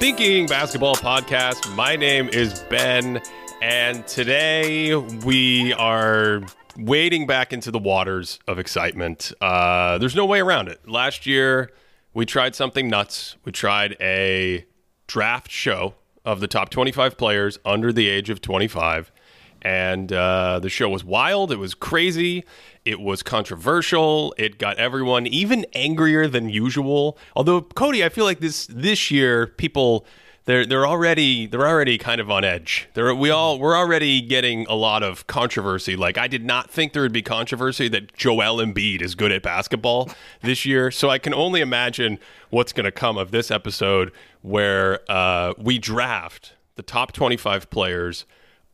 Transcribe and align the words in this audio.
Thinking 0.00 0.46
Basketball 0.46 0.94
Podcast. 0.94 1.76
My 1.76 1.94
name 1.94 2.30
is 2.30 2.60
Ben, 2.70 3.20
and 3.60 4.06
today 4.06 4.94
we 4.94 5.74
are 5.74 6.40
wading 6.78 7.26
back 7.26 7.52
into 7.52 7.70
the 7.70 7.78
waters 7.78 8.38
of 8.48 8.58
excitement. 8.58 9.30
Uh, 9.42 9.98
there's 9.98 10.16
no 10.16 10.24
way 10.24 10.40
around 10.40 10.68
it. 10.68 10.88
Last 10.88 11.26
year, 11.26 11.70
we 12.14 12.24
tried 12.24 12.54
something 12.54 12.88
nuts. 12.88 13.36
We 13.44 13.52
tried 13.52 13.98
a 14.00 14.64
draft 15.06 15.50
show 15.50 15.96
of 16.24 16.40
the 16.40 16.48
top 16.48 16.70
25 16.70 17.18
players 17.18 17.58
under 17.66 17.92
the 17.92 18.08
age 18.08 18.30
of 18.30 18.40
25. 18.40 19.12
And 19.60 20.10
uh, 20.14 20.60
the 20.60 20.70
show 20.70 20.88
was 20.88 21.04
wild. 21.04 21.52
It 21.52 21.58
was 21.58 21.74
crazy. 21.74 22.46
It 22.84 23.00
was 23.00 23.22
controversial. 23.22 24.34
It 24.38 24.58
got 24.58 24.76
everyone 24.78 25.26
even 25.26 25.66
angrier 25.74 26.26
than 26.26 26.48
usual. 26.48 27.18
Although 27.36 27.62
Cody, 27.62 28.04
I 28.04 28.08
feel 28.08 28.24
like 28.24 28.40
this 28.40 28.66
this 28.66 29.10
year 29.10 29.46
people 29.46 30.06
they're 30.46 30.64
they're 30.66 30.86
already 30.86 31.46
they're 31.46 31.66
already 31.66 31.98
kind 31.98 32.20
of 32.20 32.30
on 32.30 32.42
edge. 32.44 32.88
They're, 32.94 33.14
we 33.14 33.30
all 33.30 33.58
we're 33.58 33.76
already 33.76 34.20
getting 34.20 34.66
a 34.66 34.74
lot 34.74 35.02
of 35.02 35.26
controversy. 35.26 35.96
Like 35.96 36.18
I 36.18 36.26
did 36.26 36.44
not 36.44 36.70
think 36.70 36.92
there 36.92 37.02
would 37.02 37.12
be 37.12 37.22
controversy 37.22 37.88
that 37.88 38.16
Joel 38.16 38.56
Embiid 38.56 39.02
is 39.02 39.14
good 39.14 39.32
at 39.32 39.42
basketball 39.42 40.10
this 40.42 40.64
year. 40.64 40.90
So 40.90 41.10
I 41.10 41.18
can 41.18 41.34
only 41.34 41.60
imagine 41.60 42.18
what's 42.48 42.72
going 42.72 42.84
to 42.84 42.92
come 42.92 43.18
of 43.18 43.30
this 43.30 43.50
episode 43.50 44.12
where 44.42 45.00
uh, 45.10 45.52
we 45.58 45.78
draft 45.78 46.54
the 46.76 46.82
top 46.82 47.12
25 47.12 47.68
players 47.70 48.24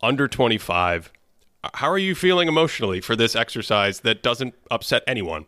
under 0.01 0.29
25. 0.29 1.13
How 1.75 1.91
are 1.91 1.99
you 1.99 2.15
feeling 2.15 2.49
emotionally 2.49 3.01
for 3.01 3.17
this 3.17 3.37
exercise 3.37 4.01
that 4.01 4.23
doesn't 4.23 4.55
upset 4.71 5.03
anyone? 5.07 5.47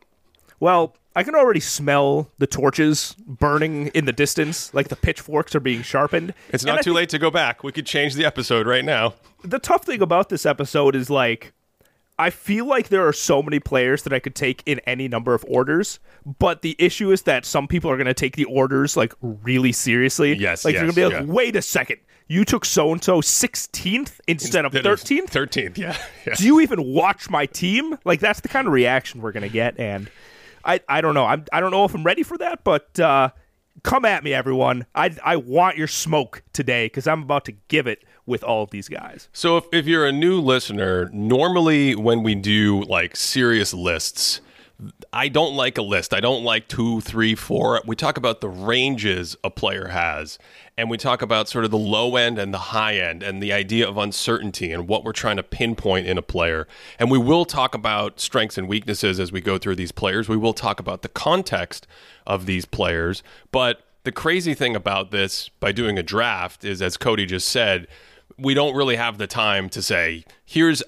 Well, 0.60 0.96
I 1.14 1.22
can 1.22 1.34
already 1.34 1.60
smell 1.60 2.30
the 2.38 2.46
torches 2.46 3.16
burning 3.26 3.88
in 3.88 4.04
the 4.04 4.12
distance, 4.12 4.72
like 4.74 4.88
the 4.88 4.96
pitchforks 4.96 5.54
are 5.54 5.60
being 5.60 5.82
sharpened. 5.82 6.34
It's 6.50 6.64
not 6.64 6.82
too 6.82 6.92
late 6.92 7.08
to 7.10 7.18
go 7.18 7.30
back. 7.30 7.64
We 7.64 7.72
could 7.72 7.86
change 7.86 8.14
the 8.14 8.24
episode 8.24 8.66
right 8.66 8.84
now. 8.84 9.14
The 9.42 9.58
tough 9.58 9.84
thing 9.84 10.02
about 10.02 10.28
this 10.28 10.46
episode 10.46 10.94
is 10.94 11.10
like 11.10 11.52
I 12.20 12.30
feel 12.30 12.66
like 12.66 12.88
there 12.88 13.06
are 13.06 13.12
so 13.12 13.42
many 13.42 13.60
players 13.60 14.02
that 14.02 14.12
I 14.12 14.18
could 14.18 14.34
take 14.34 14.62
in 14.66 14.80
any 14.80 15.06
number 15.06 15.34
of 15.34 15.44
orders, 15.48 16.00
but 16.38 16.62
the 16.62 16.74
issue 16.78 17.12
is 17.12 17.22
that 17.22 17.44
some 17.44 17.68
people 17.68 17.90
are 17.90 17.96
going 17.96 18.06
to 18.06 18.14
take 18.14 18.34
the 18.34 18.44
orders 18.46 18.96
like 18.96 19.12
really 19.20 19.70
seriously. 19.70 20.34
Yes, 20.34 20.64
like 20.64 20.74
yes, 20.74 20.80
they're 20.80 20.92
going 20.92 20.94
to 20.94 21.10
be 21.10 21.16
like, 21.16 21.26
yeah. 21.26 21.32
"Wait 21.32 21.54
a 21.54 21.62
second, 21.62 22.00
you 22.28 22.44
took 22.44 22.64
so 22.64 22.92
and 22.92 23.02
so 23.02 23.20
16th 23.20 24.20
instead 24.28 24.64
of 24.64 24.72
13th? 24.72 25.30
13th, 25.30 25.78
yeah. 25.78 25.96
yeah. 26.26 26.34
Do 26.34 26.44
you 26.44 26.60
even 26.60 26.84
watch 26.84 27.28
my 27.28 27.46
team?" 27.46 27.98
Like 28.04 28.20
that's 28.20 28.40
the 28.40 28.48
kind 28.48 28.66
of 28.66 28.72
reaction 28.72 29.20
we're 29.20 29.32
going 29.32 29.42
to 29.42 29.48
get, 29.48 29.78
and 29.80 30.10
I 30.64 30.80
I 30.88 31.00
don't 31.00 31.14
know. 31.14 31.24
I'm 31.24 31.44
I 31.52 31.60
don't 31.60 31.70
know 31.70 31.84
if 31.84 31.94
I'm 31.94 32.04
ready 32.04 32.22
for 32.22 32.38
that, 32.38 32.62
but 32.64 33.00
uh, 33.00 33.30
come 33.82 34.04
at 34.04 34.22
me, 34.22 34.34
everyone. 34.34 34.86
I 34.94 35.16
I 35.24 35.36
want 35.36 35.76
your 35.76 35.88
smoke 35.88 36.42
today 36.52 36.86
because 36.86 37.06
I'm 37.06 37.22
about 37.22 37.44
to 37.46 37.52
give 37.68 37.86
it 37.86 38.04
with 38.26 38.44
all 38.44 38.62
of 38.62 38.70
these 38.70 38.88
guys. 38.88 39.28
So 39.32 39.56
if, 39.56 39.64
if 39.72 39.86
you're 39.86 40.06
a 40.06 40.12
new 40.12 40.38
listener, 40.38 41.08
normally 41.14 41.96
when 41.96 42.22
we 42.22 42.34
do 42.34 42.82
like 42.82 43.16
serious 43.16 43.72
lists, 43.72 44.42
I 45.12 45.28
don't 45.28 45.54
like 45.54 45.78
a 45.78 45.82
list. 45.82 46.12
I 46.12 46.20
don't 46.20 46.44
like 46.44 46.68
two, 46.68 47.00
three, 47.00 47.34
four. 47.34 47.80
We 47.86 47.96
talk 47.96 48.18
about 48.18 48.40
the 48.40 48.48
ranges 48.48 49.36
a 49.42 49.50
player 49.50 49.88
has, 49.88 50.38
and 50.76 50.90
we 50.90 50.98
talk 50.98 51.22
about 51.22 51.48
sort 51.48 51.64
of 51.64 51.70
the 51.70 51.78
low 51.78 52.16
end 52.16 52.38
and 52.38 52.52
the 52.52 52.58
high 52.58 52.98
end, 52.98 53.22
and 53.22 53.42
the 53.42 53.52
idea 53.52 53.88
of 53.88 53.96
uncertainty 53.96 54.70
and 54.70 54.86
what 54.86 55.04
we're 55.04 55.12
trying 55.12 55.36
to 55.36 55.42
pinpoint 55.42 56.06
in 56.06 56.18
a 56.18 56.22
player. 56.22 56.68
And 56.98 57.10
we 57.10 57.18
will 57.18 57.46
talk 57.46 57.74
about 57.74 58.20
strengths 58.20 58.58
and 58.58 58.68
weaknesses 58.68 59.18
as 59.18 59.32
we 59.32 59.40
go 59.40 59.56
through 59.56 59.76
these 59.76 59.92
players. 59.92 60.28
We 60.28 60.36
will 60.36 60.54
talk 60.54 60.78
about 60.78 61.02
the 61.02 61.08
context 61.08 61.86
of 62.26 62.44
these 62.44 62.66
players. 62.66 63.22
But 63.50 63.82
the 64.04 64.12
crazy 64.12 64.52
thing 64.52 64.76
about 64.76 65.10
this, 65.10 65.48
by 65.60 65.72
doing 65.72 65.98
a 65.98 66.02
draft, 66.02 66.64
is 66.64 66.82
as 66.82 66.98
Cody 66.98 67.24
just 67.24 67.48
said, 67.48 67.88
we 68.36 68.54
don't 68.54 68.76
really 68.76 68.96
have 68.96 69.18
the 69.18 69.26
time 69.26 69.68
to 69.70 69.82
say, 69.82 70.24
here's 70.44 70.82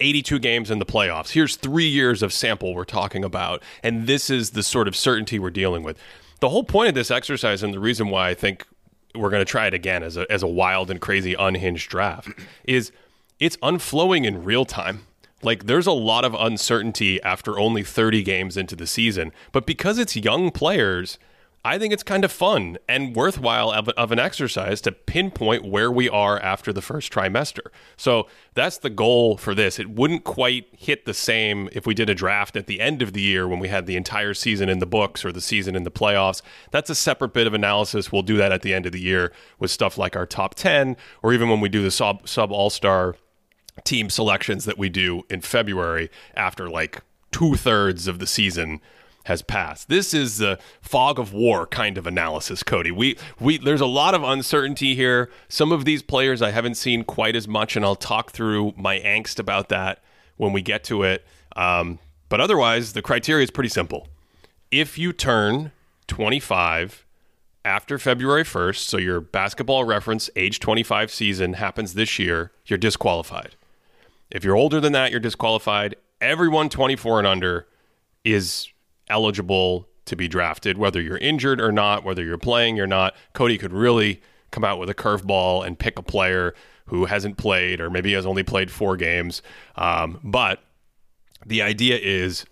82 0.00 0.38
games 0.38 0.70
in 0.70 0.78
the 0.78 0.86
playoffs. 0.86 1.30
Here's 1.30 1.56
three 1.56 1.88
years 1.88 2.22
of 2.22 2.32
sample 2.32 2.74
we're 2.74 2.84
talking 2.84 3.24
about. 3.24 3.62
And 3.82 4.06
this 4.06 4.30
is 4.30 4.50
the 4.50 4.62
sort 4.62 4.88
of 4.88 4.96
certainty 4.96 5.38
we're 5.38 5.50
dealing 5.50 5.82
with. 5.82 5.98
The 6.40 6.48
whole 6.48 6.64
point 6.64 6.88
of 6.88 6.94
this 6.94 7.10
exercise, 7.10 7.62
and 7.62 7.74
the 7.74 7.80
reason 7.80 8.08
why 8.08 8.30
I 8.30 8.34
think 8.34 8.66
we're 9.14 9.30
going 9.30 9.44
to 9.44 9.50
try 9.50 9.66
it 9.66 9.74
again 9.74 10.02
as 10.02 10.16
a, 10.16 10.30
as 10.30 10.42
a 10.42 10.46
wild 10.46 10.90
and 10.90 11.00
crazy 11.00 11.34
unhinged 11.34 11.90
draft, 11.90 12.28
is 12.64 12.92
it's 13.40 13.56
unflowing 13.62 14.24
in 14.24 14.44
real 14.44 14.64
time. 14.64 15.06
Like 15.42 15.66
there's 15.66 15.86
a 15.86 15.92
lot 15.92 16.24
of 16.24 16.34
uncertainty 16.34 17.22
after 17.22 17.58
only 17.58 17.82
30 17.82 18.22
games 18.22 18.56
into 18.56 18.74
the 18.74 18.86
season. 18.86 19.32
But 19.52 19.66
because 19.66 19.98
it's 19.98 20.16
young 20.16 20.50
players, 20.50 21.18
I 21.64 21.78
think 21.78 21.92
it's 21.92 22.04
kind 22.04 22.24
of 22.24 22.30
fun 22.30 22.78
and 22.88 23.16
worthwhile 23.16 23.70
of, 23.72 23.88
of, 23.90 24.12
an 24.12 24.18
exercise 24.18 24.80
to 24.82 24.92
pinpoint 24.92 25.64
where 25.64 25.90
we 25.90 26.08
are 26.08 26.38
after 26.38 26.72
the 26.72 26.80
first 26.80 27.12
trimester. 27.12 27.66
So 27.96 28.28
that's 28.54 28.78
the 28.78 28.90
goal 28.90 29.36
for 29.36 29.54
this. 29.54 29.78
It 29.78 29.90
wouldn't 29.90 30.22
quite 30.22 30.68
hit 30.72 31.04
the 31.04 31.12
same 31.12 31.68
if 31.72 31.84
we 31.84 31.94
did 31.94 32.08
a 32.08 32.14
draft 32.14 32.56
at 32.56 32.68
the 32.68 32.80
end 32.80 33.02
of 33.02 33.12
the 33.12 33.20
year 33.20 33.48
when 33.48 33.58
we 33.58 33.68
had 33.68 33.86
the 33.86 33.96
entire 33.96 34.34
season 34.34 34.68
in 34.68 34.78
the 34.78 34.86
books 34.86 35.24
or 35.24 35.32
the 35.32 35.40
season 35.40 35.74
in 35.74 35.82
the 35.82 35.90
playoffs. 35.90 36.42
That's 36.70 36.90
a 36.90 36.94
separate 36.94 37.32
bit 37.32 37.48
of 37.48 37.54
analysis. 37.54 38.12
We'll 38.12 38.22
do 38.22 38.36
that 38.36 38.52
at 38.52 38.62
the 38.62 38.72
end 38.72 38.86
of 38.86 38.92
the 38.92 39.00
year 39.00 39.32
with 39.58 39.72
stuff 39.72 39.98
like 39.98 40.14
our 40.14 40.26
top 40.26 40.54
10 40.54 40.96
or 41.22 41.32
even 41.32 41.48
when 41.48 41.60
we 41.60 41.68
do 41.68 41.82
the 41.82 41.90
sub, 41.90 42.28
sub 42.28 42.52
all 42.52 42.70
star 42.70 43.16
team 43.84 44.10
selections 44.10 44.64
that 44.64 44.78
we 44.78 44.88
do 44.88 45.22
in 45.28 45.40
February 45.40 46.08
after 46.34 46.70
like 46.70 47.02
two 47.32 47.56
thirds 47.56 48.06
of 48.06 48.20
the 48.20 48.26
season 48.26 48.80
has 49.28 49.42
passed. 49.42 49.88
This 49.88 50.12
is 50.12 50.38
the 50.38 50.58
fog 50.80 51.18
of 51.18 51.32
war 51.32 51.66
kind 51.66 51.96
of 51.96 52.06
analysis, 52.06 52.62
Cody. 52.62 52.90
We 52.90 53.16
we 53.38 53.58
there's 53.58 53.80
a 53.80 53.86
lot 53.86 54.14
of 54.14 54.22
uncertainty 54.22 54.94
here. 54.94 55.30
Some 55.48 55.70
of 55.70 55.84
these 55.84 56.02
players 56.02 56.42
I 56.42 56.50
haven't 56.50 56.74
seen 56.74 57.04
quite 57.04 57.36
as 57.36 57.46
much, 57.46 57.76
and 57.76 57.84
I'll 57.84 57.94
talk 57.94 58.32
through 58.32 58.72
my 58.76 58.98
angst 59.00 59.38
about 59.38 59.68
that 59.68 60.02
when 60.36 60.52
we 60.52 60.62
get 60.62 60.82
to 60.84 61.02
it. 61.02 61.24
Um, 61.56 61.98
but 62.28 62.40
otherwise, 62.40 62.94
the 62.94 63.02
criteria 63.02 63.44
is 63.44 63.50
pretty 63.50 63.68
simple. 63.68 64.08
If 64.70 64.98
you 64.98 65.12
turn 65.12 65.72
25 66.08 67.06
after 67.64 67.98
February 67.98 68.44
1st, 68.44 68.76
so 68.76 68.96
your 68.96 69.20
basketball 69.20 69.84
reference 69.84 70.30
age 70.36 70.58
25 70.58 71.10
season 71.10 71.54
happens 71.54 71.94
this 71.94 72.18
year, 72.18 72.52
you're 72.66 72.78
disqualified. 72.78 73.56
If 74.30 74.44
you're 74.44 74.56
older 74.56 74.80
than 74.80 74.92
that, 74.92 75.10
you're 75.10 75.20
disqualified. 75.20 75.96
Everyone 76.20 76.68
24 76.68 77.18
and 77.18 77.26
under 77.26 77.66
is 78.24 78.68
eligible 79.10 79.88
to 80.06 80.16
be 80.16 80.28
drafted, 80.28 80.78
whether 80.78 81.00
you're 81.00 81.18
injured 81.18 81.60
or 81.60 81.70
not, 81.70 82.04
whether 82.04 82.24
you're 82.24 82.38
playing 82.38 82.80
or 82.80 82.86
not. 82.86 83.14
Cody 83.34 83.58
could 83.58 83.72
really 83.72 84.20
come 84.50 84.64
out 84.64 84.78
with 84.78 84.88
a 84.88 84.94
curveball 84.94 85.66
and 85.66 85.78
pick 85.78 85.98
a 85.98 86.02
player 86.02 86.54
who 86.86 87.04
hasn't 87.04 87.36
played 87.36 87.80
or 87.80 87.90
maybe 87.90 88.14
has 88.14 88.24
only 88.24 88.42
played 88.42 88.70
four 88.70 88.96
games. 88.96 89.42
Um, 89.76 90.20
but 90.24 90.62
the 91.44 91.62
idea 91.62 91.98
is 91.98 92.46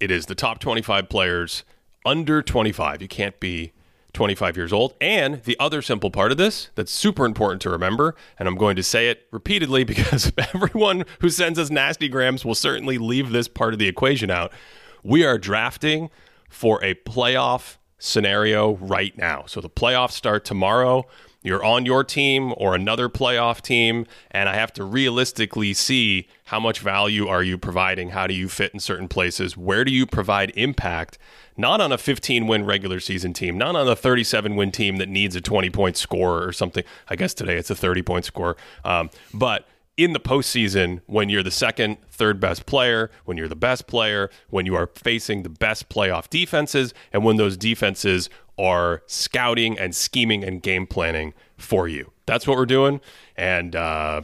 it 0.00 0.10
is 0.10 0.26
the 0.26 0.34
top 0.34 0.58
25 0.58 1.08
players 1.08 1.64
under 2.04 2.42
25. 2.42 3.02
You 3.02 3.08
can't 3.08 3.38
be 3.38 3.72
25 4.12 4.56
years 4.56 4.72
old. 4.72 4.94
And 5.00 5.42
the 5.44 5.56
other 5.58 5.80
simple 5.82 6.10
part 6.10 6.32
of 6.32 6.38
this 6.38 6.70
that's 6.74 6.92
super 6.92 7.24
important 7.24 7.62
to 7.62 7.70
remember, 7.70 8.14
and 8.38 8.46
I'm 8.46 8.56
going 8.56 8.76
to 8.76 8.82
say 8.82 9.08
it 9.08 9.26
repeatedly 9.30 9.84
because 9.92 10.32
everyone 10.54 11.04
who 11.20 11.28
sends 11.28 11.58
us 11.58 11.70
nasty 11.70 12.08
grams 12.08 12.44
will 12.44 12.54
certainly 12.54 12.98
leave 12.98 13.30
this 13.30 13.48
part 13.48 13.72
of 13.72 13.78
the 13.78 13.88
equation 13.88 14.30
out. 14.30 14.52
We 15.02 15.24
are 15.24 15.38
drafting 15.38 16.10
for 16.48 16.82
a 16.84 16.94
playoff 16.94 17.76
scenario 17.98 18.76
right 18.76 19.16
now. 19.16 19.44
So 19.46 19.60
the 19.60 19.70
playoffs 19.70 20.12
start 20.12 20.44
tomorrow. 20.44 21.06
You're 21.42 21.64
on 21.64 21.86
your 21.86 22.04
team 22.04 22.54
or 22.56 22.74
another 22.74 23.08
playoff 23.08 23.60
team, 23.62 24.06
and 24.30 24.48
I 24.48 24.54
have 24.54 24.72
to 24.74 24.84
realistically 24.84 25.74
see 25.74 26.28
how 26.44 26.60
much 26.60 26.78
value 26.78 27.26
are 27.26 27.42
you 27.42 27.58
providing? 27.58 28.10
How 28.10 28.28
do 28.28 28.34
you 28.34 28.48
fit 28.48 28.72
in 28.72 28.78
certain 28.78 29.08
places? 29.08 29.56
Where 29.56 29.84
do 29.84 29.90
you 29.90 30.06
provide 30.06 30.52
impact? 30.54 31.18
Not 31.56 31.80
on 31.80 31.90
a 31.90 31.98
15 31.98 32.46
win 32.46 32.64
regular 32.64 33.00
season 33.00 33.32
team, 33.32 33.58
not 33.58 33.74
on 33.74 33.88
a 33.88 33.96
37 33.96 34.54
win 34.54 34.70
team 34.70 34.96
that 34.96 35.08
needs 35.08 35.34
a 35.34 35.40
20 35.40 35.68
point 35.70 35.96
score 35.96 36.44
or 36.44 36.52
something. 36.52 36.84
I 37.08 37.16
guess 37.16 37.34
today 37.34 37.56
it's 37.56 37.70
a 37.70 37.74
30 37.74 38.02
point 38.02 38.24
score. 38.24 38.56
Um, 38.84 39.10
but 39.34 39.66
in 39.96 40.12
the 40.12 40.20
postseason, 40.20 41.00
when 41.06 41.28
you're 41.28 41.42
the 41.42 41.50
second, 41.50 41.98
third 42.10 42.40
best 42.40 42.66
player, 42.66 43.10
when 43.24 43.36
you're 43.36 43.48
the 43.48 43.54
best 43.56 43.86
player, 43.86 44.30
when 44.48 44.66
you 44.66 44.74
are 44.74 44.88
facing 44.94 45.42
the 45.42 45.50
best 45.50 45.88
playoff 45.88 46.30
defenses, 46.30 46.94
and 47.12 47.24
when 47.24 47.36
those 47.36 47.56
defenses 47.56 48.30
are 48.58 49.02
scouting 49.06 49.78
and 49.78 49.94
scheming 49.94 50.44
and 50.44 50.62
game 50.62 50.86
planning 50.86 51.34
for 51.56 51.88
you. 51.88 52.12
That's 52.26 52.46
what 52.46 52.56
we're 52.56 52.66
doing. 52.66 53.00
And 53.36 53.76
uh, 53.76 54.22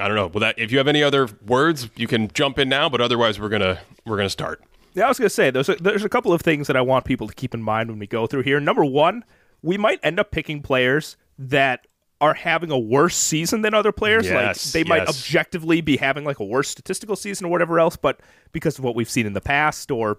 I 0.00 0.06
don't 0.08 0.16
know. 0.16 0.28
Well, 0.28 0.40
that 0.40 0.58
if 0.58 0.70
you 0.70 0.78
have 0.78 0.88
any 0.88 1.02
other 1.02 1.28
words, 1.46 1.88
you 1.96 2.06
can 2.06 2.28
jump 2.28 2.58
in 2.58 2.68
now. 2.68 2.88
But 2.88 3.00
otherwise, 3.00 3.40
we're 3.40 3.48
gonna 3.48 3.80
we're 4.06 4.16
gonna 4.16 4.30
start. 4.30 4.62
Yeah, 4.94 5.06
I 5.06 5.08
was 5.08 5.18
gonna 5.18 5.30
say 5.30 5.50
there's 5.50 5.68
a, 5.68 5.76
there's 5.76 6.04
a 6.04 6.08
couple 6.08 6.32
of 6.32 6.40
things 6.40 6.66
that 6.66 6.76
I 6.76 6.80
want 6.80 7.04
people 7.04 7.28
to 7.28 7.34
keep 7.34 7.54
in 7.54 7.62
mind 7.62 7.90
when 7.90 7.98
we 7.98 8.06
go 8.06 8.26
through 8.26 8.42
here. 8.42 8.60
Number 8.60 8.84
one, 8.84 9.24
we 9.62 9.76
might 9.76 10.00
end 10.02 10.18
up 10.20 10.30
picking 10.30 10.62
players 10.62 11.16
that 11.38 11.86
are 12.20 12.34
having 12.34 12.70
a 12.70 12.78
worse 12.78 13.16
season 13.16 13.62
than 13.62 13.74
other 13.74 13.92
players. 13.92 14.26
Yes, 14.26 14.66
like 14.66 14.72
they 14.72 14.88
might 14.88 15.08
objectively 15.08 15.80
be 15.80 15.96
having 15.96 16.24
like 16.24 16.38
a 16.40 16.44
worse 16.44 16.68
statistical 16.68 17.14
season 17.16 17.46
or 17.46 17.50
whatever 17.50 17.78
else, 17.78 17.96
but 17.96 18.20
because 18.52 18.78
of 18.78 18.84
what 18.84 18.96
we've 18.96 19.10
seen 19.10 19.24
in 19.26 19.34
the 19.34 19.40
past 19.40 19.90
or 19.90 20.18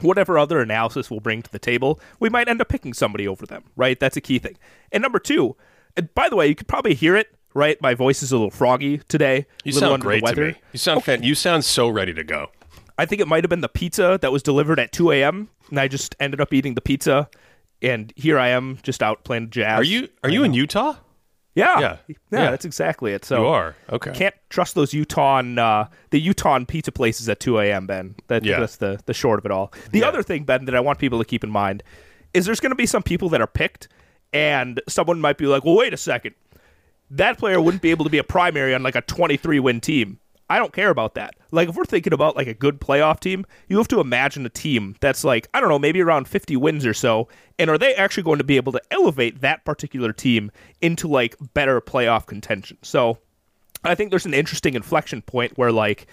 whatever 0.00 0.38
other 0.38 0.60
analysis 0.60 1.10
we'll 1.10 1.20
bring 1.20 1.42
to 1.42 1.50
the 1.52 1.58
table, 1.58 2.00
we 2.20 2.28
might 2.28 2.48
end 2.48 2.60
up 2.60 2.68
picking 2.68 2.92
somebody 2.92 3.26
over 3.28 3.46
them, 3.46 3.64
right? 3.76 3.98
That's 4.00 4.16
a 4.16 4.20
key 4.20 4.38
thing. 4.38 4.56
And 4.92 5.02
number 5.02 5.18
two, 5.18 5.56
And 5.96 6.12
by 6.14 6.28
the 6.28 6.36
way, 6.36 6.46
you 6.46 6.54
could 6.54 6.68
probably 6.68 6.92
hear 6.94 7.16
it, 7.16 7.28
right? 7.54 7.80
My 7.80 7.94
voice 7.94 8.22
is 8.22 8.30
a 8.32 8.36
little 8.36 8.50
froggy 8.50 8.98
today. 9.08 9.46
You 9.64 9.72
sound 9.72 10.02
great 10.02 10.24
to 10.26 10.36
me. 10.36 10.54
You 10.72 10.78
sound 10.78 11.04
fan- 11.04 11.22
you 11.22 11.34
sound 11.34 11.64
so 11.64 11.88
ready 11.88 12.12
to 12.12 12.22
go. 12.24 12.50
I 12.98 13.06
think 13.06 13.20
it 13.22 13.28
might 13.28 13.44
have 13.44 13.48
been 13.50 13.60
the 13.62 13.68
pizza 13.68 14.18
that 14.20 14.32
was 14.32 14.42
delivered 14.42 14.78
at 14.78 14.92
2 14.92 15.10
a.m. 15.12 15.48
and 15.70 15.80
I 15.80 15.88
just 15.88 16.14
ended 16.20 16.40
up 16.40 16.52
eating 16.52 16.74
the 16.74 16.80
pizza. 16.82 17.28
And 17.82 18.12
here 18.16 18.38
I 18.38 18.48
am, 18.48 18.78
just 18.82 19.02
out 19.02 19.24
playing 19.24 19.50
jazz. 19.50 19.80
Are 19.80 19.84
you 19.84 20.08
are 20.24 20.30
you 20.30 20.44
in 20.44 20.54
Utah? 20.54 20.96
Yeah, 21.56 21.80
Yeah. 21.80 21.96
yeah, 22.06 22.14
Yeah. 22.30 22.50
That's 22.52 22.64
exactly 22.64 23.12
it. 23.12 23.24
So 23.24 23.40
You 23.40 23.46
are. 23.48 23.74
Okay. 23.90 24.12
Can't 24.12 24.34
trust 24.50 24.74
those 24.76 24.92
Utah 24.94 25.38
uh, 25.40 25.88
the 26.10 26.20
Utah 26.20 26.60
pizza 26.68 26.92
places 26.92 27.28
at 27.28 27.40
2 27.40 27.58
a.m. 27.58 27.86
Ben. 27.86 28.14
That, 28.28 28.44
Yeah. 28.44 28.60
That's 28.60 28.76
the 28.76 29.00
the 29.06 29.14
short 29.14 29.38
of 29.40 29.46
it 29.46 29.50
all. 29.50 29.72
The 29.90 30.00
Yeah. 30.00 30.08
other 30.08 30.22
thing, 30.22 30.44
Ben, 30.44 30.66
that 30.66 30.74
I 30.76 30.80
want 30.80 30.98
people 31.00 31.18
to 31.18 31.24
keep 31.24 31.42
in 31.42 31.50
mind 31.50 31.82
is 32.34 32.44
there's 32.46 32.60
going 32.60 32.70
to 32.70 32.76
be 32.76 32.86
some 32.86 33.02
people 33.02 33.28
that 33.30 33.40
are 33.40 33.46
picked, 33.48 33.88
and 34.32 34.80
someone 34.88 35.20
might 35.20 35.38
be 35.38 35.46
like, 35.46 35.64
"Well, 35.64 35.76
wait 35.76 35.94
a 35.94 35.96
second, 35.96 36.34
that 37.10 37.38
player 37.38 37.60
wouldn't 37.60 37.82
be 37.82 37.90
able 37.90 38.04
to 38.04 38.10
be 38.10 38.18
a 38.18 38.24
primary 38.24 38.74
on 38.74 38.82
like 38.82 38.94
a 38.96 39.00
23 39.00 39.58
win 39.58 39.80
team." 39.80 40.18
I 40.48 40.58
don't 40.58 40.72
care 40.72 40.90
about 40.90 41.14
that. 41.14 41.34
Like, 41.50 41.68
if 41.68 41.74
we're 41.74 41.84
thinking 41.84 42.12
about 42.12 42.36
like 42.36 42.46
a 42.46 42.54
good 42.54 42.80
playoff 42.80 43.20
team, 43.20 43.44
you 43.68 43.78
have 43.78 43.88
to 43.88 44.00
imagine 44.00 44.46
a 44.46 44.50
team 44.50 44.94
that's 45.00 45.24
like, 45.24 45.48
I 45.52 45.60
don't 45.60 45.68
know, 45.68 45.78
maybe 45.78 46.00
around 46.00 46.28
50 46.28 46.56
wins 46.56 46.86
or 46.86 46.94
so. 46.94 47.28
And 47.58 47.68
are 47.68 47.78
they 47.78 47.94
actually 47.94 48.22
going 48.22 48.38
to 48.38 48.44
be 48.44 48.56
able 48.56 48.72
to 48.72 48.82
elevate 48.90 49.40
that 49.40 49.64
particular 49.64 50.12
team 50.12 50.52
into 50.80 51.08
like 51.08 51.34
better 51.54 51.80
playoff 51.80 52.26
contention? 52.26 52.78
So 52.82 53.18
I 53.82 53.94
think 53.94 54.10
there's 54.10 54.26
an 54.26 54.34
interesting 54.34 54.74
inflection 54.74 55.22
point 55.22 55.58
where 55.58 55.72
like, 55.72 56.06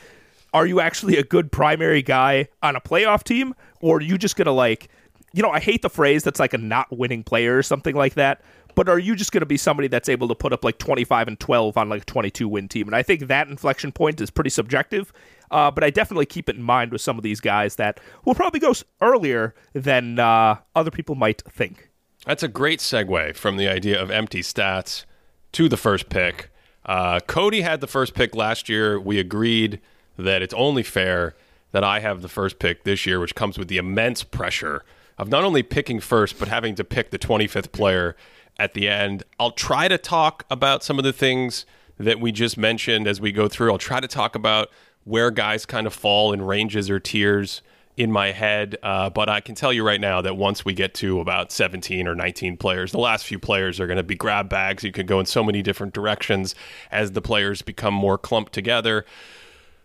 are 0.53 0.65
you 0.65 0.79
actually 0.79 1.17
a 1.17 1.23
good 1.23 1.51
primary 1.51 2.01
guy 2.01 2.47
on 2.61 2.75
a 2.75 2.81
playoff 2.81 3.23
team, 3.23 3.55
or 3.81 3.97
are 3.97 4.01
you 4.01 4.17
just 4.17 4.35
gonna 4.35 4.51
like, 4.51 4.89
you 5.33 5.41
know, 5.41 5.49
I 5.49 5.59
hate 5.59 5.81
the 5.81 5.89
phrase 5.89 6.23
that's 6.23 6.39
like 6.39 6.53
a 6.53 6.59
not 6.59 6.95
winning 6.95 7.23
player 7.23 7.57
or 7.57 7.63
something 7.63 7.95
like 7.95 8.13
that. 8.13 8.41
But 8.75 8.89
are 8.89 8.99
you 8.99 9.15
just 9.15 9.31
going 9.31 9.41
to 9.41 9.45
be 9.45 9.57
somebody 9.57 9.87
that's 9.87 10.09
able 10.09 10.27
to 10.27 10.35
put 10.35 10.53
up 10.53 10.63
like 10.63 10.77
25 10.77 11.27
and 11.27 11.39
12 11.39 11.77
on 11.77 11.89
like 11.89 12.01
a 12.01 12.05
22 12.05 12.47
win 12.47 12.67
team? 12.67 12.87
And 12.87 12.95
I 12.95 13.03
think 13.03 13.27
that 13.27 13.47
inflection 13.47 13.91
point 13.91 14.21
is 14.21 14.29
pretty 14.29 14.49
subjective. 14.49 15.13
Uh, 15.51 15.69
but 15.69 15.83
I 15.83 15.91
definitely 15.91 16.25
keep 16.25 16.49
it 16.49 16.55
in 16.55 16.63
mind 16.63 16.91
with 16.91 17.01
some 17.01 17.17
of 17.17 17.23
these 17.23 17.39
guys 17.39 17.75
that 17.75 17.99
will 18.25 18.33
probably 18.33 18.59
go 18.59 18.73
earlier 19.01 19.53
than 19.73 20.17
uh, 20.17 20.57
other 20.75 20.89
people 20.89 21.13
might 21.15 21.43
think. 21.43 21.89
That's 22.25 22.41
a 22.41 22.47
great 22.47 22.79
segue 22.79 23.35
from 23.35 23.57
the 23.57 23.67
idea 23.67 24.01
of 24.01 24.09
empty 24.09 24.41
stats 24.41 25.05
to 25.51 25.69
the 25.69 25.77
first 25.77 26.09
pick. 26.09 26.49
Uh, 26.85 27.19
Cody 27.27 27.61
had 27.61 27.81
the 27.81 27.87
first 27.87 28.13
pick 28.13 28.35
last 28.35 28.67
year. 28.67 28.99
We 28.99 29.19
agreed 29.19 29.79
that 30.17 30.41
it's 30.41 30.53
only 30.53 30.83
fair 30.83 31.35
that 31.71 31.83
I 31.83 31.99
have 31.99 32.21
the 32.21 32.29
first 32.29 32.59
pick 32.59 32.83
this 32.83 33.05
year, 33.05 33.19
which 33.19 33.35
comes 33.35 33.57
with 33.57 33.67
the 33.67 33.77
immense 33.77 34.23
pressure 34.23 34.83
of 35.17 35.29
not 35.29 35.43
only 35.43 35.63
picking 35.63 35.99
first, 35.99 36.39
but 36.39 36.47
having 36.47 36.75
to 36.75 36.83
pick 36.83 37.11
the 37.11 37.19
25th 37.19 37.71
player 37.71 38.15
at 38.57 38.73
the 38.73 38.87
end. 38.87 39.23
I'll 39.39 39.51
try 39.51 39.87
to 39.87 39.97
talk 39.97 40.45
about 40.49 40.83
some 40.83 40.97
of 40.97 41.03
the 41.03 41.13
things 41.13 41.65
that 41.97 42.19
we 42.19 42.31
just 42.31 42.57
mentioned 42.57 43.07
as 43.07 43.21
we 43.21 43.31
go 43.31 43.47
through. 43.47 43.71
I'll 43.71 43.77
try 43.77 43.99
to 43.99 44.07
talk 44.07 44.35
about 44.35 44.69
where 45.03 45.31
guys 45.31 45.65
kind 45.65 45.85
of 45.87 45.93
fall 45.93 46.33
in 46.33 46.41
ranges 46.41 46.89
or 46.89 46.99
tiers 46.99 47.61
in 47.95 48.11
my 48.11 48.31
head. 48.31 48.77
Uh, 48.81 49.09
but 49.09 49.29
I 49.29 49.39
can 49.39 49.55
tell 49.55 49.71
you 49.71 49.85
right 49.85 50.01
now 50.01 50.21
that 50.21 50.35
once 50.35 50.65
we 50.65 50.73
get 50.73 50.93
to 50.95 51.19
about 51.19 51.51
17 51.51 52.07
or 52.07 52.15
19 52.15 52.57
players, 52.57 52.91
the 52.91 52.99
last 52.99 53.25
few 53.25 53.37
players 53.37 53.79
are 53.79 53.87
going 53.87 53.97
to 53.97 54.03
be 54.03 54.15
grab 54.15 54.49
bags. 54.49 54.83
You 54.83 54.91
can 54.91 55.05
go 55.05 55.19
in 55.19 55.25
so 55.25 55.43
many 55.43 55.61
different 55.61 55.93
directions 55.93 56.55
as 56.91 57.11
the 57.11 57.21
players 57.21 57.61
become 57.61 57.93
more 57.93 58.17
clumped 58.17 58.53
together. 58.53 59.05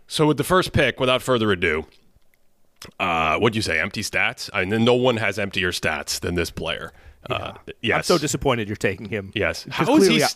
So 0.06 0.26
with 0.26 0.38
the 0.38 0.44
first 0.44 0.72
pick, 0.72 0.98
without 0.98 1.20
further 1.20 1.52
ado, 1.52 1.86
uh, 2.98 3.38
what'd 3.38 3.56
you 3.56 3.62
say? 3.62 3.78
Empty 3.78 4.02
stats? 4.02 4.48
I 4.54 4.64
mean, 4.64 4.84
no 4.84 4.94
one 4.94 5.18
has 5.18 5.38
emptier 5.38 5.70
stats 5.70 6.18
than 6.18 6.34
this 6.34 6.50
player. 6.50 6.92
Uh, 7.28 7.54
yes. 7.82 7.96
I'm 7.96 8.02
so 8.02 8.18
disappointed 8.18 8.68
you're 8.68 8.76
taking 8.76 9.08
him. 9.08 9.32
Yes. 9.34 9.66
How 9.70 9.96
is 9.96 10.06
he? 10.06 10.22
I, 10.22 10.28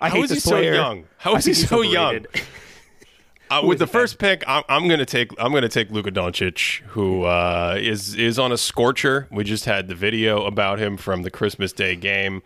I 0.00 0.08
how 0.08 0.16
hate 0.16 0.24
is 0.24 0.30
he 0.30 0.34
this 0.36 0.44
so 0.44 0.50
player. 0.50 0.74
young? 0.74 1.04
How 1.18 1.36
is 1.36 1.44
he 1.44 1.54
so 1.54 1.82
young? 1.82 2.26
Uh, 3.50 3.62
with 3.62 3.78
the 3.78 3.86
first 3.86 4.18
pick, 4.18 4.42
I'm, 4.48 4.64
I'm 4.68 4.88
going 4.88 4.98
to 4.98 5.06
take 5.06 5.30
I'm 5.38 5.50
going 5.50 5.62
to 5.62 5.68
take 5.68 5.90
Luka 5.90 6.10
Doncic, 6.10 6.80
who 6.88 7.24
uh, 7.24 7.76
is 7.78 8.14
is 8.14 8.38
on 8.38 8.52
a 8.52 8.56
scorcher. 8.56 9.28
We 9.30 9.44
just 9.44 9.66
had 9.66 9.86
the 9.86 9.94
video 9.94 10.44
about 10.44 10.78
him 10.78 10.96
from 10.96 11.22
the 11.22 11.30
Christmas 11.30 11.72
Day 11.72 11.94
game. 11.94 12.42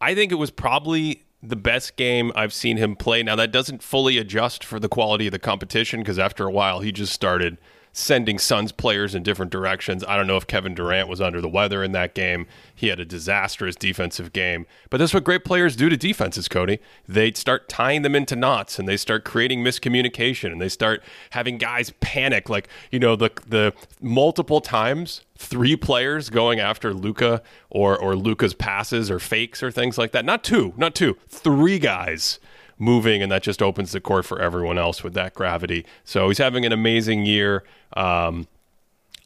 I 0.00 0.14
think 0.14 0.32
it 0.32 0.36
was 0.36 0.50
probably 0.50 1.24
the 1.42 1.54
best 1.54 1.96
game 1.96 2.32
I've 2.34 2.52
seen 2.52 2.78
him 2.78 2.96
play. 2.96 3.22
Now 3.22 3.36
that 3.36 3.52
doesn't 3.52 3.82
fully 3.82 4.18
adjust 4.18 4.64
for 4.64 4.80
the 4.80 4.88
quality 4.88 5.26
of 5.26 5.32
the 5.32 5.38
competition 5.38 6.00
because 6.00 6.18
after 6.18 6.46
a 6.46 6.50
while 6.50 6.80
he 6.80 6.92
just 6.92 7.12
started 7.12 7.58
sending 7.92 8.38
Suns 8.38 8.72
players 8.72 9.14
in 9.14 9.22
different 9.22 9.50
directions. 9.50 10.04
I 10.06 10.16
don't 10.16 10.26
know 10.26 10.36
if 10.36 10.46
Kevin 10.46 10.74
Durant 10.74 11.08
was 11.08 11.20
under 11.20 11.40
the 11.40 11.48
weather 11.48 11.82
in 11.82 11.92
that 11.92 12.14
game. 12.14 12.46
He 12.74 12.88
had 12.88 13.00
a 13.00 13.04
disastrous 13.04 13.74
defensive 13.76 14.32
game. 14.32 14.66
But 14.90 14.98
that's 14.98 15.12
what 15.12 15.24
great 15.24 15.44
players 15.44 15.76
do 15.76 15.88
to 15.88 15.96
defenses, 15.96 16.48
Cody. 16.48 16.78
They 17.06 17.32
start 17.32 17.68
tying 17.68 18.02
them 18.02 18.14
into 18.14 18.36
knots 18.36 18.78
and 18.78 18.86
they 18.86 18.96
start 18.96 19.24
creating 19.24 19.64
miscommunication 19.64 20.52
and 20.52 20.60
they 20.60 20.68
start 20.68 21.02
having 21.30 21.58
guys 21.58 21.92
panic 22.00 22.48
like, 22.48 22.68
you 22.90 22.98
know, 22.98 23.16
the 23.16 23.30
the 23.46 23.72
multiple 24.00 24.60
times 24.60 25.22
three 25.36 25.76
players 25.76 26.30
going 26.30 26.60
after 26.60 26.92
Luka 26.92 27.42
or 27.70 27.98
or 27.98 28.16
Luka's 28.16 28.54
passes 28.54 29.10
or 29.10 29.18
fakes 29.18 29.62
or 29.62 29.70
things 29.70 29.98
like 29.98 30.12
that. 30.12 30.24
Not 30.24 30.44
two, 30.44 30.72
not 30.76 30.94
two, 30.94 31.16
three 31.28 31.78
guys 31.78 32.38
moving, 32.78 33.22
and 33.22 33.30
that 33.32 33.42
just 33.42 33.62
opens 33.62 33.92
the 33.92 34.00
court 34.00 34.24
for 34.24 34.40
everyone 34.40 34.78
else 34.78 35.02
with 35.02 35.14
that 35.14 35.34
gravity. 35.34 35.84
So 36.04 36.28
he's 36.28 36.38
having 36.38 36.64
an 36.64 36.72
amazing 36.72 37.24
year. 37.24 37.64
Um, 37.96 38.46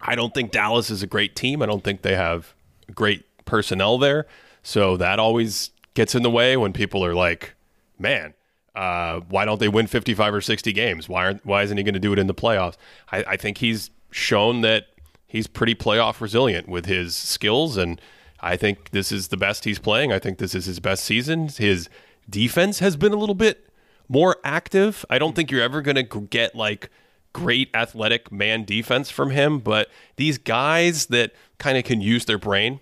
I 0.00 0.14
don't 0.14 0.34
think 0.34 0.50
Dallas 0.50 0.90
is 0.90 1.02
a 1.02 1.06
great 1.06 1.36
team. 1.36 1.62
I 1.62 1.66
don't 1.66 1.84
think 1.84 2.02
they 2.02 2.16
have 2.16 2.54
great 2.94 3.24
personnel 3.44 3.98
there. 3.98 4.26
So 4.62 4.96
that 4.96 5.18
always 5.18 5.70
gets 5.94 6.14
in 6.14 6.22
the 6.22 6.30
way 6.30 6.56
when 6.56 6.72
people 6.72 7.04
are 7.04 7.14
like, 7.14 7.54
man, 7.98 8.34
uh, 8.74 9.20
why 9.28 9.44
don't 9.44 9.60
they 9.60 9.68
win 9.68 9.86
55 9.86 10.34
or 10.34 10.40
60 10.40 10.72
games? 10.72 11.08
Why, 11.08 11.26
aren't, 11.26 11.46
why 11.46 11.62
isn't 11.62 11.76
he 11.76 11.82
going 11.82 11.94
to 11.94 12.00
do 12.00 12.12
it 12.12 12.18
in 12.18 12.26
the 12.26 12.34
playoffs? 12.34 12.76
I, 13.10 13.24
I 13.24 13.36
think 13.36 13.58
he's 13.58 13.90
shown 14.10 14.62
that 14.62 14.86
he's 15.26 15.46
pretty 15.46 15.74
playoff 15.74 16.20
resilient 16.20 16.68
with 16.68 16.86
his 16.86 17.14
skills. 17.14 17.76
And 17.76 18.00
I 18.40 18.56
think 18.56 18.90
this 18.90 19.12
is 19.12 19.28
the 19.28 19.36
best 19.36 19.64
he's 19.64 19.78
playing. 19.78 20.12
I 20.12 20.18
think 20.18 20.38
this 20.38 20.54
is 20.54 20.64
his 20.64 20.80
best 20.80 21.04
season. 21.04 21.48
His 21.48 21.88
defense 22.28 22.78
has 22.78 22.96
been 22.96 23.12
a 23.12 23.16
little 23.16 23.34
bit 23.34 23.68
more 24.08 24.36
active. 24.44 25.04
I 25.08 25.18
don't 25.18 25.34
think 25.34 25.50
you're 25.50 25.62
ever 25.62 25.82
going 25.82 25.96
to 25.96 26.20
get 26.20 26.54
like 26.54 26.90
great 27.32 27.70
athletic 27.74 28.30
man 28.30 28.64
defense 28.64 29.10
from 29.10 29.30
him, 29.30 29.58
but 29.58 29.88
these 30.16 30.38
guys 30.38 31.06
that 31.06 31.32
kind 31.58 31.78
of 31.78 31.84
can 31.84 32.00
use 32.00 32.24
their 32.26 32.38
brain 32.38 32.80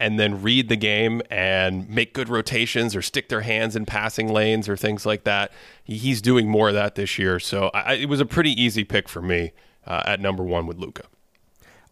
and 0.00 0.18
then 0.18 0.42
read 0.42 0.68
the 0.68 0.76
game 0.76 1.22
and 1.30 1.88
make 1.88 2.14
good 2.14 2.28
rotations 2.28 2.94
or 2.94 3.02
stick 3.02 3.28
their 3.28 3.40
hands 3.40 3.74
in 3.74 3.84
passing 3.84 4.32
lanes 4.32 4.68
or 4.68 4.76
things 4.76 5.04
like 5.04 5.24
that. 5.24 5.50
He's 5.82 6.22
doing 6.22 6.48
more 6.48 6.68
of 6.68 6.74
that 6.74 6.94
this 6.94 7.18
year. 7.18 7.40
So 7.40 7.70
I, 7.74 7.94
it 7.94 8.08
was 8.08 8.20
a 8.20 8.26
pretty 8.26 8.50
easy 8.60 8.84
pick 8.84 9.08
for 9.08 9.20
me 9.20 9.52
uh, 9.86 10.02
at 10.06 10.20
number 10.20 10.44
one 10.44 10.66
with 10.66 10.78
Luka. 10.78 11.04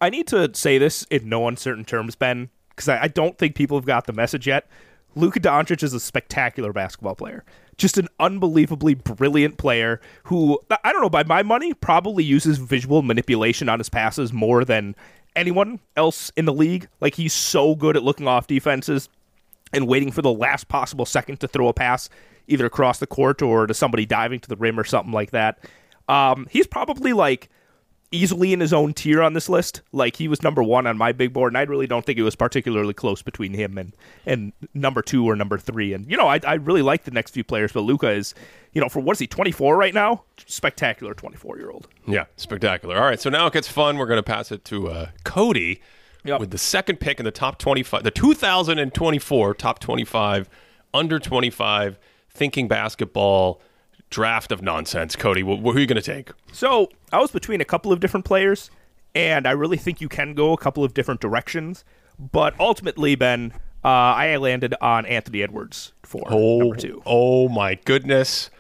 I 0.01 0.11
need 0.11 0.27
to 0.29 0.55
say 0.55 0.79
this 0.79 1.05
in 1.05 1.29
no 1.29 1.49
uncertain 1.49 1.85
terms, 1.85 2.15
Ben, 2.15 2.51
because 2.71 2.89
I, 2.89 3.05
I 3.05 3.09
don't 3.09 3.39
think 3.39 3.55
people 3.55 3.77
have 3.77 3.87
got 3.87 4.07
the 4.07 4.13
message 4.13 4.47
yet. 4.47 4.69
Luka 5.17 5.41
Doncic 5.41 5.83
is 5.83 5.95
a 5.95 5.99
spectacular 5.99 6.73
basketball 6.73 7.15
player. 7.15 7.43
Just 7.79 7.99
an 7.99 8.09
unbelievably 8.21 8.95
brilliant 8.95 9.57
player 9.57 10.01
who, 10.25 10.61
I 10.85 10.93
don't 10.93 11.03
know, 11.03 11.11
by 11.11 11.25
my 11.25 11.43
money, 11.43 11.73
probably 11.75 12.23
uses 12.23 12.59
visual 12.59 13.03
manipulation 13.03 13.69
on 13.69 13.81
his 13.81 13.89
passes 13.89 14.33
more 14.33 14.65
than 14.65 14.95
anyone 15.35 15.81
else 15.97 16.31
in 16.37 16.45
the 16.45 16.53
league. 16.53 16.89
Like, 17.01 17.15
he's 17.15 17.33
so 17.33 17.75
good 17.75 17.97
at 17.97 18.03
looking 18.03 18.29
off 18.29 18.47
defenses 18.47 19.09
and 19.73 19.89
waiting 19.89 20.13
for 20.13 20.23
the 20.23 20.33
last 20.33 20.69
possible 20.69 21.07
second 21.07 21.41
to 21.41 21.49
throw 21.49 21.69
a 21.69 21.75
pass 21.75 22.09
either 22.47 22.67
across 22.67 22.99
the 22.99 23.07
court 23.07 23.43
or 23.43 23.67
to 23.67 23.75
somebody 23.75 24.07
diving 24.07 24.41
to 24.41 24.49
the 24.49 24.57
rim 24.57 24.79
or 24.79 24.85
something 24.85 25.13
like 25.13 25.31
that. 25.31 25.59
Um, 26.09 26.47
he's 26.51 26.67
probably 26.67 27.13
like 27.13 27.49
easily 28.13 28.53
in 28.53 28.61
his 28.61 28.73
own 28.73 28.93
tier 28.95 29.23
on 29.23 29.33
this 29.33 29.49
list. 29.49 29.83
Like 29.93 30.17
he 30.17 30.29
was 30.29 30.43
number 30.43 30.63
one 30.63 30.87
on 30.87 30.97
my 30.97 31.13
big 31.13 31.33
board, 31.33 31.53
and 31.53 31.59
I 31.59 31.63
really 31.63 31.87
don't 31.87 32.05
think 32.07 32.19
it 32.19 32.23
was 32.23 32.37
particularly 32.37 32.95
close 32.95 33.23
between 33.23 33.53
him 33.55 33.77
and 33.79 33.95
and 34.25 34.53
number 34.75 35.03
two 35.03 35.25
or 35.29 35.35
number 35.37 35.59
three. 35.59 35.93
And 35.93 36.11
you 36.11 36.17
know, 36.17 36.29
I 36.29 36.41
I 36.47 36.55
really 36.55 36.83
like 36.83 37.05
the 37.05 37.11
next 37.11 37.33
few 37.33 37.45
players, 37.45 37.73
but 37.73 37.81
Luka 37.81 38.11
is, 38.11 38.35
you 38.73 38.81
know, 38.81 38.89
for 38.89 39.01
what 39.01 39.13
is 39.15 39.19
he 39.19 39.27
twenty 39.27 39.53
four 39.53 39.77
right 39.77 39.95
now? 39.95 40.25
Spectacular 40.47 41.15
twenty 41.15 41.37
four 41.37 41.59
year 41.59 41.71
old. 41.71 41.89
Yeah, 42.07 42.25
spectacular. 42.37 42.97
All 42.97 43.05
right, 43.05 43.21
so 43.21 43.29
now 43.31 43.47
it 43.47 43.53
gets 43.53 43.69
fun. 43.69 43.99
We're 43.99 44.07
going 44.07 44.19
to 44.19 44.23
pass 44.23 44.53
it 44.53 44.65
to 44.67 44.89
uh, 44.89 45.09
Cody 45.25 45.81
Yep. 46.25 46.41
with 46.41 46.51
the 46.51 46.59
second 46.59 46.99
pick 46.99 47.21
in 47.21 47.25
the 47.25 47.31
top 47.31 47.57
25, 47.57 48.03
the 48.03 48.11
2024 48.11 49.55
top 49.55 49.79
25, 49.79 50.49
under 50.93 51.21
25, 51.21 51.99
thinking 52.31 52.67
basketball 52.67 53.61
draft 54.11 54.53
of 54.53 54.63
nonsense. 54.63 55.17
Cody, 55.17 55.43
wh- 55.43 55.61
who 55.61 55.71
are 55.71 55.79
you 55.79 55.87
going 55.87 56.01
to 56.01 56.03
take? 56.03 56.31
So 56.53 56.89
I 57.13 57.19
was 57.21 57.31
between 57.31 57.61
a 57.61 57.65
couple 57.65 57.93
of 57.93 58.01
different 58.01 58.25
players, 58.25 58.71
and 59.15 59.47
I 59.47 59.53
really 59.53 59.77
think 59.77 60.01
you 60.01 60.09
can 60.09 60.35
go 60.35 60.53
a 60.53 60.57
couple 60.59 60.85
of 60.85 60.95
different 60.95 61.21
directions. 61.21 61.85
But 62.19 62.59
ultimately, 62.59 63.15
Ben, 63.15 63.53
uh, 63.85 63.89
I 63.89 64.37
landed 64.37 64.75
on 64.81 65.05
Anthony 65.07 65.43
Edwards 65.43 65.93
for 66.03 66.29
number 66.31 66.77
two. 66.77 67.03
Oh 67.05 67.49
my 67.49 67.75
goodness. 67.75 68.51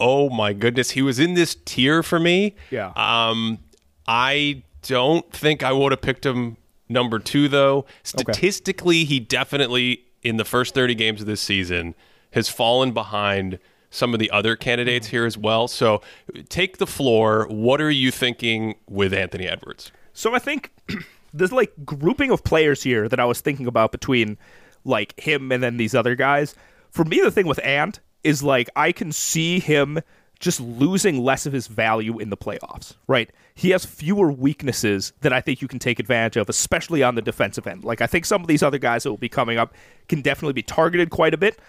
Oh 0.00 0.30
my 0.30 0.52
goodness. 0.52 0.92
He 0.92 1.02
was 1.02 1.18
in 1.18 1.34
this 1.34 1.56
tier 1.64 2.02
for 2.02 2.18
me. 2.18 2.56
Yeah. 2.70 2.92
Um, 2.96 3.58
I 4.06 4.62
don't 4.82 5.30
think 5.32 5.62
I 5.62 5.72
would 5.72 5.92
have 5.92 6.00
picked 6.00 6.26
him 6.26 6.56
number 6.88 7.18
two 7.18 7.48
though. 7.48 7.84
Statistically, 8.02 9.04
he 9.04 9.20
definitely 9.20 10.04
in 10.22 10.36
the 10.38 10.44
first 10.44 10.74
30 10.74 10.94
games 10.94 11.20
of 11.20 11.26
this 11.26 11.40
season 11.40 11.94
has 12.32 12.48
fallen 12.48 12.92
behind 12.92 13.58
some 13.92 14.12
of 14.14 14.18
the 14.18 14.30
other 14.32 14.56
candidates 14.56 15.06
mm-hmm. 15.06 15.16
here 15.16 15.26
as 15.26 15.38
well. 15.38 15.68
So 15.68 16.00
take 16.48 16.78
the 16.78 16.86
floor. 16.86 17.46
What 17.48 17.80
are 17.80 17.90
you 17.90 18.10
thinking 18.10 18.74
with 18.88 19.14
Anthony 19.14 19.46
Edwards? 19.46 19.92
So 20.12 20.34
I 20.34 20.40
think 20.40 20.72
there's 21.32 21.52
like 21.52 21.72
grouping 21.84 22.32
of 22.32 22.42
players 22.42 22.82
here 22.82 23.08
that 23.08 23.20
I 23.20 23.24
was 23.24 23.40
thinking 23.40 23.66
about 23.66 23.92
between 23.92 24.38
like 24.84 25.18
him 25.20 25.52
and 25.52 25.62
then 25.62 25.76
these 25.76 25.94
other 25.94 26.16
guys. 26.16 26.56
For 26.90 27.04
me, 27.04 27.20
the 27.20 27.30
thing 27.30 27.46
with 27.46 27.62
Ant 27.64 28.00
is 28.24 28.42
like 28.42 28.68
I 28.74 28.92
can 28.92 29.12
see 29.12 29.60
him 29.60 30.00
just 30.40 30.60
losing 30.60 31.22
less 31.22 31.46
of 31.46 31.52
his 31.52 31.68
value 31.68 32.18
in 32.18 32.28
the 32.28 32.36
playoffs, 32.36 32.96
right? 33.06 33.30
He 33.54 33.70
has 33.70 33.84
fewer 33.84 34.32
weaknesses 34.32 35.12
that 35.20 35.32
I 35.32 35.40
think 35.40 35.62
you 35.62 35.68
can 35.68 35.78
take 35.78 36.00
advantage 36.00 36.36
of, 36.36 36.48
especially 36.48 37.02
on 37.02 37.14
the 37.14 37.22
defensive 37.22 37.66
end. 37.66 37.84
Like 37.84 38.00
I 38.00 38.08
think 38.08 38.24
some 38.24 38.40
of 38.40 38.48
these 38.48 38.62
other 38.62 38.78
guys 38.78 39.04
that 39.04 39.10
will 39.10 39.18
be 39.18 39.28
coming 39.28 39.56
up 39.56 39.72
can 40.08 40.20
definitely 40.20 40.54
be 40.54 40.62
targeted 40.62 41.10
quite 41.10 41.32
a 41.32 41.36
bit. 41.36 41.60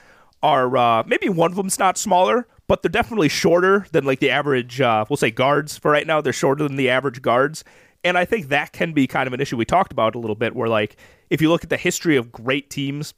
Are 0.43 0.77
uh, 0.77 1.03
maybe 1.07 1.29
one 1.29 1.51
of 1.51 1.57
them's 1.57 1.79
not 1.79 1.97
smaller, 1.97 2.47
but 2.67 2.81
they're 2.81 2.89
definitely 2.89 3.29
shorter 3.29 3.87
than 3.91 4.03
like 4.03 4.19
the 4.19 4.29
average. 4.29 4.79
Uh, 4.81 5.05
we'll 5.09 5.17
say 5.17 5.31
guards 5.31 5.77
for 5.77 5.89
right 5.89 6.05
now. 6.05 6.21
They're 6.21 6.33
shorter 6.33 6.67
than 6.67 6.75
the 6.75 6.89
average 6.89 7.21
guards, 7.21 7.63
and 8.03 8.17
I 8.17 8.25
think 8.25 8.49
that 8.49 8.73
can 8.73 8.93
be 8.93 9.07
kind 9.07 9.25
of 9.25 9.33
an 9.33 9.39
issue. 9.39 9.57
We 9.57 9.65
talked 9.65 9.91
about 9.91 10.15
a 10.15 10.19
little 10.19 10.35
bit, 10.35 10.55
where 10.55 10.69
like 10.69 10.97
if 11.29 11.41
you 11.41 11.49
look 11.49 11.63
at 11.63 11.69
the 11.69 11.77
history 11.77 12.17
of 12.17 12.31
great 12.31 12.69
teams 12.69 13.13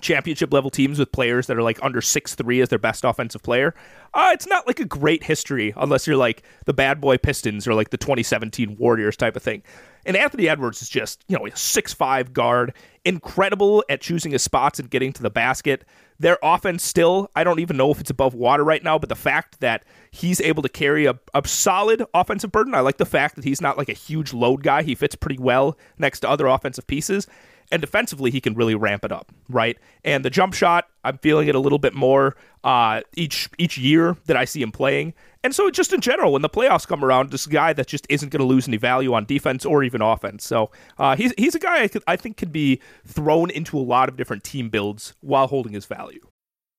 championship 0.00 0.52
level 0.52 0.70
teams 0.70 0.98
with 0.98 1.12
players 1.12 1.46
that 1.46 1.56
are 1.56 1.62
like 1.62 1.78
under 1.82 2.00
six 2.00 2.34
three 2.34 2.60
as 2.60 2.68
their 2.68 2.78
best 2.78 3.04
offensive 3.04 3.42
player. 3.42 3.74
Uh, 4.14 4.30
it's 4.32 4.46
not 4.46 4.66
like 4.66 4.80
a 4.80 4.84
great 4.84 5.24
history 5.24 5.72
unless 5.76 6.06
you're 6.06 6.16
like 6.16 6.42
the 6.66 6.72
bad 6.72 7.00
boy 7.00 7.18
Pistons 7.18 7.66
or 7.66 7.74
like 7.74 7.90
the 7.90 7.96
2017 7.96 8.76
Warriors 8.78 9.16
type 9.16 9.36
of 9.36 9.42
thing. 9.42 9.62
And 10.08 10.16
Anthony 10.16 10.48
Edwards 10.48 10.80
is 10.80 10.88
just, 10.88 11.22
you 11.28 11.36
know, 11.36 11.46
a 11.46 11.54
six 11.54 11.92
five 11.92 12.32
guard, 12.32 12.72
incredible 13.04 13.84
at 13.90 14.00
choosing 14.00 14.32
his 14.32 14.42
spots 14.42 14.80
and 14.80 14.88
getting 14.88 15.12
to 15.12 15.22
the 15.22 15.28
basket. 15.28 15.84
Their 16.18 16.38
offense 16.42 16.82
still, 16.82 17.30
I 17.36 17.44
don't 17.44 17.60
even 17.60 17.76
know 17.76 17.90
if 17.90 18.00
it's 18.00 18.08
above 18.08 18.32
water 18.34 18.64
right 18.64 18.82
now, 18.82 18.98
but 18.98 19.10
the 19.10 19.14
fact 19.14 19.60
that 19.60 19.84
he's 20.10 20.40
able 20.40 20.62
to 20.62 20.68
carry 20.68 21.04
a, 21.04 21.18
a 21.34 21.46
solid 21.46 22.04
offensive 22.14 22.50
burden, 22.50 22.74
I 22.74 22.80
like 22.80 22.96
the 22.96 23.04
fact 23.04 23.36
that 23.36 23.44
he's 23.44 23.60
not 23.60 23.76
like 23.76 23.90
a 23.90 23.92
huge 23.92 24.32
load 24.32 24.62
guy. 24.62 24.82
He 24.82 24.94
fits 24.94 25.14
pretty 25.14 25.38
well 25.38 25.76
next 25.98 26.20
to 26.20 26.28
other 26.28 26.46
offensive 26.46 26.86
pieces. 26.86 27.26
And 27.70 27.82
defensively, 27.82 28.30
he 28.30 28.40
can 28.40 28.54
really 28.54 28.74
ramp 28.74 29.04
it 29.04 29.12
up, 29.12 29.30
right? 29.50 29.76
And 30.02 30.24
the 30.24 30.30
jump 30.30 30.54
shot, 30.54 30.88
I'm 31.04 31.18
feeling 31.18 31.48
it 31.48 31.54
a 31.54 31.60
little 31.60 31.78
bit 31.78 31.92
more 31.92 32.34
uh, 32.64 33.02
each 33.14 33.50
each 33.58 33.76
year 33.76 34.16
that 34.24 34.38
I 34.38 34.46
see 34.46 34.62
him 34.62 34.72
playing. 34.72 35.12
And 35.44 35.54
so, 35.54 35.70
just 35.70 35.92
in 35.92 36.00
general, 36.00 36.32
when 36.32 36.42
the 36.42 36.48
playoffs 36.48 36.86
come 36.86 37.04
around, 37.04 37.30
this 37.30 37.46
guy 37.46 37.72
that 37.72 37.86
just 37.86 38.06
isn't 38.08 38.30
going 38.30 38.40
to 38.40 38.46
lose 38.46 38.66
any 38.66 38.76
value 38.76 39.14
on 39.14 39.24
defense 39.24 39.64
or 39.64 39.84
even 39.84 40.02
offense. 40.02 40.44
So 40.44 40.70
uh, 40.98 41.16
he's 41.16 41.32
he's 41.38 41.54
a 41.54 41.60
guy 41.60 41.82
I, 41.82 41.88
could, 41.88 42.02
I 42.06 42.16
think 42.16 42.36
could 42.36 42.52
be 42.52 42.80
thrown 43.06 43.50
into 43.50 43.78
a 43.78 43.80
lot 43.80 44.08
of 44.08 44.16
different 44.16 44.42
team 44.42 44.68
builds 44.68 45.14
while 45.20 45.46
holding 45.46 45.72
his 45.72 45.86
value. 45.86 46.26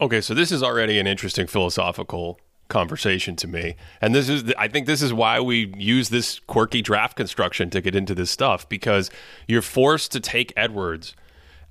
Okay, 0.00 0.20
so 0.20 0.34
this 0.34 0.52
is 0.52 0.62
already 0.62 0.98
an 0.98 1.06
interesting 1.06 1.46
philosophical 1.46 2.38
conversation 2.68 3.36
to 3.36 3.46
me. 3.46 3.76
And 4.00 4.14
this 4.14 4.28
is 4.28 4.52
I 4.58 4.68
think 4.68 4.86
this 4.86 5.00
is 5.00 5.12
why 5.12 5.40
we 5.40 5.72
use 5.76 6.08
this 6.08 6.40
quirky 6.40 6.82
draft 6.82 7.16
construction 7.16 7.70
to 7.70 7.80
get 7.80 7.94
into 7.94 8.14
this 8.14 8.30
stuff 8.30 8.68
because 8.68 9.10
you're 9.46 9.62
forced 9.62 10.12
to 10.12 10.20
take 10.20 10.52
Edwards 10.56 11.14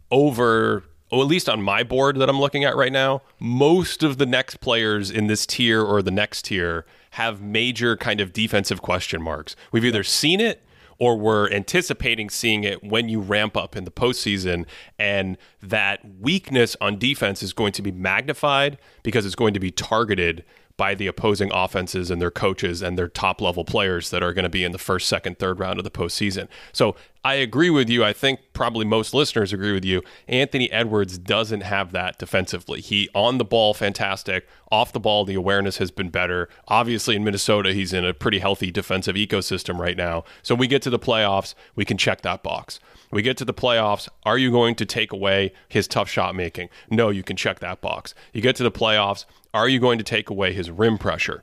over 0.10 0.84
or 1.12 1.22
at 1.22 1.28
least 1.28 1.48
on 1.48 1.62
my 1.62 1.84
board 1.84 2.18
that 2.18 2.30
I'm 2.30 2.40
looking 2.40 2.64
at 2.64 2.76
right 2.76 2.92
now, 2.92 3.22
most 3.40 4.02
of 4.02 4.18
the 4.18 4.26
next 4.26 4.58
players 4.60 5.12
in 5.12 5.28
this 5.28 5.46
tier 5.46 5.84
or 5.84 6.02
the 6.02 6.12
next 6.12 6.46
tier 6.46 6.86
have 7.12 7.42
major 7.42 7.96
kind 7.96 8.20
of 8.20 8.34
defensive 8.34 8.82
question 8.82 9.22
marks. 9.22 9.56
We've 9.72 9.86
either 9.86 10.04
seen 10.04 10.42
it 10.42 10.65
or 10.98 11.18
we're 11.18 11.50
anticipating 11.52 12.30
seeing 12.30 12.64
it 12.64 12.84
when 12.84 13.10
you 13.10 13.20
ramp 13.20 13.58
up 13.58 13.76
in 13.76 13.84
the 13.84 13.92
postseason. 13.92 14.66
And 14.98 15.38
that 15.62 16.02
weakness 16.20 16.76
on 16.80 16.98
defense 16.98 17.44
is 17.44 17.54
going 17.54 17.74
to 17.74 17.82
be 17.82 17.92
magnified 17.92 18.78
because 19.04 19.26
it's 19.26 19.36
going 19.36 19.54
to 19.54 19.60
be 19.60 19.72
targeted 19.72 20.44
by 20.78 20.94
the 20.94 21.08
opposing 21.08 21.52
offenses 21.54 22.12
and 22.12 22.22
their 22.22 22.32
coaches 22.32 22.82
and 22.82 22.98
their 22.98 23.08
top 23.08 23.40
level 23.40 23.64
players 23.64 24.10
that 24.10 24.22
are 24.22 24.34
going 24.34 24.44
to 24.44 24.50
be 24.50 24.64
in 24.64 24.72
the 24.72 24.78
first, 24.78 25.08
second, 25.08 25.40
third 25.40 25.60
round 25.60 25.80
of 25.80 25.84
the 25.84 25.92
postseason. 25.92 26.48
So 26.74 26.96
I 27.24 27.36
agree 27.36 27.70
with 27.70 27.90
you. 27.90 28.04
I 28.04 28.14
think 28.14 28.40
probably 28.54 28.86
most 28.86 29.14
listeners 29.14 29.54
agree 29.54 29.72
with 29.72 29.86
you. 29.86 30.04
Anthony 30.28 30.72
Edwards 30.72 31.18
doesn't 31.18 31.62
have 31.62 31.92
that 31.94 32.20
defensively. 32.20 32.82
He 32.82 33.10
on 33.16 33.38
the 33.38 33.46
ball, 33.46 33.74
fantastic. 33.74 34.48
Off 34.72 34.92
the 34.92 35.00
ball, 35.00 35.26
the 35.26 35.34
awareness 35.34 35.78
has 35.78 35.92
been 35.92 36.10
better. 36.10 36.50
Obviously, 36.68 37.16
in 37.16 37.24
Minnesota, 37.24 37.74
he's 37.74 37.94
in 37.94 38.06
a 38.06 38.14
pretty 38.14 38.40
healthy 38.40 38.70
defensive 38.70 39.16
ecosystem 39.16 39.80
right 39.80 39.98
now. 39.98 40.24
So 40.44 40.54
we 40.56 40.68
get 40.68 40.82
to 40.84 40.90
the 40.90 41.00
playoffs, 41.00 41.56
we 41.76 41.86
can 41.86 41.98
check 41.98 42.22
that 42.22 42.44
box. 42.44 42.80
We 43.16 43.22
get 43.22 43.38
to 43.38 43.46
the 43.46 43.54
playoffs. 43.54 44.10
Are 44.24 44.38
you 44.38 44.52
going 44.52 44.76
to 44.76 44.86
take 44.86 45.14
away 45.14 45.54
his 45.70 45.88
tough 45.88 46.10
shot 46.10 46.36
making? 46.36 46.68
No, 46.90 47.08
you 47.08 47.24
can 47.24 47.38
check 47.38 47.60
that 47.60 47.80
box. 47.80 48.14
You 48.34 48.42
get 48.42 48.58
to 48.58 48.64
the 48.64 48.72
playoffs. 48.72 49.24
Are 49.54 49.70
you 49.70 49.80
going 49.80 50.00
to 50.00 50.04
take 50.04 50.30
away 50.30 50.52
his 50.52 50.70
rim 50.70 50.98
pressure? 50.98 51.42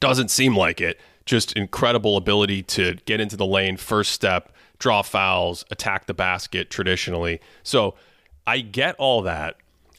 Doesn't 0.00 0.30
seem 0.30 0.56
like 0.56 0.80
it. 0.80 0.98
Just 1.26 1.52
incredible 1.52 2.16
ability 2.16 2.62
to 2.62 2.94
get 3.04 3.20
into 3.20 3.36
the 3.36 3.44
lane, 3.44 3.76
first 3.76 4.12
step, 4.12 4.50
draw 4.78 5.02
fouls, 5.02 5.62
attack 5.70 6.06
the 6.06 6.14
basket 6.14 6.70
traditionally. 6.70 7.38
So 7.62 7.94
I 8.46 8.60
get 8.60 8.96
all 8.96 9.20
that. 9.20 9.56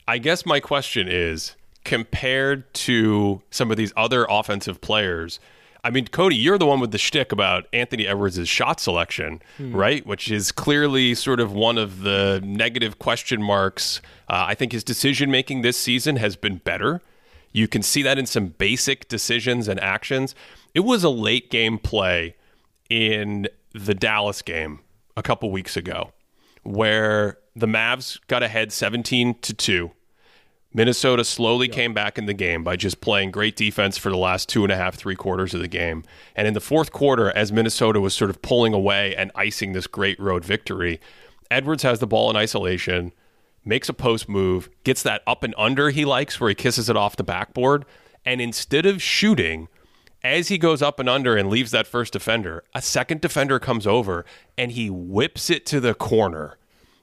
I 0.08 0.18
guess 0.18 0.44
my 0.44 0.60
question 0.60 1.08
is 1.08 1.56
compared 1.84 2.74
to 2.74 3.44
some 3.52 3.70
of 3.70 3.78
these 3.78 3.94
other 3.96 4.26
offensive 4.28 4.82
players, 4.82 5.40
I 5.84 5.92
mean, 5.92 6.08
Cody, 6.08 6.36
you're 6.36 6.58
the 6.58 6.66
one 6.66 6.80
with 6.80 6.92
the 6.92 6.98
shtick 6.98 7.32
about 7.32 7.68
Anthony 7.72 8.06
Edwards' 8.06 8.48
shot 8.48 8.80
selection, 8.80 9.42
hmm. 9.58 9.76
right? 9.76 10.06
Which 10.06 10.30
is 10.30 10.52
clearly 10.52 11.16
sort 11.16 11.40
of 11.40 11.54
one 11.54 11.78
of 11.78 12.02
the 12.02 12.42
negative 12.44 13.00
question 13.00 13.42
marks. 13.42 14.02
Uh, 14.28 14.46
I 14.48 14.56
think 14.56 14.72
his 14.72 14.84
decision 14.84 15.32
making 15.32 15.62
this 15.62 15.78
season 15.78 16.18
has 16.18 16.36
been 16.36 16.58
better. 16.58 17.02
You 17.52 17.68
can 17.68 17.82
see 17.82 18.04
that 18.04 18.18
in 18.18 18.26
some 18.26 18.48
basic 18.48 19.08
decisions 19.08 19.68
and 19.68 19.80
actions. 19.80 20.36
It 20.74 20.82
was 20.82 21.04
a 21.04 21.10
late 21.10 21.50
game 21.50 21.80
play 21.80 22.36
in 22.90 23.48
the 23.74 23.96
Dallas 23.96 24.42
game 24.42 24.80
a 25.16 25.24
couple 25.24 25.50
weeks 25.52 25.78
ago 25.78 26.12
where 26.64 27.38
the 27.56 27.68
Mavs 27.68 28.20
got 28.28 28.44
ahead 28.44 28.72
17 28.72 29.40
to 29.42 29.54
2 29.54 29.92
Minnesota 30.74 31.24
slowly 31.24 31.68
yeah. 31.68 31.74
came 31.74 31.94
back 31.94 32.18
in 32.18 32.26
the 32.26 32.34
game 32.34 32.64
by 32.64 32.76
just 32.76 33.02
playing 33.02 33.32
great 33.32 33.56
defense 33.56 33.98
for 33.98 34.10
the 34.10 34.18
last 34.18 34.48
two 34.48 34.64
and 34.64 34.72
a 34.72 34.76
half, 34.76 34.96
three 34.96 35.16
quarters 35.16 35.54
of 35.54 35.62
the 35.62 35.68
game. 35.68 36.04
And 36.36 36.48
in 36.48 36.54
the 36.54 36.60
fourth 36.60 36.92
quarter, 36.92 37.36
as 37.36 37.52
Minnesota 37.52 38.00
was 38.00 38.14
sort 38.14 38.30
of 38.30 38.42
pulling 38.42 38.74
away 38.74 39.16
and 39.16 39.32
icing 39.34 39.74
this 39.74 39.88
great 39.88 40.20
road 40.20 40.46
victory, 40.46 41.00
Edwards 41.50 41.84
has 41.84 42.00
the 42.00 42.08
ball 42.08 42.30
in 42.30 42.36
isolation, 42.36 43.14
makes 43.66 43.90
a 43.90 43.94
post 43.94 44.30
move, 44.30 44.70
gets 44.84 45.02
that 45.02 45.24
up 45.26 45.44
and 45.44 45.56
under 45.58 45.90
he 45.90 46.06
likes 46.06 46.40
where 46.40 46.50
he 46.50 46.56
kisses 46.56 46.88
it 46.88 46.96
off 46.96 47.16
the 47.16 47.24
backboard. 47.24 47.86
And 48.24 48.40
instead 48.40 48.86
of 48.86 49.02
shooting, 49.02 49.70
as 50.24 50.50
he 50.50 50.60
goes 50.60 50.84
up 50.84 51.00
and 51.00 51.10
under 51.10 51.36
and 51.36 51.50
leaves 51.50 51.72
that 51.72 51.88
first 51.88 52.14
defender, 52.14 52.64
a 52.76 52.82
second 52.82 53.22
defender 53.22 53.58
comes 53.58 53.88
over 53.88 54.24
and 54.58 54.74
he 54.74 54.90
whips 54.90 55.50
it 55.50 55.66
to 55.68 55.80
the 55.80 55.96
corner 55.96 56.58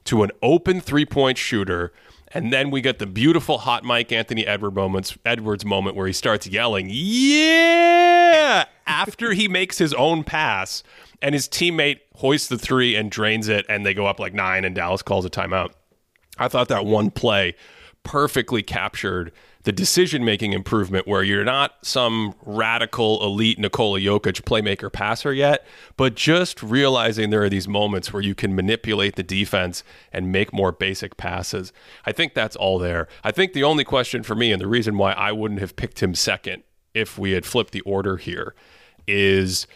to 0.05 0.23
an 0.23 0.31
open 0.41 0.79
three 0.79 1.05
point 1.05 1.37
shooter 1.37 1.91
and 2.37 2.53
then 2.53 2.69
we 2.69 2.81
get 2.81 2.99
the 2.99 3.07
beautiful 3.07 3.57
hot 3.57 3.83
mic 3.83 4.11
Anthony 4.11 4.45
Edward 4.45 4.75
moments, 4.75 5.17
Edwards 5.25 5.65
moment 5.65 5.95
where 5.95 6.05
he 6.05 6.13
starts 6.13 6.45
yelling, 6.45 6.87
"Yeah!" 6.91 8.65
after 8.85 9.33
he 9.33 9.47
makes 9.47 9.79
his 9.79 9.91
own 9.95 10.23
pass, 10.23 10.83
and 11.19 11.33
his 11.33 11.49
teammate 11.49 12.01
hoists 12.13 12.47
the 12.47 12.59
three 12.59 12.95
and 12.95 13.09
drains 13.09 13.47
it, 13.47 13.65
and 13.67 13.83
they 13.83 13.95
go 13.95 14.05
up 14.05 14.19
like 14.19 14.35
nine, 14.35 14.65
and 14.65 14.75
Dallas 14.75 15.01
calls 15.01 15.25
a 15.25 15.31
timeout. 15.31 15.71
I 16.37 16.47
thought 16.47 16.67
that 16.67 16.85
one 16.85 17.09
play 17.09 17.55
perfectly 18.03 18.61
captured 18.61 19.31
the 19.67 19.73
decision 19.73 20.23
making 20.23 20.53
improvement 20.53 21.05
where 21.05 21.23
you're 21.23 21.43
not 21.43 21.75
some 21.81 22.33
radical 22.45 23.21
elite 23.21 23.59
Nikola 23.59 23.99
Jokic 23.99 24.43
playmaker 24.43 24.89
passer 24.89 25.33
yet, 25.33 25.67
but 25.97 26.15
just 26.15 26.63
realizing 26.63 27.31
there 27.31 27.43
are 27.43 27.49
these 27.49 27.67
moments 27.67 28.13
where 28.13 28.23
you 28.23 28.33
can 28.33 28.55
manipulate 28.55 29.17
the 29.17 29.23
defense 29.23 29.83
and 30.13 30.31
make 30.31 30.53
more 30.53 30.71
basic 30.71 31.17
passes. 31.17 31.73
I 32.05 32.13
think 32.13 32.33
that's 32.33 32.55
all 32.55 32.79
there. 32.79 33.09
I 33.25 33.31
think 33.31 33.51
the 33.51 33.65
only 33.65 33.83
question 33.83 34.23
for 34.23 34.35
me 34.35 34.53
and 34.53 34.61
the 34.61 34.67
reason 34.67 34.97
why 34.97 35.11
I 35.11 35.33
wouldn't 35.33 35.59
have 35.59 35.75
picked 35.75 36.01
him 36.01 36.15
second 36.15 36.63
if 36.93 37.17
we 37.17 37.31
had 37.31 37.45
flipped 37.45 37.73
the 37.73 37.81
order 37.81 38.15
here 38.15 38.55
is 39.05 39.67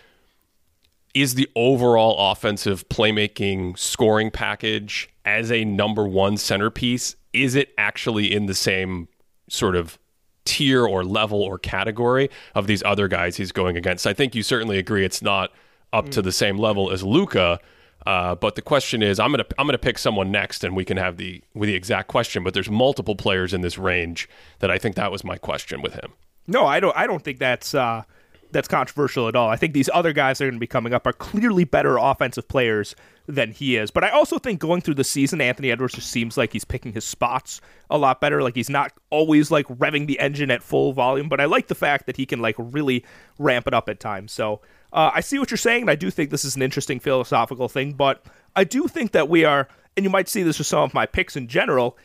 is 1.13 1.35
the 1.35 1.49
overall 1.53 2.31
offensive 2.31 2.87
playmaking 2.87 3.77
scoring 3.77 4.31
package 4.31 5.09
as 5.25 5.51
a 5.51 5.65
number 5.65 6.07
one 6.07 6.37
centerpiece 6.37 7.17
is 7.33 7.55
it 7.55 7.73
actually 7.77 8.33
in 8.33 8.45
the 8.45 8.55
same 8.55 9.09
sort 9.51 9.75
of 9.75 9.97
tier 10.43 10.85
or 10.85 11.03
level 11.03 11.41
or 11.41 11.57
category 11.59 12.29
of 12.55 12.65
these 12.65 12.81
other 12.83 13.07
guys 13.07 13.37
he's 13.37 13.51
going 13.51 13.77
against 13.77 14.07
i 14.07 14.13
think 14.13 14.33
you 14.33 14.41
certainly 14.41 14.79
agree 14.79 15.05
it's 15.05 15.21
not 15.21 15.51
up 15.93 16.09
to 16.09 16.21
the 16.21 16.31
same 16.31 16.57
level 16.57 16.91
as 16.91 17.03
Luka. 17.03 17.59
Uh, 18.05 18.33
but 18.33 18.55
the 18.55 18.61
question 18.61 19.03
is, 19.03 19.19
I'm 19.19 19.31
gonna 19.31 19.45
I'm 19.59 19.67
gonna 19.67 19.77
pick 19.77 19.99
someone 19.99 20.31
next, 20.31 20.63
and 20.63 20.75
we 20.75 20.83
can 20.83 20.97
have 20.97 21.17
the 21.17 21.43
with 21.53 21.67
the 21.67 21.75
exact 21.75 22.07
question. 22.07 22.43
But 22.43 22.53
there's 22.53 22.69
multiple 22.69 23.15
players 23.15 23.53
in 23.53 23.61
this 23.61 23.77
range 23.77 24.27
that 24.59 24.71
I 24.71 24.79
think 24.79 24.95
that 24.95 25.11
was 25.11 25.23
my 25.23 25.37
question 25.37 25.81
with 25.81 25.93
him. 25.93 26.13
No, 26.47 26.65
I 26.65 26.79
don't. 26.79 26.95
I 26.97 27.05
don't 27.05 27.23
think 27.23 27.37
that's 27.37 27.75
uh, 27.75 28.03
that's 28.51 28.67
controversial 28.67 29.27
at 29.27 29.35
all. 29.35 29.49
I 29.49 29.55
think 29.55 29.73
these 29.73 29.89
other 29.93 30.13
guys 30.13 30.37
that 30.37 30.45
are 30.45 30.47
going 30.47 30.57
to 30.57 30.59
be 30.59 30.67
coming 30.67 30.93
up 30.93 31.05
are 31.07 31.13
clearly 31.13 31.63
better 31.63 31.97
offensive 31.97 32.47
players 32.47 32.95
than 33.27 33.51
he 33.51 33.77
is. 33.77 33.91
But 33.91 34.03
I 34.03 34.09
also 34.09 34.39
think 34.39 34.59
going 34.59 34.81
through 34.81 34.95
the 34.95 35.03
season, 35.03 35.41
Anthony 35.41 35.71
Edwards 35.71 35.93
just 35.93 36.09
seems 36.09 36.37
like 36.37 36.53
he's 36.53 36.65
picking 36.65 36.93
his 36.93 37.05
spots 37.05 37.61
a 37.89 37.97
lot 37.97 38.21
better. 38.21 38.41
Like 38.41 38.55
he's 38.55 38.69
not 38.69 38.91
always 39.09 39.51
like 39.51 39.67
revving 39.67 40.07
the 40.07 40.19
engine 40.19 40.51
at 40.51 40.63
full 40.63 40.93
volume. 40.93 41.29
But 41.29 41.39
I 41.39 41.45
like 41.45 41.67
the 41.67 41.75
fact 41.75 42.05
that 42.05 42.17
he 42.17 42.25
can 42.25 42.39
like 42.39 42.55
really 42.57 43.05
ramp 43.37 43.67
it 43.67 43.73
up 43.73 43.89
at 43.89 43.99
times. 43.99 44.31
So 44.31 44.61
uh, 44.93 45.11
I 45.13 45.21
see 45.21 45.39
what 45.39 45.51
you're 45.51 45.57
saying, 45.57 45.81
and 45.81 45.89
I 45.89 45.95
do 45.95 46.11
think 46.11 46.29
this 46.29 46.45
is 46.45 46.55
an 46.55 46.61
interesting 46.61 46.99
philosophical 46.99 47.69
thing. 47.69 47.93
But 47.93 48.25
I 48.55 48.63
do 48.63 48.87
think 48.87 49.11
that 49.11 49.29
we 49.29 49.45
are, 49.45 49.67
and 49.95 50.03
you 50.03 50.09
might 50.09 50.27
see 50.27 50.43
this 50.43 50.57
with 50.57 50.67
some 50.67 50.83
of 50.83 50.93
my 50.93 51.05
picks 51.05 51.35
in 51.35 51.47
general 51.47 51.97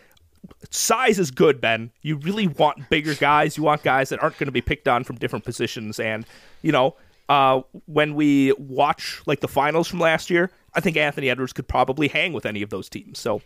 size 0.71 1.19
is 1.19 1.31
good, 1.31 1.61
Ben. 1.61 1.91
You 2.03 2.17
really 2.17 2.47
want 2.47 2.89
bigger 2.91 3.15
guys. 3.15 3.57
You 3.57 3.63
want 3.63 3.83
guys 3.83 4.09
that 4.11 4.23
aren't 4.23 4.39
going 4.39 4.47
to 4.47 4.53
be 4.53 4.61
picked 4.61 4.89
on 4.89 5.05
from 5.05 5.17
different 5.17 5.45
positions. 5.45 5.99
And, 6.01 6.27
you 6.63 6.73
know, 6.73 6.97
uh, 7.29 7.63
when 7.87 8.15
we 8.15 8.53
watch 8.53 9.23
like 9.27 9.41
the 9.41 9.49
finals 9.49 9.89
from 9.89 10.01
last 10.01 10.31
year, 10.31 10.51
I 10.75 10.81
think 10.81 10.97
Anthony 10.97 11.31
Edwards 11.31 11.53
could 11.53 11.69
probably 11.69 12.09
hang 12.09 12.33
with 12.33 12.47
any 12.47 12.63
of 12.63 12.71
those 12.71 12.89
teams. 12.89 13.19
So 13.19 13.43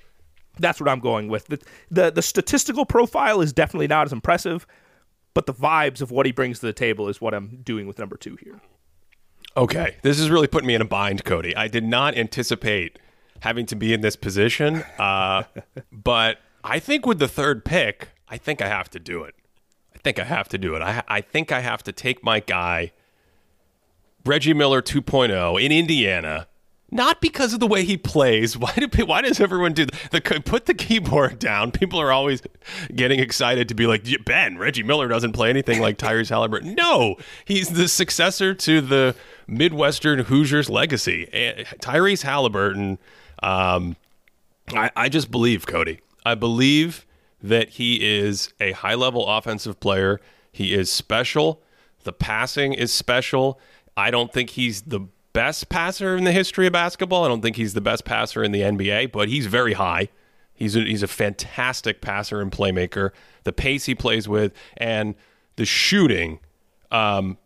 that's 0.59 0.81
what 0.81 0.89
I'm 0.89 1.01
going 1.01 1.29
with. 1.29 1.47
The, 1.47 1.59
the, 1.91 2.11
the 2.11 2.23
statistical 2.23 2.85
profile 2.85 3.41
is 3.41 3.53
definitely 3.53 3.89
not 3.89 4.07
as 4.07 4.13
impressive, 4.13 4.67
but 5.35 5.47
the 5.47 5.55
vibes 5.55 6.01
of 6.01 6.11
what 6.11 6.27
he 6.27 6.33
brings 6.33 6.61
to 6.61 6.67
the 6.67 6.73
table 6.73 7.09
is 7.09 7.21
what 7.21 7.35
I'm 7.35 7.61
doing 7.63 7.87
with 7.87 7.99
number 7.99 8.17
two 8.17 8.37
here. 8.37 8.61
Okay. 9.57 9.97
This 10.03 10.21
is 10.21 10.31
really 10.31 10.47
putting 10.47 10.67
me 10.67 10.75
in 10.75 10.83
a 10.83 10.87
bind, 10.87 11.25
Cody. 11.25 11.57
I 11.57 11.69
did 11.69 11.85
not 11.85 12.17
anticipate 12.17 12.99
having 13.41 13.67
to 13.67 13.77
be 13.77 13.93
in 13.93 14.01
this 14.01 14.17
position, 14.17 14.85
uh, 14.99 15.45
but 15.93 16.39
I 16.63 16.79
think 16.79 17.07
with 17.07 17.19
the 17.19 17.29
third 17.29 17.65
pick, 17.65 18.09
I 18.29 18.37
think 18.37 18.61
I 18.61 18.69
have 18.69 18.91
to 18.91 18.99
do 18.99 19.23
it. 19.25 19.35
I 19.95 19.99
think 19.99 20.19
I 20.19 20.25
have 20.25 20.49
to 20.49 20.59
do 20.59 20.75
it. 20.75 20.83
I, 20.83 21.03
I 21.09 21.21
think 21.21 21.53
I 21.53 21.61
have 21.61 21.83
to 21.85 21.93
take 21.93 22.23
my 22.25 22.41
guy, 22.41 22.93
Reggie 24.25 24.55
Miller 24.55 24.83
2.0 24.83 25.63
in 25.63 25.73
Indiana. 25.73 26.47
Not 26.93 27.21
because 27.21 27.55
of 27.55 27.61
the 27.61 27.67
way 27.67 27.85
he 27.85 27.97
plays. 27.97 28.57
Why 28.59 28.73
do 28.75 29.05
why 29.05 29.23
does 29.23 29.39
everyone 29.39 29.75
do 29.75 29.87
the, 29.87 29.97
the 30.11 30.41
put 30.45 30.67
the 30.67 30.75
keyboard 30.75 31.39
down? 31.39 31.71
People 31.71 32.01
are 32.01 32.11
always 32.11 32.43
getting 32.95 33.21
excited 33.21 33.69
to 33.69 33.75
be 33.75 33.87
like 33.87 34.05
Ben 34.25 34.59
Reggie 34.59 34.83
Miller 34.83 35.07
doesn't 35.07 35.33
play 35.33 35.51
anything 35.51 35.81
like 35.81 35.99
Tyrese 35.99 36.31
Halliburton. 36.31 36.75
No, 36.81 37.17
he's 37.45 37.69
the 37.69 37.87
successor 37.89 38.55
to 38.55 38.81
the 38.81 39.15
Midwestern 39.47 40.21
Hoosiers 40.21 40.69
legacy. 40.69 41.29
Tyrese 41.81 42.23
Halliburton. 42.23 42.99
Um, 43.43 43.97
I, 44.75 44.91
I 44.97 45.09
just 45.09 45.31
believe 45.31 45.67
Cody. 45.67 46.01
I 46.25 46.35
believe 46.35 47.07
that 47.43 47.71
he 47.71 48.19
is 48.19 48.53
a 48.61 48.73
high 48.73 48.95
level 48.95 49.27
offensive 49.27 49.81
player. 49.81 50.21
He 50.53 50.75
is 50.75 50.91
special. 50.91 51.63
The 52.05 52.13
passing 52.13 52.73
is 52.75 52.93
special. 52.93 53.59
I 53.97 54.11
don't 54.11 54.33
think 54.33 54.51
he's 54.51 54.83
the 54.83 55.09
best 55.33 55.69
passer 55.69 56.17
in 56.17 56.25
the 56.25 56.33
history 56.33 56.67
of 56.67 56.73
basketball. 56.73 57.25
I 57.25 57.29
don't 57.29 57.41
think 57.41 57.57
he's 57.57 57.75
the 57.75 57.81
best 57.81 58.05
passer 58.05 58.43
in 58.43 58.53
the 58.53 58.61
NBA, 58.61 59.13
but 59.13 59.29
he's 59.29 59.47
very 59.47 59.75
high. 59.75 60.09
He's 60.55 60.77
a, 60.77 60.81
he's 60.81 61.03
a 61.03 61.09
fantastic 61.09 62.01
passer 62.01 62.41
and 62.41 62.51
playmaker. 62.51 63.11
The 63.45 63.53
pace 63.53 63.87
he 63.87 63.95
plays 63.95 64.29
with 64.29 64.53
and 64.77 65.15
the 65.57 65.65
shooting. 65.65 66.41
Um, 66.91 67.39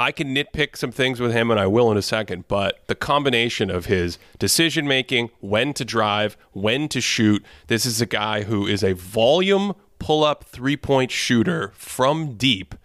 I 0.00 0.12
can 0.12 0.32
nitpick 0.34 0.76
some 0.76 0.92
things 0.92 1.18
with 1.18 1.32
him, 1.32 1.50
and 1.50 1.58
I 1.58 1.66
will 1.66 1.90
in 1.90 1.96
a 1.96 2.02
second, 2.02 2.46
but 2.46 2.86
the 2.86 2.94
combination 2.94 3.68
of 3.68 3.86
his 3.86 4.18
decision 4.38 4.86
making, 4.86 5.30
when 5.40 5.74
to 5.74 5.84
drive, 5.84 6.36
when 6.52 6.88
to 6.90 7.00
shoot, 7.00 7.44
this 7.66 7.84
is 7.84 8.00
a 8.00 8.06
guy 8.06 8.42
who 8.42 8.66
is 8.66 8.84
a 8.84 8.92
volume 8.92 9.74
pull 9.98 10.22
up 10.22 10.44
three 10.44 10.76
point 10.76 11.10
shooter 11.10 11.72
from 11.74 12.34
deep 12.34 12.76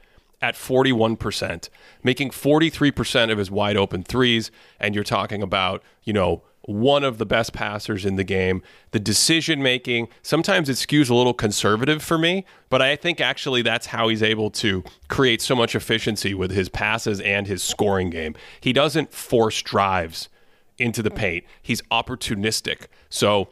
at 0.41 0.55
41%, 0.55 1.69
making 2.03 2.31
43% 2.31 3.31
of 3.31 3.37
his 3.37 3.49
wide 3.51 3.77
open 3.77 4.03
threes. 4.03 4.51
And 4.79 4.95
you're 4.95 5.03
talking 5.03 5.41
about, 5.41 5.81
you 6.03 6.11
know, 6.11 6.41
one 6.63 7.03
of 7.03 7.17
the 7.17 7.25
best 7.25 7.53
passers 7.53 8.05
in 8.05 8.15
the 8.15 8.23
game. 8.23 8.61
The 8.91 8.99
decision 8.99 9.61
making, 9.61 10.07
sometimes 10.21 10.69
it 10.69 10.73
skews 10.73 11.09
a 11.09 11.15
little 11.15 11.33
conservative 11.33 12.01
for 12.01 12.17
me, 12.17 12.45
but 12.69 12.81
I 12.81 12.95
think 12.95 13.19
actually 13.19 13.61
that's 13.61 13.87
how 13.87 14.07
he's 14.07 14.23
able 14.23 14.49
to 14.51 14.83
create 15.09 15.41
so 15.41 15.55
much 15.55 15.75
efficiency 15.75 16.33
with 16.33 16.51
his 16.51 16.69
passes 16.69 17.19
and 17.19 17.47
his 17.47 17.61
scoring 17.61 18.09
game. 18.09 18.35
He 18.61 18.71
doesn't 18.71 19.13
force 19.13 19.61
drives 19.61 20.29
into 20.77 21.03
the 21.03 21.11
paint, 21.11 21.45
he's 21.61 21.81
opportunistic. 21.83 22.87
So 23.09 23.49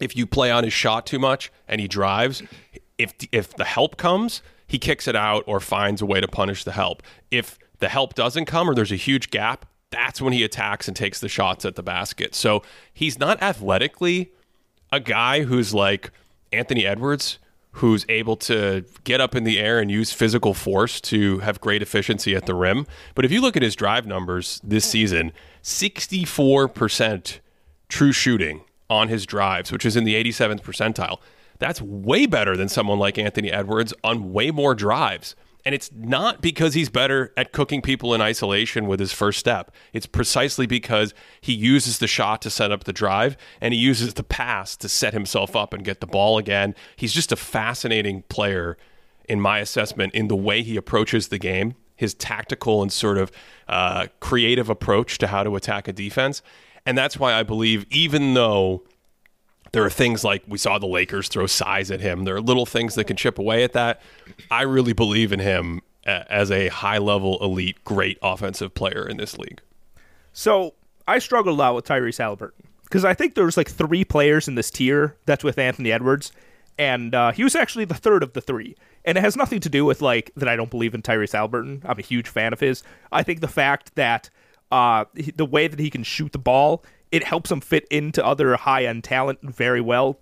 if 0.00 0.16
you 0.16 0.26
play 0.26 0.50
on 0.50 0.64
his 0.64 0.72
shot 0.72 1.06
too 1.06 1.18
much 1.18 1.52
and 1.66 1.80
he 1.80 1.88
drives, 1.88 2.42
if 2.96 3.14
if 3.32 3.54
the 3.54 3.64
help 3.64 3.96
comes, 3.96 4.42
he 4.66 4.78
kicks 4.78 5.06
it 5.08 5.16
out 5.16 5.44
or 5.46 5.60
finds 5.60 6.00
a 6.00 6.06
way 6.06 6.20
to 6.20 6.28
punish 6.28 6.64
the 6.64 6.72
help. 6.72 7.02
If 7.30 7.58
the 7.80 7.88
help 7.88 8.14
doesn't 8.14 8.46
come 8.46 8.68
or 8.68 8.74
there's 8.74 8.92
a 8.92 8.96
huge 8.96 9.30
gap, 9.30 9.66
that's 9.90 10.20
when 10.20 10.32
he 10.32 10.44
attacks 10.44 10.88
and 10.88 10.96
takes 10.96 11.20
the 11.20 11.28
shots 11.28 11.64
at 11.64 11.76
the 11.76 11.82
basket. 11.82 12.34
So 12.34 12.62
he's 12.92 13.18
not 13.18 13.42
athletically 13.42 14.30
a 14.92 15.00
guy 15.00 15.42
who's 15.42 15.74
like 15.74 16.10
Anthony 16.52 16.86
Edwards, 16.86 17.38
who's 17.72 18.04
able 18.08 18.36
to 18.36 18.84
get 19.04 19.20
up 19.20 19.34
in 19.34 19.44
the 19.44 19.58
air 19.58 19.78
and 19.78 19.90
use 19.90 20.12
physical 20.12 20.54
force 20.54 21.00
to 21.00 21.38
have 21.38 21.60
great 21.60 21.82
efficiency 21.82 22.34
at 22.34 22.46
the 22.46 22.54
rim. 22.54 22.86
But 23.14 23.24
if 23.24 23.32
you 23.32 23.40
look 23.40 23.56
at 23.56 23.62
his 23.62 23.76
drive 23.76 24.06
numbers 24.06 24.60
this 24.64 24.84
season, 24.84 25.32
64% 25.62 27.38
true 27.88 28.12
shooting 28.12 28.62
on 28.90 29.08
his 29.08 29.26
drives, 29.26 29.70
which 29.70 29.84
is 29.84 29.96
in 29.96 30.04
the 30.04 30.14
87th 30.14 30.62
percentile. 30.62 31.18
That's 31.58 31.82
way 31.82 32.26
better 32.26 32.56
than 32.56 32.68
someone 32.68 32.98
like 32.98 33.18
Anthony 33.18 33.50
Edwards 33.50 33.92
on 34.04 34.32
way 34.32 34.50
more 34.50 34.74
drives. 34.74 35.34
And 35.64 35.74
it's 35.74 35.90
not 35.92 36.40
because 36.40 36.74
he's 36.74 36.88
better 36.88 37.32
at 37.36 37.52
cooking 37.52 37.82
people 37.82 38.14
in 38.14 38.20
isolation 38.20 38.86
with 38.86 39.00
his 39.00 39.12
first 39.12 39.38
step. 39.38 39.70
It's 39.92 40.06
precisely 40.06 40.66
because 40.66 41.12
he 41.40 41.52
uses 41.52 41.98
the 41.98 42.06
shot 42.06 42.40
to 42.42 42.50
set 42.50 42.70
up 42.70 42.84
the 42.84 42.92
drive 42.92 43.36
and 43.60 43.74
he 43.74 43.80
uses 43.80 44.14
the 44.14 44.22
pass 44.22 44.76
to 44.76 44.88
set 44.88 45.12
himself 45.12 45.56
up 45.56 45.74
and 45.74 45.84
get 45.84 46.00
the 46.00 46.06
ball 46.06 46.38
again. 46.38 46.74
He's 46.96 47.12
just 47.12 47.32
a 47.32 47.36
fascinating 47.36 48.22
player, 48.28 48.78
in 49.28 49.40
my 49.40 49.58
assessment, 49.58 50.14
in 50.14 50.28
the 50.28 50.36
way 50.36 50.62
he 50.62 50.76
approaches 50.76 51.28
the 51.28 51.38
game, 51.38 51.74
his 51.96 52.14
tactical 52.14 52.80
and 52.80 52.90
sort 52.90 53.18
of 53.18 53.30
uh, 53.68 54.06
creative 54.20 54.70
approach 54.70 55.18
to 55.18 55.26
how 55.26 55.42
to 55.42 55.54
attack 55.54 55.86
a 55.86 55.92
defense. 55.92 56.40
And 56.86 56.96
that's 56.96 57.18
why 57.18 57.34
I 57.34 57.42
believe, 57.42 57.84
even 57.90 58.32
though 58.32 58.84
there 59.72 59.84
are 59.84 59.90
things 59.90 60.24
like 60.24 60.42
we 60.46 60.58
saw 60.58 60.78
the 60.78 60.86
Lakers 60.86 61.28
throw 61.28 61.46
size 61.46 61.90
at 61.90 62.00
him. 62.00 62.24
There 62.24 62.36
are 62.36 62.40
little 62.40 62.66
things 62.66 62.94
that 62.94 63.04
can 63.04 63.16
chip 63.16 63.38
away 63.38 63.64
at 63.64 63.72
that. 63.74 64.00
I 64.50 64.62
really 64.62 64.92
believe 64.92 65.32
in 65.32 65.40
him 65.40 65.82
as 66.04 66.50
a 66.50 66.68
high 66.68 66.98
level, 66.98 67.38
elite, 67.42 67.84
great 67.84 68.18
offensive 68.22 68.74
player 68.74 69.06
in 69.06 69.18
this 69.18 69.38
league. 69.38 69.60
So 70.32 70.74
I 71.06 71.18
struggled 71.18 71.58
a 71.58 71.58
lot 71.58 71.74
with 71.74 71.86
Tyrese 71.86 72.18
Halliburton 72.18 72.66
because 72.84 73.04
I 73.04 73.14
think 73.14 73.34
there's 73.34 73.56
like 73.56 73.70
three 73.70 74.04
players 74.04 74.48
in 74.48 74.54
this 74.54 74.70
tier 74.70 75.16
that's 75.26 75.44
with 75.44 75.58
Anthony 75.58 75.92
Edwards, 75.92 76.32
and 76.78 77.14
uh, 77.14 77.32
he 77.32 77.44
was 77.44 77.54
actually 77.54 77.84
the 77.84 77.94
third 77.94 78.22
of 78.22 78.32
the 78.32 78.40
three. 78.40 78.76
And 79.04 79.16
it 79.18 79.20
has 79.22 79.36
nothing 79.36 79.60
to 79.60 79.68
do 79.68 79.84
with 79.84 80.00
like 80.00 80.30
that 80.36 80.48
I 80.48 80.56
don't 80.56 80.70
believe 80.70 80.94
in 80.94 81.02
Tyrese 81.02 81.32
Halliburton. 81.32 81.82
I'm 81.84 81.98
a 81.98 82.02
huge 82.02 82.28
fan 82.28 82.52
of 82.52 82.60
his. 82.60 82.82
I 83.12 83.22
think 83.22 83.40
the 83.40 83.48
fact 83.48 83.94
that 83.94 84.30
uh, 84.70 85.06
the 85.34 85.46
way 85.46 85.66
that 85.66 85.78
he 85.78 85.90
can 85.90 86.02
shoot 86.02 86.32
the 86.32 86.38
ball 86.38 86.84
it 87.12 87.24
helps 87.24 87.50
him 87.50 87.60
fit 87.60 87.86
into 87.90 88.24
other 88.24 88.56
high 88.56 88.84
end 88.84 89.04
talent 89.04 89.38
very 89.42 89.80
well. 89.80 90.18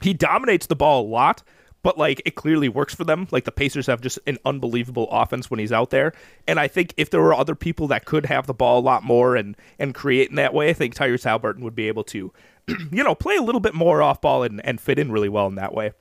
He 0.00 0.14
dominates 0.14 0.66
the 0.66 0.76
ball 0.76 1.02
a 1.02 1.08
lot, 1.08 1.42
but 1.82 1.98
like 1.98 2.22
it 2.24 2.34
clearly 2.34 2.68
works 2.68 2.94
for 2.94 3.04
them. 3.04 3.28
Like 3.30 3.44
the 3.44 3.52
Pacers 3.52 3.86
have 3.86 4.00
just 4.00 4.18
an 4.26 4.38
unbelievable 4.44 5.08
offense 5.10 5.50
when 5.50 5.60
he's 5.60 5.72
out 5.72 5.90
there. 5.90 6.12
And 6.46 6.58
I 6.60 6.68
think 6.68 6.94
if 6.96 7.10
there 7.10 7.20
were 7.20 7.34
other 7.34 7.54
people 7.54 7.88
that 7.88 8.04
could 8.04 8.26
have 8.26 8.46
the 8.46 8.54
ball 8.54 8.78
a 8.78 8.82
lot 8.82 9.02
more 9.02 9.36
and 9.36 9.56
and 9.78 9.94
create 9.94 10.30
in 10.30 10.36
that 10.36 10.54
way, 10.54 10.70
I 10.70 10.72
think 10.72 10.94
Tyrese 10.94 11.24
Halliburton 11.24 11.64
would 11.64 11.74
be 11.74 11.88
able 11.88 12.04
to, 12.04 12.32
you 12.68 13.04
know, 13.04 13.14
play 13.14 13.36
a 13.36 13.42
little 13.42 13.60
bit 13.60 13.74
more 13.74 14.02
off 14.02 14.20
ball 14.20 14.42
and, 14.42 14.64
and 14.64 14.80
fit 14.80 14.98
in 14.98 15.12
really 15.12 15.28
well 15.28 15.46
in 15.46 15.56
that 15.56 15.74
way. 15.74 15.92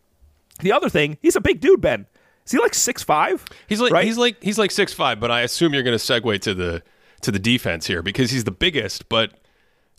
The 0.59 0.71
other 0.71 0.89
thing, 0.89 1.17
he's 1.21 1.35
a 1.35 1.41
big 1.41 1.61
dude, 1.61 1.81
Ben. 1.81 2.05
Is 2.45 2.51
he 2.51 2.57
like 2.57 2.73
six 2.73 3.03
five? 3.03 3.45
He's 3.67 3.79
like 3.79 3.93
right? 3.93 4.05
he's 4.05 4.17
like 4.17 4.41
he's 4.41 4.57
like 4.57 4.71
six 4.71 4.91
five, 4.93 5.19
but 5.19 5.31
I 5.31 5.41
assume 5.41 5.73
you're 5.73 5.83
going 5.83 5.97
to 5.97 6.03
segue 6.03 6.41
to 6.41 6.53
the 6.53 6.83
to 7.21 7.31
the 7.31 7.39
defense 7.39 7.85
here 7.87 8.01
because 8.01 8.31
he's 8.31 8.43
the 8.43 8.51
biggest, 8.51 9.07
but 9.09 9.38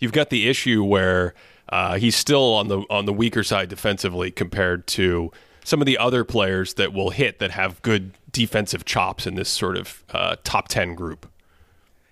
you've 0.01 0.13
got 0.13 0.31
the 0.31 0.49
issue 0.49 0.83
where 0.83 1.35
uh, 1.69 1.97
he's 1.97 2.17
still 2.17 2.55
on 2.55 2.69
the 2.69 2.81
on 2.91 3.05
the 3.05 3.13
weaker 3.13 3.45
side 3.45 3.69
defensively 3.69 4.31
compared 4.31 4.87
to 4.89 5.31
some 5.63 5.81
of 5.81 5.87
the 5.87 5.99
other 5.99 6.25
players 6.25 6.75
that 6.75 6.93
will 6.93 7.11
hit 7.11 7.39
that 7.39 7.53
have 7.53 7.81
good 7.83 8.13
defensive 8.33 8.85
chops 8.85 9.27
in 9.27 9.37
this 9.37 9.49
sort 9.49 9.77
of 9.77 10.03
uh, 10.11 10.37
top 10.43 10.67
ten 10.67 10.95
group. 10.95 11.31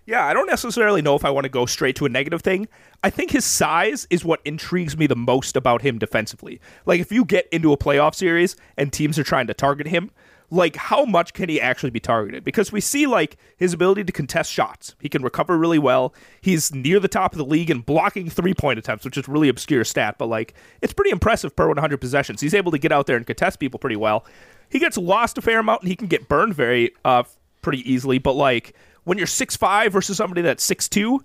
Yeah, 0.06 0.24
I 0.24 0.32
don't 0.32 0.46
necessarily 0.46 1.02
know 1.02 1.16
if 1.16 1.24
I 1.24 1.30
want 1.30 1.44
to 1.44 1.50
go 1.50 1.66
straight 1.66 1.94
to 1.96 2.06
a 2.06 2.08
negative 2.08 2.40
thing. 2.40 2.66
I 3.02 3.10
think 3.10 3.30
his 3.30 3.44
size 3.44 4.06
is 4.08 4.24
what 4.24 4.40
intrigues 4.44 4.96
me 4.96 5.06
the 5.06 5.14
most 5.14 5.54
about 5.54 5.82
him 5.82 5.98
defensively. 5.98 6.62
Like, 6.86 6.98
if 7.00 7.12
you 7.12 7.26
get 7.26 7.46
into 7.52 7.74
a 7.74 7.76
playoff 7.76 8.14
series 8.14 8.56
and 8.78 8.90
teams 8.90 9.18
are 9.18 9.22
trying 9.22 9.48
to 9.48 9.54
target 9.54 9.86
him, 9.86 10.10
like, 10.50 10.76
how 10.76 11.04
much 11.04 11.34
can 11.34 11.48
he 11.48 11.60
actually 11.60 11.90
be 11.90 12.00
targeted? 12.00 12.42
Because 12.42 12.72
we 12.72 12.80
see, 12.80 13.06
like, 13.06 13.36
his 13.56 13.74
ability 13.74 14.04
to 14.04 14.12
contest 14.12 14.50
shots. 14.50 14.94
He 15.00 15.08
can 15.08 15.22
recover 15.22 15.58
really 15.58 15.78
well. 15.78 16.14
He's 16.40 16.72
near 16.72 16.98
the 17.00 17.08
top 17.08 17.32
of 17.32 17.38
the 17.38 17.44
league 17.44 17.70
in 17.70 17.80
blocking 17.80 18.30
three 18.30 18.54
point 18.54 18.78
attempts, 18.78 19.04
which 19.04 19.18
is 19.18 19.28
really 19.28 19.48
obscure 19.48 19.84
stat, 19.84 20.16
but, 20.18 20.26
like, 20.26 20.54
it's 20.80 20.92
pretty 20.92 21.10
impressive 21.10 21.54
per 21.54 21.68
100 21.68 21.98
possessions. 21.98 22.40
He's 22.40 22.54
able 22.54 22.72
to 22.72 22.78
get 22.78 22.92
out 22.92 23.06
there 23.06 23.16
and 23.16 23.26
contest 23.26 23.58
people 23.58 23.78
pretty 23.78 23.96
well. 23.96 24.24
He 24.70 24.78
gets 24.78 24.96
lost 24.96 25.36
a 25.38 25.42
fair 25.42 25.58
amount 25.58 25.82
and 25.82 25.88
he 25.88 25.96
can 25.96 26.08
get 26.08 26.28
burned 26.28 26.54
very, 26.54 26.92
uh, 27.04 27.24
pretty 27.60 27.90
easily, 27.90 28.18
but, 28.18 28.32
like, 28.32 28.74
when 29.04 29.18
you're 29.18 29.26
six 29.26 29.56
five 29.56 29.92
versus 29.92 30.16
somebody 30.16 30.42
that's 30.42 30.62
six 30.62 30.88
two, 30.88 31.24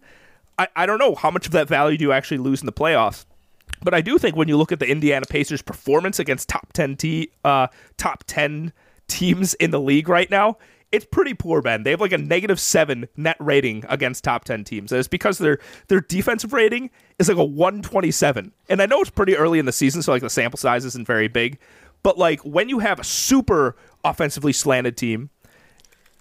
I, 0.57 0.67
I 0.75 0.85
don't 0.85 0.99
know 0.99 1.15
how 1.15 1.31
much 1.31 1.45
of 1.45 1.51
that 1.51 1.67
value 1.67 1.97
do 1.97 2.05
you 2.05 2.11
actually 2.11 2.37
lose 2.37 2.61
in 2.61 2.65
the 2.65 2.73
playoffs. 2.73 3.25
But 3.81 3.93
I 3.93 4.01
do 4.01 4.17
think 4.17 4.35
when 4.35 4.47
you 4.47 4.55
look 4.55 4.71
at 4.71 4.79
the 4.79 4.89
Indiana 4.89 5.25
Pacers' 5.25 5.61
performance 5.61 6.19
against 6.19 6.47
top 6.47 6.71
ten 6.73 6.95
t 6.95 7.31
uh, 7.43 7.67
top 7.97 8.23
ten 8.25 8.71
teams 9.07 9.53
in 9.55 9.71
the 9.71 9.79
league 9.79 10.09
right 10.09 10.29
now, 10.29 10.57
it's 10.91 11.05
pretty 11.05 11.33
poor, 11.33 11.61
Ben. 11.61 11.83
They 11.83 11.91
have 11.91 12.01
like 12.01 12.11
a 12.11 12.17
negative 12.17 12.59
seven 12.59 13.07
net 13.17 13.37
rating 13.39 13.83
against 13.89 14.23
top 14.23 14.45
ten 14.45 14.63
teams. 14.63 14.91
And 14.91 14.99
it's 14.99 15.07
because 15.07 15.37
their 15.37 15.59
their 15.87 16.01
defensive 16.01 16.53
rating 16.53 16.89
is 17.19 17.29
like 17.29 17.37
a 17.37 17.43
one 17.43 17.81
twenty 17.81 18.11
seven. 18.11 18.51
And 18.69 18.81
I 18.81 18.85
know 18.85 19.01
it's 19.01 19.09
pretty 19.09 19.35
early 19.35 19.59
in 19.59 19.65
the 19.65 19.71
season, 19.71 20.01
so 20.01 20.11
like 20.11 20.21
the 20.21 20.29
sample 20.29 20.57
size 20.57 20.85
isn't 20.85 21.07
very 21.07 21.27
big. 21.27 21.59
But 22.03 22.17
like 22.17 22.41
when 22.41 22.69
you 22.69 22.79
have 22.79 22.99
a 22.99 23.03
super 23.03 23.75
offensively 24.03 24.53
slanted 24.53 24.97
team 24.97 25.29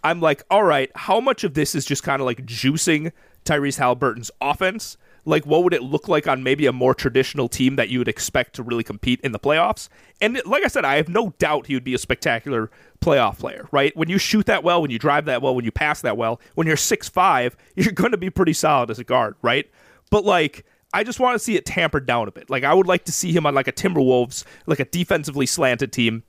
I'm 0.05 0.21
like, 0.21 0.42
all 0.51 0.64
right, 0.64 0.90
how 0.97 1.21
much 1.21 1.45
of 1.45 1.55
this 1.55 1.75
is 1.75 1.85
just 1.85 2.03
kind 2.03 2.21
of 2.21 2.27
like 2.27 2.45
juicing 2.45 3.12
Tyrese 3.45 3.79
Halliburton's 3.79 4.31
offense? 4.40 4.97
Like, 5.25 5.47
what 5.47 5.63
would 5.63 5.73
it 5.73 5.83
look 5.83 6.09
like 6.09 6.27
on 6.27 6.43
maybe 6.43 6.67
a 6.67 6.73
more 6.73 6.95
traditional 6.95 7.49
team 7.49 7.77
that 7.77 7.89
you 7.89 7.99
would 7.99 8.09
expect 8.09 8.55
to 8.57 8.63
really 8.63 8.83
compete 8.83 9.21
in 9.21 9.33
the 9.33 9.39
playoffs? 9.39 9.89
And 10.21 10.41
like 10.45 10.65
I 10.65 10.69
said, 10.69 10.85
I 10.85 10.97
have 10.97 11.09
no 11.09 11.31
doubt 11.39 11.67
he 11.67 11.75
would 11.75 11.85
be 11.85 11.95
a 11.95 11.99
spectacular 11.99 12.71
playoff 13.01 13.39
player, 13.39 13.69
right? 13.71 13.97
When 13.97 14.09
you 14.09 14.19
shoot 14.19 14.47
that 14.47 14.65
well, 14.65 14.83
when 14.83 14.91
you 14.91 14.99
drive 14.99 15.27
that 15.27 15.41
well, 15.41 15.55
when 15.55 15.65
you 15.65 15.71
pass 15.71 16.01
that 16.03 16.17
well, 16.17 16.41
when 16.55 16.67
you're 16.67 16.77
six 16.77 17.09
five, 17.09 17.57
you're 17.77 17.93
going 17.93 18.13
to 18.13 18.19
be 18.19 18.31
pretty 18.31 18.53
solid 18.53 18.91
as 18.91 18.99
a 18.99 19.05
guard, 19.05 19.37
right? 19.43 19.71
But 20.11 20.25
like, 20.25 20.65
I 20.93 21.05
just 21.05 21.21
want 21.21 21.35
to 21.37 21.39
see 21.39 21.57
it 21.57 21.65
tampered 21.65 22.05
down 22.05 22.29
a 22.29 22.33
bit. 22.33 22.51
Like, 22.51 22.65
I 22.65 22.75
would 22.75 22.87
like 22.87 23.05
to 23.05 23.13
see 23.13 23.33
him 23.33 23.47
on 23.47 23.55
like 23.55 23.69
a 23.69 23.73
Timberwolves, 23.73 24.45
like 24.67 24.81
a 24.81 24.85
defensively 24.85 25.47
slanted 25.47 25.93
team 25.93 26.25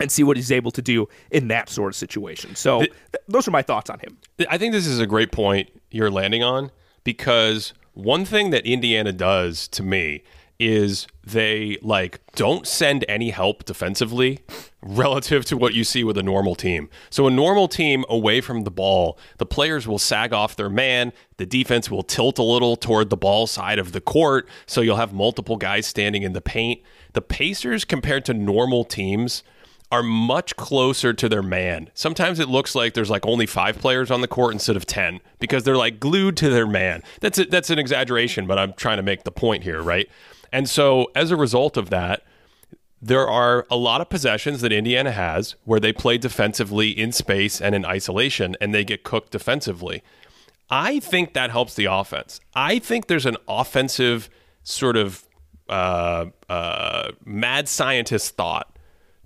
and 0.00 0.10
see 0.10 0.24
what 0.24 0.36
he's 0.36 0.50
able 0.50 0.70
to 0.72 0.82
do 0.82 1.08
in 1.30 1.48
that 1.48 1.68
sort 1.68 1.92
of 1.92 1.96
situation. 1.96 2.56
So 2.56 2.80
th- 2.80 2.92
those 3.28 3.46
are 3.46 3.50
my 3.50 3.62
thoughts 3.62 3.90
on 3.90 3.98
him. 4.00 4.16
I 4.48 4.58
think 4.58 4.72
this 4.72 4.86
is 4.86 4.98
a 4.98 5.06
great 5.06 5.30
point 5.30 5.70
you're 5.90 6.10
landing 6.10 6.42
on 6.42 6.70
because 7.04 7.74
one 7.94 8.24
thing 8.24 8.50
that 8.50 8.66
Indiana 8.66 9.12
does 9.12 9.68
to 9.68 9.82
me 9.82 10.22
is 10.60 11.06
they 11.24 11.78
like 11.80 12.20
don't 12.34 12.66
send 12.66 13.02
any 13.08 13.30
help 13.30 13.64
defensively 13.64 14.40
relative 14.82 15.42
to 15.46 15.56
what 15.56 15.72
you 15.72 15.82
see 15.82 16.04
with 16.04 16.18
a 16.18 16.22
normal 16.22 16.54
team. 16.54 16.90
So 17.08 17.26
a 17.26 17.30
normal 17.30 17.66
team 17.66 18.04
away 18.10 18.42
from 18.42 18.64
the 18.64 18.70
ball, 18.70 19.18
the 19.38 19.46
players 19.46 19.88
will 19.88 19.98
sag 19.98 20.34
off 20.34 20.56
their 20.56 20.68
man, 20.68 21.14
the 21.38 21.46
defense 21.46 21.90
will 21.90 22.02
tilt 22.02 22.38
a 22.38 22.42
little 22.42 22.76
toward 22.76 23.08
the 23.08 23.16
ball 23.16 23.46
side 23.46 23.78
of 23.78 23.92
the 23.92 24.02
court, 24.02 24.46
so 24.66 24.82
you'll 24.82 24.96
have 24.96 25.14
multiple 25.14 25.56
guys 25.56 25.86
standing 25.86 26.22
in 26.22 26.34
the 26.34 26.42
paint. 26.42 26.82
The 27.14 27.22
Pacers 27.22 27.86
compared 27.86 28.26
to 28.26 28.34
normal 28.34 28.84
teams 28.84 29.42
are 29.92 30.02
much 30.02 30.56
closer 30.56 31.12
to 31.12 31.28
their 31.28 31.42
man. 31.42 31.90
Sometimes 31.94 32.38
it 32.38 32.48
looks 32.48 32.74
like 32.74 32.94
there's 32.94 33.10
like 33.10 33.26
only 33.26 33.46
five 33.46 33.78
players 33.78 34.10
on 34.10 34.20
the 34.20 34.28
court 34.28 34.52
instead 34.52 34.76
of 34.76 34.86
10 34.86 35.20
because 35.40 35.64
they're 35.64 35.76
like 35.76 35.98
glued 35.98 36.36
to 36.38 36.48
their 36.48 36.66
man. 36.66 37.02
That's 37.20 37.38
a, 37.38 37.44
that's 37.44 37.70
an 37.70 37.78
exaggeration, 37.78 38.46
but 38.46 38.58
I'm 38.58 38.72
trying 38.74 38.98
to 38.98 39.02
make 39.02 39.24
the 39.24 39.32
point 39.32 39.64
here, 39.64 39.82
right? 39.82 40.08
And 40.52 40.68
so 40.68 41.10
as 41.16 41.30
a 41.30 41.36
result 41.36 41.76
of 41.76 41.90
that, 41.90 42.22
there 43.02 43.26
are 43.26 43.66
a 43.70 43.76
lot 43.76 44.00
of 44.00 44.08
possessions 44.08 44.60
that 44.60 44.72
Indiana 44.72 45.10
has 45.10 45.56
where 45.64 45.80
they 45.80 45.92
play 45.92 46.18
defensively 46.18 46.90
in 46.90 47.12
space 47.12 47.60
and 47.60 47.74
in 47.74 47.84
isolation 47.84 48.56
and 48.60 48.74
they 48.74 48.84
get 48.84 49.02
cooked 49.02 49.32
defensively. 49.32 50.02
I 50.68 51.00
think 51.00 51.32
that 51.32 51.50
helps 51.50 51.74
the 51.74 51.86
offense. 51.86 52.40
I 52.54 52.78
think 52.78 53.08
there's 53.08 53.26
an 53.26 53.38
offensive 53.48 54.30
sort 54.62 54.96
of 54.96 55.24
uh, 55.68 56.26
uh, 56.48 57.12
mad 57.24 57.68
scientist 57.68 58.36
thought 58.36 58.76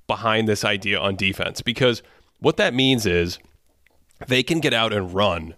behind 0.06 0.48
this 0.48 0.64
idea 0.64 0.98
on 0.98 1.16
defense 1.16 1.60
because 1.62 2.02
what 2.40 2.56
that 2.56 2.74
means 2.74 3.06
is 3.06 3.38
they 4.28 4.42
can 4.42 4.60
get 4.60 4.74
out 4.74 4.92
and 4.92 5.14
run 5.14 5.54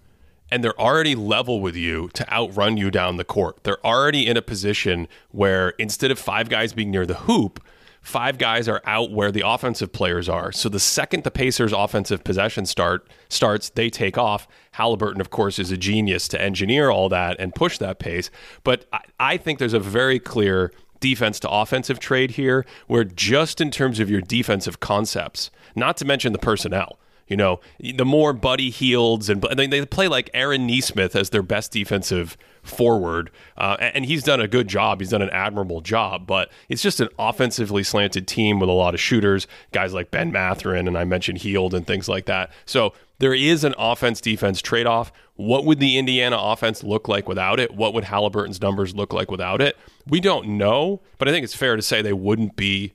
and 0.50 0.62
they're 0.62 0.80
already 0.80 1.14
level 1.14 1.60
with 1.60 1.74
you 1.74 2.08
to 2.14 2.32
outrun 2.32 2.76
you 2.76 2.90
down 2.90 3.16
the 3.16 3.24
court. 3.24 3.64
They're 3.64 3.84
already 3.84 4.26
in 4.26 4.36
a 4.36 4.42
position 4.42 5.08
where 5.30 5.70
instead 5.70 6.10
of 6.10 6.18
five 6.18 6.48
guys 6.48 6.72
being 6.72 6.90
near 6.90 7.06
the 7.06 7.14
hoop, 7.14 7.62
five 8.00 8.38
guys 8.38 8.68
are 8.68 8.80
out 8.84 9.10
where 9.10 9.32
the 9.32 9.42
offensive 9.44 9.92
players 9.92 10.28
are. 10.28 10.52
So 10.52 10.68
the 10.68 10.78
second 10.78 11.24
the 11.24 11.30
Pacers' 11.32 11.72
offensive 11.72 12.22
possession 12.22 12.64
start 12.64 13.08
starts, 13.28 13.70
they 13.70 13.90
take 13.90 14.16
off. 14.16 14.46
Halliburton, 14.72 15.20
of 15.20 15.30
course, 15.30 15.58
is 15.58 15.72
a 15.72 15.76
genius 15.76 16.28
to 16.28 16.40
engineer 16.40 16.90
all 16.90 17.08
that 17.08 17.36
and 17.40 17.52
push 17.52 17.78
that 17.78 17.98
pace. 17.98 18.30
But 18.62 18.86
I, 18.92 19.00
I 19.18 19.36
think 19.36 19.58
there's 19.58 19.74
a 19.74 19.80
very 19.80 20.20
clear 20.20 20.70
defense 21.00 21.40
to 21.40 21.50
offensive 21.50 21.98
trade 21.98 22.32
here, 22.32 22.64
where 22.86 23.04
just 23.04 23.60
in 23.60 23.70
terms 23.70 24.00
of 24.00 24.10
your 24.10 24.20
defensive 24.20 24.80
concepts, 24.80 25.50
not 25.74 25.96
to 25.98 26.04
mention 26.04 26.32
the 26.32 26.38
personnel, 26.38 26.98
you 27.26 27.36
know, 27.36 27.60
the 27.80 28.04
more 28.04 28.32
Buddy 28.32 28.70
Hields 28.70 29.28
and 29.28 29.42
they 29.42 29.84
play 29.84 30.06
like 30.06 30.30
Aaron 30.32 30.66
Nesmith 30.66 31.16
as 31.16 31.30
their 31.30 31.42
best 31.42 31.72
defensive 31.72 32.36
forward, 32.62 33.30
uh, 33.56 33.76
and 33.80 34.04
he's 34.04 34.22
done 34.22 34.40
a 34.40 34.46
good 34.46 34.68
job. 34.68 35.00
He's 35.00 35.10
done 35.10 35.22
an 35.22 35.30
admirable 35.30 35.80
job, 35.80 36.26
but 36.26 36.50
it's 36.68 36.82
just 36.82 37.00
an 37.00 37.08
offensively 37.18 37.82
slanted 37.82 38.28
team 38.28 38.60
with 38.60 38.68
a 38.68 38.72
lot 38.72 38.94
of 38.94 39.00
shooters, 39.00 39.46
guys 39.72 39.92
like 39.92 40.10
Ben 40.10 40.30
Mathurin, 40.30 40.86
and 40.86 40.96
I 40.96 41.04
mentioned 41.04 41.38
Hield 41.38 41.74
and 41.74 41.86
things 41.86 42.08
like 42.08 42.26
that. 42.26 42.50
So 42.64 42.92
there 43.18 43.34
is 43.34 43.64
an 43.64 43.74
offense 43.78 44.20
defense 44.20 44.60
trade 44.60 44.86
off. 44.86 45.12
What 45.36 45.64
would 45.64 45.80
the 45.80 45.98
Indiana 45.98 46.36
offense 46.38 46.82
look 46.82 47.08
like 47.08 47.28
without 47.28 47.60
it? 47.60 47.74
What 47.74 47.92
would 47.94 48.04
Halliburton's 48.04 48.60
numbers 48.60 48.94
look 48.94 49.12
like 49.12 49.30
without 49.30 49.60
it? 49.60 49.76
We 50.06 50.20
don't 50.20 50.56
know, 50.58 51.02
but 51.18 51.28
I 51.28 51.30
think 51.30 51.44
it's 51.44 51.54
fair 51.54 51.76
to 51.76 51.82
say 51.82 52.00
they 52.00 52.12
wouldn't 52.12 52.56
be 52.56 52.94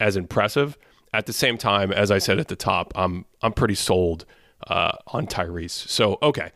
as 0.00 0.16
impressive. 0.16 0.78
At 1.14 1.26
the 1.26 1.32
same 1.34 1.58
time, 1.58 1.92
as 1.92 2.10
I 2.10 2.18
said 2.18 2.38
at 2.38 2.48
the 2.48 2.56
top, 2.56 2.92
I'm 2.94 3.26
I'm 3.42 3.52
pretty 3.52 3.74
sold 3.74 4.24
uh, 4.66 4.92
on 5.08 5.26
Tyrese. 5.26 5.70
So 5.88 6.18
okay, 6.22 6.52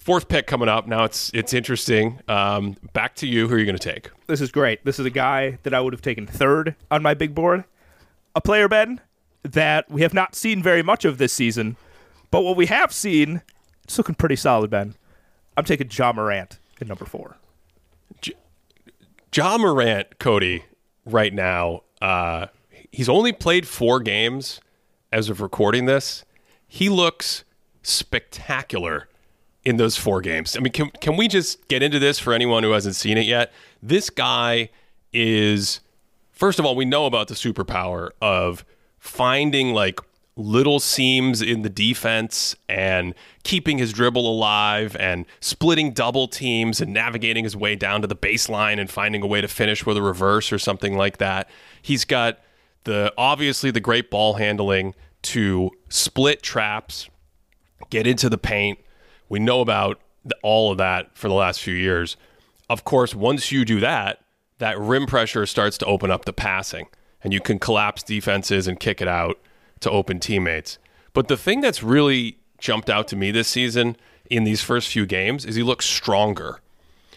fourth 0.00 0.28
pick 0.28 0.48
coming 0.48 0.68
up. 0.68 0.88
Now 0.88 1.04
it's 1.04 1.30
it's 1.32 1.54
interesting. 1.54 2.20
Um, 2.26 2.76
back 2.92 3.14
to 3.16 3.26
you. 3.26 3.46
Who 3.46 3.54
are 3.54 3.58
you 3.58 3.64
going 3.64 3.78
to 3.78 3.92
take? 3.92 4.10
This 4.26 4.40
is 4.40 4.50
great. 4.50 4.84
This 4.84 4.98
is 4.98 5.06
a 5.06 5.10
guy 5.10 5.58
that 5.62 5.72
I 5.72 5.80
would 5.80 5.92
have 5.92 6.02
taken 6.02 6.26
third 6.26 6.74
on 6.90 7.02
my 7.02 7.14
big 7.14 7.34
board. 7.34 7.64
A 8.34 8.40
player, 8.40 8.68
Ben, 8.68 9.00
that 9.42 9.88
we 9.90 10.02
have 10.02 10.12
not 10.12 10.34
seen 10.34 10.62
very 10.62 10.82
much 10.82 11.04
of 11.04 11.18
this 11.18 11.32
season, 11.32 11.76
but 12.30 12.42
what 12.42 12.56
we 12.56 12.66
have 12.66 12.92
seen, 12.92 13.42
it's 13.86 13.96
looking 13.96 14.16
pretty 14.16 14.34
solid, 14.34 14.68
Ben. 14.68 14.96
I'm 15.56 15.64
taking 15.64 15.88
Ja 15.90 16.12
Morant 16.12 16.58
at 16.80 16.88
number 16.88 17.04
four. 17.04 17.36
Ja 19.32 19.56
Morant, 19.58 20.18
Cody, 20.18 20.64
right 21.04 21.32
now, 21.32 21.82
uh, 22.02 22.46
he's 22.90 23.08
only 23.08 23.32
played 23.32 23.68
four 23.68 24.00
games 24.00 24.60
as 25.12 25.28
of 25.28 25.40
recording 25.40 25.84
this. 25.86 26.24
He 26.66 26.88
looks 26.88 27.44
spectacular 27.82 29.08
in 29.64 29.76
those 29.76 29.96
four 29.96 30.20
games. 30.20 30.56
I 30.56 30.60
mean, 30.60 30.72
can, 30.72 30.90
can 31.00 31.16
we 31.16 31.28
just 31.28 31.68
get 31.68 31.80
into 31.80 32.00
this 32.00 32.18
for 32.18 32.32
anyone 32.32 32.64
who 32.64 32.72
hasn't 32.72 32.96
seen 32.96 33.16
it 33.16 33.26
yet? 33.26 33.52
This 33.80 34.10
guy 34.10 34.70
is, 35.12 35.78
first 36.32 36.58
of 36.58 36.66
all, 36.66 36.74
we 36.74 36.84
know 36.84 37.06
about 37.06 37.28
the 37.28 37.34
superpower 37.34 38.10
of 38.20 38.64
finding 38.98 39.72
like 39.74 40.00
little 40.36 40.78
seams 40.78 41.40
in 41.40 41.62
the 41.62 41.70
defense 41.70 42.54
and 42.68 43.14
keeping 43.42 43.78
his 43.78 43.92
dribble 43.92 44.28
alive 44.28 44.94
and 45.00 45.24
splitting 45.40 45.92
double 45.92 46.28
teams 46.28 46.80
and 46.80 46.92
navigating 46.92 47.44
his 47.44 47.56
way 47.56 47.74
down 47.74 48.02
to 48.02 48.06
the 48.06 48.16
baseline 48.16 48.78
and 48.78 48.90
finding 48.90 49.22
a 49.22 49.26
way 49.26 49.40
to 49.40 49.48
finish 49.48 49.86
with 49.86 49.96
a 49.96 50.02
reverse 50.02 50.52
or 50.52 50.58
something 50.58 50.96
like 50.96 51.16
that. 51.16 51.48
He's 51.80 52.04
got 52.04 52.38
the 52.84 53.12
obviously 53.16 53.70
the 53.70 53.80
great 53.80 54.10
ball 54.10 54.34
handling 54.34 54.94
to 55.22 55.70
split 55.88 56.42
traps, 56.42 57.08
get 57.88 58.06
into 58.06 58.28
the 58.28 58.38
paint. 58.38 58.78
We 59.30 59.38
know 59.38 59.62
about 59.62 60.00
all 60.42 60.70
of 60.70 60.78
that 60.78 61.16
for 61.16 61.28
the 61.28 61.34
last 61.34 61.62
few 61.62 61.74
years. 61.74 62.16
Of 62.68 62.84
course, 62.84 63.14
once 63.14 63.50
you 63.50 63.64
do 63.64 63.80
that, 63.80 64.20
that 64.58 64.78
rim 64.78 65.06
pressure 65.06 65.46
starts 65.46 65.78
to 65.78 65.86
open 65.86 66.10
up 66.10 66.26
the 66.26 66.32
passing 66.32 66.88
and 67.24 67.32
you 67.32 67.40
can 67.40 67.58
collapse 67.58 68.02
defenses 68.02 68.68
and 68.68 68.78
kick 68.78 69.00
it 69.00 69.08
out 69.08 69.38
to 69.80 69.90
open 69.90 70.20
teammates. 70.20 70.78
But 71.12 71.28
the 71.28 71.36
thing 71.36 71.60
that's 71.60 71.82
really 71.82 72.38
jumped 72.58 72.90
out 72.90 73.08
to 73.08 73.16
me 73.16 73.30
this 73.30 73.48
season 73.48 73.96
in 74.30 74.44
these 74.44 74.62
first 74.62 74.88
few 74.88 75.06
games 75.06 75.44
is 75.44 75.54
he 75.54 75.62
looks 75.62 75.86
stronger. 75.86 76.60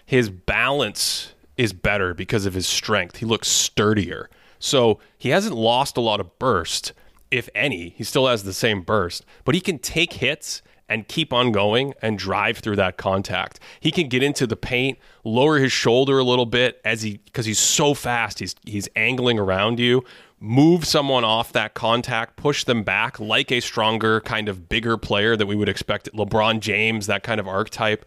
His 0.05 0.29
balance 0.29 1.33
is 1.57 1.73
better 1.73 2.13
because 2.13 2.45
of 2.45 2.53
his 2.53 2.67
strength. 2.67 3.17
He 3.17 3.25
looks 3.25 3.47
sturdier. 3.47 4.29
So 4.59 4.99
he 5.17 5.29
hasn't 5.29 5.55
lost 5.55 5.97
a 5.97 6.01
lot 6.01 6.19
of 6.19 6.37
burst, 6.39 6.93
if 7.31 7.49
any. 7.55 7.89
He 7.89 8.03
still 8.03 8.27
has 8.27 8.43
the 8.43 8.53
same 8.53 8.81
burst, 8.81 9.25
but 9.45 9.55
he 9.55 9.61
can 9.61 9.79
take 9.79 10.13
hits 10.13 10.61
and 10.89 11.07
keep 11.07 11.31
on 11.31 11.51
going 11.51 11.93
and 12.01 12.17
drive 12.17 12.57
through 12.57 12.75
that 12.77 12.97
contact. 12.97 13.59
He 13.79 13.91
can 13.91 14.09
get 14.09 14.23
into 14.23 14.47
the 14.47 14.55
paint, 14.55 14.97
lower 15.23 15.59
his 15.59 15.71
shoulder 15.71 16.17
a 16.17 16.23
little 16.23 16.47
bit 16.47 16.81
as 16.83 17.03
he 17.03 17.17
because 17.17 17.45
he's 17.45 17.59
so 17.59 17.93
fast. 17.93 18.39
He's 18.39 18.55
he's 18.65 18.89
angling 18.95 19.37
around 19.37 19.79
you, 19.79 20.03
move 20.39 20.85
someone 20.85 21.23
off 21.23 21.51
that 21.53 21.73
contact, 21.73 22.35
push 22.35 22.63
them 22.63 22.83
back 22.83 23.19
like 23.19 23.51
a 23.51 23.59
stronger 23.59 24.21
kind 24.21 24.47
of 24.47 24.69
bigger 24.69 24.97
player 24.97 25.35
that 25.35 25.45
we 25.45 25.55
would 25.55 25.69
expect 25.69 26.11
LeBron 26.13 26.59
James, 26.59 27.07
that 27.07 27.23
kind 27.23 27.39
of 27.39 27.47
archetype. 27.47 28.05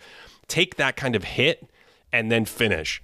Take 0.48 0.76
that 0.76 0.96
kind 0.96 1.14
of 1.14 1.24
hit 1.24 1.68
and 2.12 2.30
then 2.30 2.44
finish. 2.44 3.02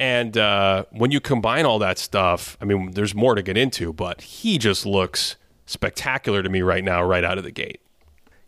And 0.00 0.36
uh, 0.36 0.84
when 0.90 1.10
you 1.10 1.20
combine 1.20 1.66
all 1.66 1.78
that 1.80 1.98
stuff, 1.98 2.56
I 2.60 2.64
mean, 2.64 2.92
there's 2.92 3.14
more 3.14 3.34
to 3.34 3.42
get 3.42 3.56
into, 3.56 3.92
but 3.92 4.20
he 4.20 4.58
just 4.58 4.86
looks 4.86 5.36
spectacular 5.66 6.42
to 6.42 6.48
me 6.48 6.62
right 6.62 6.84
now, 6.84 7.02
right 7.02 7.24
out 7.24 7.38
of 7.38 7.44
the 7.44 7.50
gate. 7.50 7.80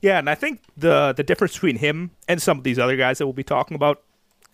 Yeah, 0.01 0.19
and 0.19 0.31
I 0.31 0.35
think 0.35 0.63
the 0.77 1.13
the 1.15 1.23
difference 1.23 1.55
between 1.55 1.77
him 1.77 2.13
and 2.27 2.41
some 2.41 2.57
of 2.57 2.65
these 2.65 2.79
other 2.79 2.97
guys 2.97 3.19
that 3.19 3.27
we'll 3.27 3.35
be 3.35 3.45
talking 3.45 3.75
about 3.75 4.03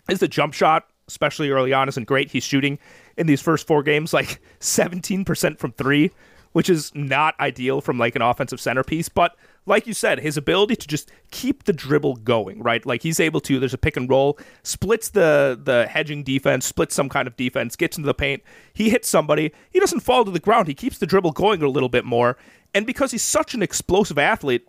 is 0.08 0.18
the 0.18 0.26
jump 0.26 0.54
shot, 0.54 0.88
especially 1.06 1.50
early 1.50 1.72
on, 1.72 1.88
isn't 1.88 2.04
great. 2.04 2.32
He's 2.32 2.42
shooting 2.42 2.78
in 3.16 3.26
these 3.26 3.40
first 3.40 3.66
four 3.66 3.82
games 3.82 4.12
like 4.12 4.40
17% 4.60 5.58
from 5.58 5.72
three, 5.72 6.10
which 6.52 6.70
is 6.70 6.94
not 6.94 7.38
ideal 7.40 7.80
from 7.80 7.98
like 7.98 8.16
an 8.16 8.22
offensive 8.22 8.60
centerpiece. 8.60 9.08
But 9.08 9.36
like 9.66 9.86
you 9.86 9.94
said, 9.94 10.20
his 10.20 10.36
ability 10.36 10.76
to 10.76 10.86
just 10.86 11.10
keep 11.30 11.64
the 11.64 11.72
dribble 11.72 12.16
going, 12.16 12.62
right? 12.62 12.84
Like 12.86 13.02
he's 13.02 13.18
able 13.18 13.40
to. 13.40 13.58
There's 13.58 13.74
a 13.74 13.78
pick 13.78 13.96
and 13.96 14.08
roll, 14.08 14.38
splits 14.62 15.10
the 15.10 15.60
the 15.60 15.86
hedging 15.88 16.22
defense, 16.22 16.64
splits 16.64 16.94
some 16.94 17.08
kind 17.08 17.26
of 17.26 17.36
defense, 17.36 17.74
gets 17.74 17.96
into 17.96 18.06
the 18.06 18.14
paint. 18.14 18.42
He 18.72 18.90
hits 18.90 19.08
somebody. 19.08 19.52
He 19.70 19.80
doesn't 19.80 20.00
fall 20.00 20.24
to 20.24 20.30
the 20.30 20.38
ground. 20.38 20.68
He 20.68 20.74
keeps 20.74 20.98
the 20.98 21.06
dribble 21.06 21.32
going 21.32 21.62
a 21.62 21.68
little 21.68 21.88
bit 21.88 22.04
more. 22.04 22.38
And 22.74 22.86
because 22.86 23.10
he's 23.10 23.22
such 23.22 23.54
an 23.54 23.62
explosive 23.62 24.18
athlete, 24.18 24.68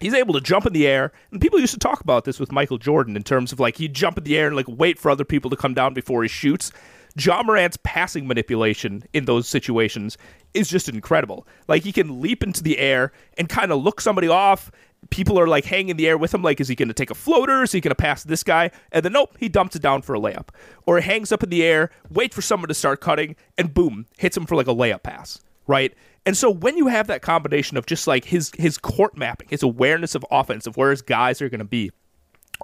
he's 0.00 0.14
able 0.14 0.34
to 0.34 0.40
jump 0.40 0.66
in 0.66 0.72
the 0.72 0.86
air. 0.86 1.12
And 1.30 1.40
people 1.40 1.60
used 1.60 1.74
to 1.74 1.78
talk 1.78 2.00
about 2.00 2.24
this 2.24 2.40
with 2.40 2.50
Michael 2.50 2.78
Jordan 2.78 3.16
in 3.16 3.22
terms 3.22 3.52
of 3.52 3.60
like 3.60 3.76
he'd 3.76 3.94
jump 3.94 4.18
in 4.18 4.24
the 4.24 4.38
air 4.38 4.46
and 4.46 4.56
like 4.56 4.66
wait 4.68 4.98
for 4.98 5.10
other 5.10 5.24
people 5.24 5.50
to 5.50 5.56
come 5.56 5.74
down 5.74 5.94
before 5.94 6.22
he 6.22 6.28
shoots. 6.28 6.72
Ja 7.18 7.42
Morant's 7.42 7.78
passing 7.82 8.26
manipulation 8.26 9.04
in 9.12 9.24
those 9.24 9.48
situations 9.48 10.16
is 10.54 10.68
just 10.68 10.88
incredible. 10.88 11.46
Like 11.68 11.82
he 11.82 11.92
can 11.92 12.20
leap 12.20 12.42
into 12.42 12.62
the 12.62 12.78
air 12.78 13.12
and 13.38 13.48
kind 13.48 13.72
of 13.72 13.82
look 13.82 14.00
somebody 14.00 14.28
off. 14.28 14.70
People 15.08 15.38
are 15.40 15.46
like 15.46 15.64
hanging 15.64 15.90
in 15.90 15.96
the 15.96 16.06
air 16.06 16.18
with 16.18 16.34
him, 16.34 16.42
like, 16.42 16.60
is 16.60 16.68
he 16.68 16.74
going 16.74 16.88
to 16.88 16.94
take 16.94 17.10
a 17.10 17.14
floater? 17.14 17.62
Is 17.62 17.72
he 17.72 17.80
going 17.80 17.90
to 17.90 17.94
pass 17.94 18.22
this 18.22 18.42
guy? 18.42 18.70
And 18.92 19.02
then, 19.04 19.12
nope, 19.12 19.34
he 19.40 19.48
dumps 19.48 19.74
it 19.74 19.82
down 19.82 20.02
for 20.02 20.14
a 20.14 20.20
layup. 20.20 20.48
Or 20.86 21.00
hangs 21.00 21.32
up 21.32 21.42
in 21.42 21.48
the 21.48 21.62
air, 21.62 21.90
wait 22.10 22.34
for 22.34 22.42
someone 22.42 22.68
to 22.68 22.74
start 22.74 23.00
cutting, 23.00 23.34
and 23.56 23.72
boom, 23.72 24.06
hits 24.18 24.36
him 24.36 24.44
for 24.44 24.56
like 24.56 24.68
a 24.68 24.74
layup 24.74 25.02
pass, 25.02 25.40
right? 25.66 25.94
And 26.26 26.36
so 26.36 26.50
when 26.50 26.76
you 26.76 26.88
have 26.88 27.06
that 27.06 27.22
combination 27.22 27.78
of 27.78 27.86
just 27.86 28.06
like 28.06 28.26
his 28.26 28.52
his 28.58 28.76
court 28.76 29.16
mapping, 29.16 29.48
his 29.48 29.62
awareness 29.62 30.14
of 30.14 30.24
offense, 30.30 30.66
of 30.66 30.76
where 30.76 30.90
his 30.90 31.00
guys 31.00 31.40
are 31.40 31.48
going 31.48 31.60
to 31.60 31.64
be, 31.64 31.90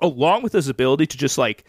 along 0.03 0.43
with 0.43 0.53
his 0.53 0.69
ability 0.69 1.07
to 1.07 1.17
just 1.17 1.39
like 1.39 1.65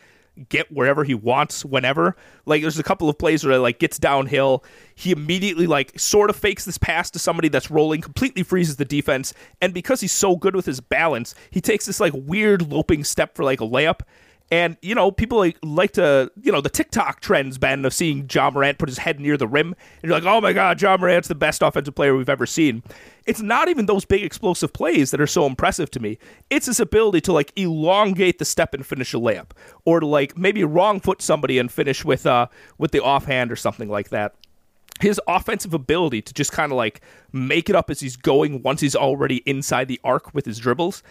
get 0.49 0.71
wherever 0.71 1.03
he 1.03 1.13
wants 1.13 1.65
whenever. 1.65 2.15
Like 2.45 2.61
there's 2.61 2.79
a 2.79 2.83
couple 2.83 3.09
of 3.09 3.17
plays 3.17 3.43
where 3.43 3.53
he 3.53 3.59
like 3.59 3.79
gets 3.79 3.99
downhill, 3.99 4.63
he 4.95 5.11
immediately 5.11 5.67
like 5.67 5.97
sort 5.99 6.29
of 6.29 6.35
fakes 6.35 6.65
this 6.65 6.77
pass 6.77 7.09
to 7.11 7.19
somebody 7.19 7.49
that's 7.49 7.71
rolling, 7.71 8.01
completely 8.01 8.43
freezes 8.43 8.77
the 8.77 8.85
defense, 8.85 9.33
and 9.61 9.73
because 9.73 10.01
he's 10.01 10.11
so 10.11 10.35
good 10.35 10.55
with 10.55 10.65
his 10.65 10.79
balance, 10.79 11.35
he 11.49 11.61
takes 11.61 11.85
this 11.85 11.99
like 11.99 12.13
weird 12.15 12.71
loping 12.71 13.03
step 13.03 13.35
for 13.35 13.43
like 13.43 13.61
a 13.61 13.67
layup 13.67 14.01
and, 14.49 14.77
you 14.81 14.95
know, 14.95 15.11
people 15.11 15.39
like, 15.39 15.57
like 15.61 15.91
to, 15.93 16.31
you 16.41 16.51
know, 16.51 16.61
the 16.61 16.69
TikTok 16.69 17.19
trends, 17.19 17.57
Ben, 17.57 17.83
of 17.83 17.93
seeing 17.93 18.29
Ja 18.31 18.49
Morant 18.49 18.77
put 18.77 18.87
his 18.87 18.97
head 18.97 19.19
near 19.19 19.35
the 19.35 19.47
rim. 19.47 19.75
And 20.01 20.09
you're 20.09 20.13
like, 20.13 20.23
oh 20.23 20.39
my 20.39 20.53
God, 20.53 20.81
Ja 20.81 20.95
Morant's 20.95 21.27
the 21.27 21.35
best 21.35 21.61
offensive 21.61 21.95
player 21.95 22.15
we've 22.15 22.29
ever 22.29 22.45
seen. 22.45 22.81
It's 23.25 23.41
not 23.41 23.67
even 23.67 23.87
those 23.87 24.05
big 24.05 24.23
explosive 24.23 24.71
plays 24.71 25.11
that 25.11 25.19
are 25.19 25.27
so 25.27 25.45
impressive 25.45 25.91
to 25.91 25.99
me. 25.99 26.17
It's 26.49 26.67
his 26.67 26.79
ability 26.79 27.21
to 27.21 27.33
like 27.33 27.51
elongate 27.57 28.39
the 28.39 28.45
step 28.45 28.73
and 28.73 28.85
finish 28.85 29.13
a 29.13 29.17
layup. 29.17 29.51
Or 29.83 29.99
to 29.99 30.05
like 30.05 30.37
maybe 30.37 30.63
wrong 30.63 31.01
foot 31.01 31.21
somebody 31.21 31.59
and 31.59 31.69
finish 31.69 32.05
with 32.05 32.25
uh 32.25 32.47
with 32.77 32.91
the 32.91 33.03
offhand 33.03 33.51
or 33.51 33.57
something 33.57 33.89
like 33.89 34.09
that 34.09 34.35
his 34.99 35.21
offensive 35.27 35.75
ability 35.75 36.23
to 36.23 36.33
just 36.33 36.51
kind 36.51 36.71
of 36.71 36.75
like 36.75 37.01
make 37.31 37.69
it 37.69 37.75
up 37.75 37.91
as 37.91 37.99
he's 37.99 38.15
going 38.15 38.63
once 38.63 38.81
he's 38.81 38.95
already 38.95 39.37
inside 39.45 39.87
the 39.87 39.99
arc 40.03 40.33
with 40.33 40.43
his 40.43 40.57
dribbles 40.57 41.03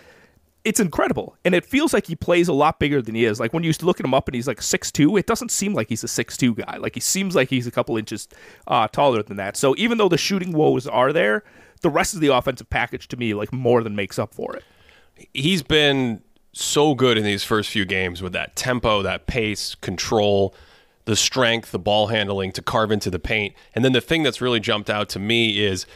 it's 0.66 0.81
incredible. 0.81 1.37
And 1.44 1.55
it 1.55 1.64
feels 1.64 1.94
like 1.94 2.07
he 2.07 2.16
plays 2.16 2.48
a 2.48 2.52
lot 2.52 2.81
bigger 2.81 3.00
than 3.00 3.14
he 3.14 3.24
is. 3.24 3.38
Like 3.38 3.52
when 3.52 3.62
you 3.62 3.72
look 3.83 4.00
at 4.00 4.05
him 4.05 4.12
up 4.12 4.26
and 4.26 4.35
he's 4.35 4.48
like 4.48 4.61
six 4.61 4.90
two, 4.90 5.16
it 5.16 5.26
doesn't 5.26 5.52
seem 5.52 5.74
like 5.74 5.88
he's 5.88 6.02
a 6.02 6.09
six 6.09 6.37
two 6.37 6.57
guy. 6.57 6.79
Like 6.79 6.94
he 6.94 7.00
seems 7.00 7.37
like 7.37 7.48
he's 7.48 7.68
a 7.68 7.70
couple 7.70 7.96
inches 7.96 8.26
uh, 8.66 8.88
taller 8.88 9.22
than 9.22 9.37
that. 9.37 9.57
So 9.57 9.76
even 9.79 9.96
though 9.96 10.09
the 10.09 10.18
shooting 10.18 10.52
woes 10.52 10.88
are 10.88 11.12
there, 11.12 11.44
the 11.83 11.88
rest 11.88 12.14
of 12.14 12.20
the 12.20 12.35
offensive 12.35 12.68
package 12.68 13.07
to 13.09 13.16
me 13.16 13.33
like 13.33 13.52
more 13.52 13.85
than 13.85 13.94
makes 13.94 14.18
up 14.18 14.35
for 14.35 14.57
it. 14.57 14.64
He's 15.33 15.62
been 15.62 16.20
so 16.52 16.96
good 16.96 17.16
in 17.16 17.22
these 17.22 17.44
first 17.44 17.70
few 17.70 17.85
games 17.85 18.20
with 18.20 18.33
that 18.33 18.57
tempo, 18.57 19.02
that 19.02 19.29
pace, 19.29 19.76
control, 19.76 20.52
the 21.05 21.14
strength, 21.14 21.70
the 21.70 21.79
ball 21.79 22.09
handling 22.09 22.50
to 22.50 22.61
carve 22.61 22.90
into 22.90 23.09
the 23.09 23.20
paint. 23.20 23.55
And 23.72 23.85
then 23.85 23.92
the 23.92 24.00
thing 24.00 24.24
that's 24.24 24.40
really 24.40 24.59
jumped 24.59 24.90
out 24.90 25.09
to 25.11 25.20
me 25.20 25.64
is 25.64 25.87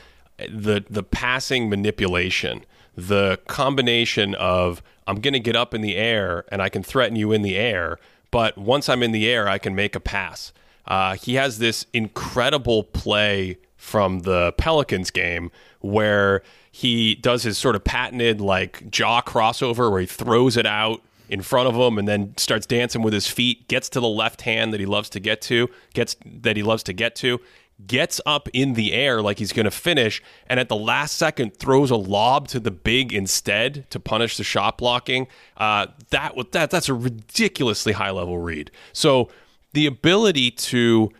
the 0.48 0.84
the 0.88 1.02
passing 1.02 1.68
manipulation 1.68 2.64
the 3.08 3.38
combination 3.46 4.34
of 4.34 4.82
I'm 5.06 5.20
going 5.20 5.34
to 5.34 5.40
get 5.40 5.56
up 5.56 5.74
in 5.74 5.80
the 5.80 5.96
air 5.96 6.44
and 6.52 6.62
I 6.62 6.68
can 6.68 6.82
threaten 6.82 7.16
you 7.16 7.32
in 7.32 7.42
the 7.42 7.56
air, 7.56 7.98
but 8.30 8.56
once 8.56 8.88
I'm 8.88 9.02
in 9.02 9.12
the 9.12 9.28
air, 9.28 9.48
I 9.48 9.58
can 9.58 9.74
make 9.74 9.96
a 9.96 10.00
pass. 10.00 10.52
Uh, 10.86 11.16
he 11.16 11.34
has 11.34 11.58
this 11.58 11.86
incredible 11.92 12.84
play 12.84 13.58
from 13.76 14.20
the 14.20 14.52
Pelicans 14.52 15.10
game 15.10 15.50
where 15.80 16.42
he 16.70 17.14
does 17.14 17.42
his 17.42 17.58
sort 17.58 17.74
of 17.74 17.82
patented 17.82 18.40
like 18.40 18.90
jaw 18.90 19.22
crossover 19.22 19.90
where 19.90 20.00
he 20.00 20.06
throws 20.06 20.56
it 20.56 20.66
out 20.66 21.02
in 21.28 21.42
front 21.42 21.68
of 21.68 21.74
him 21.76 21.96
and 21.96 22.08
then 22.08 22.34
starts 22.36 22.66
dancing 22.66 23.02
with 23.02 23.14
his 23.14 23.28
feet, 23.28 23.68
gets 23.68 23.88
to 23.88 24.00
the 24.00 24.08
left 24.08 24.42
hand 24.42 24.72
that 24.72 24.80
he 24.80 24.86
loves 24.86 25.08
to 25.08 25.20
get 25.20 25.40
to, 25.40 25.68
gets 25.94 26.16
that 26.26 26.56
he 26.56 26.62
loves 26.62 26.82
to 26.82 26.92
get 26.92 27.14
to, 27.14 27.40
gets 27.86 28.20
up 28.26 28.48
in 28.52 28.74
the 28.74 28.92
air 28.92 29.22
like 29.22 29.38
he's 29.38 29.52
going 29.52 29.64
to 29.64 29.70
finish, 29.70 30.22
and 30.46 30.60
at 30.60 30.68
the 30.68 30.76
last 30.76 31.16
second 31.16 31.56
throws 31.56 31.90
a 31.90 31.96
lob 31.96 32.48
to 32.48 32.60
the 32.60 32.70
big 32.70 33.12
instead 33.12 33.88
to 33.90 34.00
punish 34.00 34.36
the 34.36 34.44
shot 34.44 34.78
blocking. 34.78 35.26
Uh, 35.56 35.86
that 36.10 36.34
that 36.52 36.70
that's 36.70 36.88
a 36.88 36.94
ridiculously 36.94 37.92
high 37.92 38.10
level 38.10 38.38
read. 38.38 38.70
So 38.92 39.28
the 39.72 39.86
ability 39.86 40.50
to 40.50 41.10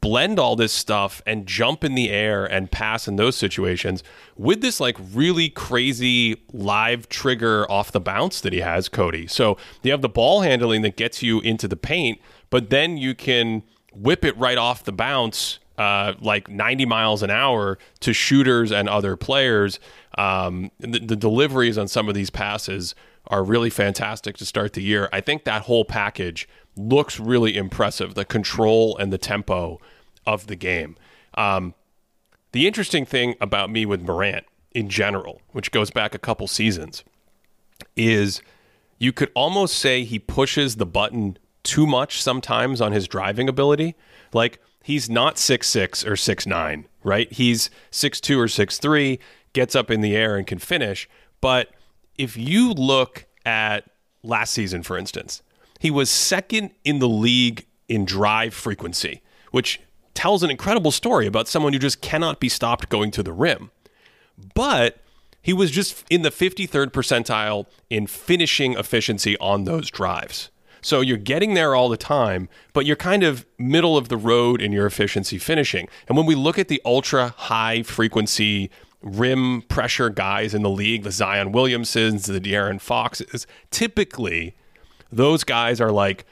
blend 0.00 0.38
all 0.38 0.54
this 0.54 0.72
stuff 0.72 1.20
and 1.26 1.46
jump 1.46 1.82
in 1.82 1.94
the 1.94 2.10
air 2.10 2.44
and 2.44 2.70
pass 2.70 3.08
in 3.08 3.16
those 3.16 3.34
situations 3.34 4.04
with 4.36 4.60
this 4.60 4.78
like 4.78 4.96
really 5.12 5.48
crazy 5.48 6.36
live 6.52 7.08
trigger 7.08 7.68
off 7.70 7.90
the 7.90 8.00
bounce 8.00 8.40
that 8.40 8.52
he 8.52 8.60
has, 8.60 8.88
Cody. 8.88 9.26
So 9.26 9.56
you 9.82 9.90
have 9.90 10.02
the 10.02 10.08
ball 10.08 10.42
handling 10.42 10.82
that 10.82 10.96
gets 10.96 11.22
you 11.22 11.40
into 11.40 11.66
the 11.66 11.76
paint, 11.76 12.20
but 12.50 12.70
then 12.70 12.96
you 12.96 13.14
can 13.14 13.64
whip 13.92 14.24
it 14.24 14.36
right 14.36 14.58
off 14.58 14.84
the 14.84 14.92
bounce 14.92 15.58
uh, 15.78 16.14
like 16.20 16.48
90 16.48 16.86
miles 16.86 17.22
an 17.22 17.30
hour 17.30 17.78
to 18.00 18.12
shooters 18.12 18.72
and 18.72 18.88
other 18.88 19.16
players. 19.16 19.78
Um, 20.16 20.70
the, 20.78 20.98
the, 20.98 21.16
deliveries 21.16 21.76
on 21.76 21.88
some 21.88 22.08
of 22.08 22.14
these 22.14 22.30
passes 22.30 22.94
are 23.26 23.44
really 23.44 23.68
fantastic 23.68 24.36
to 24.38 24.46
start 24.46 24.72
the 24.72 24.82
year. 24.82 25.08
I 25.12 25.20
think 25.20 25.44
that 25.44 25.62
whole 25.62 25.84
package 25.84 26.48
looks 26.76 27.20
really 27.20 27.56
impressive 27.56 28.14
the 28.14 28.24
control 28.24 28.96
and 28.96 29.12
the 29.12 29.18
tempo 29.18 29.78
of 30.26 30.46
the 30.46 30.56
game. 30.56 30.96
Um, 31.34 31.74
the 32.52 32.66
interesting 32.66 33.04
thing 33.04 33.34
about 33.40 33.70
me 33.70 33.84
with 33.84 34.00
Morant 34.00 34.46
in 34.72 34.88
general, 34.88 35.42
which 35.52 35.70
goes 35.70 35.90
back 35.90 36.14
a 36.14 36.18
couple 36.18 36.46
seasons, 36.46 37.04
is 37.96 38.40
you 38.98 39.12
could 39.12 39.30
almost 39.34 39.76
say 39.76 40.04
he 40.04 40.18
pushes 40.18 40.76
the 40.76 40.86
button 40.86 41.36
too 41.62 41.86
much 41.86 42.22
sometimes 42.22 42.80
on 42.80 42.92
his 42.92 43.08
driving 43.08 43.48
ability. 43.48 43.94
Like, 44.32 44.60
he's 44.86 45.10
not 45.10 45.36
six 45.36 45.66
six 45.66 46.06
or 46.06 46.14
six 46.14 46.46
nine, 46.46 46.86
right? 47.02 47.30
He's 47.32 47.70
six 47.90 48.20
two 48.20 48.38
or 48.38 48.46
six 48.46 48.78
three, 48.78 49.18
gets 49.52 49.74
up 49.74 49.90
in 49.90 50.00
the 50.00 50.14
air 50.14 50.36
and 50.36 50.46
can 50.46 50.60
finish. 50.60 51.08
But 51.40 51.70
if 52.16 52.36
you 52.36 52.70
look 52.72 53.26
at 53.44 53.90
last 54.22 54.52
season, 54.52 54.84
for 54.84 54.96
instance, 54.96 55.42
he 55.80 55.90
was 55.90 56.08
second 56.08 56.70
in 56.84 57.00
the 57.00 57.08
league 57.08 57.66
in 57.88 58.04
drive 58.04 58.54
frequency, 58.54 59.22
which 59.50 59.80
tells 60.14 60.44
an 60.44 60.50
incredible 60.50 60.92
story 60.92 61.26
about 61.26 61.48
someone 61.48 61.72
who 61.72 61.80
just 61.80 62.00
cannot 62.00 62.38
be 62.38 62.48
stopped 62.48 62.88
going 62.88 63.10
to 63.10 63.24
the 63.24 63.32
rim. 63.32 63.72
But 64.54 65.00
he 65.42 65.52
was 65.52 65.72
just 65.72 66.04
in 66.08 66.22
the 66.22 66.30
53rd 66.30 66.92
percentile 66.92 67.66
in 67.90 68.06
finishing 68.06 68.74
efficiency 68.74 69.36
on 69.38 69.64
those 69.64 69.90
drives. 69.90 70.50
So 70.86 71.00
you're 71.00 71.16
getting 71.16 71.54
there 71.54 71.74
all 71.74 71.88
the 71.88 71.96
time, 71.96 72.48
but 72.72 72.86
you're 72.86 72.94
kind 72.94 73.24
of 73.24 73.44
middle 73.58 73.96
of 73.96 74.08
the 74.08 74.16
road 74.16 74.62
in 74.62 74.70
your 74.70 74.86
efficiency 74.86 75.36
finishing. 75.36 75.88
And 76.06 76.16
when 76.16 76.26
we 76.26 76.36
look 76.36 76.60
at 76.60 76.68
the 76.68 76.80
ultra 76.84 77.34
high 77.36 77.82
frequency 77.82 78.70
rim 79.02 79.62
pressure 79.62 80.10
guys 80.10 80.54
in 80.54 80.62
the 80.62 80.70
league, 80.70 81.02
the 81.02 81.10
Zion 81.10 81.50
Williamsons, 81.50 82.26
the 82.26 82.40
De'Aaron 82.40 82.80
Foxes, 82.80 83.48
typically 83.72 84.54
those 85.10 85.42
guys 85.42 85.80
are 85.80 85.90
like 85.90 86.24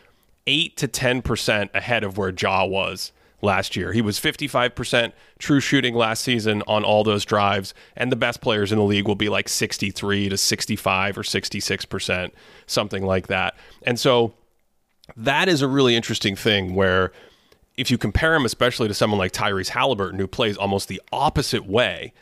8 0.47 0.77
to 0.77 0.87
10% 0.87 1.75
ahead 1.75 2.05
of 2.05 2.17
where 2.17 2.33
Ja 2.33 2.65
was 2.65 3.11
last 3.43 3.75
year. 3.75 3.93
He 3.93 4.03
was 4.03 4.21
55% 4.21 5.11
true 5.41 5.59
shooting 5.59 5.97
last 5.97 6.23
season 6.23 6.63
on 6.69 6.85
all 6.85 7.03
those 7.03 7.25
drives, 7.25 7.75
and 7.97 8.13
the 8.13 8.17
best 8.17 8.41
players 8.41 8.71
in 8.71 8.79
the 8.79 8.85
league 8.85 9.09
will 9.09 9.17
be 9.17 9.29
like 9.29 9.49
63 9.49 10.29
to 10.29 10.37
65 10.37 11.19
or 11.19 11.23
66%, 11.25 12.31
something 12.67 13.05
like 13.05 13.27
that. 13.27 13.57
And 13.83 13.99
so 13.99 14.35
that 15.17 15.49
is 15.49 15.63
a 15.63 15.69
really 15.69 15.97
interesting 15.97 16.37
thing 16.37 16.75
where 16.75 17.13
if 17.77 17.91
you 17.91 17.99
compare 17.99 18.35
him 18.35 18.45
especially 18.45 18.89
to 18.89 18.95
someone 18.95 19.19
like 19.19 19.33
Tyrese 19.33 19.69
Halliburton 19.69 20.19
who 20.19 20.29
plays 20.29 20.57
almost 20.57 20.89
the 20.89 21.01
opposite 21.13 21.67
way, 21.67 22.13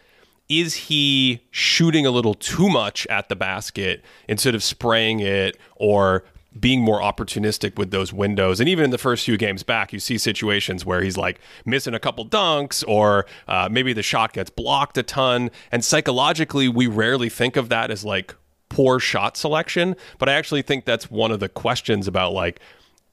is 0.48 0.74
he 0.74 1.42
shooting 1.50 2.06
a 2.06 2.10
little 2.10 2.34
too 2.34 2.68
much 2.68 3.06
at 3.06 3.28
the 3.28 3.36
basket 3.36 4.04
instead 4.28 4.54
of 4.54 4.62
spraying 4.62 5.20
it 5.20 5.56
or 5.76 6.24
being 6.58 6.82
more 6.82 7.00
opportunistic 7.00 7.78
with 7.78 7.90
those 7.90 8.12
windows. 8.12 8.60
And 8.60 8.68
even 8.68 8.84
in 8.84 8.90
the 8.90 8.98
first 8.98 9.24
few 9.24 9.38
games 9.38 9.62
back, 9.62 9.92
you 9.92 9.98
see 9.98 10.18
situations 10.18 10.84
where 10.84 11.00
he's 11.02 11.16
like 11.16 11.40
missing 11.64 11.94
a 11.94 11.98
couple 11.98 12.26
dunks 12.26 12.84
or 12.86 13.26
uh, 13.48 13.68
maybe 13.70 13.92
the 13.92 14.02
shot 14.02 14.34
gets 14.34 14.50
blocked 14.50 14.98
a 14.98 15.02
ton. 15.02 15.50
And 15.70 15.84
psychologically, 15.84 16.68
we 16.68 16.86
rarely 16.86 17.30
think 17.30 17.56
of 17.56 17.70
that 17.70 17.90
as 17.90 18.04
like 18.04 18.34
poor 18.72 18.98
shot 18.98 19.36
selection. 19.36 19.96
But 20.18 20.28
I 20.28 20.32
actually 20.32 20.62
think 20.62 20.84
that's 20.84 21.10
one 21.10 21.30
of 21.30 21.40
the 21.40 21.48
questions 21.48 22.08
about 22.08 22.32
like, 22.32 22.60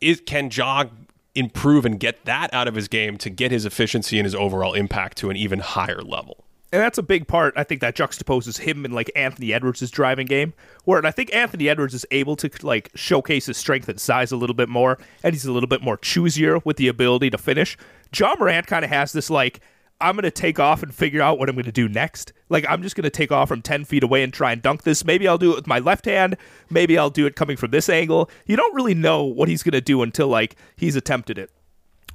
is, 0.01 0.21
can 0.25 0.49
Ja 0.51 0.85
improve 1.35 1.85
and 1.85 1.99
get 1.99 2.25
that 2.25 2.53
out 2.53 2.67
of 2.67 2.75
his 2.75 2.87
game 2.87 3.17
to 3.17 3.29
get 3.29 3.51
his 3.51 3.65
efficiency 3.65 4.17
and 4.17 4.25
his 4.25 4.35
overall 4.35 4.73
impact 4.73 5.17
to 5.17 5.29
an 5.29 5.37
even 5.37 5.59
higher 5.59 6.01
level? 6.01 6.45
and 6.71 6.81
that's 6.81 6.97
a 6.97 7.03
big 7.03 7.27
part. 7.27 7.53
I 7.57 7.63
think 7.63 7.81
that 7.81 7.95
juxtaposes 7.95 8.59
him 8.59 8.85
and 8.85 8.93
like 8.93 9.11
Anthony 9.15 9.53
Edwards' 9.53 9.89
driving 9.89 10.27
game, 10.27 10.53
where 10.85 11.03
I 11.03 11.11
think 11.11 11.33
Anthony 11.33 11.67
Edwards 11.67 11.93
is 11.93 12.05
able 12.11 12.35
to 12.37 12.49
like 12.61 12.91
showcase 12.93 13.47
his 13.47 13.57
strength 13.57 13.89
and 13.89 13.99
size 13.99 14.31
a 14.31 14.37
little 14.37 14.53
bit 14.53 14.69
more, 14.69 14.99
and 15.23 15.33
he's 15.33 15.45
a 15.45 15.51
little 15.51 15.67
bit 15.67 15.81
more 15.81 15.97
choosier 15.97 16.63
with 16.65 16.77
the 16.77 16.87
ability 16.87 17.31
to 17.31 17.37
finish. 17.37 17.77
Ja 18.15 18.35
Morant 18.37 18.67
kind 18.67 18.85
of 18.85 18.91
has 18.91 19.13
this 19.13 19.29
like, 19.29 19.61
I'm 20.01 20.15
gonna 20.15 20.31
take 20.31 20.59
off 20.59 20.81
and 20.81 20.93
figure 20.93 21.21
out 21.21 21.39
what 21.39 21.49
I'm 21.49 21.55
gonna 21.55 21.71
do 21.71 21.89
next. 21.89 22.33
Like 22.47 22.65
I'm 22.69 22.81
just 22.81 22.95
gonna 22.95 23.09
take 23.09 23.31
off 23.31 23.49
from 23.49 23.61
ten 23.61 23.85
feet 23.85 24.03
away 24.03 24.23
and 24.23 24.33
try 24.33 24.51
and 24.51 24.61
dunk 24.61 24.83
this. 24.83 25.03
Maybe 25.03 25.27
I'll 25.27 25.37
do 25.37 25.51
it 25.51 25.55
with 25.55 25.67
my 25.67 25.79
left 25.79 26.05
hand. 26.05 26.37
Maybe 26.69 26.97
I'll 26.97 27.09
do 27.09 27.25
it 27.25 27.35
coming 27.35 27.57
from 27.57 27.71
this 27.71 27.89
angle. 27.89 28.29
You 28.45 28.55
don't 28.55 28.75
really 28.75 28.95
know 28.95 29.23
what 29.23 29.49
he's 29.49 29.63
gonna 29.63 29.81
do 29.81 30.01
until 30.01 30.27
like 30.27 30.55
he's 30.75 30.95
attempted 30.95 31.37
it. 31.37 31.51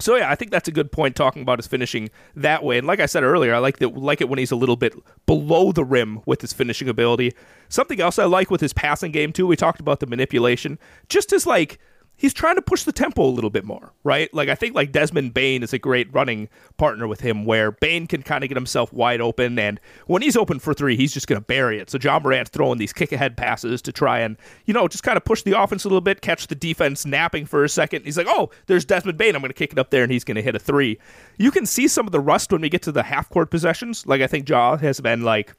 So 0.01 0.16
yeah, 0.16 0.31
I 0.31 0.35
think 0.35 0.51
that's 0.51 0.68
a 0.68 0.73
good 0.73 0.90
point 0.90 1.14
talking 1.14 1.42
about 1.42 1.59
his 1.59 1.66
finishing 1.66 2.11
that 2.35 2.64
way. 2.64 2.79
And 2.79 2.87
like 2.87 3.01
I 3.01 3.07
said 3.07 3.23
earlier, 3.23 3.55
I 3.55 3.59
like 3.59 3.79
that 3.79 3.97
like 3.97 4.20
it 4.20 4.29
when 4.29 4.38
he's 4.38 4.51
a 4.51 4.57
little 4.57 4.77
bit 4.77 4.94
below 5.27 5.73
the 5.73 5.85
rim 5.85 6.20
with 6.27 6.40
his 6.40 6.53
finishing 6.53 6.88
ability. 6.88 7.33
Something 7.68 8.01
else 8.01 8.18
I 8.18 8.25
like 8.25 8.51
with 8.51 8.61
his 8.61 8.73
passing 8.73 9.12
game 9.12 9.33
too. 9.33 9.47
We 9.47 9.57
talked 9.57 9.81
about 9.81 10.01
the 10.01 10.07
manipulation. 10.07 10.79
Just 11.09 11.33
as 11.33 11.47
like 11.47 11.79
he's 12.16 12.33
trying 12.33 12.55
to 12.57 12.62
push 12.62 12.85
the 12.85 12.92
tempo 12.92 13.24
a 13.24 13.31
little 13.31 13.50
bit 13.50 13.64
more, 13.64 13.92
right? 14.05 14.33
Like 14.33 14.48
I 14.48 14.55
think 14.55 14.74
like 14.74 14.92
Desmond 14.92 15.35
Bane 15.35 15.62
is 15.62 15.72
a 15.72 15.79
great 15.79 16.12
running 16.12 16.48
partner 16.77 17.07
with 17.09 17.20
him 17.20 17.44
where 17.44 17.72
Bane 17.72 18.07
can 18.07 18.22
kind 18.22 18.44
of 18.44 18.48
get 18.48 18.57
himself 18.57 18.92
wide 18.92 19.20
open 19.20 19.59
and 19.59 19.81
when 20.07 20.22
he's 20.22 20.37
open 20.37 20.59
for 20.59 20.74
3, 20.74 20.96
he's 20.96 21.12
just 21.12 21.27
going 21.27 21.40
to 21.40 21.44
bury 21.44 21.79
it. 21.79 21.90
So 21.90 21.98
Ja 22.00 22.18
Morant's 22.18 22.50
throwing 22.50 22.79
these 22.79 22.92
kick 22.92 23.12
ahead 23.12 23.37
passes 23.37 23.83
to 23.83 23.92
try 23.92 24.20
and, 24.20 24.37
you 24.66 24.74
know, 24.74 24.88
just 24.88 25.05
kind 25.05 25.16
of 25.16 25.24
push 25.24 25.42
the 25.42 25.59
offense 25.61 25.85
a 25.85 25.88
little 25.88 26.00
bit, 26.00 26.20
catch 26.20 26.46
the 26.46 26.55
defense 26.55 27.05
napping 27.05 27.46
for 27.46 27.64
a 27.64 27.68
second. 27.68 28.05
He's 28.05 28.16
like, 28.16 28.29
"Oh, 28.29 28.50
there's 28.66 28.85
Desmond 28.85 29.18
Bane, 29.18 29.35
I'm 29.35 29.42
going 29.42 29.50
to 29.50 29.55
kick 29.55 29.72
it 29.72 29.79
up 29.79 29.90
there 29.90 30.03
and 30.03 30.12
he's 30.12 30.24
going 30.24 30.37
to 30.37 30.42
hit 30.42 30.55
a 30.55 30.59
3." 30.59 30.98
You 31.38 31.50
can 31.50 31.66
see 31.66 31.88
some 31.88 32.07
of 32.07 32.12
the 32.12 32.20
rust 32.20 32.53
when 32.53 32.61
we 32.61 32.68
get 32.68 32.83
to 32.83 32.92
the 32.92 33.03
half 33.03 33.29
court 33.29 33.50
possessions. 33.50 34.07
Like 34.07 34.20
I 34.20 34.27
think 34.27 34.48
Ja 34.48 34.77
has 34.77 35.00
been 35.00 35.22
like 35.22 35.55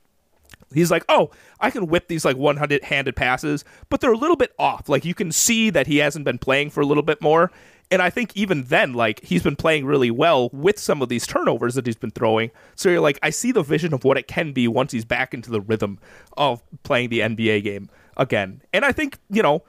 He's 0.74 0.92
like, 0.92 1.06
oh, 1.10 1.32
I 1.60 1.70
can 1.70 1.88
whip 1.88 2.08
these 2.08 2.26
like 2.26 2.38
100 2.38 2.84
handed 2.84 3.16
passes, 3.16 3.64
but 3.90 4.02
they're 4.02 4.12
a 4.12 4.18
little 4.18 4.36
bit 4.36 4.54
off. 4.58 4.90
Like 4.90 5.06
you 5.06 5.14
can 5.14 5.32
see 5.32 5.70
that 5.70 5.88
he 5.88 5.98
hasn't 5.98 6.26
been 6.26 6.38
playing 6.38 6.72
for 6.72 6.82
a 6.82 6.86
little 6.86 7.04
bit 7.04 7.22
more. 7.22 7.52
And 7.92 8.02
I 8.02 8.10
think 8.10 8.36
even 8.36 8.64
then, 8.64 8.94
like 8.94 9.24
he's 9.24 9.44
been 9.44 9.56
playing 9.56 9.86
really 9.86 10.10
well 10.10 10.50
with 10.52 10.80
some 10.80 11.02
of 11.02 11.10
these 11.10 11.28
turnovers 11.28 11.76
that 11.76 11.86
he's 11.86 11.96
been 11.96 12.12
throwing. 12.12 12.52
So 12.76 12.90
you're 12.90 13.00
like, 13.00 13.20
I 13.22 13.30
see 13.30 13.52
the 13.52 13.62
vision 13.62 13.94
of 13.94 14.04
what 14.04 14.18
it 14.18 14.28
can 14.28 14.54
be 14.54 14.68
once 14.68 14.92
he's 14.92 15.06
back 15.06 15.34
into 15.34 15.52
the 15.52 15.62
rhythm 15.62 16.00
of 16.36 16.64
playing 16.84 17.10
the 17.10 17.20
NBA 17.20 17.64
game 17.64 17.90
again. 18.18 18.62
And 18.74 18.84
I 18.84 18.92
think, 18.92 19.20
you 19.30 19.44
know, 19.44 19.64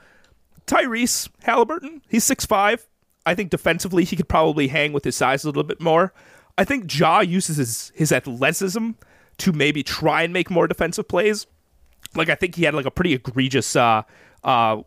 Tyrese 0.65 1.29
Halliburton, 1.43 2.01
he's 2.09 2.23
six 2.23 2.45
five. 2.45 2.87
I 3.25 3.35
think 3.35 3.51
defensively 3.51 4.03
he 4.03 4.15
could 4.15 4.29
probably 4.29 4.67
hang 4.69 4.93
with 4.93 5.03
his 5.03 5.15
size 5.15 5.43
a 5.43 5.47
little 5.47 5.63
bit 5.63 5.81
more. 5.81 6.13
I 6.57 6.63
think 6.63 6.97
Ja 6.97 7.19
uses 7.19 7.57
his, 7.57 7.91
his 7.93 8.11
athleticism 8.11 8.91
to 9.39 9.51
maybe 9.51 9.83
try 9.83 10.23
and 10.23 10.33
make 10.33 10.49
more 10.49 10.67
defensive 10.67 11.07
plays. 11.07 11.47
Like 12.15 12.29
I 12.29 12.35
think 12.35 12.55
he 12.55 12.63
had 12.63 12.73
like 12.73 12.85
a 12.85 12.91
pretty 12.91 13.13
egregious 13.13 13.75
uh, 13.75 14.03
uh, 14.43 14.81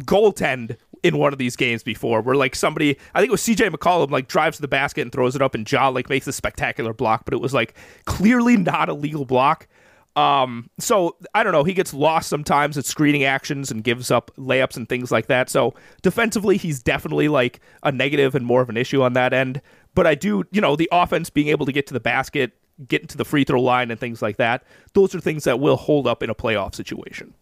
goaltend 0.00 0.76
in 1.02 1.18
one 1.18 1.32
of 1.32 1.38
these 1.38 1.56
games 1.56 1.82
before, 1.82 2.20
where 2.20 2.36
like 2.36 2.54
somebody, 2.54 2.96
I 3.14 3.20
think 3.20 3.28
it 3.28 3.32
was 3.32 3.42
CJ 3.42 3.70
McCollum, 3.70 4.10
like 4.10 4.28
drives 4.28 4.56
to 4.56 4.62
the 4.62 4.68
basket 4.68 5.02
and 5.02 5.12
throws 5.12 5.36
it 5.36 5.42
up, 5.42 5.54
and 5.54 5.70
Ja 5.70 5.88
like 5.88 6.08
makes 6.08 6.26
a 6.26 6.32
spectacular 6.32 6.92
block, 6.92 7.24
but 7.24 7.34
it 7.34 7.40
was 7.40 7.54
like 7.54 7.74
clearly 8.04 8.56
not 8.56 8.88
a 8.88 8.94
legal 8.94 9.24
block. 9.24 9.68
Um, 10.16 10.70
so 10.78 11.16
I 11.34 11.42
don't 11.42 11.52
know. 11.52 11.62
He 11.62 11.74
gets 11.74 11.92
lost 11.92 12.30
sometimes 12.30 12.78
at 12.78 12.86
screening 12.86 13.24
actions 13.24 13.70
and 13.70 13.84
gives 13.84 14.10
up 14.10 14.30
layups 14.36 14.76
and 14.76 14.88
things 14.88 15.12
like 15.12 15.26
that. 15.26 15.50
So 15.50 15.74
defensively, 16.00 16.56
he's 16.56 16.82
definitely 16.82 17.28
like 17.28 17.60
a 17.82 17.92
negative 17.92 18.34
and 18.34 18.46
more 18.46 18.62
of 18.62 18.70
an 18.70 18.78
issue 18.78 19.02
on 19.02 19.12
that 19.12 19.34
end. 19.34 19.60
But 19.94 20.06
I 20.06 20.14
do, 20.14 20.44
you 20.50 20.62
know, 20.62 20.74
the 20.74 20.88
offense 20.90 21.28
being 21.28 21.48
able 21.48 21.66
to 21.66 21.72
get 21.72 21.86
to 21.88 21.94
the 21.94 22.00
basket 22.00 22.52
getting 22.88 23.08
to 23.08 23.16
the 23.16 23.24
free 23.24 23.44
throw 23.44 23.60
line 23.60 23.90
and 23.90 23.98
things 23.98 24.22
like 24.22 24.36
that. 24.36 24.64
Those 24.92 25.14
are 25.14 25.20
things 25.20 25.44
that 25.44 25.60
will 25.60 25.76
hold 25.76 26.06
up 26.06 26.22
in 26.22 26.30
a 26.30 26.34
playoff 26.34 26.74
situation. 26.74 27.34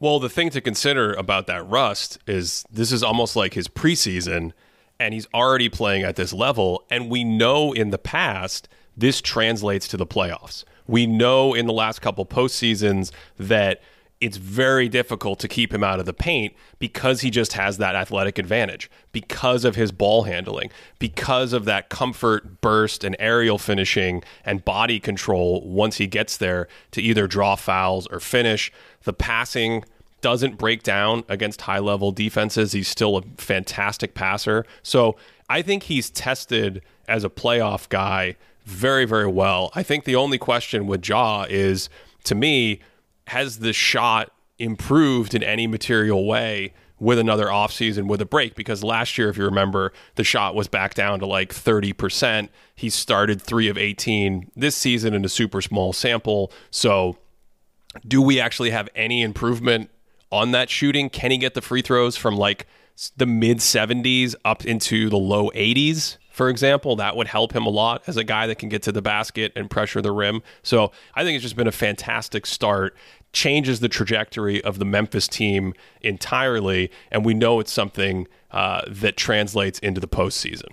Well, 0.00 0.18
the 0.18 0.28
thing 0.28 0.50
to 0.50 0.60
consider 0.60 1.12
about 1.12 1.46
that 1.46 1.68
rust 1.68 2.18
is 2.26 2.64
this 2.70 2.90
is 2.90 3.02
almost 3.02 3.36
like 3.36 3.54
his 3.54 3.68
preseason, 3.68 4.52
and 4.98 5.14
he's 5.14 5.28
already 5.32 5.68
playing 5.68 6.02
at 6.02 6.16
this 6.16 6.32
level. 6.32 6.84
And 6.90 7.10
we 7.10 7.22
know 7.22 7.72
in 7.72 7.90
the 7.90 7.98
past 7.98 8.68
this 8.96 9.20
translates 9.20 9.86
to 9.88 9.96
the 9.96 10.06
playoffs. 10.06 10.64
We 10.86 11.06
know 11.06 11.54
in 11.54 11.66
the 11.66 11.72
last 11.72 12.00
couple 12.00 12.26
postseasons 12.26 13.12
that 13.38 13.80
it's 14.22 14.36
very 14.36 14.88
difficult 14.88 15.40
to 15.40 15.48
keep 15.48 15.74
him 15.74 15.82
out 15.82 15.98
of 15.98 16.06
the 16.06 16.12
paint 16.12 16.54
because 16.78 17.22
he 17.22 17.30
just 17.30 17.54
has 17.54 17.78
that 17.78 17.96
athletic 17.96 18.38
advantage, 18.38 18.88
because 19.10 19.64
of 19.64 19.74
his 19.74 19.90
ball 19.90 20.22
handling, 20.22 20.70
because 21.00 21.52
of 21.52 21.64
that 21.64 21.88
comfort, 21.88 22.60
burst, 22.60 23.02
and 23.02 23.16
aerial 23.18 23.58
finishing 23.58 24.22
and 24.44 24.64
body 24.64 25.00
control 25.00 25.68
once 25.68 25.96
he 25.96 26.06
gets 26.06 26.36
there 26.36 26.68
to 26.92 27.02
either 27.02 27.26
draw 27.26 27.56
fouls 27.56 28.06
or 28.12 28.20
finish. 28.20 28.72
The 29.02 29.12
passing 29.12 29.84
doesn't 30.20 30.56
break 30.56 30.84
down 30.84 31.24
against 31.28 31.62
high 31.62 31.80
level 31.80 32.12
defenses. 32.12 32.70
He's 32.70 32.86
still 32.86 33.16
a 33.16 33.22
fantastic 33.38 34.14
passer. 34.14 34.64
So 34.84 35.16
I 35.48 35.62
think 35.62 35.82
he's 35.82 36.10
tested 36.10 36.80
as 37.08 37.24
a 37.24 37.28
playoff 37.28 37.88
guy 37.88 38.36
very, 38.64 39.04
very 39.04 39.26
well. 39.26 39.72
I 39.74 39.82
think 39.82 40.04
the 40.04 40.14
only 40.14 40.38
question 40.38 40.86
with 40.86 41.08
Ja 41.08 41.44
is, 41.50 41.88
to 42.22 42.36
me, 42.36 42.78
has 43.28 43.58
the 43.58 43.72
shot 43.72 44.32
improved 44.58 45.34
in 45.34 45.42
any 45.42 45.66
material 45.66 46.26
way 46.26 46.72
with 46.98 47.18
another 47.18 47.46
offseason 47.46 48.06
with 48.06 48.20
a 48.20 48.26
break? 48.26 48.54
Because 48.54 48.84
last 48.84 49.18
year 49.18 49.28
if 49.28 49.36
you 49.36 49.44
remember 49.44 49.92
the 50.14 50.24
shot 50.24 50.54
was 50.54 50.68
back 50.68 50.94
down 50.94 51.18
to 51.20 51.26
like 51.26 51.52
30% 51.52 52.48
he 52.74 52.90
started 52.90 53.40
3 53.40 53.68
of 53.68 53.78
18 53.78 54.50
this 54.56 54.76
season 54.76 55.14
in 55.14 55.24
a 55.24 55.28
super 55.28 55.60
small 55.60 55.92
sample. 55.92 56.52
So 56.70 57.18
do 58.06 58.22
we 58.22 58.40
actually 58.40 58.70
have 58.70 58.88
any 58.94 59.22
improvement 59.22 59.90
on 60.30 60.52
that 60.52 60.70
shooting? 60.70 61.10
Can 61.10 61.30
he 61.30 61.38
get 61.38 61.54
the 61.54 61.60
free 61.60 61.82
throws 61.82 62.16
from 62.16 62.36
like 62.36 62.66
the 63.16 63.26
mid 63.26 63.58
70s 63.58 64.34
up 64.44 64.64
into 64.64 65.08
the 65.08 65.16
low 65.16 65.50
80s 65.50 66.18
for 66.32 66.48
example, 66.48 66.96
that 66.96 67.14
would 67.14 67.28
help 67.28 67.54
him 67.54 67.66
a 67.66 67.68
lot 67.68 68.02
as 68.06 68.16
a 68.16 68.24
guy 68.24 68.46
that 68.46 68.58
can 68.58 68.68
get 68.68 68.82
to 68.82 68.92
the 68.92 69.02
basket 69.02 69.52
and 69.54 69.70
pressure 69.70 70.00
the 70.00 70.12
rim. 70.12 70.42
So 70.62 70.90
I 71.14 71.24
think 71.24 71.36
it's 71.36 71.42
just 71.42 71.56
been 71.56 71.66
a 71.66 71.72
fantastic 71.72 72.46
start. 72.46 72.96
Changes 73.32 73.80
the 73.80 73.88
trajectory 73.88 74.62
of 74.62 74.78
the 74.78 74.84
Memphis 74.84 75.28
team 75.28 75.74
entirely, 76.00 76.90
and 77.10 77.24
we 77.24 77.34
know 77.34 77.60
it's 77.60 77.72
something 77.72 78.26
uh, 78.50 78.82
that 78.88 79.16
translates 79.16 79.78
into 79.78 80.00
the 80.00 80.08
postseason. 80.08 80.68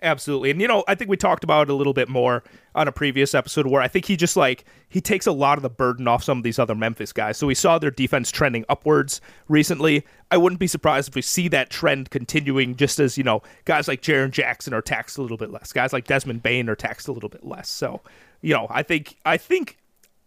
Absolutely. 0.00 0.50
And 0.52 0.60
you 0.60 0.68
know, 0.68 0.84
I 0.86 0.94
think 0.94 1.10
we 1.10 1.16
talked 1.16 1.42
about 1.42 1.68
it 1.68 1.72
a 1.72 1.74
little 1.74 1.92
bit 1.92 2.08
more 2.08 2.44
on 2.74 2.86
a 2.86 2.92
previous 2.92 3.34
episode 3.34 3.66
where 3.66 3.82
I 3.82 3.88
think 3.88 4.04
he 4.04 4.16
just 4.16 4.36
like 4.36 4.64
he 4.88 5.00
takes 5.00 5.26
a 5.26 5.32
lot 5.32 5.58
of 5.58 5.62
the 5.62 5.70
burden 5.70 6.06
off 6.06 6.22
some 6.22 6.38
of 6.38 6.44
these 6.44 6.58
other 6.58 6.76
Memphis 6.76 7.12
guys. 7.12 7.36
So 7.36 7.48
we 7.48 7.54
saw 7.54 7.78
their 7.78 7.90
defense 7.90 8.30
trending 8.30 8.64
upwards 8.68 9.20
recently. 9.48 10.06
I 10.30 10.36
wouldn't 10.36 10.60
be 10.60 10.68
surprised 10.68 11.08
if 11.08 11.16
we 11.16 11.22
see 11.22 11.48
that 11.48 11.70
trend 11.70 12.10
continuing 12.10 12.76
just 12.76 13.00
as, 13.00 13.18
you 13.18 13.24
know, 13.24 13.42
guys 13.64 13.88
like 13.88 14.00
Jaren 14.00 14.30
Jackson 14.30 14.72
are 14.72 14.82
taxed 14.82 15.18
a 15.18 15.22
little 15.22 15.36
bit 15.36 15.50
less. 15.50 15.72
Guys 15.72 15.92
like 15.92 16.06
Desmond 16.06 16.44
Bane 16.44 16.68
are 16.68 16.76
taxed 16.76 17.08
a 17.08 17.12
little 17.12 17.28
bit 17.28 17.44
less. 17.44 17.68
So, 17.68 18.00
you 18.40 18.54
know, 18.54 18.68
I 18.70 18.84
think 18.84 19.16
I 19.26 19.36
think 19.36 19.78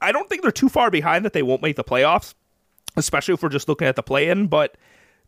I 0.01 0.11
don't 0.11 0.27
think 0.27 0.41
they're 0.41 0.51
too 0.51 0.69
far 0.69 0.91
behind 0.91 1.23
that 1.23 1.31
they 1.31 1.43
won't 1.43 1.61
make 1.61 1.77
the 1.77 1.83
playoffs, 1.85 2.33
especially 2.97 3.35
if 3.35 3.43
we're 3.43 3.49
just 3.49 3.69
looking 3.69 3.87
at 3.87 3.95
the 3.95 4.03
play 4.03 4.27
in, 4.27 4.47
but 4.47 4.75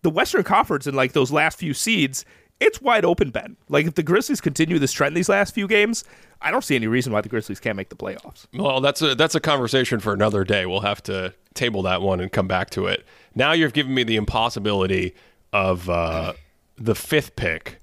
the 0.02 0.10
Western 0.10 0.44
Conference 0.44 0.86
and 0.86 0.98
like 0.98 1.14
those 1.14 1.32
last 1.32 1.58
few 1.58 1.74
seeds, 1.74 2.26
it's 2.60 2.82
wide 2.82 3.06
open, 3.06 3.30
Ben. 3.30 3.58
Like 3.70 3.86
if 3.86 3.96
the 3.96 4.04
Grizzlies 4.04 4.42
continue 4.42 4.80
this 4.80 4.92
trend 4.94 5.16
these 5.16 5.30
last 5.30 5.54
few 5.54 5.68
games, 5.68 6.04
I 6.42 6.52
don't 6.52 6.64
see 6.64 6.76
any 6.76 6.88
reason 6.88 7.14
why 7.14 7.22
the 7.22 7.30
Grizzlies 7.30 7.60
can't 7.60 7.76
make 7.76 7.90
the 7.90 7.96
playoffs. 7.96 8.46
Well, 8.54 8.82
that's 8.82 9.02
a 9.02 9.16
that's 9.16 9.36
a 9.36 9.40
conversation 9.40 10.00
for 10.00 10.14
another 10.14 10.44
day. 10.44 10.66
We'll 10.66 10.82
have 10.82 11.04
to 11.04 11.34
table 11.54 11.82
that 11.84 12.02
one 12.02 12.20
and 12.20 12.32
come 12.32 12.48
back 12.48 12.70
to 12.72 12.88
it. 12.88 13.06
Now 13.36 13.52
you've 13.52 13.74
given 13.74 13.94
me 13.94 14.04
the 14.04 14.16
impossibility 14.16 15.14
of 15.52 15.90
uh, 15.90 16.34
the 16.78 16.96
fifth 16.96 17.36
pick 17.36 17.80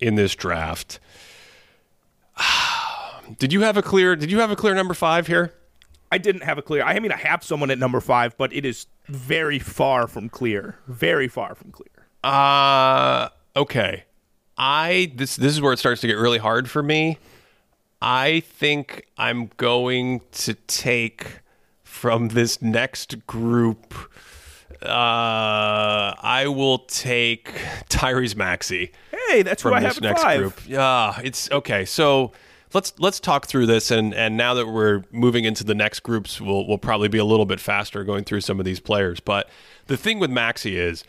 in 0.00 0.16
this 0.16 0.34
draft. 0.34 0.98
did 3.38 3.52
you 3.52 3.62
have 3.62 3.76
a 3.76 3.82
clear? 3.82 4.16
Did 4.16 4.30
you 4.30 4.40
have 4.40 4.50
a 4.50 4.56
clear 4.56 4.74
number 4.74 4.94
five 4.94 5.26
here? 5.26 5.52
I 6.10 6.18
didn't 6.18 6.42
have 6.42 6.58
a 6.58 6.62
clear. 6.62 6.82
I 6.82 6.98
mean, 6.98 7.12
I 7.12 7.16
have 7.16 7.42
someone 7.42 7.70
at 7.70 7.78
number 7.78 8.00
five, 8.00 8.36
but 8.36 8.52
it 8.52 8.66
is 8.66 8.86
very 9.06 9.58
far 9.58 10.06
from 10.06 10.28
clear. 10.28 10.76
Very 10.86 11.28
far 11.28 11.54
from 11.54 11.70
clear. 11.70 11.88
Uh 12.22 13.28
okay. 13.56 14.04
I 14.56 15.12
this 15.14 15.36
this 15.36 15.52
is 15.52 15.60
where 15.60 15.72
it 15.72 15.78
starts 15.78 16.00
to 16.02 16.06
get 16.06 16.14
really 16.18 16.38
hard 16.38 16.70
for 16.70 16.82
me. 16.82 17.18
I 18.00 18.40
think 18.40 19.06
I'm 19.16 19.50
going 19.56 20.22
to 20.32 20.54
take 20.54 21.40
from 21.84 22.28
this 22.28 22.60
next 22.60 23.26
group. 23.26 23.94
Uh, 24.82 24.86
I 26.20 26.46
will 26.48 26.80
take 26.80 27.52
Tyrese 27.88 28.34
Maxey 28.34 28.90
Hey, 29.32 29.42
that's 29.42 29.62
who 29.62 29.68
from 29.70 29.78
I 29.78 29.80
this 29.80 29.94
have 29.94 30.02
next 30.02 30.22
five. 30.22 30.40
group. 30.40 30.60
Yeah, 30.66 31.18
it's 31.22 31.50
okay. 31.50 31.84
So 31.84 32.32
let's 32.74 32.92
let's 32.98 33.20
talk 33.20 33.46
through 33.46 33.66
this, 33.66 33.90
and 33.90 34.14
and 34.14 34.36
now 34.36 34.54
that 34.54 34.66
we're 34.66 35.04
moving 35.10 35.44
into 35.44 35.64
the 35.64 35.74
next 35.74 36.00
groups, 36.00 36.40
we'll 36.40 36.66
we'll 36.66 36.78
probably 36.78 37.08
be 37.08 37.18
a 37.18 37.24
little 37.24 37.46
bit 37.46 37.60
faster 37.60 38.04
going 38.04 38.24
through 38.24 38.40
some 38.42 38.58
of 38.58 38.64
these 38.66 38.80
players. 38.80 39.20
But 39.20 39.48
the 39.86 39.96
thing 39.96 40.18
with 40.18 40.30
Maxey 40.30 40.76
is 40.76 41.04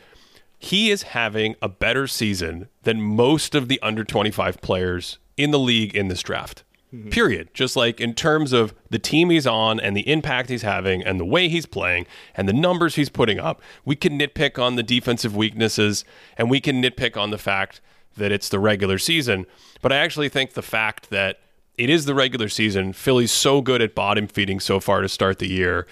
he 0.63 0.91
is 0.91 1.03
having 1.03 1.55
a 1.61 1.67
better 1.67 2.07
season 2.07 2.69
than 2.83 3.01
most 3.01 3.53
of 3.53 3.67
the 3.67 3.81
under 3.81 4.05
25 4.05 4.61
players 4.61 5.19
in 5.35 5.51
the 5.51 5.59
league 5.59 5.93
in 5.93 6.07
this 6.07 6.23
draft. 6.23 6.63
Mm-hmm. 6.93 7.09
Period. 7.09 7.49
Just 7.53 7.75
like 7.75 7.99
in 7.99 8.13
terms 8.13 8.53
of 8.53 8.73
the 8.89 8.97
team 8.97 9.29
he's 9.29 9.45
on 9.45 9.81
and 9.81 9.93
the 9.93 10.09
impact 10.09 10.49
he's 10.49 10.61
having 10.61 11.03
and 11.03 11.19
the 11.19 11.25
way 11.25 11.49
he's 11.49 11.65
playing 11.65 12.07
and 12.35 12.47
the 12.47 12.53
numbers 12.53 12.95
he's 12.95 13.09
putting 13.09 13.39
up. 13.39 13.61
We 13.83 13.97
can 13.97 14.17
nitpick 14.17 14.57
on 14.57 14.77
the 14.77 14.83
defensive 14.83 15.35
weaknesses 15.35 16.05
and 16.37 16.49
we 16.49 16.61
can 16.61 16.81
nitpick 16.81 17.17
on 17.17 17.31
the 17.31 17.37
fact 17.37 17.81
that 18.15 18.31
it's 18.31 18.47
the 18.47 18.59
regular 18.59 18.97
season. 18.97 19.45
But 19.81 19.91
I 19.91 19.97
actually 19.97 20.29
think 20.29 20.53
the 20.53 20.61
fact 20.61 21.09
that 21.09 21.41
it 21.77 21.89
is 21.89 22.05
the 22.05 22.15
regular 22.15 22.47
season, 22.47 22.93
Philly's 22.93 23.33
so 23.33 23.59
good 23.61 23.81
at 23.81 23.95
bottom 23.95 24.27
feeding 24.27 24.61
so 24.61 24.79
far 24.79 25.01
to 25.01 25.09
start 25.09 25.39
the 25.39 25.49
year. 25.49 25.87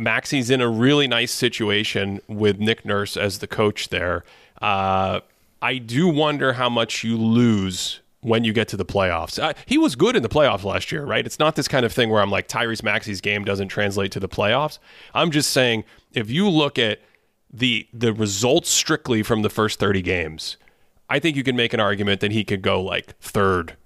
Maxey's 0.00 0.48
in 0.48 0.60
a 0.62 0.68
really 0.68 1.06
nice 1.06 1.30
situation 1.30 2.20
with 2.26 2.58
Nick 2.58 2.84
Nurse 2.84 3.16
as 3.16 3.38
the 3.40 3.46
coach 3.46 3.90
there. 3.90 4.24
Uh, 4.60 5.20
I 5.60 5.76
do 5.76 6.08
wonder 6.08 6.54
how 6.54 6.70
much 6.70 7.04
you 7.04 7.18
lose 7.18 8.00
when 8.22 8.42
you 8.42 8.52
get 8.52 8.66
to 8.68 8.76
the 8.76 8.84
playoffs. 8.84 9.42
Uh, 9.42 9.52
he 9.66 9.76
was 9.76 9.96
good 9.96 10.16
in 10.16 10.22
the 10.22 10.28
playoffs 10.28 10.64
last 10.64 10.90
year, 10.90 11.04
right? 11.04 11.24
It's 11.24 11.38
not 11.38 11.54
this 11.54 11.68
kind 11.68 11.84
of 11.84 11.92
thing 11.92 12.08
where 12.08 12.22
I'm 12.22 12.30
like 12.30 12.48
Tyrese 12.48 12.82
Maxey's 12.82 13.20
game 13.20 13.44
doesn't 13.44 13.68
translate 13.68 14.10
to 14.12 14.20
the 14.20 14.28
playoffs. 14.28 14.78
I'm 15.14 15.30
just 15.30 15.50
saying 15.50 15.84
if 16.12 16.30
you 16.30 16.48
look 16.48 16.78
at 16.78 17.00
the 17.52 17.86
the 17.92 18.12
results 18.12 18.70
strictly 18.70 19.22
from 19.22 19.42
the 19.42 19.50
first 19.50 19.78
30 19.78 20.02
games, 20.02 20.56
I 21.10 21.18
think 21.18 21.36
you 21.36 21.42
can 21.42 21.56
make 21.56 21.74
an 21.74 21.80
argument 21.80 22.20
that 22.20 22.32
he 22.32 22.44
could 22.44 22.62
go 22.62 22.80
like 22.82 23.18
third 23.20 23.76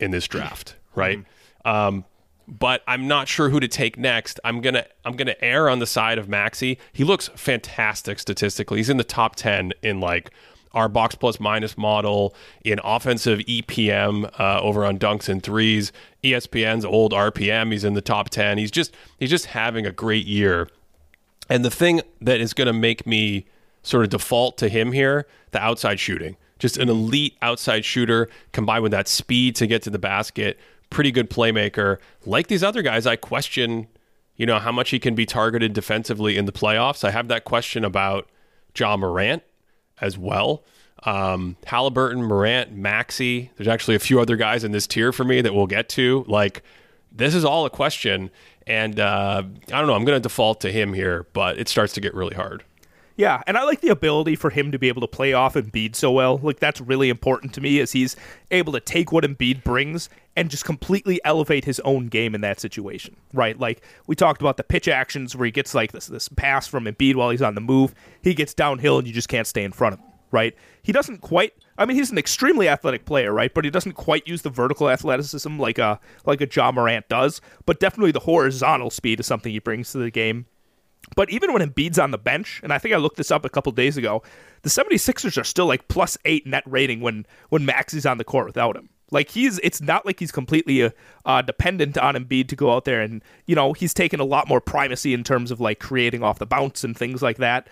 in 0.00 0.12
this 0.12 0.26
draft, 0.28 0.76
right? 0.94 1.24
Um, 1.64 2.04
but 2.48 2.82
I'm 2.86 3.06
not 3.06 3.28
sure 3.28 3.50
who 3.50 3.60
to 3.60 3.68
take 3.68 3.98
next. 3.98 4.40
I'm 4.42 4.60
gonna 4.60 4.86
I'm 5.04 5.16
gonna 5.16 5.36
err 5.40 5.68
on 5.68 5.78
the 5.78 5.86
side 5.86 6.18
of 6.18 6.28
Maxey. 6.28 6.78
He 6.92 7.04
looks 7.04 7.28
fantastic 7.36 8.18
statistically. 8.18 8.78
He's 8.78 8.88
in 8.88 8.96
the 8.96 9.04
top 9.04 9.36
ten 9.36 9.72
in 9.82 10.00
like 10.00 10.30
our 10.72 10.88
box 10.88 11.14
plus 11.14 11.38
minus 11.38 11.76
model 11.76 12.34
in 12.64 12.80
offensive 12.82 13.40
EPM 13.40 14.32
uh, 14.40 14.60
over 14.60 14.84
on 14.84 14.98
dunks 14.98 15.28
and 15.28 15.42
threes. 15.42 15.92
ESPN's 16.24 16.84
old 16.84 17.12
RPM. 17.12 17.72
He's 17.72 17.84
in 17.84 17.94
the 17.94 18.00
top 18.00 18.30
ten. 18.30 18.56
He's 18.56 18.70
just 18.70 18.96
he's 19.18 19.30
just 19.30 19.46
having 19.46 19.86
a 19.86 19.92
great 19.92 20.26
year. 20.26 20.68
And 21.50 21.64
the 21.64 21.70
thing 21.70 22.00
that 22.20 22.40
is 22.40 22.54
to 22.54 22.72
make 22.72 23.06
me 23.06 23.46
sort 23.82 24.04
of 24.04 24.10
default 24.10 24.58
to 24.58 24.68
him 24.68 24.92
here, 24.92 25.26
the 25.50 25.60
outside 25.60 26.00
shooting. 26.00 26.36
Just 26.58 26.76
an 26.76 26.88
elite 26.88 27.36
outside 27.40 27.84
shooter 27.84 28.28
combined 28.52 28.82
with 28.82 28.92
that 28.92 29.06
speed 29.06 29.54
to 29.56 29.66
get 29.66 29.82
to 29.82 29.90
the 29.90 29.98
basket. 29.98 30.58
Pretty 30.90 31.10
good 31.10 31.30
playmaker. 31.30 31.98
Like 32.24 32.46
these 32.46 32.62
other 32.62 32.82
guys, 32.82 33.06
I 33.06 33.16
question, 33.16 33.88
you 34.36 34.46
know, 34.46 34.58
how 34.58 34.72
much 34.72 34.90
he 34.90 34.98
can 34.98 35.14
be 35.14 35.26
targeted 35.26 35.72
defensively 35.72 36.36
in 36.36 36.44
the 36.44 36.52
playoffs. 36.52 37.04
I 37.04 37.10
have 37.10 37.28
that 37.28 37.44
question 37.44 37.84
about 37.84 38.28
Ja 38.76 38.96
Morant 38.96 39.42
as 40.00 40.16
well. 40.16 40.64
Um, 41.04 41.56
Halliburton, 41.66 42.22
Morant, 42.22 42.72
Maxey. 42.72 43.50
There's 43.56 43.68
actually 43.68 43.96
a 43.96 44.00
few 44.00 44.20
other 44.20 44.36
guys 44.36 44.64
in 44.64 44.72
this 44.72 44.86
tier 44.86 45.12
for 45.12 45.24
me 45.24 45.40
that 45.40 45.54
we'll 45.54 45.66
get 45.66 45.88
to. 45.90 46.24
Like, 46.26 46.62
this 47.12 47.34
is 47.34 47.44
all 47.44 47.66
a 47.66 47.70
question. 47.70 48.30
And 48.66 48.98
uh, 49.00 49.42
I 49.44 49.78
don't 49.78 49.86
know. 49.86 49.94
I'm 49.94 50.04
going 50.04 50.16
to 50.16 50.20
default 50.20 50.60
to 50.62 50.72
him 50.72 50.92
here, 50.92 51.26
but 51.32 51.58
it 51.58 51.68
starts 51.68 51.92
to 51.94 52.00
get 52.00 52.14
really 52.14 52.34
hard. 52.34 52.64
Yeah, 53.18 53.42
and 53.48 53.58
I 53.58 53.64
like 53.64 53.80
the 53.80 53.88
ability 53.88 54.36
for 54.36 54.48
him 54.48 54.70
to 54.70 54.78
be 54.78 54.86
able 54.86 55.00
to 55.00 55.08
play 55.08 55.32
off 55.32 55.54
Embiid 55.54 55.96
so 55.96 56.12
well. 56.12 56.38
Like 56.40 56.60
that's 56.60 56.80
really 56.80 57.08
important 57.08 57.52
to 57.54 57.60
me, 57.60 57.80
as 57.80 57.90
he's 57.90 58.14
able 58.52 58.72
to 58.74 58.78
take 58.78 59.10
what 59.10 59.24
Embiid 59.24 59.64
brings 59.64 60.08
and 60.36 60.48
just 60.48 60.64
completely 60.64 61.20
elevate 61.24 61.64
his 61.64 61.80
own 61.80 62.06
game 62.06 62.32
in 62.32 62.42
that 62.42 62.60
situation. 62.60 63.16
Right? 63.34 63.58
Like 63.58 63.82
we 64.06 64.14
talked 64.14 64.40
about 64.40 64.56
the 64.56 64.62
pitch 64.62 64.86
actions 64.86 65.34
where 65.34 65.46
he 65.46 65.50
gets 65.50 65.74
like 65.74 65.90
this 65.90 66.06
this 66.06 66.28
pass 66.28 66.68
from 66.68 66.84
Embiid 66.84 67.16
while 67.16 67.30
he's 67.30 67.42
on 67.42 67.56
the 67.56 67.60
move. 67.60 67.92
He 68.22 68.34
gets 68.34 68.54
downhill 68.54 68.98
and 68.98 69.08
you 69.08 69.12
just 69.12 69.28
can't 69.28 69.48
stay 69.48 69.64
in 69.64 69.72
front 69.72 69.94
of 69.94 69.98
him. 69.98 70.06
Right? 70.30 70.54
He 70.82 70.92
doesn't 70.92 71.18
quite. 71.20 71.54
I 71.76 71.86
mean, 71.86 71.96
he's 71.96 72.12
an 72.12 72.18
extremely 72.18 72.68
athletic 72.68 73.04
player, 73.04 73.32
right? 73.32 73.52
But 73.52 73.64
he 73.64 73.70
doesn't 73.72 73.94
quite 73.94 74.28
use 74.28 74.42
the 74.42 74.50
vertical 74.50 74.88
athleticism 74.90 75.58
like 75.58 75.78
a 75.78 75.98
like 76.24 76.40
a 76.40 76.46
Ja 76.48 76.70
Morant 76.70 77.08
does. 77.08 77.40
But 77.66 77.80
definitely 77.80 78.12
the 78.12 78.20
horizontal 78.20 78.90
speed 78.90 79.18
is 79.18 79.26
something 79.26 79.52
he 79.52 79.58
brings 79.58 79.90
to 79.90 79.98
the 79.98 80.12
game. 80.12 80.46
But 81.16 81.30
even 81.30 81.52
when 81.52 81.62
Embiid's 81.62 81.98
on 81.98 82.10
the 82.10 82.18
bench, 82.18 82.60
and 82.62 82.72
I 82.72 82.78
think 82.78 82.94
I 82.94 82.98
looked 82.98 83.16
this 83.16 83.30
up 83.30 83.44
a 83.44 83.48
couple 83.48 83.72
days 83.72 83.96
ago, 83.96 84.22
the 84.62 84.68
76ers 84.68 85.40
are 85.40 85.44
still 85.44 85.66
like 85.66 85.88
plus 85.88 86.18
eight 86.24 86.46
net 86.46 86.64
rating 86.66 87.00
when 87.00 87.26
when 87.48 87.64
Max 87.64 87.94
is 87.94 88.06
on 88.06 88.18
the 88.18 88.24
court 88.24 88.46
without 88.46 88.76
him. 88.76 88.88
Like 89.10 89.30
he's, 89.30 89.58
it's 89.60 89.80
not 89.80 90.04
like 90.04 90.20
he's 90.20 90.32
completely 90.32 90.82
uh, 90.82 90.90
uh, 91.24 91.40
dependent 91.40 91.96
on 91.96 92.14
Embiid 92.14 92.48
to 92.48 92.56
go 92.56 92.72
out 92.72 92.84
there, 92.84 93.00
and 93.00 93.22
you 93.46 93.54
know 93.54 93.72
he's 93.72 93.94
taken 93.94 94.20
a 94.20 94.24
lot 94.24 94.48
more 94.48 94.60
primacy 94.60 95.14
in 95.14 95.24
terms 95.24 95.50
of 95.50 95.60
like 95.60 95.78
creating 95.78 96.22
off 96.22 96.38
the 96.38 96.46
bounce 96.46 96.84
and 96.84 96.96
things 96.96 97.22
like 97.22 97.38
that. 97.38 97.68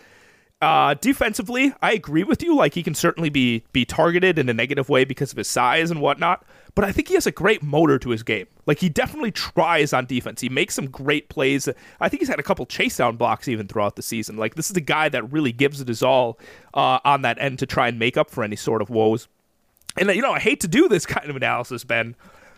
Uh, 0.62 0.94
defensively, 0.94 1.74
I 1.82 1.92
agree 1.92 2.24
with 2.24 2.42
you. 2.42 2.56
Like 2.56 2.72
he 2.72 2.82
can 2.82 2.94
certainly 2.94 3.28
be 3.28 3.64
be 3.72 3.84
targeted 3.84 4.38
in 4.38 4.48
a 4.48 4.54
negative 4.54 4.88
way 4.88 5.04
because 5.04 5.30
of 5.30 5.36
his 5.36 5.48
size 5.48 5.90
and 5.90 6.00
whatnot. 6.00 6.44
But 6.76 6.84
I 6.84 6.92
think 6.92 7.08
he 7.08 7.14
has 7.14 7.26
a 7.26 7.32
great 7.32 7.62
motor 7.62 7.98
to 7.98 8.10
his 8.10 8.22
game. 8.22 8.46
Like 8.66 8.80
he 8.80 8.90
definitely 8.90 9.30
tries 9.30 9.94
on 9.94 10.04
defense. 10.04 10.42
He 10.42 10.50
makes 10.50 10.74
some 10.74 10.88
great 10.88 11.30
plays. 11.30 11.70
I 12.00 12.08
think 12.10 12.20
he's 12.20 12.28
had 12.28 12.38
a 12.38 12.42
couple 12.42 12.66
chase 12.66 12.98
down 12.98 13.16
blocks 13.16 13.48
even 13.48 13.66
throughout 13.66 13.96
the 13.96 14.02
season. 14.02 14.36
Like 14.36 14.56
this 14.56 14.70
is 14.70 14.76
a 14.76 14.82
guy 14.82 15.08
that 15.08 15.32
really 15.32 15.52
gives 15.52 15.80
it 15.80 15.88
his 15.88 16.02
all 16.02 16.38
uh, 16.74 17.00
on 17.02 17.22
that 17.22 17.38
end 17.40 17.58
to 17.60 17.66
try 17.66 17.88
and 17.88 17.98
make 17.98 18.18
up 18.18 18.30
for 18.30 18.44
any 18.44 18.56
sort 18.56 18.82
of 18.82 18.90
woes. 18.90 19.26
And 19.96 20.10
you 20.10 20.20
know, 20.20 20.32
I 20.32 20.38
hate 20.38 20.60
to 20.60 20.68
do 20.68 20.86
this 20.86 21.06
kind 21.06 21.30
of 21.30 21.34
analysis, 21.34 21.82
Ben, 21.82 22.14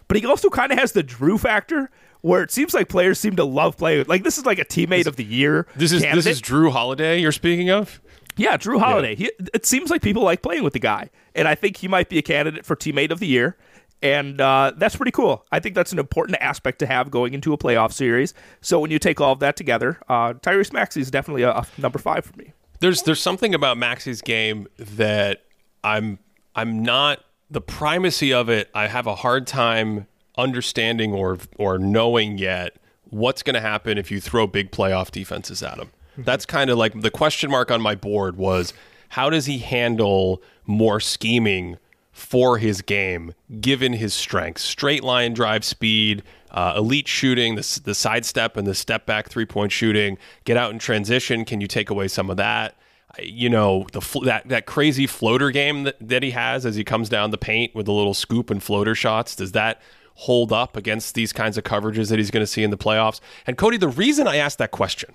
but 0.09 0.17
he 0.17 0.27
also 0.27 0.51
kind 0.51 0.73
of 0.73 0.79
has 0.81 0.93
the 0.93 1.05
Jrue 1.05 1.39
factor 1.39 1.89
where 2.21 2.43
it 2.43 2.51
seems 2.51 2.75
like 2.75 2.89
players 2.89 3.21
seem 3.21 3.37
to 3.37 3.45
love 3.45 3.77
playing. 3.77 4.07
Like 4.09 4.25
this 4.25 4.37
is 4.37 4.45
like 4.45 4.59
a 4.59 4.65
teammate 4.65 5.07
of 5.07 5.15
the 5.15 5.25
year. 5.25 5.69
This 5.77 5.93
is 5.93 6.03
candidate. 6.03 6.25
this 6.25 6.37
is 6.39 6.43
Jrue 6.43 6.73
Holiday 6.73 7.21
you're 7.21 7.31
speaking 7.31 7.71
of. 7.71 8.01
Yeah, 8.37 8.57
Jrue 8.57 8.81
Holiday. 8.81 9.15
He, 9.17 9.31
it 9.53 9.67
seems 9.67 9.91
like 9.91 10.03
people 10.03 10.23
like 10.23 10.43
playing 10.43 10.63
with 10.63 10.73
the 10.73 10.79
guy, 10.79 11.11
and 11.35 11.49
I 11.49 11.55
think 11.55 11.77
he 11.77 11.89
might 11.89 12.09
be 12.09 12.19
a 12.19 12.23
candidate 12.23 12.65
for 12.65 12.77
teammate 12.77 13.11
of 13.11 13.19
the 13.19 13.27
year. 13.27 13.57
And 14.03 14.41
uh, 14.41 14.73
that's 14.77 14.97
pretty 14.97 15.11
cool. 15.11 15.45
I 15.51 15.61
think 15.61 15.75
that's 15.75 15.93
an 15.93 15.99
important 15.99 16.39
aspect 16.41 16.79
to 16.81 16.87
have 16.87 17.11
going 17.11 17.35
into 17.35 17.53
a 17.53 17.59
playoff 17.59 17.93
series. 17.93 18.33
So 18.61 18.79
when 18.79 18.91
you 18.91 18.99
take 18.99 19.21
all 19.21 19.33
of 19.33 19.41
that 19.41 19.57
together, 19.57 19.99
uh, 20.09 20.35
Tyrese 20.35 20.73
Maxey 20.73 21.01
is 21.01 21.11
definitely 21.11 21.43
a, 21.43 21.51
a 21.51 21.67
number 21.79 21.99
five 21.99 22.25
for 22.25 22.37
me. 22.37 22.53
There's 22.81 23.03
there's 23.03 23.21
something 23.21 23.55
about 23.55 23.77
Maxey's 23.77 24.23
game 24.23 24.69
that 24.79 25.43
I'm 25.83 26.21
I'm 26.55 26.83
not 26.83 27.25
the 27.51 27.61
primacy 27.61 28.33
of 28.33 28.49
it. 28.49 28.71
I 28.73 28.87
have 28.87 29.07
a 29.07 29.17
hard 29.17 29.49
time 29.49 30.07
understanding 30.37 31.13
or 31.13 31.39
or 31.57 31.79
knowing 31.79 32.39
yet 32.39 32.77
what's 33.11 33.43
going 33.43 33.55
to 33.55 33.61
happen 33.61 33.99
if 33.99 34.11
you 34.11 34.21
throw 34.21 34.47
big 34.47 34.71
playoff 34.71 35.11
defenses 35.11 35.63
at 35.63 35.79
him. 35.79 35.91
That's 36.17 36.47
kind 36.47 36.71
of 36.71 36.79
like 36.79 37.01
the 37.01 37.11
question 37.11 37.51
mark 37.51 37.71
on 37.71 37.81
my 37.81 37.95
board 37.95 38.37
was 38.37 38.73
how 39.11 39.31
does 39.31 39.47
he 39.47 39.59
handle 39.59 40.43
more 40.67 41.01
scheming 41.01 41.79
for 42.19 42.59
his 42.59 42.83
game 42.83 43.35
given 43.61 43.93
his 43.95 44.15
strengths? 44.15 44.63
Straight 44.63 45.05
line 45.05 45.35
drive 45.35 45.65
speed, 45.65 46.23
uh, 46.51 46.75
elite 46.77 47.09
shooting, 47.09 47.55
the, 47.55 47.81
the 47.85 47.95
sidestep 47.95 48.57
and 48.57 48.67
the 48.67 48.75
step 48.75 49.07
back 49.07 49.29
three 49.29 49.47
point 49.47 49.73
shooting, 49.73 50.19
get 50.45 50.57
out 50.57 50.73
in 50.73 50.79
transition. 50.79 51.45
Can 51.45 51.61
you 51.61 51.67
take 51.67 51.91
away 51.91 52.09
some 52.09 52.31
of 52.31 52.37
that? 52.37 52.77
you 53.21 53.49
know 53.49 53.87
the 53.93 54.21
that 54.25 54.47
that 54.49 54.67
crazy 54.67 55.07
floater 55.07 55.51
game 55.51 55.85
that, 55.85 55.97
that 55.99 56.23
he 56.23 56.31
has 56.33 56.67
as 56.67 56.77
he 56.77 56.85
comes 56.85 57.09
down 57.09 57.31
the 57.31 57.39
paint 57.39 57.75
with 57.75 57.87
the 57.87 57.93
little 57.93 58.13
scoop 58.13 58.51
and 58.51 58.63
floater 58.63 58.95
shots 58.95 59.35
does 59.35 59.53
that 59.53 59.81
hold 60.15 60.53
up 60.53 60.77
against 60.77 61.15
these 61.15 61.33
kinds 61.33 61.57
of 61.57 61.65
coverages 61.65 62.11
that 62.11 62.19
he's 62.19 62.31
going 62.31 62.43
to 62.43 62.47
see 62.47 62.63
in 62.63 62.71
the 62.71 62.77
playoffs 62.77 63.19
and 63.47 63.57
cody 63.57 63.79
the 63.79 63.89
reason 63.89 64.29
i 64.29 64.37
asked 64.37 64.59
that 64.59 64.71
question 64.71 65.15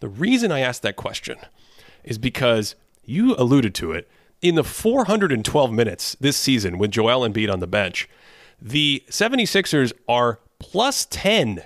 the 0.00 0.08
reason 0.08 0.50
i 0.50 0.58
asked 0.58 0.82
that 0.82 0.96
question 0.96 1.38
is 2.04 2.18
because 2.18 2.74
you 3.04 3.34
alluded 3.36 3.74
to 3.76 3.92
it. 3.92 4.08
In 4.42 4.56
the 4.56 4.64
412 4.64 5.72
minutes 5.72 6.16
this 6.20 6.36
season 6.36 6.76
with 6.76 6.90
Joel 6.90 7.24
and 7.24 7.32
Embiid 7.32 7.50
on 7.50 7.60
the 7.60 7.66
bench, 7.68 8.08
the 8.60 9.04
76ers 9.08 9.92
are 10.08 10.40
plus 10.58 11.06
10 11.06 11.62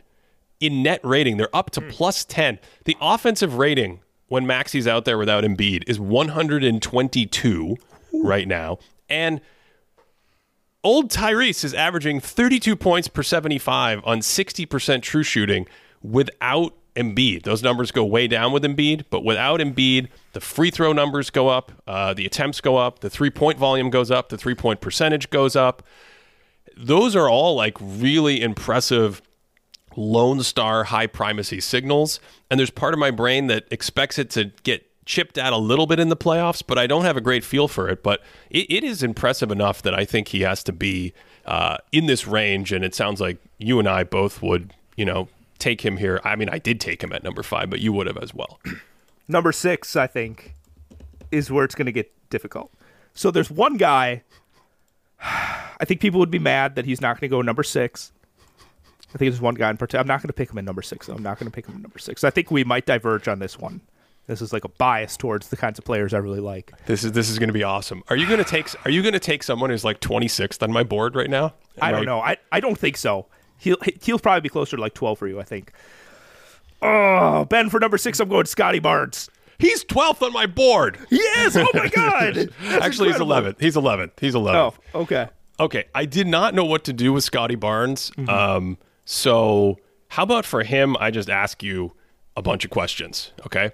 in 0.61 0.83
net 0.83 1.01
rating. 1.03 1.39
They're 1.39 1.55
up 1.57 1.71
to 1.73 1.81
hmm. 1.81 1.89
plus 1.89 2.25
10. 2.25 2.59
The 2.85 2.97
offensive 3.01 3.55
rating 3.55 4.01
when 4.29 4.47
Maxey's 4.47 4.87
out 4.87 5.05
there 5.05 5.19
without 5.19 5.45
Embiid 5.45 5.85
is 5.87 5.99
122 5.99 7.77
right 8.13 8.49
now. 8.49 8.79
And 9.09 9.41
old 10.83 11.11
Tyrese 11.11 11.65
is 11.65 11.75
averaging 11.75 12.21
32 12.21 12.77
points 12.77 13.09
per 13.09 13.23
75 13.23 14.03
on 14.05 14.21
60% 14.21 15.03
true 15.03 15.23
shooting 15.23 15.67
without 16.03 16.75
Embiid. 16.97 17.45
Those 17.45 17.63
numbers 17.63 17.91
go 17.91 18.05
way 18.05 18.27
down 18.27 18.53
with 18.53 18.65
Embiid, 18.65 19.05
but 19.11 19.25
without 19.25 19.61
Embiid, 19.61 20.09
the 20.33 20.41
free 20.41 20.71
throw 20.71 20.93
numbers 20.93 21.31
go 21.31 21.49
up, 21.49 21.73
uh, 21.87 22.15
the 22.15 22.27
attempts 22.27 22.61
go 22.61 22.77
up, 22.77 23.01
the 23.01 23.11
three 23.11 23.31
point 23.31 23.59
volume 23.59 23.91
goes 23.91 24.11
up, 24.11 24.31
the 24.31 24.39
three 24.39 24.55
point 24.55 24.81
percentage 24.81 25.31
goes 25.31 25.55
up. 25.55 25.83
Those 26.77 27.15
are 27.15 27.29
all 27.29 27.55
like 27.55 27.77
really 27.81 28.43
impressive 28.43 29.23
Lone 29.97 30.43
Star 30.43 30.85
high 30.85 31.07
primacy 31.07 31.61
signals. 31.61 32.21
And 32.51 32.59
there's 32.59 32.71
part 32.71 32.95
of 32.95 33.01
my 33.01 33.11
brain 33.11 33.47
that 33.47 33.65
expects 33.71 34.19
it 34.19 34.31
to 34.31 34.53
get 34.63 34.85
chipped 35.07 35.39
out 35.39 35.53
a 35.53 35.57
little 35.57 35.87
bit 35.87 36.01
in 36.01 36.09
the 36.09 36.17
playoffs, 36.17 36.63
but 36.67 36.79
I 36.79 36.87
don't 36.87 37.05
have 37.05 37.17
a 37.17 37.21
great 37.21 37.45
feel 37.45 37.69
for 37.69 37.89
it. 37.89 38.03
But 38.03 38.23
it, 38.51 38.67
it 38.69 38.85
is 38.85 39.03
impressive 39.03 39.51
enough 39.51 39.83
that 39.83 39.95
I 39.95 40.05
think 40.05 40.29
he 40.29 40.41
has 40.41 40.63
to 40.65 40.73
be 40.73 41.13
uh, 41.47 41.79
in 41.93 42.07
this 42.07 42.27
range. 42.27 42.73
And 42.73 42.85
it 42.85 42.95
sounds 42.95 43.21
like 43.21 43.39
you 43.59 43.79
and 43.79 43.89
I 43.89 44.05
both 44.05 44.43
would, 44.43 44.75
you 44.97 45.05
know, 45.05 45.29
take 45.59 45.85
him 45.85 45.97
here. 45.97 46.21
I 46.25 46.37
mean, 46.37 46.49
I 46.49 46.59
did 46.59 46.81
take 46.81 47.03
him 47.03 47.13
at 47.13 47.23
number 47.23 47.43
five, 47.43 47.71
but 47.71 47.81
you 47.81 47.93
would 47.93 48.07
have 48.07 48.19
as 48.19 48.35
well. 48.35 48.61
Number 49.29 49.51
six, 49.51 49.97
I 49.97 50.07
think, 50.07 50.55
is 51.33 51.51
where 51.51 51.65
it's 51.65 51.75
going 51.75 51.87
to 51.87 51.93
get 51.93 52.13
difficult. 52.31 52.73
So 53.13 53.31
there's 53.31 53.51
one 53.51 53.77
guy. 53.77 54.23
I 55.21 55.85
think 55.85 56.01
people 56.01 56.21
would 56.21 56.31
be 56.31 56.39
mad 56.39 56.77
that 56.77 56.85
he's 56.85 57.01
not 57.01 57.21
going 57.21 57.29
to 57.29 57.35
go 57.35 57.43
number 57.43 57.63
six. 57.63 58.13
I 59.15 59.19
think 59.19 59.31
there's 59.31 59.41
one 59.41 59.55
guy 59.55 59.71
in 59.71 59.77
particular. 59.77 60.01
I'm 60.01 60.07
not 60.07 60.21
going 60.21 60.29
to 60.29 60.33
pick 60.33 60.51
him 60.51 60.59
in 60.59 60.65
number 60.65 60.83
six. 60.83 61.07
Though. 61.07 61.15
I'm 61.15 61.23
not 61.23 61.39
going 61.39 61.51
to 61.51 61.55
pick 61.55 61.67
him 61.67 61.75
in 61.77 61.83
number 61.83 61.99
six. 61.99 62.25
I 62.25 62.31
think 62.31 62.51
we 62.51 62.65
might 62.65 62.87
diverge 62.87 63.29
on 63.29 63.39
this 63.39 63.59
one. 63.59 63.81
This 64.27 64.43
is 64.43 64.53
like 64.53 64.65
a 64.65 64.69
bias 64.69 65.17
towards 65.17 65.49
the 65.49 65.57
kinds 65.57 65.79
of 65.79 65.85
players 65.85 66.13
I 66.13 66.19
really 66.19 66.41
like. 66.41 66.73
This 66.87 67.05
is 67.05 67.13
this 67.13 67.31
is 67.31 67.39
going 67.39 67.49
to 67.49 67.53
be 67.53 67.63
awesome. 67.63 68.03
Are 68.09 68.17
you 68.17 68.27
going 68.27 68.39
to 68.43 68.45
take 68.45 68.69
Are 68.85 68.91
you 68.91 69.03
going 69.03 69.13
to 69.13 69.21
take 69.21 69.43
someone 69.43 69.71
who's 69.71 69.85
like 69.85 70.01
26th 70.01 70.63
on 70.63 70.73
my 70.73 70.83
board 70.83 71.15
right 71.15 71.31
now? 71.31 71.55
Am 71.81 71.83
I 71.83 71.93
don't 71.93 72.07
know. 72.07 72.21
I, 72.21 72.37
I 72.51 72.61
don't 72.61 72.77
think 72.77 72.97
so. 72.97 73.27
He'll 73.59 73.79
he'll 74.03 74.19
probably 74.19 74.43
be 74.43 74.49
closer 74.49 74.77
to 74.77 74.83
like 74.83 74.95
12 74.95 75.19
for 75.19 75.29
you. 75.29 75.41
I 75.41 75.45
think. 75.45 75.73
Oh, 76.83 77.45
Ben 77.47 77.71
for 77.71 77.81
number 77.81 77.99
six. 77.99 78.21
I'm 78.21 78.29
going 78.29 78.47
Scotty 78.47 78.79
Barnes. 78.79 79.31
He's 79.59 79.85
12th 79.85 80.21
on 80.23 80.33
my 80.33 80.45
board. 80.47 80.99
Yes. 81.11 81.57
Oh 81.57 81.67
my 81.73 81.89
God. 81.89 82.37
Actually, 82.63 83.09
incredible. 83.09 83.53
he's 83.55 83.55
11th. 83.55 83.61
He's 83.61 83.77
11th. 83.77 84.11
He's 84.21 84.35
11th. 84.35 84.75
Oh, 84.95 85.01
okay. 85.03 85.29
Okay, 85.59 85.85
I 85.95 86.05
did 86.05 86.27
not 86.27 86.55
know 86.55 86.65
what 86.67 86.85
to 86.85 86.93
do 86.93 87.15
with 87.15 87.25
Scotty 87.25 87.55
Barnes. 87.55 88.11
Mm-hmm. 88.11 88.29
Um, 88.29 88.79
so 89.07 89.79
how 90.09 90.23
about 90.25 90.45
for 90.45 90.63
him? 90.63 90.97
I 91.01 91.11
just 91.11 91.31
ask 91.31 91.63
you 91.63 91.95
a 92.37 92.43
bunch 92.43 92.65
of 92.67 92.71
questions. 92.71 93.33
Okay. 93.47 93.71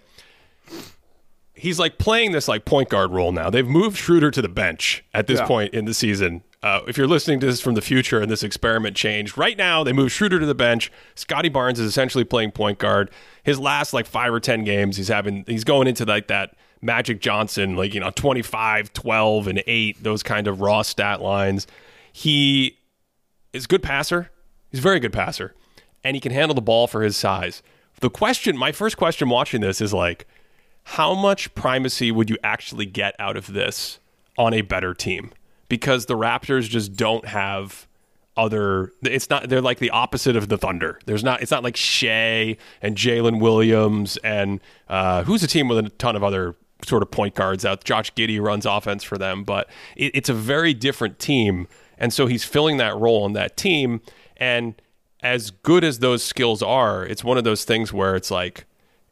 He's 1.54 1.78
like 1.78 1.98
playing 1.98 2.32
this 2.32 2.48
like 2.48 2.64
point 2.64 2.88
guard 2.88 3.10
role 3.12 3.30
now. 3.32 3.50
They've 3.50 3.66
moved 3.66 3.96
Schroeder 3.98 4.30
to 4.30 4.42
the 4.42 4.48
bench 4.48 5.04
at 5.12 5.26
this 5.26 5.38
Yeah. 5.40 5.46
point 5.46 5.74
in 5.74 5.84
the 5.84 5.94
season. 5.94 6.42
Uh, 6.62 6.80
if 6.86 6.96
you're 6.96 7.08
listening 7.08 7.40
to 7.40 7.46
this 7.46 7.60
from 7.60 7.74
the 7.74 7.82
future 7.82 8.20
and 8.20 8.30
this 8.30 8.42
experiment 8.44 8.96
changed, 8.96 9.36
right 9.36 9.58
now 9.58 9.82
they 9.84 9.92
move 9.92 10.12
Schroeder 10.12 10.38
to 10.38 10.46
the 10.46 10.54
bench. 10.54 10.90
Scotty 11.14 11.48
Barnes 11.48 11.78
is 11.80 11.86
essentially 11.86 12.24
playing 12.24 12.52
point 12.52 12.78
guard. 12.78 13.10
His 13.42 13.58
last 13.58 13.92
like 13.92 14.06
five 14.06 14.32
or 14.32 14.40
ten 14.40 14.64
games, 14.64 14.96
he's 14.96 15.08
having 15.08 15.44
he's 15.46 15.64
going 15.64 15.88
into 15.88 16.04
like 16.04 16.28
that 16.28 16.54
Magic 16.80 17.20
Johnson, 17.20 17.76
like 17.76 17.94
you 17.94 18.00
know, 18.00 18.10
25, 18.10 18.92
12, 18.92 19.46
and 19.48 19.62
eight, 19.66 20.02
those 20.02 20.22
kind 20.22 20.46
of 20.48 20.60
raw 20.60 20.82
stat 20.82 21.20
lines. 21.20 21.66
He 22.12 22.78
is 23.52 23.64
a 23.64 23.68
good 23.68 23.82
passer. 23.82 24.30
He's 24.70 24.80
a 24.80 24.82
very 24.82 25.00
good 25.00 25.12
passer, 25.12 25.54
and 26.02 26.16
he 26.16 26.20
can 26.20 26.32
handle 26.32 26.54
the 26.54 26.62
ball 26.62 26.86
for 26.86 27.02
his 27.02 27.16
size. 27.16 27.62
The 28.00 28.08
question, 28.10 28.56
my 28.56 28.72
first 28.72 28.96
question 28.96 29.28
watching 29.28 29.60
this 29.60 29.80
is 29.80 29.92
like, 29.92 30.26
how 30.84 31.14
much 31.14 31.54
primacy 31.54 32.10
would 32.10 32.28
you 32.30 32.36
actually 32.42 32.86
get 32.86 33.14
out 33.18 33.36
of 33.36 33.52
this 33.52 33.98
on 34.36 34.52
a 34.54 34.62
better 34.62 34.94
team? 34.94 35.32
Because 35.68 36.06
the 36.06 36.16
Raptors 36.16 36.68
just 36.68 36.94
don't 36.94 37.26
have 37.26 37.86
other. 38.36 38.92
It's 39.02 39.30
not. 39.30 39.48
They're 39.48 39.60
like 39.60 39.78
the 39.78 39.90
opposite 39.90 40.36
of 40.36 40.48
the 40.48 40.58
Thunder. 40.58 40.98
There's 41.06 41.24
not. 41.24 41.42
It's 41.42 41.50
not 41.50 41.62
like 41.62 41.76
Shai 41.76 42.56
and 42.80 42.96
Jalen 42.96 43.40
Williams 43.40 44.16
and 44.18 44.60
uh, 44.88 45.24
who's 45.24 45.42
a 45.42 45.46
team 45.46 45.68
with 45.68 45.78
a 45.78 45.88
ton 45.90 46.16
of 46.16 46.24
other 46.24 46.54
sort 46.84 47.02
of 47.02 47.10
point 47.10 47.34
guards 47.34 47.64
out. 47.64 47.84
Josh 47.84 48.12
Giddey 48.14 48.40
runs 48.40 48.66
offense 48.66 49.04
for 49.04 49.16
them, 49.16 49.44
but 49.44 49.68
it, 49.96 50.12
it's 50.14 50.28
a 50.28 50.34
very 50.34 50.74
different 50.74 51.18
team, 51.18 51.68
and 51.98 52.12
so 52.12 52.26
he's 52.26 52.44
filling 52.44 52.76
that 52.78 52.96
role 52.96 53.24
on 53.24 53.32
that 53.34 53.56
team. 53.56 54.00
And 54.36 54.74
as 55.22 55.50
good 55.50 55.84
as 55.84 56.00
those 56.00 56.24
skills 56.24 56.62
are, 56.62 57.04
it's 57.04 57.22
one 57.22 57.38
of 57.38 57.44
those 57.44 57.64
things 57.64 57.92
where 57.92 58.16
it's 58.16 58.30
like, 58.30 58.66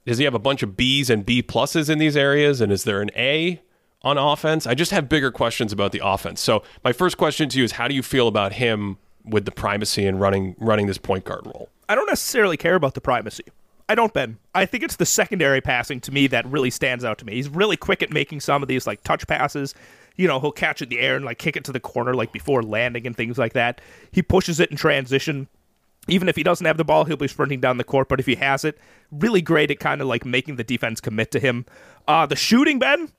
does 0.07 0.19
he 0.19 0.25
have 0.25 0.35
a 0.35 0.39
bunch 0.39 0.63
of 0.63 0.77
B's 0.77 1.11
and 1.11 1.25
B 1.25 1.43
pluses 1.43 1.91
in 1.91 1.99
these 1.99 2.17
areas, 2.17 2.61
and 2.61 2.73
is 2.73 2.85
there 2.85 3.01
an 3.01 3.11
A? 3.17 3.63
On 4.03 4.17
offense, 4.17 4.67
I 4.67 4.73
just 4.73 4.93
have 4.93 5.11
bigger 5.11 5.31
questions 5.31 5.75
about 5.75 5.93
the 5.93 6.01
offense. 6.03 6.41
So, 6.41 6.63
my 6.83 6.91
first 6.91 7.19
question 7.19 7.51
to 7.51 7.59
you 7.59 7.65
is: 7.65 7.73
How 7.73 7.87
do 7.87 7.95
you 7.95 8.03
feel 8.03 8.29
about 8.29 8.55
him 8.55 8.97
with 9.27 9.45
the 9.45 9.51
primacy 9.51 10.07
and 10.07 10.19
running 10.19 10.57
running 10.59 10.87
this 10.87 10.97
point 10.97 11.25
guard 11.25 11.45
role? 11.45 11.69
I 11.87 11.95
don't 11.95 12.07
necessarily 12.07 12.57
care 12.57 12.77
about 12.77 12.95
the 12.95 13.03
primacy. 13.03 13.45
I 13.91 13.97
don't, 13.97 14.15
Ben. 14.15 14.39
I 14.55 14.67
think 14.67 14.85
it's 14.85 14.95
the 14.95 15.05
secondary 15.05 15.61
passing 15.61 16.01
to 16.03 16.13
me 16.13 16.29
that 16.29 16.47
really 16.47 16.71
stands 16.71 17.05
out 17.05 17.19
to 17.19 17.27
me. 17.27 17.35
He's 17.35 17.49
really 17.49 17.77
quick 17.77 18.05
at 18.05 18.13
making 18.13 18.39
some 18.39 18.63
of 18.63 18.69
these 18.69 18.87
like 18.87 19.03
touch 19.03 19.27
passes. 19.27 19.75
You 20.17 20.29
know, 20.29 20.39
he'll 20.39 20.53
catch 20.53 20.81
it 20.81 20.85
in 20.85 20.91
the 20.91 21.01
air 21.01 21.17
and 21.17 21.25
like 21.25 21.39
kick 21.39 21.57
it 21.57 21.65
to 21.65 21.73
the 21.73 21.81
corner 21.81 22.15
like 22.15 22.33
before 22.33 22.63
landing 22.63 23.05
and 23.05 23.17
things 23.17 23.37
like 23.37 23.53
that. 23.55 23.81
He 24.13 24.23
pushes 24.23 24.61
it 24.61 24.71
in 24.71 24.77
transition. 24.77 25.49
Even 26.11 26.29
if 26.29 26.37
he 26.37 26.43
doesn't 26.43 26.67
have 26.67 26.77
the 26.77 26.85
ball, 26.85 27.05
he'll 27.05 27.17
be 27.17 27.29
sprinting 27.29 27.61
down 27.61 27.77
the 27.77 27.85
court. 27.85 28.09
But 28.09 28.21
if 28.21 28.27
he 28.27 28.35
has 28.37 28.65
it, 28.65 28.79
really 29.11 29.43
great 29.43 29.71
at 29.71 29.81
kind 29.81 30.01
of 30.01 30.07
like 30.07 30.25
making 30.25 30.57
the 30.57 30.65
defense 30.65 31.01
commit 31.01 31.31
to 31.33 31.41
him. 31.41 31.67
Uh, 32.07 32.27
the 32.27 32.37
shooting, 32.37 32.79
Ben, 32.79 33.11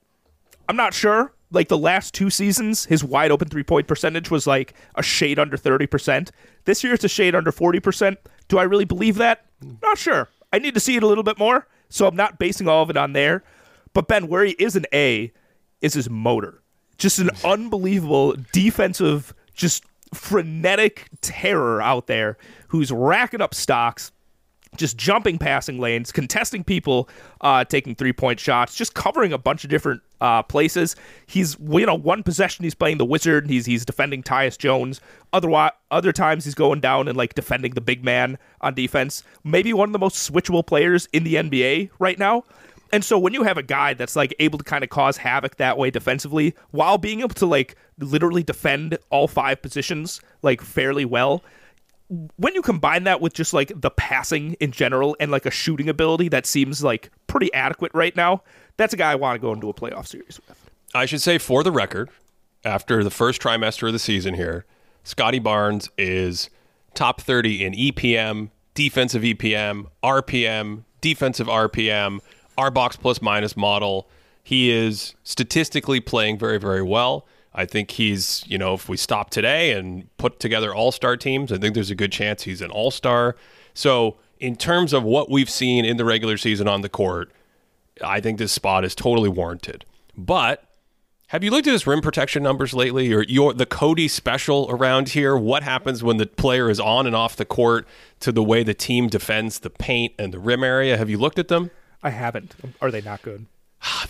I'm 0.68 0.76
not 0.76 0.94
sure. 0.94 1.32
Like 1.50 1.68
the 1.68 1.78
last 1.78 2.14
two 2.14 2.30
seasons, 2.30 2.86
his 2.86 3.04
wide 3.04 3.30
open 3.30 3.48
three 3.48 3.62
point 3.62 3.86
percentage 3.86 4.30
was 4.30 4.46
like 4.46 4.74
a 4.94 5.02
shade 5.02 5.38
under 5.38 5.56
30%. 5.56 6.30
This 6.64 6.82
year 6.82 6.94
it's 6.94 7.04
a 7.04 7.08
shade 7.08 7.34
under 7.34 7.52
40%. 7.52 8.16
Do 8.48 8.58
I 8.58 8.62
really 8.62 8.86
believe 8.86 9.16
that? 9.16 9.44
Not 9.82 9.98
sure. 9.98 10.28
I 10.52 10.58
need 10.58 10.74
to 10.74 10.80
see 10.80 10.96
it 10.96 11.02
a 11.02 11.06
little 11.06 11.24
bit 11.24 11.38
more, 11.38 11.66
so 11.88 12.06
I'm 12.06 12.16
not 12.16 12.38
basing 12.38 12.68
all 12.68 12.82
of 12.82 12.90
it 12.90 12.96
on 12.96 13.12
there. 13.12 13.42
But 13.94 14.08
Ben, 14.08 14.28
where 14.28 14.44
he 14.44 14.52
is 14.52 14.76
an 14.76 14.86
A 14.92 15.32
is 15.80 15.94
his 15.94 16.08
motor. 16.08 16.62
Just 16.98 17.18
an 17.18 17.30
unbelievable 17.44 18.36
defensive, 18.52 19.34
just 19.54 19.84
frenetic 20.14 21.08
terror 21.20 21.80
out 21.80 22.06
there 22.06 22.36
who's 22.68 22.92
racking 22.92 23.40
up 23.40 23.54
stocks 23.54 24.12
just 24.76 24.96
jumping 24.96 25.38
passing 25.38 25.78
lanes, 25.78 26.10
contesting 26.10 26.64
people, 26.64 27.08
uh, 27.42 27.64
taking 27.64 27.94
three 27.94 28.12
point 28.12 28.40
shots, 28.40 28.74
just 28.74 28.94
covering 28.94 29.32
a 29.32 29.38
bunch 29.38 29.64
of 29.64 29.70
different 29.70 30.00
uh, 30.20 30.42
places. 30.42 30.96
He's 31.26 31.56
you 31.60 31.84
know 31.84 31.94
one 31.94 32.22
possession 32.22 32.64
he's 32.64 32.74
playing 32.74 32.98
the 32.98 33.04
wizard, 33.04 33.48
he's 33.50 33.66
he's 33.66 33.84
defending 33.84 34.22
Tyus 34.22 34.56
Jones. 34.56 35.00
Otherwise, 35.32 35.72
other 35.90 36.12
times 36.12 36.44
he's 36.44 36.54
going 36.54 36.80
down 36.80 37.08
and 37.08 37.16
like 37.16 37.34
defending 37.34 37.72
the 37.72 37.80
big 37.80 38.04
man 38.04 38.38
on 38.60 38.74
defense. 38.74 39.22
Maybe 39.44 39.72
one 39.72 39.88
of 39.88 39.92
the 39.92 39.98
most 39.98 40.30
switchable 40.30 40.66
players 40.66 41.06
in 41.12 41.24
the 41.24 41.34
NBA 41.34 41.90
right 41.98 42.18
now. 42.18 42.44
And 42.92 43.02
so 43.02 43.18
when 43.18 43.32
you 43.32 43.42
have 43.42 43.56
a 43.56 43.62
guy 43.62 43.94
that's 43.94 44.14
like 44.14 44.34
able 44.38 44.58
to 44.58 44.64
kind 44.64 44.84
of 44.84 44.90
cause 44.90 45.16
havoc 45.16 45.56
that 45.56 45.78
way 45.78 45.90
defensively 45.90 46.54
while 46.70 46.98
being 46.98 47.20
able 47.20 47.30
to 47.30 47.46
like 47.46 47.74
literally 47.98 48.42
defend 48.42 48.98
all 49.08 49.26
five 49.26 49.62
positions 49.62 50.20
like 50.42 50.60
fairly 50.60 51.06
well, 51.06 51.42
when 52.36 52.54
you 52.54 52.60
combine 52.60 53.04
that 53.04 53.22
with 53.22 53.32
just 53.32 53.54
like 53.54 53.72
the 53.74 53.90
passing 53.90 54.52
in 54.54 54.70
general 54.70 55.16
and 55.18 55.30
like 55.30 55.46
a 55.46 55.50
shooting 55.50 55.88
ability 55.88 56.28
that 56.28 56.44
seems 56.44 56.84
like 56.84 57.10
pretty 57.26 57.52
adequate 57.54 57.90
right 57.94 58.14
now, 58.14 58.42
that's 58.76 58.92
a 58.92 58.96
guy 58.98 59.12
I 59.12 59.14
want 59.14 59.36
to 59.36 59.38
go 59.40 59.52
into 59.52 59.70
a 59.70 59.74
playoff 59.74 60.06
series 60.06 60.38
with. 60.46 60.70
I 60.94 61.06
should 61.06 61.22
say, 61.22 61.38
for 61.38 61.62
the 61.62 61.72
record, 61.72 62.10
after 62.64 63.02
the 63.02 63.10
first 63.10 63.40
trimester 63.40 63.86
of 63.86 63.94
the 63.94 63.98
season 63.98 64.34
here, 64.34 64.66
Scotty 65.04 65.38
Barnes 65.38 65.88
is 65.96 66.50
top 66.92 67.22
30 67.22 67.64
in 67.64 67.72
EPM, 67.72 68.50
defensive 68.74 69.22
EPM, 69.22 69.86
RPM, 70.04 70.84
defensive 71.00 71.46
RPM, 71.46 72.20
R 72.56 72.70
box 72.70 72.96
plus 72.96 73.22
minus 73.22 73.56
model. 73.56 74.08
He 74.42 74.70
is 74.70 75.14
statistically 75.22 76.00
playing 76.00 76.38
very, 76.38 76.58
very 76.58 76.82
well. 76.82 77.26
I 77.54 77.66
think 77.66 77.92
he's, 77.92 78.44
you 78.46 78.58
know, 78.58 78.74
if 78.74 78.88
we 78.88 78.96
stop 78.96 79.30
today 79.30 79.72
and 79.72 80.08
put 80.16 80.40
together 80.40 80.74
all 80.74 80.90
star 80.90 81.16
teams, 81.16 81.52
I 81.52 81.58
think 81.58 81.74
there's 81.74 81.90
a 81.90 81.94
good 81.94 82.12
chance 82.12 82.42
he's 82.42 82.62
an 82.62 82.70
all 82.70 82.90
star. 82.90 83.36
So, 83.74 84.16
in 84.40 84.56
terms 84.56 84.92
of 84.92 85.04
what 85.04 85.30
we've 85.30 85.50
seen 85.50 85.84
in 85.84 85.96
the 85.96 86.04
regular 86.04 86.36
season 86.36 86.66
on 86.66 86.80
the 86.80 86.88
court, 86.88 87.30
I 88.02 88.20
think 88.20 88.38
this 88.38 88.52
spot 88.52 88.84
is 88.84 88.94
totally 88.94 89.28
warranted. 89.28 89.84
But 90.16 90.64
have 91.28 91.44
you 91.44 91.50
looked 91.50 91.66
at 91.66 91.72
his 91.72 91.86
rim 91.86 92.00
protection 92.00 92.42
numbers 92.42 92.74
lately, 92.74 93.12
or 93.12 93.22
your 93.22 93.54
the 93.54 93.66
Cody 93.66 94.08
special 94.08 94.66
around 94.68 95.10
here? 95.10 95.36
What 95.36 95.62
happens 95.62 96.02
when 96.02 96.16
the 96.16 96.26
player 96.26 96.68
is 96.68 96.80
on 96.80 97.06
and 97.06 97.14
off 97.16 97.36
the 97.36 97.44
court 97.44 97.86
to 98.20 98.32
the 98.32 98.42
way 98.42 98.62
the 98.62 98.74
team 98.74 99.08
defends 99.08 99.60
the 99.60 99.70
paint 99.70 100.12
and 100.18 100.32
the 100.32 100.38
rim 100.38 100.64
area? 100.64 100.98
Have 100.98 101.08
you 101.08 101.18
looked 101.18 101.38
at 101.38 101.48
them? 101.48 101.70
I 102.02 102.10
haven't. 102.10 102.54
Are 102.80 102.90
they 102.90 103.00
not 103.00 103.22
good? 103.22 103.46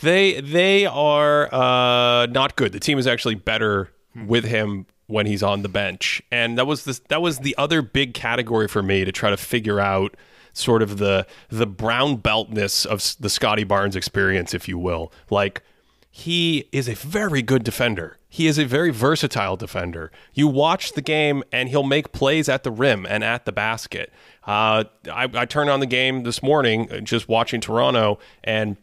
They 0.00 0.40
they 0.40 0.86
are 0.86 1.52
uh, 1.54 2.26
not 2.26 2.56
good. 2.56 2.72
The 2.72 2.80
team 2.80 2.98
is 2.98 3.06
actually 3.06 3.36
better 3.36 3.90
with 4.26 4.44
him 4.44 4.86
when 5.06 5.26
he's 5.26 5.42
on 5.42 5.62
the 5.62 5.68
bench, 5.68 6.22
and 6.30 6.58
that 6.58 6.66
was 6.66 6.84
the 6.84 7.00
that 7.08 7.22
was 7.22 7.38
the 7.38 7.54
other 7.56 7.82
big 7.82 8.14
category 8.14 8.68
for 8.68 8.82
me 8.82 9.04
to 9.04 9.12
try 9.12 9.30
to 9.30 9.36
figure 9.36 9.80
out 9.80 10.16
sort 10.52 10.82
of 10.82 10.98
the 10.98 11.26
the 11.48 11.66
brown 11.66 12.18
beltness 12.18 12.84
of 12.84 13.02
the 13.20 13.30
Scotty 13.30 13.64
Barnes 13.64 13.96
experience, 13.96 14.52
if 14.54 14.68
you 14.68 14.78
will. 14.78 15.12
Like 15.30 15.62
he 16.10 16.68
is 16.72 16.88
a 16.88 16.94
very 16.94 17.40
good 17.40 17.64
defender. 17.64 18.18
He 18.28 18.46
is 18.46 18.58
a 18.58 18.64
very 18.64 18.90
versatile 18.90 19.56
defender. 19.56 20.12
You 20.34 20.46
watch 20.46 20.92
the 20.92 21.00
game, 21.00 21.42
and 21.50 21.70
he'll 21.70 21.82
make 21.82 22.12
plays 22.12 22.48
at 22.48 22.64
the 22.64 22.70
rim 22.70 23.06
and 23.08 23.24
at 23.24 23.46
the 23.46 23.52
basket. 23.52 24.12
Uh, 24.44 24.84
I, 25.10 25.28
I 25.34 25.46
turned 25.46 25.70
on 25.70 25.80
the 25.80 25.86
game 25.86 26.24
this 26.24 26.42
morning, 26.42 26.90
uh, 26.90 27.00
just 27.00 27.28
watching 27.28 27.60
Toronto, 27.60 28.18
and 28.42 28.76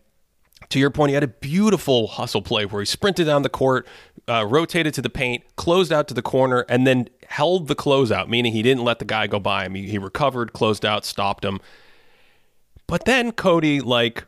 to 0.70 0.80
your 0.80 0.90
point, 0.90 1.10
he 1.10 1.14
had 1.16 1.24
a 1.24 1.28
beautiful 1.28 2.08
hustle 2.08 2.42
play 2.42 2.66
where 2.66 2.82
he 2.82 2.86
sprinted 2.86 3.26
down 3.26 3.42
the 3.42 3.50
court, 3.50 3.88
uh, 4.28 4.46
rotated 4.46 4.94
to 4.94 5.02
the 5.02 5.10
paint, 5.10 5.44
closed 5.56 5.92
out 5.92 6.08
to 6.10 6.14
the 6.14 6.22
corner, 6.22 6.66
and 6.70 6.86
then 6.86 7.10
held 7.28 7.68
the 7.68 7.76
closeout, 7.76 8.28
meaning 8.28 8.54
he 8.54 8.62
didn't 8.62 8.84
let 8.84 9.00
the 9.00 9.06
guy 9.06 9.26
go 9.28 9.40
by 9.40 9.66
him. 9.66 9.76
He, 9.76 9.90
he 9.90 9.98
recovered, 9.98 10.54
closed 10.54 10.86
out, 10.86 11.06
stopped 11.06 11.44
him. 11.44 11.60
But 12.88 13.06
then 13.06 13.32
Cody, 13.32 13.82
like, 13.82 14.26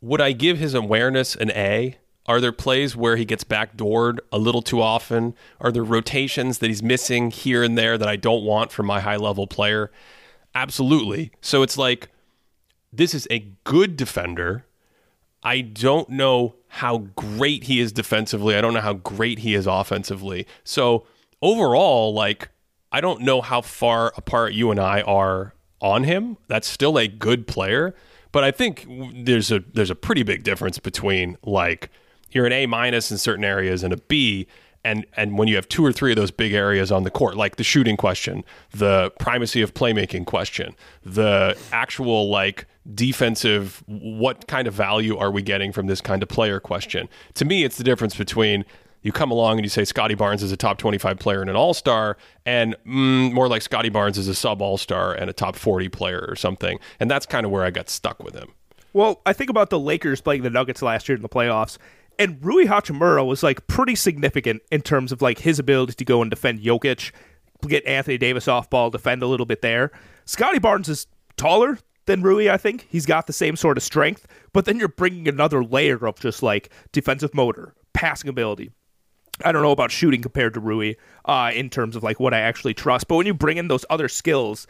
would 0.00 0.20
I 0.20 0.32
give 0.32 0.58
his 0.58 0.74
awareness 0.74 1.34
an 1.34 1.50
A? 1.52 1.96
Are 2.26 2.40
there 2.40 2.52
plays 2.52 2.94
where 2.94 3.16
he 3.16 3.24
gets 3.24 3.44
backdoored 3.44 4.18
a 4.30 4.38
little 4.38 4.62
too 4.62 4.80
often? 4.80 5.34
Are 5.60 5.72
there 5.72 5.82
rotations 5.82 6.58
that 6.58 6.68
he's 6.68 6.82
missing 6.82 7.30
here 7.30 7.62
and 7.62 7.76
there 7.76 7.96
that 7.96 8.08
I 8.08 8.16
don't 8.16 8.44
want 8.44 8.70
from 8.70 8.86
my 8.86 9.00
high 9.00 9.16
level 9.16 9.46
player? 9.46 9.90
Absolutely. 10.54 11.32
So 11.40 11.62
it's 11.62 11.78
like, 11.78 12.08
this 12.92 13.14
is 13.14 13.26
a 13.30 13.46
good 13.64 13.96
defender. 13.96 14.64
I 15.42 15.60
don't 15.60 16.08
know 16.10 16.56
how 16.68 16.98
great 17.16 17.64
he 17.64 17.80
is 17.80 17.92
defensively. 17.92 18.56
I 18.56 18.60
don't 18.60 18.74
know 18.74 18.80
how 18.80 18.94
great 18.94 19.40
he 19.40 19.54
is 19.54 19.66
offensively. 19.66 20.46
So 20.64 21.06
overall, 21.40 22.12
like, 22.12 22.50
I 22.92 23.00
don't 23.00 23.22
know 23.22 23.40
how 23.40 23.60
far 23.60 24.12
apart 24.16 24.52
you 24.52 24.70
and 24.70 24.80
I 24.80 25.02
are 25.02 25.54
on 25.80 26.04
him. 26.04 26.36
That's 26.48 26.66
still 26.66 26.98
a 26.98 27.08
good 27.08 27.46
player, 27.46 27.94
but 28.32 28.44
I 28.44 28.50
think 28.50 28.86
there's 29.14 29.50
a 29.50 29.60
there's 29.72 29.90
a 29.90 29.94
pretty 29.94 30.22
big 30.22 30.42
difference 30.42 30.78
between 30.78 31.38
like 31.44 31.88
you're 32.32 32.46
an 32.46 32.52
A 32.52 32.66
minus 32.66 33.10
in 33.10 33.18
certain 33.18 33.44
areas 33.44 33.82
and 33.82 33.92
a 33.92 33.96
B 33.96 34.46
and 34.84 35.06
and 35.16 35.38
when 35.38 35.48
you 35.48 35.56
have 35.56 35.68
two 35.68 35.84
or 35.84 35.92
three 35.92 36.12
of 36.12 36.16
those 36.16 36.30
big 36.30 36.52
areas 36.52 36.90
on 36.90 37.02
the 37.02 37.10
court, 37.10 37.36
like 37.36 37.56
the 37.56 37.64
shooting 37.64 37.96
question, 37.96 38.44
the 38.72 39.12
primacy 39.18 39.62
of 39.62 39.74
playmaking 39.74 40.26
question, 40.26 40.74
the 41.04 41.56
actual 41.72 42.28
like 42.28 42.66
defensive 42.94 43.82
what 43.86 44.46
kind 44.46 44.66
of 44.66 44.74
value 44.74 45.16
are 45.16 45.30
we 45.30 45.42
getting 45.42 45.72
from 45.72 45.86
this 45.86 46.00
kind 46.00 46.22
of 46.22 46.28
player 46.28 46.60
question. 46.60 47.08
To 47.34 47.44
me, 47.44 47.64
it's 47.64 47.76
the 47.76 47.84
difference 47.84 48.16
between 48.16 48.64
you 49.02 49.12
come 49.12 49.30
along 49.30 49.58
and 49.58 49.64
you 49.64 49.70
say 49.70 49.84
Scotty 49.84 50.14
Barnes 50.14 50.42
is 50.42 50.52
a 50.52 50.56
top 50.56 50.78
25 50.78 51.18
player 51.18 51.40
and 51.40 51.48
an 51.48 51.56
all 51.56 51.74
star, 51.74 52.16
and 52.44 52.76
mm, 52.86 53.32
more 53.32 53.48
like 53.48 53.62
Scotty 53.62 53.88
Barnes 53.88 54.18
is 54.18 54.28
a 54.28 54.34
sub 54.34 54.60
all 54.60 54.76
star 54.78 55.14
and 55.14 55.30
a 55.30 55.32
top 55.32 55.56
40 55.56 55.88
player 55.88 56.24
or 56.28 56.36
something. 56.36 56.78
And 56.98 57.10
that's 57.10 57.26
kind 57.26 57.46
of 57.46 57.52
where 57.52 57.64
I 57.64 57.70
got 57.70 57.88
stuck 57.88 58.22
with 58.22 58.34
him. 58.34 58.52
Well, 58.92 59.20
I 59.24 59.32
think 59.32 59.50
about 59.50 59.70
the 59.70 59.78
Lakers 59.78 60.20
playing 60.20 60.42
the 60.42 60.50
Nuggets 60.50 60.82
last 60.82 61.08
year 61.08 61.16
in 61.16 61.22
the 61.22 61.28
playoffs, 61.28 61.78
and 62.20 62.38
Rui 62.44 62.66
Hachimura 62.66 63.26
was 63.26 63.42
like 63.42 63.66
pretty 63.66 63.96
significant 63.96 64.62
in 64.70 64.82
terms 64.82 65.10
of 65.10 65.22
like 65.22 65.38
his 65.38 65.58
ability 65.58 65.94
to 65.94 66.04
go 66.04 66.20
and 66.22 66.30
defend 66.30 66.60
Jokic, 66.60 67.10
get 67.66 67.84
Anthony 67.86 68.18
Davis 68.18 68.46
off 68.46 68.70
ball, 68.70 68.90
defend 68.90 69.22
a 69.22 69.26
little 69.26 69.46
bit 69.46 69.62
there. 69.62 69.90
Scotty 70.26 70.58
Barnes 70.58 70.88
is 70.88 71.06
taller 71.36 71.78
than 72.04 72.22
Rui, 72.22 72.50
I 72.50 72.58
think. 72.58 72.86
He's 72.90 73.06
got 73.06 73.26
the 73.26 73.32
same 73.32 73.56
sort 73.56 73.76
of 73.76 73.82
strength, 73.82 74.26
but 74.52 74.66
then 74.66 74.78
you're 74.78 74.88
bringing 74.88 75.26
another 75.28 75.64
layer 75.64 76.06
of 76.06 76.20
just 76.20 76.42
like 76.42 76.70
defensive 76.92 77.34
motor, 77.34 77.74
passing 77.94 78.28
ability, 78.28 78.70
I 79.44 79.52
don't 79.52 79.62
know 79.62 79.72
about 79.72 79.90
shooting 79.90 80.22
compared 80.22 80.54
to 80.54 80.60
Rui 80.60 80.94
uh, 81.24 81.50
in 81.54 81.70
terms 81.70 81.96
of 81.96 82.02
like 82.02 82.20
what 82.20 82.34
I 82.34 82.40
actually 82.40 82.74
trust. 82.74 83.08
But 83.08 83.16
when 83.16 83.26
you 83.26 83.34
bring 83.34 83.56
in 83.56 83.68
those 83.68 83.84
other 83.90 84.08
skills, 84.08 84.66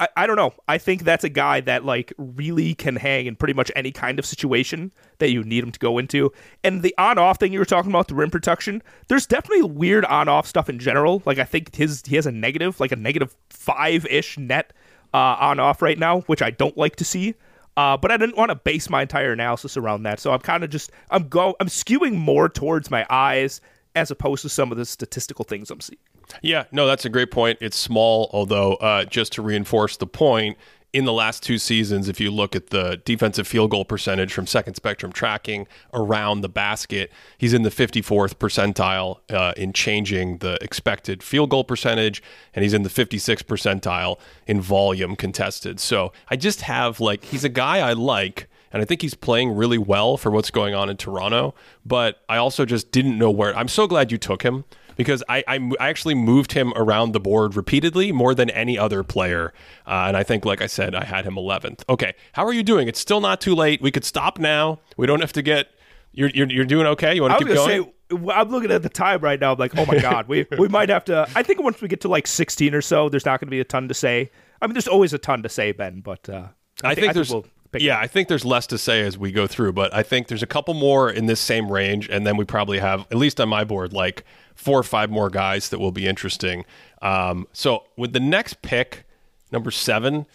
I, 0.00 0.08
I 0.16 0.26
don't 0.26 0.36
know. 0.36 0.52
I 0.66 0.78
think 0.78 1.04
that's 1.04 1.24
a 1.24 1.28
guy 1.28 1.60
that 1.62 1.84
like 1.84 2.12
really 2.18 2.74
can 2.74 2.96
hang 2.96 3.26
in 3.26 3.36
pretty 3.36 3.54
much 3.54 3.70
any 3.76 3.92
kind 3.92 4.18
of 4.18 4.26
situation 4.26 4.92
that 5.18 5.30
you 5.30 5.44
need 5.44 5.62
him 5.62 5.72
to 5.72 5.78
go 5.78 5.98
into. 5.98 6.32
And 6.62 6.82
the 6.82 6.94
on 6.98 7.18
off 7.18 7.38
thing 7.38 7.52
you 7.52 7.58
were 7.58 7.64
talking 7.64 7.90
about, 7.90 8.08
the 8.08 8.14
rim 8.14 8.30
protection, 8.30 8.82
there's 9.08 9.26
definitely 9.26 9.62
weird 9.62 10.04
on 10.06 10.28
off 10.28 10.46
stuff 10.46 10.68
in 10.68 10.78
general. 10.78 11.22
Like 11.24 11.38
I 11.38 11.44
think 11.44 11.74
his 11.74 12.02
he 12.06 12.16
has 12.16 12.26
a 12.26 12.32
negative, 12.32 12.80
like 12.80 12.92
a 12.92 12.96
negative 12.96 13.34
five 13.50 14.04
ish 14.06 14.36
net 14.38 14.72
uh, 15.12 15.36
on 15.38 15.60
off 15.60 15.80
right 15.80 15.98
now, 15.98 16.20
which 16.22 16.42
I 16.42 16.50
don't 16.50 16.76
like 16.76 16.96
to 16.96 17.04
see. 17.04 17.34
Uh, 17.76 17.96
but 17.96 18.12
I 18.12 18.16
didn't 18.16 18.36
want 18.36 18.50
to 18.50 18.54
base 18.54 18.88
my 18.88 19.02
entire 19.02 19.32
analysis 19.32 19.76
around 19.76 20.04
that, 20.04 20.20
so 20.20 20.32
I'm 20.32 20.40
kind 20.40 20.62
of 20.62 20.70
just 20.70 20.92
I'm 21.10 21.28
go 21.28 21.56
I'm 21.60 21.68
skewing 21.68 22.14
more 22.14 22.48
towards 22.48 22.90
my 22.90 23.04
eyes 23.10 23.60
as 23.96 24.10
opposed 24.10 24.42
to 24.42 24.48
some 24.48 24.72
of 24.72 24.78
the 24.78 24.84
statistical 24.84 25.44
things 25.44 25.70
I'm 25.70 25.80
seeing. 25.80 25.98
Yeah, 26.42 26.64
no, 26.72 26.86
that's 26.86 27.04
a 27.04 27.08
great 27.08 27.30
point. 27.30 27.58
It's 27.60 27.76
small, 27.76 28.30
although 28.32 28.74
uh, 28.74 29.04
just 29.04 29.32
to 29.34 29.42
reinforce 29.42 29.96
the 29.96 30.06
point, 30.06 30.56
in 30.94 31.04
the 31.06 31.12
last 31.12 31.42
two 31.42 31.58
seasons, 31.58 32.08
if 32.08 32.20
you 32.20 32.30
look 32.30 32.54
at 32.54 32.68
the 32.68 33.02
defensive 33.04 33.48
field 33.48 33.72
goal 33.72 33.84
percentage 33.84 34.32
from 34.32 34.46
Second 34.46 34.74
Spectrum 34.74 35.10
tracking 35.10 35.66
around 35.92 36.42
the 36.42 36.48
basket, 36.48 37.10
he's 37.36 37.52
in 37.52 37.62
the 37.62 37.70
54th 37.70 38.36
percentile 38.36 39.18
uh, 39.28 39.52
in 39.56 39.72
changing 39.72 40.38
the 40.38 40.56
expected 40.62 41.20
field 41.20 41.50
goal 41.50 41.64
percentage, 41.64 42.22
and 42.54 42.62
he's 42.62 42.72
in 42.72 42.84
the 42.84 42.88
56th 42.88 43.42
percentile 43.42 44.20
in 44.46 44.60
volume 44.60 45.16
contested. 45.16 45.80
So 45.80 46.12
I 46.28 46.36
just 46.36 46.60
have 46.60 47.00
like, 47.00 47.24
he's 47.24 47.42
a 47.42 47.48
guy 47.48 47.78
I 47.78 47.92
like. 47.92 48.48
And 48.70 48.82
I 48.82 48.86
think 48.86 49.02
he's 49.02 49.14
playing 49.14 49.54
really 49.54 49.78
well 49.78 50.16
for 50.16 50.32
what's 50.32 50.50
going 50.50 50.74
on 50.74 50.90
in 50.90 50.96
Toronto. 50.96 51.54
But 51.86 52.22
I 52.28 52.38
also 52.38 52.64
just 52.64 52.90
didn't 52.90 53.16
know 53.16 53.30
where. 53.30 53.56
I'm 53.56 53.68
so 53.68 53.86
glad 53.86 54.10
you 54.10 54.18
took 54.18 54.42
him 54.42 54.64
because 54.96 55.22
I, 55.28 55.44
I, 55.46 55.70
I 55.80 55.88
actually 55.88 56.14
moved 56.14 56.52
him 56.52 56.72
around 56.76 57.12
the 57.12 57.20
board 57.20 57.56
repeatedly 57.56 58.12
more 58.12 58.34
than 58.34 58.50
any 58.50 58.78
other 58.78 59.02
player. 59.02 59.52
Uh, 59.86 60.04
and 60.08 60.16
I 60.16 60.22
think, 60.22 60.44
like 60.44 60.60
I 60.62 60.66
said, 60.66 60.94
I 60.94 61.04
had 61.04 61.24
him 61.24 61.34
11th. 61.34 61.82
Okay. 61.88 62.14
How 62.32 62.44
are 62.46 62.52
you 62.52 62.62
doing? 62.62 62.88
It's 62.88 63.00
still 63.00 63.20
not 63.20 63.40
too 63.40 63.54
late. 63.54 63.80
We 63.82 63.90
could 63.90 64.04
stop 64.04 64.38
now. 64.38 64.80
We 64.96 65.06
don't 65.06 65.20
have 65.20 65.32
to 65.34 65.42
get. 65.42 65.68
You're, 66.12 66.30
you're, 66.30 66.48
you're 66.48 66.64
doing 66.64 66.86
okay? 66.86 67.14
You 67.14 67.22
want 67.22 67.34
I 67.34 67.38
to 67.38 67.44
keep 67.44 67.54
gonna 67.54 67.68
going? 67.68 67.84
say 67.84 67.90
I'm 68.10 68.48
looking 68.50 68.70
at 68.70 68.82
the 68.82 68.88
time 68.88 69.20
right 69.20 69.40
now. 69.40 69.52
I'm 69.52 69.58
like, 69.58 69.76
oh 69.76 69.86
my 69.86 69.98
god, 70.00 70.28
we 70.28 70.46
we 70.58 70.68
might 70.68 70.88
have 70.88 71.04
to. 71.06 71.26
I 71.34 71.42
think 71.42 71.62
once 71.62 71.80
we 71.80 71.88
get 71.88 72.00
to 72.02 72.08
like 72.08 72.26
16 72.26 72.74
or 72.74 72.82
so, 72.82 73.08
there's 73.08 73.24
not 73.24 73.40
going 73.40 73.48
to 73.48 73.50
be 73.50 73.60
a 73.60 73.64
ton 73.64 73.88
to 73.88 73.94
say. 73.94 74.30
I 74.60 74.66
mean, 74.66 74.74
there's 74.74 74.88
always 74.88 75.12
a 75.12 75.18
ton 75.18 75.42
to 75.42 75.48
say, 75.48 75.72
Ben, 75.72 76.00
but 76.00 76.28
uh, 76.28 76.48
I, 76.82 76.94
think, 76.94 77.14
there's 77.14 77.30
we'll 77.30 77.46
pick 77.74 77.82
yeah. 77.82 77.98
I 77.98 78.06
think 78.06 78.28
there's 78.28 78.44
less 78.44 78.66
to 78.68 78.78
say 78.78 79.02
as 79.02 79.18
we 79.18 79.30
go 79.32 79.46
through, 79.46 79.72
but 79.72 79.92
I 79.94 80.02
think 80.02 80.28
there's 80.28 80.42
a 80.42 80.46
couple 80.46 80.74
more 80.74 81.10
in 81.10 81.26
this 81.26 81.40
same 81.40 81.70
range, 81.70 82.08
and 82.08 82.26
then 82.26 82.36
we 82.36 82.44
probably 82.44 82.78
have 82.78 83.00
at 83.10 83.16
least 83.18 83.40
on 83.40 83.48
my 83.48 83.64
board 83.64 83.92
like 83.92 84.24
four 84.54 84.78
or 84.78 84.82
five 84.82 85.10
more 85.10 85.28
guys 85.30 85.68
that 85.68 85.78
will 85.78 85.92
be 85.92 86.06
interesting. 86.06 86.64
Um, 87.02 87.46
so 87.52 87.84
with 87.96 88.12
the 88.12 88.20
next 88.20 88.62
pick, 88.62 89.04
number 89.52 89.70
seven, 89.70 90.26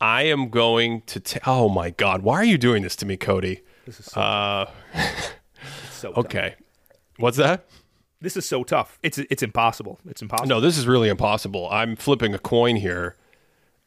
I 0.00 0.22
am 0.22 0.48
going 0.48 1.02
to. 1.02 1.20
ta- 1.20 1.40
oh 1.46 1.68
my 1.68 1.90
God, 1.90 2.22
why 2.22 2.34
are 2.36 2.44
you 2.44 2.58
doing 2.58 2.82
this 2.82 2.96
to 2.96 3.06
me, 3.06 3.16
Cody? 3.16 3.62
This 3.86 4.00
is 4.00 4.06
so, 4.06 4.20
Uh, 4.20 4.70
so 5.90 6.12
tough. 6.14 6.24
okay, 6.26 6.54
what's 7.18 7.36
that? 7.36 7.66
This 8.20 8.36
is 8.36 8.46
so 8.46 8.62
tough. 8.62 8.98
It's 9.02 9.18
it's 9.18 9.42
impossible. 9.42 9.98
It's 10.08 10.22
impossible. 10.22 10.48
No, 10.48 10.60
this 10.60 10.78
is 10.78 10.86
really 10.86 11.08
impossible. 11.08 11.68
I'm 11.70 11.96
flipping 11.96 12.34
a 12.34 12.38
coin 12.38 12.76
here 12.76 13.16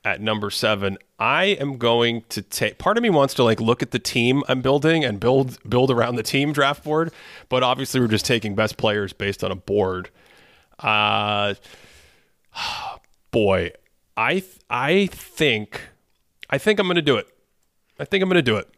at 0.06 0.22
number 0.22 0.51
seven. 0.51 0.97
I 1.20 1.45
am 1.45 1.78
going 1.78 2.24
to 2.30 2.41
take. 2.41 2.78
Part 2.78 2.95
of 2.95 3.03
me 3.03 3.10
wants 3.10 3.34
to 3.34 3.43
like 3.43 3.60
look 3.60 3.82
at 3.82 3.91
the 3.91 3.99
team 3.99 4.43
I'm 4.47 4.62
building 4.62 5.03
and 5.03 5.20
build 5.20 5.58
build 5.68 5.91
around 5.91 6.16
the 6.16 6.24
team 6.24 6.53
draft 6.53 6.84
board, 6.84 7.12
but 7.49 7.64
obviously 7.64 7.99
we're 7.99 8.08
just 8.08 8.26
taking 8.26 8.56
best 8.56 8.78
players 8.78 9.12
based 9.12 9.43
on 9.43 9.51
a 9.51 9.56
board. 9.56 10.12
Uh, 10.80 11.56
boy, 13.32 13.72
I 14.16 14.34
th- 14.34 14.60
I 14.70 15.08
think 15.08 15.82
I 16.49 16.60
think 16.60 16.80
I'm 16.80 16.86
going 16.86 16.95
to 16.95 17.01
do 17.01 17.18
it. 17.18 17.28
I 17.99 18.06
think 18.06 18.22
I'm 18.22 18.30
going 18.30 18.36
to 18.36 18.41
do 18.41 18.58
it. 18.58 18.70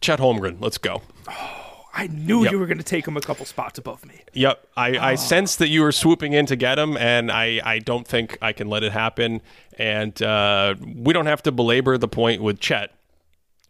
Chet 0.00 0.18
Holmgren, 0.18 0.60
let's 0.60 0.78
go. 0.78 1.02
I 1.98 2.08
knew 2.08 2.42
Yep. 2.44 2.52
you 2.52 2.58
were 2.58 2.66
going 2.66 2.76
to 2.78 2.84
take 2.84 3.08
him 3.08 3.16
a 3.16 3.20
couple 3.22 3.46
spots 3.46 3.78
above 3.78 4.04
me. 4.04 4.20
Yep, 4.34 4.66
I, 4.76 4.98
I 4.98 5.14
sense 5.14 5.56
that 5.56 5.68
you 5.68 5.80
were 5.80 5.92
swooping 5.92 6.34
in 6.34 6.44
to 6.46 6.54
get 6.56 6.78
him, 6.78 6.96
and 6.98 7.32
I, 7.32 7.60
I 7.64 7.78
don't 7.78 8.06
think 8.06 8.36
I 8.42 8.52
can 8.52 8.68
let 8.68 8.82
it 8.82 8.92
happen. 8.92 9.40
And 9.78 10.20
uh, 10.22 10.74
we 10.94 11.14
don't 11.14 11.24
have 11.26 11.42
to 11.44 11.52
belabor 11.52 11.96
the 11.96 12.08
point 12.08 12.42
with 12.42 12.60
Chet 12.60 12.92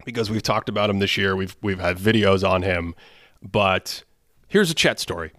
because 0.05 0.29
we've 0.29 0.43
talked 0.43 0.68
about 0.68 0.91
him 0.91 0.99
this 0.99 1.16
year. 1.16 1.37
We've 1.37 1.57
we've 1.62 1.79
had 1.81 1.99
videos 1.99 2.49
on 2.49 2.62
him, 2.62 2.95
but 3.43 4.03
here's 4.49 4.70
a 4.70 4.74
Chet 4.74 4.99
story. 4.99 5.31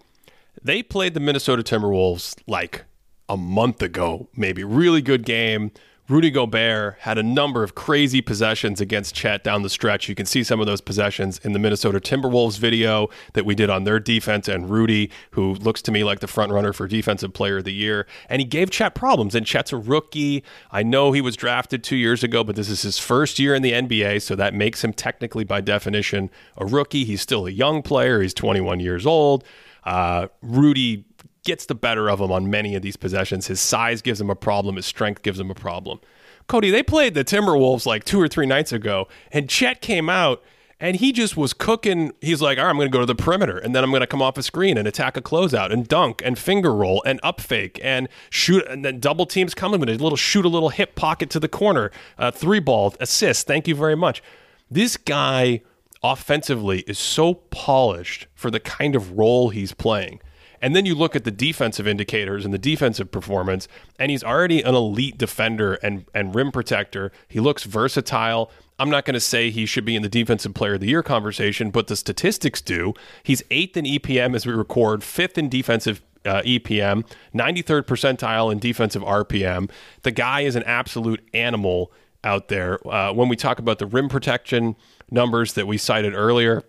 They 0.62 0.82
played 0.82 1.12
the 1.14 1.20
Minnesota 1.20 1.62
Timberwolves 1.62 2.36
like 2.46 2.84
a 3.28 3.36
month 3.36 3.82
ago, 3.82 4.28
maybe. 4.34 4.64
Really 4.64 5.02
good 5.02 5.24
game, 5.24 5.70
Rudy 6.08 6.30
Gobert 6.30 6.96
had 7.00 7.18
a 7.18 7.22
number 7.22 7.62
of 7.62 7.74
crazy 7.74 8.22
possessions 8.22 8.80
against 8.80 9.14
Chet 9.14 9.44
down 9.44 9.60
the 9.60 9.68
stretch. 9.68 10.08
You 10.08 10.14
can 10.14 10.24
see 10.24 10.42
some 10.42 10.58
of 10.58 10.64
those 10.64 10.80
possessions 10.80 11.38
in 11.44 11.52
the 11.52 11.58
Minnesota 11.58 12.00
Timberwolves 12.00 12.58
video 12.58 13.10
that 13.34 13.44
we 13.44 13.54
did 13.54 13.68
on 13.68 13.84
their 13.84 14.00
defense 14.00 14.48
and 14.48 14.70
Rudy, 14.70 15.10
who 15.32 15.52
looks 15.56 15.82
to 15.82 15.92
me 15.92 16.04
like 16.04 16.20
the 16.20 16.26
front 16.26 16.50
runner 16.50 16.72
for 16.72 16.88
defensive 16.88 17.34
player 17.34 17.58
of 17.58 17.64
the 17.64 17.74
year. 17.74 18.06
And 18.30 18.40
he 18.40 18.46
gave 18.46 18.70
Chet 18.70 18.94
problems. 18.94 19.34
And 19.34 19.44
Chet's 19.44 19.70
a 19.70 19.76
rookie. 19.76 20.42
I 20.72 20.82
know 20.82 21.12
he 21.12 21.20
was 21.20 21.36
drafted 21.36 21.84
two 21.84 21.96
years 21.96 22.24
ago, 22.24 22.42
but 22.42 22.56
this 22.56 22.70
is 22.70 22.80
his 22.80 22.98
first 22.98 23.38
year 23.38 23.54
in 23.54 23.60
the 23.60 23.72
NBA, 23.72 24.22
so 24.22 24.34
that 24.34 24.54
makes 24.54 24.82
him 24.82 24.94
technically, 24.94 25.44
by 25.44 25.60
definition, 25.60 26.30
a 26.56 26.64
rookie. 26.64 27.04
He's 27.04 27.20
still 27.20 27.46
a 27.46 27.50
young 27.50 27.82
player. 27.82 28.22
He's 28.22 28.32
21 28.32 28.80
years 28.80 29.04
old. 29.04 29.44
Uh, 29.84 30.28
Rudy 30.40 31.04
gets 31.48 31.64
the 31.64 31.74
better 31.74 32.10
of 32.10 32.20
him 32.20 32.30
on 32.30 32.50
many 32.50 32.74
of 32.74 32.82
these 32.82 32.98
possessions. 32.98 33.46
His 33.46 33.58
size 33.58 34.02
gives 34.02 34.20
him 34.20 34.28
a 34.28 34.36
problem, 34.36 34.76
his 34.76 34.84
strength 34.84 35.22
gives 35.22 35.40
him 35.40 35.50
a 35.50 35.54
problem. 35.54 35.98
Cody, 36.46 36.70
they 36.70 36.82
played 36.82 37.14
the 37.14 37.24
Timberwolves 37.24 37.86
like 37.86 38.04
two 38.04 38.20
or 38.20 38.28
three 38.28 38.44
nights 38.44 38.70
ago, 38.70 39.08
and 39.32 39.48
Chet 39.48 39.80
came 39.80 40.10
out 40.10 40.42
and 40.78 40.96
he 40.96 41.10
just 41.10 41.38
was 41.38 41.54
cooking. 41.54 42.12
He's 42.20 42.42
like, 42.42 42.58
all 42.58 42.64
right, 42.64 42.70
I'm 42.70 42.76
going 42.76 42.88
to 42.88 42.92
go 42.92 43.00
to 43.00 43.06
the 43.06 43.14
perimeter, 43.14 43.56
and 43.56 43.74
then 43.74 43.82
I'm 43.82 43.90
going 43.90 44.02
to 44.02 44.06
come 44.06 44.20
off 44.20 44.36
a 44.36 44.42
screen 44.42 44.76
and 44.76 44.86
attack 44.86 45.16
a 45.16 45.22
closeout 45.22 45.72
and 45.72 45.88
dunk 45.88 46.20
and 46.22 46.38
finger 46.38 46.74
roll 46.74 47.02
and 47.06 47.18
up 47.22 47.40
fake 47.40 47.80
and 47.82 48.10
shoot, 48.28 48.66
and 48.66 48.84
then 48.84 49.00
double 49.00 49.24
teams 49.24 49.54
coming 49.54 49.80
with 49.80 49.88
a 49.88 49.94
little 49.94 50.16
shoot 50.16 50.44
a 50.44 50.48
little 50.48 50.68
hip 50.68 50.94
pocket 50.96 51.30
to 51.30 51.40
the 51.40 51.48
corner, 51.48 51.90
uh, 52.18 52.30
three 52.30 52.60
ball 52.60 52.94
assist. 53.00 53.46
Thank 53.46 53.66
you 53.66 53.74
very 53.74 53.96
much. 53.96 54.22
This 54.70 54.98
guy 54.98 55.62
offensively 56.02 56.80
is 56.80 56.98
so 56.98 57.34
polished 57.34 58.26
for 58.34 58.50
the 58.50 58.60
kind 58.60 58.94
of 58.94 59.12
role 59.12 59.48
he's 59.48 59.72
playing. 59.72 60.20
And 60.60 60.74
then 60.74 60.86
you 60.86 60.94
look 60.94 61.14
at 61.16 61.24
the 61.24 61.30
defensive 61.30 61.86
indicators 61.86 62.44
and 62.44 62.52
the 62.52 62.58
defensive 62.58 63.10
performance, 63.10 63.68
and 63.98 64.10
he's 64.10 64.24
already 64.24 64.62
an 64.62 64.74
elite 64.74 65.18
defender 65.18 65.74
and, 65.74 66.04
and 66.14 66.34
rim 66.34 66.52
protector. 66.52 67.12
He 67.28 67.40
looks 67.40 67.64
versatile. 67.64 68.50
I'm 68.78 68.90
not 68.90 69.04
going 69.04 69.14
to 69.14 69.20
say 69.20 69.50
he 69.50 69.66
should 69.66 69.84
be 69.84 69.96
in 69.96 70.02
the 70.02 70.08
defensive 70.08 70.54
player 70.54 70.74
of 70.74 70.80
the 70.80 70.88
year 70.88 71.02
conversation, 71.02 71.70
but 71.70 71.88
the 71.88 71.96
statistics 71.96 72.60
do. 72.60 72.94
He's 73.22 73.42
eighth 73.50 73.76
in 73.76 73.84
EPM 73.84 74.34
as 74.34 74.46
we 74.46 74.52
record, 74.52 75.02
fifth 75.02 75.36
in 75.36 75.48
defensive 75.48 76.02
uh, 76.24 76.42
EPM, 76.42 77.06
93rd 77.34 77.82
percentile 77.82 78.52
in 78.52 78.58
defensive 78.58 79.02
RPM. 79.02 79.70
The 80.02 80.10
guy 80.10 80.42
is 80.42 80.56
an 80.56 80.62
absolute 80.64 81.26
animal 81.32 81.92
out 82.24 82.48
there. 82.48 82.86
Uh, 82.86 83.12
when 83.12 83.28
we 83.28 83.36
talk 83.36 83.58
about 83.58 83.78
the 83.78 83.86
rim 83.86 84.08
protection 84.08 84.76
numbers 85.10 85.54
that 85.54 85.66
we 85.66 85.78
cited 85.78 86.14
earlier, 86.14 86.62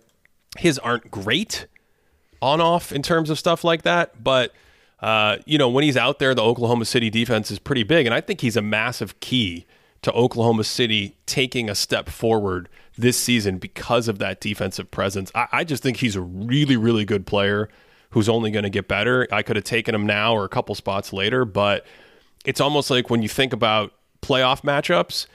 his 0.58 0.78
aren't 0.78 1.10
great 1.10 1.66
on 2.42 2.60
off 2.60 2.92
in 2.92 3.02
terms 3.02 3.30
of 3.30 3.38
stuff 3.38 3.64
like 3.64 3.82
that. 3.82 4.22
But, 4.22 4.52
uh, 5.00 5.38
you 5.46 5.58
know, 5.58 5.68
when 5.68 5.84
he's 5.84 5.96
out 5.96 6.18
there, 6.18 6.34
the 6.34 6.42
Oklahoma 6.42 6.84
City 6.84 7.10
defense 7.10 7.50
is 7.50 7.58
pretty 7.58 7.82
big. 7.82 8.06
And 8.06 8.14
I 8.14 8.20
think 8.20 8.40
he's 8.40 8.56
a 8.56 8.62
massive 8.62 9.18
key 9.20 9.66
to 10.02 10.12
Oklahoma 10.12 10.64
City 10.64 11.16
taking 11.26 11.68
a 11.68 11.74
step 11.74 12.08
forward 12.08 12.68
this 12.96 13.16
season 13.18 13.58
because 13.58 14.08
of 14.08 14.18
that 14.18 14.40
defensive 14.40 14.90
presence. 14.90 15.30
I, 15.34 15.46
I 15.52 15.64
just 15.64 15.82
think 15.82 15.98
he's 15.98 16.16
a 16.16 16.22
really, 16.22 16.76
really 16.76 17.04
good 17.04 17.26
player 17.26 17.68
who's 18.10 18.28
only 18.28 18.50
going 18.50 18.64
to 18.64 18.70
get 18.70 18.88
better. 18.88 19.26
I 19.30 19.42
could 19.42 19.56
have 19.56 19.64
taken 19.64 19.94
him 19.94 20.06
now 20.06 20.34
or 20.34 20.44
a 20.44 20.48
couple 20.48 20.74
spots 20.74 21.12
later, 21.12 21.44
but 21.44 21.86
it's 22.44 22.60
almost 22.60 22.90
like 22.90 23.10
when 23.10 23.22
you 23.22 23.28
think 23.28 23.52
about 23.52 23.92
playoff 24.22 24.62
matchups, 24.62 25.26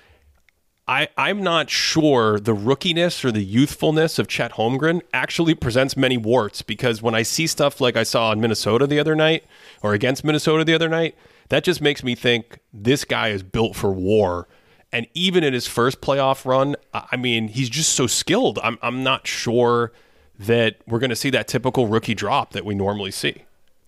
I, 0.88 1.08
I'm 1.18 1.42
not 1.42 1.72
sure 1.72 2.40
the 2.40 2.56
rookiness 2.56 3.26
or 3.26 3.32
the 3.32 3.44
youthfulness 3.44 4.20
of 4.20 4.28
Chet 4.28 4.54
Holmgren 4.54 5.02
actually 5.14 5.56
presents 5.56 5.98
many 5.98 6.16
warts 6.16 6.62
because 6.62 7.02
when 7.02 7.16
I 7.16 7.24
see 7.24 7.48
stuff 7.48 7.82
like 7.82 7.98
I 7.98 8.04
saw 8.04 8.32
in 8.32 8.40
Minnesota 8.40 8.86
the 8.86 9.00
other 9.00 9.16
night 9.16 9.46
or 9.82 9.94
against 9.94 10.24
Minnesota 10.24 10.64
the 10.64 10.76
other 10.76 10.90
night, 10.90 11.16
that 11.50 11.64
just 11.64 11.82
makes 11.82 12.04
me 12.04 12.14
think 12.14 12.60
this 12.72 13.04
guy 13.04 13.30
is 13.30 13.42
built 13.42 13.76
for 13.76 13.92
war. 13.92 14.48
And 14.92 15.08
even 15.16 15.44
in 15.44 15.54
his 15.54 15.66
first 15.66 16.02
playoff 16.02 16.46
run, 16.46 16.76
I 16.94 17.18
mean, 17.18 17.48
he's 17.48 17.70
just 17.70 17.94
so 17.94 18.06
skilled. 18.06 18.60
I'm, 18.64 18.78
I'm 18.84 19.04
not 19.04 19.26
sure 19.26 19.92
that 20.38 20.78
we're 20.86 21.00
going 21.00 21.10
to 21.10 21.16
see 21.16 21.32
that 21.32 21.48
typical 21.48 21.88
rookie 21.88 22.14
drop 22.14 22.52
that 22.52 22.64
we 22.64 22.76
normally 22.76 23.12
see. 23.12 23.44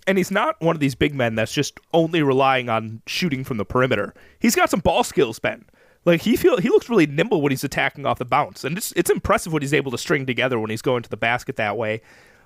And 0.08 0.18
he's 0.18 0.32
not 0.32 0.60
one 0.62 0.76
of 0.76 0.80
these 0.80 0.96
big 0.96 1.14
men 1.14 1.36
that's 1.36 1.54
just 1.54 1.80
only 1.94 2.24
relying 2.24 2.70
on 2.70 3.02
shooting 3.06 3.44
from 3.44 3.58
the 3.58 3.66
perimeter. 3.66 4.16
He's 4.40 4.56
got 4.56 4.70
some 4.70 4.80
ball 4.80 5.04
skills, 5.04 5.38
Ben. 5.38 5.66
Like 6.08 6.22
he 6.22 6.38
feel 6.38 6.56
he 6.56 6.70
looks 6.70 6.90
really 6.90 7.06
nimble 7.06 7.42
when 7.42 7.52
he's 7.52 7.66
attacking 7.66 8.06
off 8.06 8.18
the 8.18 8.24
bounce, 8.24 8.64
and 8.64 8.78
it's 8.78 8.94
it's 8.94 9.10
impressive 9.10 9.52
what 9.52 9.62
he's 9.62 9.74
able 9.74 9.92
to 9.92 9.98
string 9.98 10.26
together 10.26 10.58
when 10.58 10.70
he's 10.70 10.82
going 10.82 11.04
to 11.04 11.10
the 11.10 11.18
basket 11.18 11.58
that 11.58 11.76
way. 11.76 12.02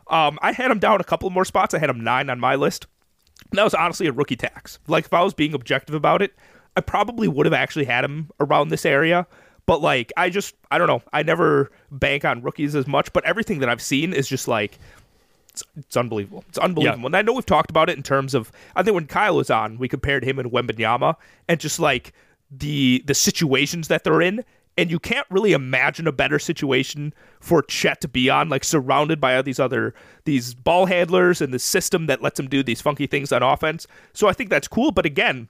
Um, 0.07 0.39
I 0.41 0.51
had 0.51 0.71
him 0.71 0.79
down 0.79 0.99
a 0.99 1.03
couple 1.03 1.29
more 1.29 1.45
spots. 1.45 1.75
I 1.75 1.77
had 1.77 1.91
him 1.91 2.03
nine 2.03 2.31
on 2.31 2.39
my 2.39 2.55
list. 2.55 2.87
That 3.51 3.63
was 3.63 3.75
honestly 3.75 4.07
a 4.07 4.11
rookie 4.11 4.35
tax. 4.35 4.79
Like 4.87 5.05
if 5.05 5.13
I 5.13 5.21
was 5.21 5.35
being 5.35 5.53
objective 5.53 5.93
about 5.93 6.23
it, 6.23 6.33
I 6.75 6.81
probably 6.81 7.27
would 7.27 7.45
have 7.45 7.53
actually 7.53 7.85
had 7.85 8.03
him 8.03 8.31
around 8.39 8.69
this 8.69 8.83
area. 8.83 9.27
But 9.67 9.79
like 9.79 10.11
I 10.17 10.31
just 10.31 10.55
I 10.71 10.79
don't 10.79 10.87
know. 10.87 11.03
I 11.13 11.21
never 11.21 11.71
bank 11.91 12.25
on 12.25 12.41
rookies 12.41 12.73
as 12.73 12.87
much, 12.87 13.13
but 13.13 13.23
everything 13.25 13.59
that 13.59 13.69
I've 13.69 13.79
seen 13.79 14.11
is 14.11 14.27
just 14.27 14.47
like 14.47 14.79
it's, 15.51 15.61
it's 15.77 15.95
unbelievable. 15.95 16.43
It's 16.49 16.57
unbelievable. 16.57 17.01
Yeah. 17.01 17.05
And 17.05 17.15
I 17.15 17.21
know 17.21 17.33
we've 17.33 17.45
talked 17.45 17.69
about 17.69 17.91
it 17.91 17.97
in 17.97 18.01
terms 18.01 18.33
of 18.33 18.51
I 18.75 18.81
think 18.81 18.95
when 18.95 19.05
Kyle 19.05 19.35
was 19.35 19.51
on, 19.51 19.77
we 19.77 19.87
compared 19.87 20.23
him 20.23 20.39
and 20.39 20.51
Wembanyama 20.51 21.15
and 21.47 21.59
just 21.59 21.79
like 21.79 22.11
the 22.51 23.03
the 23.07 23.13
situations 23.13 23.87
that 23.87 24.03
they're 24.03 24.21
in 24.21 24.43
and 24.77 24.89
you 24.89 24.99
can't 24.99 25.27
really 25.29 25.53
imagine 25.53 26.07
a 26.07 26.11
better 26.11 26.39
situation 26.39 27.13
for 27.39 27.61
Chet 27.61 28.01
to 28.01 28.07
be 28.07 28.29
on, 28.29 28.49
like 28.49 28.63
surrounded 28.63 29.19
by 29.19 29.35
all 29.35 29.43
these 29.43 29.59
other 29.59 29.93
these 30.25 30.53
ball 30.53 30.85
handlers 30.85 31.41
and 31.41 31.53
the 31.53 31.59
system 31.59 32.07
that 32.07 32.21
lets 32.21 32.39
him 32.39 32.47
do 32.47 32.63
these 32.63 32.81
funky 32.81 33.07
things 33.07 33.31
on 33.31 33.43
offense. 33.43 33.85
So 34.13 34.27
I 34.27 34.33
think 34.33 34.49
that's 34.49 34.67
cool. 34.67 34.91
But 34.91 35.05
again, 35.05 35.49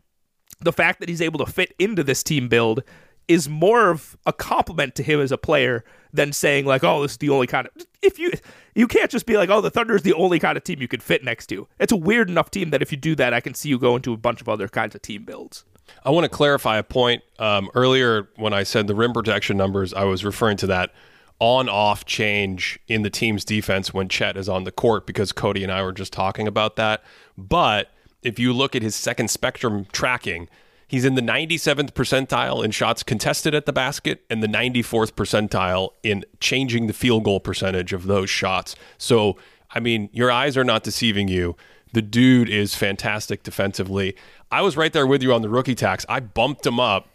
the 0.59 0.73
fact 0.73 0.99
that 0.99 1.09
he's 1.09 1.21
able 1.21 1.43
to 1.45 1.51
fit 1.51 1.73
into 1.77 2.03
this 2.03 2.23
team 2.23 2.47
build 2.47 2.83
is 3.27 3.47
more 3.47 3.91
of 3.91 4.17
a 4.25 4.33
compliment 4.33 4.95
to 4.95 5.03
him 5.03 5.21
as 5.21 5.31
a 5.31 5.37
player 5.37 5.85
than 6.11 6.33
saying 6.33 6.65
like, 6.65 6.83
oh, 6.83 7.01
this 7.01 7.11
is 7.11 7.17
the 7.17 7.29
only 7.29 7.47
kind 7.47 7.67
of 7.67 7.85
if 8.01 8.17
you 8.17 8.31
you 8.75 8.87
can't 8.87 9.11
just 9.11 9.25
be 9.25 9.37
like, 9.37 9.49
oh, 9.49 9.61
the 9.61 9.69
Thunder 9.69 9.95
is 9.95 10.01
the 10.01 10.13
only 10.13 10.39
kind 10.39 10.57
of 10.57 10.63
team 10.63 10.81
you 10.81 10.87
could 10.87 11.03
fit 11.03 11.23
next 11.23 11.47
to. 11.47 11.67
It's 11.79 11.91
a 11.91 11.97
weird 11.97 12.29
enough 12.29 12.49
team 12.49 12.71
that 12.71 12.81
if 12.81 12.91
you 12.91 12.97
do 12.97 13.15
that, 13.15 13.33
I 13.33 13.39
can 13.39 13.53
see 13.53 13.69
you 13.69 13.77
go 13.77 13.95
into 13.95 14.13
a 14.13 14.17
bunch 14.17 14.41
of 14.41 14.49
other 14.49 14.67
kinds 14.67 14.95
of 14.95 15.01
team 15.01 15.23
builds. 15.25 15.63
I 16.03 16.09
want 16.09 16.25
to 16.25 16.29
clarify 16.29 16.77
a 16.77 16.83
point. 16.83 17.23
Um, 17.37 17.69
earlier, 17.75 18.29
when 18.35 18.53
I 18.53 18.63
said 18.63 18.87
the 18.87 18.95
rim 18.95 19.13
protection 19.13 19.57
numbers, 19.57 19.93
I 19.93 20.03
was 20.03 20.25
referring 20.25 20.57
to 20.57 20.67
that 20.67 20.93
on 21.39 21.67
off 21.67 22.05
change 22.05 22.79
in 22.87 23.01
the 23.01 23.09
team's 23.09 23.43
defense 23.43 23.93
when 23.93 24.07
Chet 24.07 24.37
is 24.37 24.47
on 24.47 24.63
the 24.63 24.71
court 24.71 25.07
because 25.07 25.31
Cody 25.31 25.63
and 25.63 25.71
I 25.71 25.81
were 25.83 25.91
just 25.91 26.13
talking 26.13 26.47
about 26.47 26.75
that. 26.75 27.03
But 27.37 27.91
if 28.21 28.37
you 28.37 28.53
look 28.53 28.75
at 28.75 28.83
his 28.83 28.95
second 28.95 29.29
spectrum 29.29 29.87
tracking, 29.91 30.49
he's 30.87 31.05
in 31.05 31.15
the 31.15 31.21
97th 31.21 31.93
percentile 31.93 32.63
in 32.63 32.69
shots 32.69 33.01
contested 33.01 33.55
at 33.55 33.65
the 33.65 33.73
basket 33.73 34.23
and 34.29 34.43
the 34.43 34.47
94th 34.47 35.13
percentile 35.13 35.89
in 36.03 36.23
changing 36.39 36.85
the 36.85 36.93
field 36.93 37.23
goal 37.23 37.39
percentage 37.39 37.91
of 37.91 38.05
those 38.05 38.29
shots. 38.29 38.75
So, 38.99 39.37
I 39.71 39.79
mean, 39.79 40.09
your 40.13 40.31
eyes 40.31 40.55
are 40.57 40.63
not 40.63 40.83
deceiving 40.83 41.27
you. 41.27 41.55
The 41.93 42.01
dude 42.01 42.49
is 42.49 42.75
fantastic 42.75 43.43
defensively. 43.43 44.15
I 44.51 44.61
was 44.61 44.75
right 44.75 44.91
there 44.91 45.07
with 45.07 45.23
you 45.23 45.33
on 45.33 45.41
the 45.41 45.49
rookie 45.49 45.75
tax. 45.75 46.05
I 46.09 46.19
bumped 46.19 46.65
him 46.65 46.79
up 46.79 47.07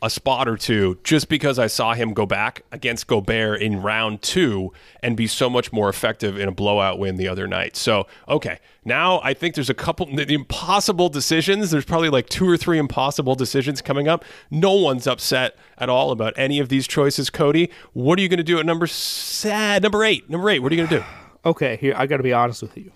a 0.00 0.10
spot 0.10 0.46
or 0.46 0.56
two 0.56 0.98
just 1.02 1.28
because 1.28 1.58
I 1.58 1.66
saw 1.66 1.94
him 1.94 2.12
go 2.12 2.26
back 2.26 2.62
against 2.70 3.06
Gobert 3.06 3.62
in 3.62 3.80
round 3.80 4.20
two 4.22 4.70
and 5.02 5.16
be 5.16 5.26
so 5.26 5.48
much 5.48 5.72
more 5.72 5.88
effective 5.88 6.38
in 6.38 6.46
a 6.46 6.52
blowout 6.52 6.98
win 6.98 7.16
the 7.16 7.26
other 7.26 7.48
night. 7.48 7.74
So, 7.74 8.06
okay, 8.28 8.58
now 8.84 9.20
I 9.24 9.32
think 9.32 9.54
there's 9.54 9.70
a 9.70 9.74
couple 9.74 10.06
the 10.06 10.34
impossible 10.34 11.08
decisions. 11.08 11.70
There's 11.70 11.86
probably 11.86 12.10
like 12.10 12.28
two 12.28 12.48
or 12.48 12.56
three 12.56 12.78
impossible 12.78 13.34
decisions 13.34 13.80
coming 13.80 14.06
up. 14.06 14.24
No 14.50 14.74
one's 14.74 15.06
upset 15.06 15.56
at 15.78 15.88
all 15.88 16.10
about 16.10 16.34
any 16.36 16.60
of 16.60 16.68
these 16.68 16.86
choices, 16.86 17.30
Cody. 17.30 17.70
What 17.94 18.18
are 18.18 18.22
you 18.22 18.28
going 18.28 18.36
to 18.36 18.44
do 18.44 18.60
at 18.60 18.66
number 18.66 18.86
sad, 18.86 19.82
number 19.82 20.04
eight? 20.04 20.28
Number 20.28 20.50
eight, 20.50 20.60
what 20.60 20.70
are 20.70 20.74
you 20.74 20.86
going 20.86 20.90
to 20.90 20.98
do? 20.98 21.04
Okay, 21.46 21.76
here 21.76 21.92
I 21.94 22.06
got 22.06 22.16
to 22.16 22.22
be 22.22 22.32
honest 22.32 22.62
with 22.62 22.74
you. 22.74 22.90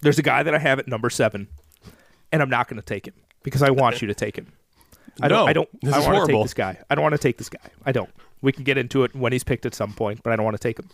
There's 0.00 0.20
a 0.20 0.22
guy 0.22 0.44
that 0.44 0.54
I 0.54 0.60
have 0.60 0.78
at 0.78 0.86
number 0.86 1.10
seven 1.10 1.48
and 2.32 2.42
I'm 2.42 2.50
not 2.50 2.68
going 2.68 2.80
to 2.80 2.84
take 2.86 3.06
him 3.06 3.14
because 3.42 3.62
I 3.62 3.70
want 3.70 4.02
you 4.02 4.08
to 4.08 4.14
take 4.14 4.36
him. 4.36 4.48
I 5.20 5.28
don't. 5.28 5.38
No, 5.40 5.46
I 5.46 5.52
don't. 5.52 5.68
This 5.82 5.94
I 5.94 5.98
is 6.00 6.06
want 6.06 6.26
to 6.26 6.32
take 6.32 6.42
this 6.42 6.54
guy. 6.54 6.78
I 6.90 6.94
don't 6.94 7.02
want 7.02 7.12
to 7.12 7.18
take 7.18 7.36
this 7.38 7.48
guy. 7.48 7.60
I 7.84 7.92
don't. 7.92 8.10
We 8.40 8.50
can 8.52 8.64
get 8.64 8.78
into 8.78 9.04
it 9.04 9.14
when 9.14 9.32
he's 9.32 9.44
picked 9.44 9.66
at 9.66 9.74
some 9.74 9.92
point, 9.92 10.22
but 10.22 10.32
I 10.32 10.36
don't 10.36 10.44
want 10.44 10.56
to 10.56 10.62
take 10.62 10.78
him. 10.78 10.88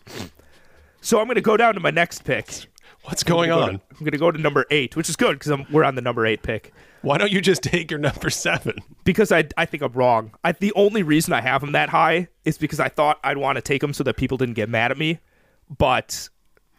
So 1.00 1.20
I'm 1.20 1.26
going 1.26 1.36
to 1.36 1.40
go 1.40 1.56
down 1.56 1.74
to 1.74 1.80
my 1.80 1.90
next 1.90 2.24
pick. 2.24 2.66
What's 3.04 3.22
going 3.22 3.52
I'm 3.52 3.58
on? 3.58 3.68
to- 3.68 3.80
I'm 3.92 3.98
going 4.00 4.10
to 4.12 4.18
go 4.18 4.30
to 4.30 4.38
number 4.38 4.66
eight, 4.70 4.96
which 4.96 5.08
is 5.08 5.16
good 5.16 5.38
because 5.38 5.56
we're 5.70 5.84
on 5.84 5.94
the 5.94 6.02
number 6.02 6.26
eight 6.26 6.42
pick. 6.42 6.72
Why 7.02 7.16
don't 7.16 7.30
you 7.30 7.40
just 7.40 7.62
take 7.62 7.90
your 7.92 8.00
number 8.00 8.28
seven? 8.28 8.78
Because 9.04 9.30
I, 9.30 9.44
I 9.56 9.64
think 9.66 9.82
I'm 9.84 9.92
wrong. 9.92 10.32
I, 10.42 10.50
the 10.52 10.72
only 10.74 11.04
reason 11.04 11.32
I 11.32 11.40
have 11.40 11.62
him 11.62 11.72
that 11.72 11.88
high 11.90 12.26
is 12.44 12.58
because 12.58 12.80
I 12.80 12.88
thought 12.88 13.20
I'd 13.22 13.38
want 13.38 13.54
to 13.56 13.62
take 13.62 13.82
him 13.82 13.92
so 13.94 14.02
that 14.04 14.16
people 14.16 14.36
didn't 14.36 14.54
get 14.54 14.68
mad 14.68 14.90
at 14.90 14.98
me, 14.98 15.20
but 15.78 16.28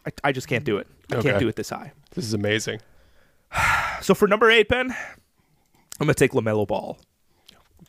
I, 0.06 0.12
I 0.26 0.32
just 0.34 0.48
can't 0.50 0.66
do 0.66 0.78
it. 0.78 0.88
I 1.12 1.16
Okay. 1.16 1.30
can't 1.30 1.40
do 1.40 1.48
it 1.48 1.56
this 1.56 1.70
high. 1.70 1.94
This 2.14 2.26
is 2.26 2.34
amazing. 2.34 2.82
So 4.02 4.16
for 4.16 4.28
number 4.30 4.50
eight, 4.50 4.70
Ben, 4.70 4.92
I'm 4.92 6.08
going 6.08 6.08
to 6.08 6.14
take 6.14 6.32
Lamelo 6.32 6.66
Ball. 6.66 6.98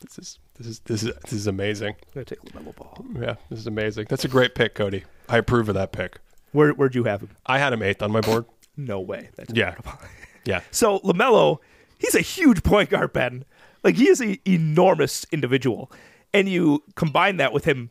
This 0.00 0.18
is 0.18 0.38
this 0.58 0.66
is 0.66 0.78
this 0.80 1.02
is 1.04 1.14
this 1.22 1.32
is 1.32 1.46
amazing. 1.46 1.94
I'm 1.94 2.12
going 2.14 2.26
to 2.26 2.34
take 2.34 2.44
Lamelo 2.52 2.74
Ball. 2.74 3.04
Yeah, 3.18 3.36
this 3.48 3.60
is 3.60 3.66
amazing. 3.68 4.06
That's 4.08 4.24
a 4.24 4.28
great 4.28 4.54
pick, 4.56 4.74
Cody. 4.74 5.04
I 5.28 5.38
approve 5.38 5.68
of 5.68 5.76
that 5.76 5.92
pick. 5.92 6.18
Where 6.52 6.72
where'd 6.72 6.94
you 6.96 7.04
have 7.04 7.20
him? 7.20 7.30
I 7.46 7.58
had 7.58 7.72
him 7.72 7.82
eighth 7.82 8.02
on 8.02 8.10
my 8.10 8.20
board. 8.20 8.44
No 8.76 9.00
way. 9.00 9.30
That's 9.36 9.52
Yeah, 9.54 9.76
yeah. 10.44 10.62
So 10.72 10.98
Lamelo, 11.00 11.58
he's 11.98 12.14
a 12.16 12.20
huge 12.20 12.62
point 12.64 12.90
guard, 12.90 13.12
Ben. 13.12 13.44
Like 13.84 13.94
he 13.96 14.08
is 14.08 14.20
an 14.20 14.36
enormous 14.46 15.24
individual, 15.30 15.92
and 16.34 16.48
you 16.48 16.82
combine 16.96 17.36
that 17.36 17.52
with 17.52 17.66
him 17.66 17.90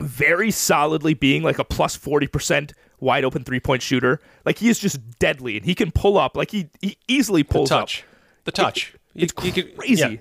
very 0.00 0.50
solidly 0.50 1.14
being 1.14 1.42
like 1.42 1.58
a 1.58 1.64
plus 1.64 1.96
forty 1.96 2.26
percent 2.26 2.72
wide 3.02 3.24
open 3.24 3.44
three 3.44 3.60
point 3.60 3.82
shooter. 3.82 4.18
Like 4.46 4.58
he 4.58 4.68
is 4.70 4.78
just 4.78 4.98
deadly, 5.18 5.56
and 5.58 5.66
he 5.66 5.74
can 5.74 5.90
pull 5.90 6.16
up. 6.16 6.36
Like 6.36 6.50
he 6.50 6.70
he 6.80 6.96
easily 7.08 7.42
pulls 7.42 7.68
touch. 7.68 8.00
up. 8.00 8.04
The 8.44 8.52
touch. 8.52 8.94
You- 9.14 9.24
It's 9.24 9.44
you 9.44 9.52
could- 9.52 9.76
crazy. 9.76 10.00
yeah. 10.00 10.16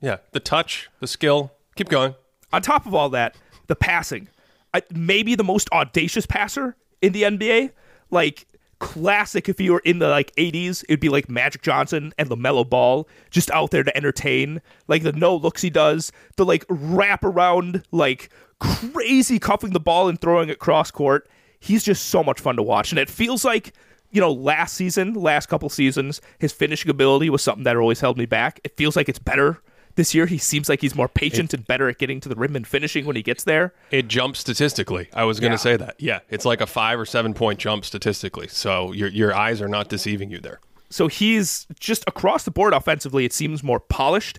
Yeah, 0.00 0.16
the 0.32 0.40
touch, 0.40 0.90
the 1.00 1.06
skill. 1.06 1.52
Keep 1.76 1.88
going. 1.88 2.14
On 2.52 2.60
top 2.60 2.84
of 2.84 2.94
all 2.94 3.08
that, 3.10 3.36
the 3.68 3.74
passing. 3.76 4.28
I, 4.74 4.82
maybe 4.94 5.34
the 5.34 5.44
most 5.44 5.70
audacious 5.72 6.26
passer 6.26 6.76
in 7.00 7.12
the 7.14 7.22
NBA. 7.22 7.70
Like 8.10 8.46
classic 8.80 9.48
if 9.48 9.58
you 9.60 9.72
were 9.72 9.82
in 9.84 9.98
the 9.98 10.08
like 10.08 10.34
80s, 10.36 10.84
it'd 10.90 11.00
be 11.00 11.08
like 11.08 11.30
Magic 11.30 11.62
Johnson 11.62 12.12
and 12.18 12.28
LaMelo 12.28 12.68
Ball 12.68 13.08
just 13.30 13.50
out 13.52 13.70
there 13.70 13.82
to 13.82 13.96
entertain. 13.96 14.60
Like 14.88 15.04
the 15.04 15.12
no 15.12 15.34
looks 15.36 15.62
he 15.62 15.70
does, 15.70 16.12
the 16.36 16.44
like 16.44 16.66
wrap 16.68 17.24
around 17.24 17.82
like 17.92 18.28
crazy 18.60 19.38
cuffing 19.38 19.72
the 19.72 19.80
ball 19.80 20.08
and 20.08 20.20
throwing 20.20 20.48
it 20.50 20.58
cross 20.58 20.90
court. 20.90 21.28
He's 21.64 21.82
just 21.82 22.06
so 22.10 22.22
much 22.22 22.40
fun 22.40 22.56
to 22.56 22.62
watch 22.62 22.92
and 22.92 22.98
it 22.98 23.08
feels 23.10 23.44
like 23.44 23.72
you 24.10 24.20
know, 24.20 24.30
last 24.32 24.74
season, 24.74 25.14
last 25.14 25.46
couple 25.46 25.68
seasons, 25.68 26.20
his 26.38 26.52
finishing 26.52 26.88
ability 26.88 27.28
was 27.30 27.42
something 27.42 27.64
that 27.64 27.74
always 27.76 27.98
held 27.98 28.16
me 28.16 28.26
back. 28.26 28.60
It 28.62 28.76
feels 28.76 28.94
like 28.94 29.08
it's 29.08 29.18
better 29.18 29.60
this 29.96 30.14
year. 30.14 30.26
He 30.26 30.38
seems 30.38 30.68
like 30.68 30.80
he's 30.82 30.94
more 30.94 31.08
patient 31.08 31.52
and 31.52 31.66
better 31.66 31.88
at 31.88 31.98
getting 31.98 32.20
to 32.20 32.28
the 32.28 32.36
rim 32.36 32.54
and 32.54 32.64
finishing 32.64 33.06
when 33.06 33.16
he 33.16 33.22
gets 33.24 33.42
there. 33.42 33.74
It 33.90 34.06
jumps 34.06 34.38
statistically. 34.38 35.08
I 35.14 35.24
was 35.24 35.40
going 35.40 35.50
to 35.50 35.54
Yeah. 35.54 35.58
say 35.58 35.76
that. 35.78 35.96
Yeah, 35.98 36.20
it's 36.30 36.44
like 36.44 36.60
a 36.60 36.66
five 36.66 37.00
or 37.00 37.06
seven 37.06 37.34
point 37.34 37.58
jump 37.58 37.84
statistically. 37.84 38.46
So 38.46 38.92
your 38.92 39.08
your 39.08 39.34
eyes 39.34 39.60
are 39.60 39.66
not 39.68 39.88
deceiving 39.88 40.30
you 40.30 40.38
there. 40.38 40.60
So 40.90 41.08
he's 41.08 41.66
just 41.80 42.04
across 42.06 42.44
the 42.44 42.52
board 42.52 42.72
offensively. 42.72 43.24
It 43.24 43.32
seems 43.32 43.64
more 43.64 43.80
polished. 43.80 44.38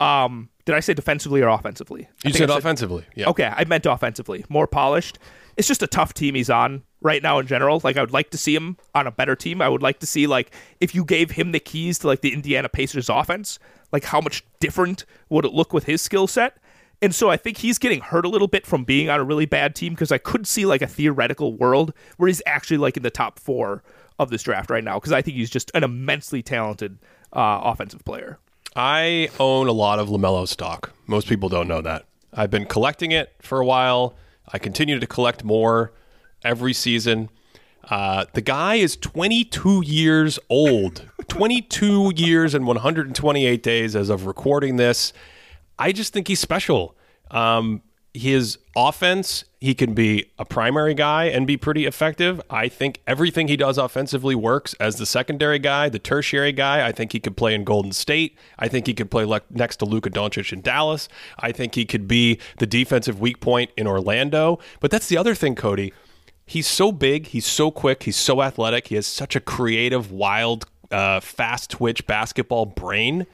Um, 0.00 0.48
did 0.64 0.74
I 0.74 0.80
say 0.80 0.94
defensively 0.94 1.42
or 1.42 1.48
offensively? 1.48 2.08
You 2.24 2.32
think 2.32 2.36
said 2.36 2.48
offensively. 2.50 3.04
Yeah. 3.14 3.28
Okay, 3.28 3.52
I 3.54 3.64
meant 3.64 3.84
offensively, 3.84 4.46
more 4.48 4.66
polished. 4.66 5.18
It's 5.60 5.68
just 5.68 5.82
a 5.82 5.86
tough 5.86 6.14
team 6.14 6.36
he's 6.36 6.48
on 6.48 6.84
right 7.02 7.22
now 7.22 7.38
in 7.38 7.46
general. 7.46 7.82
Like 7.84 7.98
I 7.98 8.00
would 8.00 8.14
like 8.14 8.30
to 8.30 8.38
see 8.38 8.54
him 8.54 8.78
on 8.94 9.06
a 9.06 9.10
better 9.10 9.36
team. 9.36 9.60
I 9.60 9.68
would 9.68 9.82
like 9.82 10.00
to 10.00 10.06
see 10.06 10.26
like 10.26 10.52
if 10.80 10.94
you 10.94 11.04
gave 11.04 11.32
him 11.32 11.52
the 11.52 11.60
keys 11.60 11.98
to 11.98 12.06
like 12.06 12.22
the 12.22 12.32
Indiana 12.32 12.70
Pacers 12.70 13.10
offense, 13.10 13.58
like 13.92 14.04
how 14.04 14.22
much 14.22 14.42
different 14.58 15.04
would 15.28 15.44
it 15.44 15.52
look 15.52 15.74
with 15.74 15.84
his 15.84 16.00
skill 16.00 16.26
set? 16.26 16.56
And 17.02 17.14
so 17.14 17.28
I 17.28 17.36
think 17.36 17.58
he's 17.58 17.76
getting 17.76 18.00
hurt 18.00 18.24
a 18.24 18.30
little 18.30 18.48
bit 18.48 18.66
from 18.66 18.84
being 18.84 19.10
on 19.10 19.20
a 19.20 19.22
really 19.22 19.44
bad 19.44 19.74
team 19.74 19.92
because 19.92 20.10
I 20.10 20.16
could 20.16 20.46
see 20.46 20.64
like 20.64 20.80
a 20.80 20.86
theoretical 20.86 21.54
world 21.54 21.92
where 22.16 22.28
he's 22.28 22.40
actually 22.46 22.78
like 22.78 22.96
in 22.96 23.02
the 23.02 23.10
top 23.10 23.38
four 23.38 23.82
of 24.18 24.30
this 24.30 24.42
draft 24.42 24.70
right 24.70 24.82
now 24.82 24.98
because 24.98 25.12
I 25.12 25.20
think 25.20 25.36
he's 25.36 25.50
just 25.50 25.70
an 25.74 25.84
immensely 25.84 26.42
talented 26.42 26.96
uh, 27.34 27.60
offensive 27.64 28.02
player. 28.06 28.38
I 28.74 29.28
own 29.38 29.68
a 29.68 29.72
lot 29.72 29.98
of 29.98 30.08
LaMelo 30.08 30.48
stock. 30.48 30.94
Most 31.06 31.28
people 31.28 31.50
don't 31.50 31.68
know 31.68 31.82
that. 31.82 32.06
I've 32.32 32.50
been 32.50 32.64
collecting 32.64 33.12
it 33.12 33.34
for 33.42 33.60
a 33.60 33.66
while. 33.66 34.16
I 34.48 34.58
continue 34.58 34.98
to 34.98 35.06
collect 35.06 35.44
more 35.44 35.92
every 36.42 36.72
season. 36.72 37.30
Uh, 37.88 38.26
the 38.34 38.40
guy 38.40 38.76
is 38.76 38.96
22 38.96 39.82
years 39.84 40.38
old. 40.48 41.08
22 41.28 42.12
years 42.16 42.54
and 42.54 42.66
128 42.66 43.62
days 43.62 43.96
as 43.96 44.10
of 44.10 44.26
recording 44.26 44.76
this. 44.76 45.12
I 45.78 45.92
just 45.92 46.12
think 46.12 46.28
he's 46.28 46.40
special. 46.40 46.96
Um, 47.30 47.82
his 48.12 48.58
offense, 48.76 49.44
he 49.60 49.74
can 49.74 49.94
be 49.94 50.30
a 50.38 50.44
primary 50.44 50.94
guy 50.94 51.24
and 51.26 51.46
be 51.46 51.56
pretty 51.56 51.86
effective. 51.86 52.40
I 52.50 52.68
think 52.68 53.00
everything 53.06 53.48
he 53.48 53.56
does 53.56 53.78
offensively 53.78 54.34
works 54.34 54.74
as 54.80 54.96
the 54.96 55.06
secondary 55.06 55.58
guy, 55.58 55.88
the 55.88 55.98
tertiary 55.98 56.52
guy. 56.52 56.86
I 56.86 56.92
think 56.92 57.12
he 57.12 57.20
could 57.20 57.36
play 57.36 57.54
in 57.54 57.62
Golden 57.62 57.92
State. 57.92 58.36
I 58.58 58.68
think 58.68 58.86
he 58.86 58.94
could 58.94 59.10
play 59.10 59.24
le- 59.24 59.42
next 59.50 59.76
to 59.76 59.84
Luka 59.84 60.10
Doncic 60.10 60.52
in 60.52 60.60
Dallas. 60.60 61.08
I 61.38 61.52
think 61.52 61.74
he 61.74 61.84
could 61.84 62.08
be 62.08 62.38
the 62.58 62.66
defensive 62.66 63.20
weak 63.20 63.40
point 63.40 63.70
in 63.76 63.86
Orlando. 63.86 64.58
But 64.80 64.90
that's 64.90 65.08
the 65.08 65.16
other 65.16 65.34
thing, 65.34 65.54
Cody. 65.54 65.92
He's 66.46 66.66
so 66.66 66.90
big, 66.90 67.28
he's 67.28 67.46
so 67.46 67.70
quick, 67.70 68.02
he's 68.02 68.16
so 68.16 68.42
athletic, 68.42 68.88
he 68.88 68.96
has 68.96 69.06
such 69.06 69.36
a 69.36 69.40
creative, 69.40 70.10
wild, 70.10 70.66
uh, 70.90 71.20
fast 71.20 71.70
twitch 71.70 72.08
basketball 72.08 72.66
brain 72.66 73.26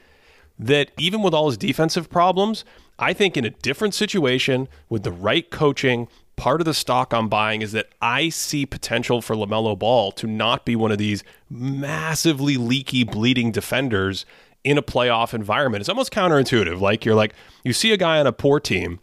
that 0.59 0.91
even 0.99 1.23
with 1.23 1.33
all 1.33 1.47
his 1.47 1.57
defensive 1.57 2.11
problems, 2.11 2.63
I 2.99 3.13
think 3.13 3.37
in 3.37 3.45
a 3.45 3.51
different 3.51 3.93
situation 3.93 4.67
with 4.89 5.03
the 5.03 5.11
right 5.11 5.49
coaching, 5.49 6.07
part 6.35 6.61
of 6.61 6.65
the 6.65 6.73
stock 6.73 7.13
I'm 7.13 7.29
buying 7.29 7.61
is 7.61 7.71
that 7.73 7.89
I 8.01 8.29
see 8.29 8.65
potential 8.65 9.21
for 9.21 9.35
LaMelo 9.35 9.77
Ball 9.77 10.11
to 10.13 10.27
not 10.27 10.65
be 10.65 10.75
one 10.75 10.91
of 10.91 10.97
these 10.97 11.23
massively 11.49 12.57
leaky, 12.57 13.03
bleeding 13.03 13.51
defenders 13.51 14.25
in 14.63 14.77
a 14.77 14.83
playoff 14.83 15.33
environment. 15.33 15.81
It's 15.81 15.89
almost 15.89 16.11
counterintuitive. 16.11 16.79
Like 16.79 17.05
you're 17.05 17.15
like, 17.15 17.33
you 17.63 17.73
see 17.73 17.91
a 17.91 17.97
guy 17.97 18.19
on 18.19 18.27
a 18.27 18.33
poor 18.33 18.59
team 18.59 18.99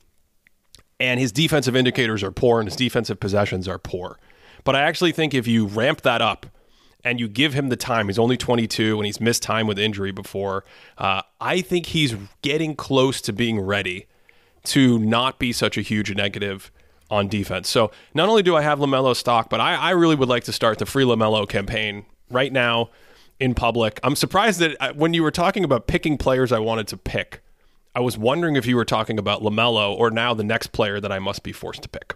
and 0.99 1.21
his 1.21 1.33
defensive 1.33 1.77
indicators 1.77 2.23
are 2.23 2.31
poor 2.31 2.61
and 2.61 2.69
his 2.69 2.77
defensive 2.77 3.21
possessions 3.21 3.69
are 3.69 3.79
poor. 3.79 4.19
But 4.65 4.75
I 4.77 4.83
actually 4.83 5.13
think 5.13 5.35
if 5.35 5.47
you 5.47 5.67
ramp 5.67 6.03
that 6.03 6.23
up 6.23 6.47
and 7.05 7.21
you 7.21 7.29
give 7.29 7.55
him 7.55 7.69
the 7.69 7.77
time, 7.77 8.09
he's 8.09 8.19
only 8.19 8.37
22 8.37 8.97
and 8.97 9.07
he's 9.07 9.21
missed 9.21 9.43
time 9.43 9.67
with 9.67 9.79
injury 9.79 10.11
before. 10.11 10.65
Uh, 10.97 11.23
I 11.41 11.61
think 11.61 11.87
he's 11.87 12.15
getting 12.43 12.75
close 12.75 13.21
to 13.23 13.33
being 13.33 13.61
ready 13.61 14.07
to 14.65 14.99
not 14.99 15.39
be 15.39 15.53
such 15.53 15.77
a 15.77 15.83
huge 15.83 16.15
negative 16.15 16.71
on 17.11 17.29
defense. 17.29 17.69
So 17.69 17.91
not 18.15 18.29
only 18.29 18.43
do 18.43 18.57
I 18.57 18.63
have 18.63 18.79
LaMelo 18.79 19.15
stock, 19.15 19.51
but 19.51 19.61
I, 19.61 19.75
I 19.75 19.91
really 19.91 20.17
would 20.17 20.29
like 20.29 20.45
to 20.45 20.53
start 20.53 20.79
the 20.79 20.87
free 20.87 21.05
LaMelo 21.05 21.49
campaign 21.49 22.07
right 22.31 22.53
now 22.53 22.91
in 23.39 23.55
public. 23.55 24.01
I'm 24.03 24.17
surprised 24.17 24.61
that 24.61 24.77
uh, 24.81 24.93
when 24.95 25.13
you 25.13 25.23
were 25.23 25.31
talking 25.31 25.65
about 25.65 25.87
picking 25.87 26.17
players 26.17 26.51
I 26.51 26.59
wanted 26.59 26.89
to 26.89 26.97
pick, 26.97 27.43
I 27.95 28.01
was 28.01 28.17
wondering 28.19 28.57
if 28.57 28.67
you 28.67 28.77
were 28.77 28.85
talking 28.85 29.19
about 29.19 29.43
LaMelo 29.43 29.95
or 29.97 30.11
now 30.11 30.35
the 30.35 30.45
next 30.45 30.69
player 30.69 30.99
that 31.01 31.13
I 31.13 31.19
must 31.19 31.43
be 31.43 31.53
forced 31.53 31.83
to 31.83 31.89
pick. 31.89 32.15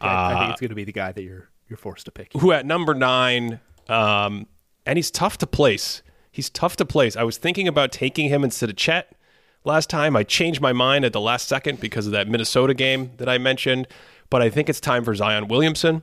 I 0.00 0.38
think 0.38 0.50
it's 0.52 0.60
going 0.60 0.68
to 0.70 0.74
be 0.74 0.84
the 0.84 0.92
guy 0.92 1.12
that 1.12 1.22
you're 1.22 1.48
you're 1.68 1.76
forced 1.76 2.04
to 2.04 2.12
pick. 2.12 2.32
who 2.34 2.52
at 2.52 2.64
number 2.64 2.94
nine, 2.94 3.60
um, 3.88 4.46
and 4.84 4.98
he's 4.98 5.10
tough 5.10 5.38
to 5.38 5.46
place. 5.46 6.02
He's 6.30 6.50
tough 6.50 6.76
to 6.76 6.84
place. 6.84 7.16
I 7.16 7.22
was 7.22 7.38
thinking 7.38 7.66
about 7.66 7.92
taking 7.92 8.28
him 8.28 8.44
instead 8.44 8.68
of 8.70 8.76
Chet 8.76 9.12
last 9.64 9.88
time. 9.88 10.16
I 10.16 10.22
changed 10.22 10.60
my 10.60 10.72
mind 10.72 11.04
at 11.04 11.12
the 11.12 11.20
last 11.20 11.48
second 11.48 11.80
because 11.80 12.06
of 12.06 12.12
that 12.12 12.28
Minnesota 12.28 12.74
game 12.74 13.12
that 13.16 13.28
I 13.28 13.38
mentioned, 13.38 13.88
but 14.30 14.42
I 14.42 14.50
think 14.50 14.68
it's 14.68 14.80
time 14.80 15.04
for 15.04 15.14
Zion 15.14 15.48
Williamson. 15.48 16.02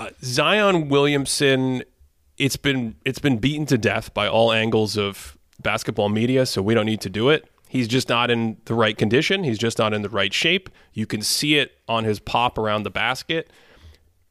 Uh, 0.00 0.10
Zion 0.22 0.88
Williamson, 0.88 1.82
it's 2.38 2.56
been 2.56 2.96
it's 3.04 3.18
been 3.18 3.38
beaten 3.38 3.66
to 3.66 3.78
death 3.78 4.14
by 4.14 4.26
all 4.26 4.52
angles 4.52 4.96
of 4.96 5.36
basketball 5.60 6.08
media, 6.08 6.46
so 6.46 6.62
we 6.62 6.74
don't 6.74 6.86
need 6.86 7.00
to 7.02 7.10
do 7.10 7.28
it. 7.28 7.48
He's 7.68 7.88
just 7.88 8.08
not 8.08 8.30
in 8.30 8.58
the 8.66 8.74
right 8.74 8.96
condition. 8.98 9.44
He's 9.44 9.58
just 9.58 9.78
not 9.78 9.94
in 9.94 10.02
the 10.02 10.10
right 10.10 10.32
shape. 10.32 10.68
You 10.92 11.06
can 11.06 11.22
see 11.22 11.56
it 11.56 11.72
on 11.88 12.04
his 12.04 12.18
pop 12.18 12.58
around 12.58 12.82
the 12.82 12.90
basket 12.90 13.50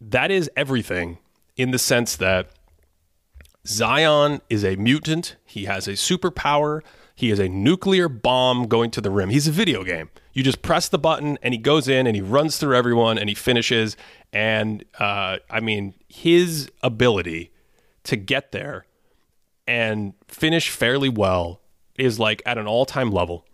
that 0.01 0.31
is 0.31 0.49
everything 0.57 1.19
in 1.55 1.71
the 1.71 1.79
sense 1.79 2.15
that 2.17 2.49
Zion 3.65 4.41
is 4.49 4.63
a 4.63 4.75
mutant. 4.75 5.35
He 5.45 5.65
has 5.65 5.87
a 5.87 5.91
superpower. 5.91 6.81
He 7.15 7.29
is 7.29 7.39
a 7.39 7.47
nuclear 7.47 8.09
bomb 8.09 8.67
going 8.67 8.89
to 8.91 9.01
the 9.01 9.11
rim. 9.11 9.29
He's 9.29 9.47
a 9.47 9.51
video 9.51 9.83
game. 9.83 10.09
You 10.33 10.43
just 10.43 10.61
press 10.61 10.87
the 10.87 10.97
button 10.97 11.37
and 11.43 11.53
he 11.53 11.59
goes 11.59 11.87
in 11.87 12.07
and 12.07 12.15
he 12.15 12.21
runs 12.21 12.57
through 12.57 12.75
everyone 12.75 13.17
and 13.17 13.29
he 13.29 13.35
finishes. 13.35 13.95
And 14.33 14.83
uh, 14.97 15.37
I 15.49 15.59
mean, 15.59 15.93
his 16.07 16.71
ability 16.81 17.51
to 18.03 18.15
get 18.15 18.51
there 18.51 18.85
and 19.67 20.13
finish 20.27 20.69
fairly 20.69 21.09
well 21.09 21.61
is 21.95 22.19
like 22.19 22.41
at 22.45 22.57
an 22.57 22.65
all 22.65 22.85
time 22.85 23.11
level. 23.11 23.45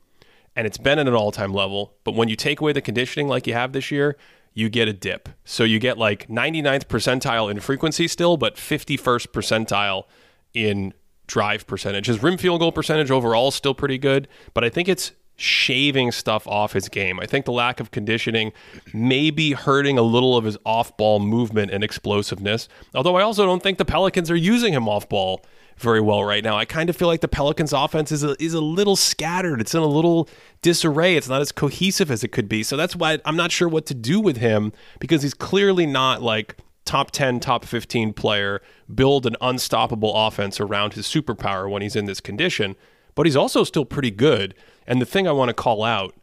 And 0.55 0.65
it's 0.65 0.77
been 0.77 0.97
at 0.97 1.07
an 1.07 1.13
all 1.13 1.31
time 1.31 1.53
level. 1.53 1.93
But 2.03 2.15
when 2.15 2.29
you 2.29 2.35
take 2.35 2.61
away 2.61 2.73
the 2.73 2.81
conditioning 2.81 3.27
like 3.27 3.47
you 3.47 3.53
have 3.53 3.73
this 3.73 3.91
year, 3.91 4.15
you 4.57 4.69
get 4.69 4.87
a 4.87 4.93
dip. 4.93 5.29
So 5.45 5.63
you 5.63 5.77
get 5.77 5.99
like 5.99 6.27
99th 6.29 6.85
percentile 6.85 7.51
in 7.51 7.59
frequency 7.59 8.07
still, 8.07 8.37
but 8.37 8.55
51st 8.55 9.27
percentile 9.27 10.05
in 10.51 10.95
drive 11.27 11.67
percentage. 11.67 12.07
His 12.07 12.23
rim 12.23 12.39
field 12.39 12.61
goal 12.61 12.71
percentage 12.71 13.11
overall 13.11 13.49
is 13.49 13.55
still 13.55 13.75
pretty 13.75 13.99
good, 13.99 14.27
but 14.55 14.63
I 14.63 14.69
think 14.69 14.89
it's 14.89 15.11
shaving 15.37 16.11
stuff 16.11 16.47
off 16.47 16.73
his 16.73 16.89
game. 16.89 17.19
I 17.19 17.25
think 17.27 17.45
the 17.45 17.51
lack 17.51 17.79
of 17.79 17.91
conditioning 17.91 18.51
may 18.93 19.29
be 19.29 19.53
hurting 19.53 19.97
a 19.97 20.01
little 20.01 20.35
of 20.35 20.43
his 20.43 20.57
off 20.65 20.97
ball 20.97 21.19
movement 21.19 21.71
and 21.71 21.83
explosiveness. 21.83 22.67
Although 22.93 23.15
I 23.15 23.21
also 23.21 23.45
don't 23.45 23.61
think 23.61 23.77
the 23.77 23.85
Pelicans 23.85 24.29
are 24.31 24.35
using 24.35 24.73
him 24.73 24.89
off 24.89 25.07
ball 25.07 25.45
very 25.77 26.01
well 26.01 26.23
right 26.23 26.43
now. 26.43 26.57
I 26.57 26.65
kind 26.65 26.89
of 26.89 26.97
feel 26.97 27.07
like 27.07 27.21
the 27.21 27.27
Pelicans 27.27 27.71
offense 27.71 28.11
is 28.11 28.23
a, 28.23 28.35
is 28.43 28.55
a 28.55 28.61
little 28.61 28.95
scattered. 28.95 29.61
It's 29.61 29.75
in 29.75 29.81
a 29.81 29.87
little 29.87 30.27
disarray. 30.63 31.15
It's 31.15 31.29
not 31.29 31.41
as 31.41 31.51
cohesive 31.51 32.09
as 32.09 32.23
it 32.23 32.31
could 32.31 32.49
be. 32.49 32.63
So 32.63 32.75
that's 32.75 32.95
why 32.95 33.19
I'm 33.25 33.35
not 33.35 33.51
sure 33.51 33.69
what 33.69 33.85
to 33.85 33.93
do 33.93 34.19
with 34.19 34.37
him 34.37 34.73
because 34.99 35.21
he's 35.21 35.35
clearly 35.35 35.85
not 35.85 36.23
like 36.23 36.57
top 36.83 37.11
10, 37.11 37.39
top 37.41 37.63
15 37.63 38.13
player, 38.13 38.61
build 38.93 39.27
an 39.27 39.35
unstoppable 39.39 40.15
offense 40.15 40.59
around 40.59 40.93
his 40.93 41.05
superpower 41.05 41.69
when 41.69 41.83
he's 41.83 41.95
in 41.95 42.05
this 42.05 42.21
condition. 42.21 42.75
But 43.13 43.27
he's 43.27 43.35
also 43.35 43.63
still 43.63 43.85
pretty 43.85 44.11
good. 44.11 44.55
And 44.87 45.01
the 45.01 45.05
thing 45.05 45.27
I 45.27 45.31
want 45.31 45.49
to 45.49 45.53
call 45.53 45.83
out 45.83 46.15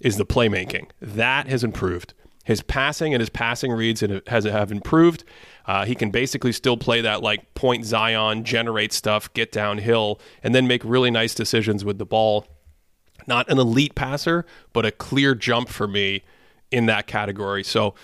is 0.00 0.16
the 0.16 0.26
playmaking. 0.26 0.90
That 1.00 1.46
has 1.48 1.64
improved. 1.64 2.14
His 2.44 2.62
passing 2.62 3.12
and 3.12 3.20
his 3.20 3.28
passing 3.28 3.72
reads 3.72 4.02
has 4.26 4.44
have 4.44 4.72
improved. 4.72 5.24
Uh, 5.66 5.84
he 5.84 5.94
can 5.94 6.10
basically 6.10 6.52
still 6.52 6.78
play 6.78 7.02
that 7.02 7.22
like 7.22 7.54
point 7.54 7.84
Zion, 7.84 8.42
generate 8.42 8.92
stuff, 8.92 9.30
get 9.34 9.52
downhill, 9.52 10.18
and 10.42 10.54
then 10.54 10.66
make 10.66 10.82
really 10.82 11.10
nice 11.10 11.34
decisions 11.34 11.84
with 11.84 11.98
the 11.98 12.06
ball. 12.06 12.46
Not 13.26 13.50
an 13.50 13.58
elite 13.58 13.94
passer, 13.94 14.46
but 14.72 14.86
a 14.86 14.90
clear 14.90 15.34
jump 15.34 15.68
for 15.68 15.86
me 15.86 16.22
in 16.70 16.86
that 16.86 17.06
category. 17.06 17.62
So 17.62 17.94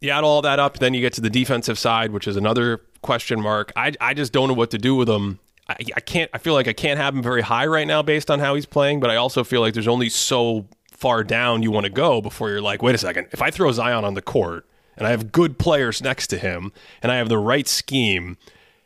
you 0.00 0.10
add 0.10 0.24
all 0.24 0.42
that 0.42 0.58
up, 0.58 0.78
then 0.78 0.92
you 0.92 1.00
get 1.00 1.12
to 1.14 1.20
the 1.20 1.30
defensive 1.30 1.78
side, 1.78 2.10
which 2.10 2.26
is 2.26 2.36
another 2.36 2.82
question 3.02 3.40
mark. 3.40 3.72
I, 3.76 3.92
I 4.00 4.14
just 4.14 4.32
don't 4.32 4.48
know 4.48 4.54
what 4.54 4.72
to 4.72 4.78
do 4.78 4.96
with 4.96 5.08
him. 5.08 5.38
I, 5.68 5.76
I 5.96 6.00
can't. 6.00 6.30
I 6.32 6.38
feel 6.38 6.54
like 6.54 6.68
I 6.68 6.72
can't 6.72 6.98
have 6.98 7.14
him 7.14 7.22
very 7.22 7.42
high 7.42 7.66
right 7.66 7.86
now 7.86 8.02
based 8.02 8.30
on 8.30 8.38
how 8.38 8.54
he's 8.54 8.66
playing, 8.66 9.00
but 9.00 9.10
I 9.10 9.16
also 9.16 9.44
feel 9.44 9.60
like 9.60 9.74
there's 9.74 9.88
only 9.88 10.08
so 10.08 10.66
far 10.92 11.22
down 11.24 11.62
you 11.62 11.70
want 11.70 11.84
to 11.84 11.90
go 11.90 12.20
before 12.20 12.50
you're 12.50 12.62
like, 12.62 12.82
wait 12.82 12.94
a 12.94 12.98
second. 12.98 13.28
If 13.32 13.42
I 13.42 13.50
throw 13.50 13.70
Zion 13.72 14.04
on 14.04 14.14
the 14.14 14.22
court 14.22 14.66
and 14.96 15.06
I 15.06 15.10
have 15.10 15.30
good 15.30 15.58
players 15.58 16.02
next 16.02 16.28
to 16.28 16.38
him 16.38 16.72
and 17.02 17.12
I 17.12 17.16
have 17.16 17.28
the 17.28 17.38
right 17.38 17.68
scheme, 17.68 18.38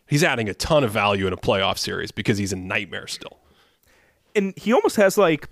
he's 0.07 0.25
adding 0.25 0.49
a 0.49 0.55
ton 0.55 0.83
of 0.83 0.91
value 0.91 1.27
in 1.27 1.33
a 1.33 1.37
playoff 1.37 1.79
series 1.79 2.11
because 2.11 2.39
he's 2.39 2.53
a 2.53 2.57
nightmare 2.57 3.07
still. 3.07 3.39
And 4.35 4.55
he 4.57 4.73
almost 4.73 4.97
has 4.97 5.17
like 5.17 5.49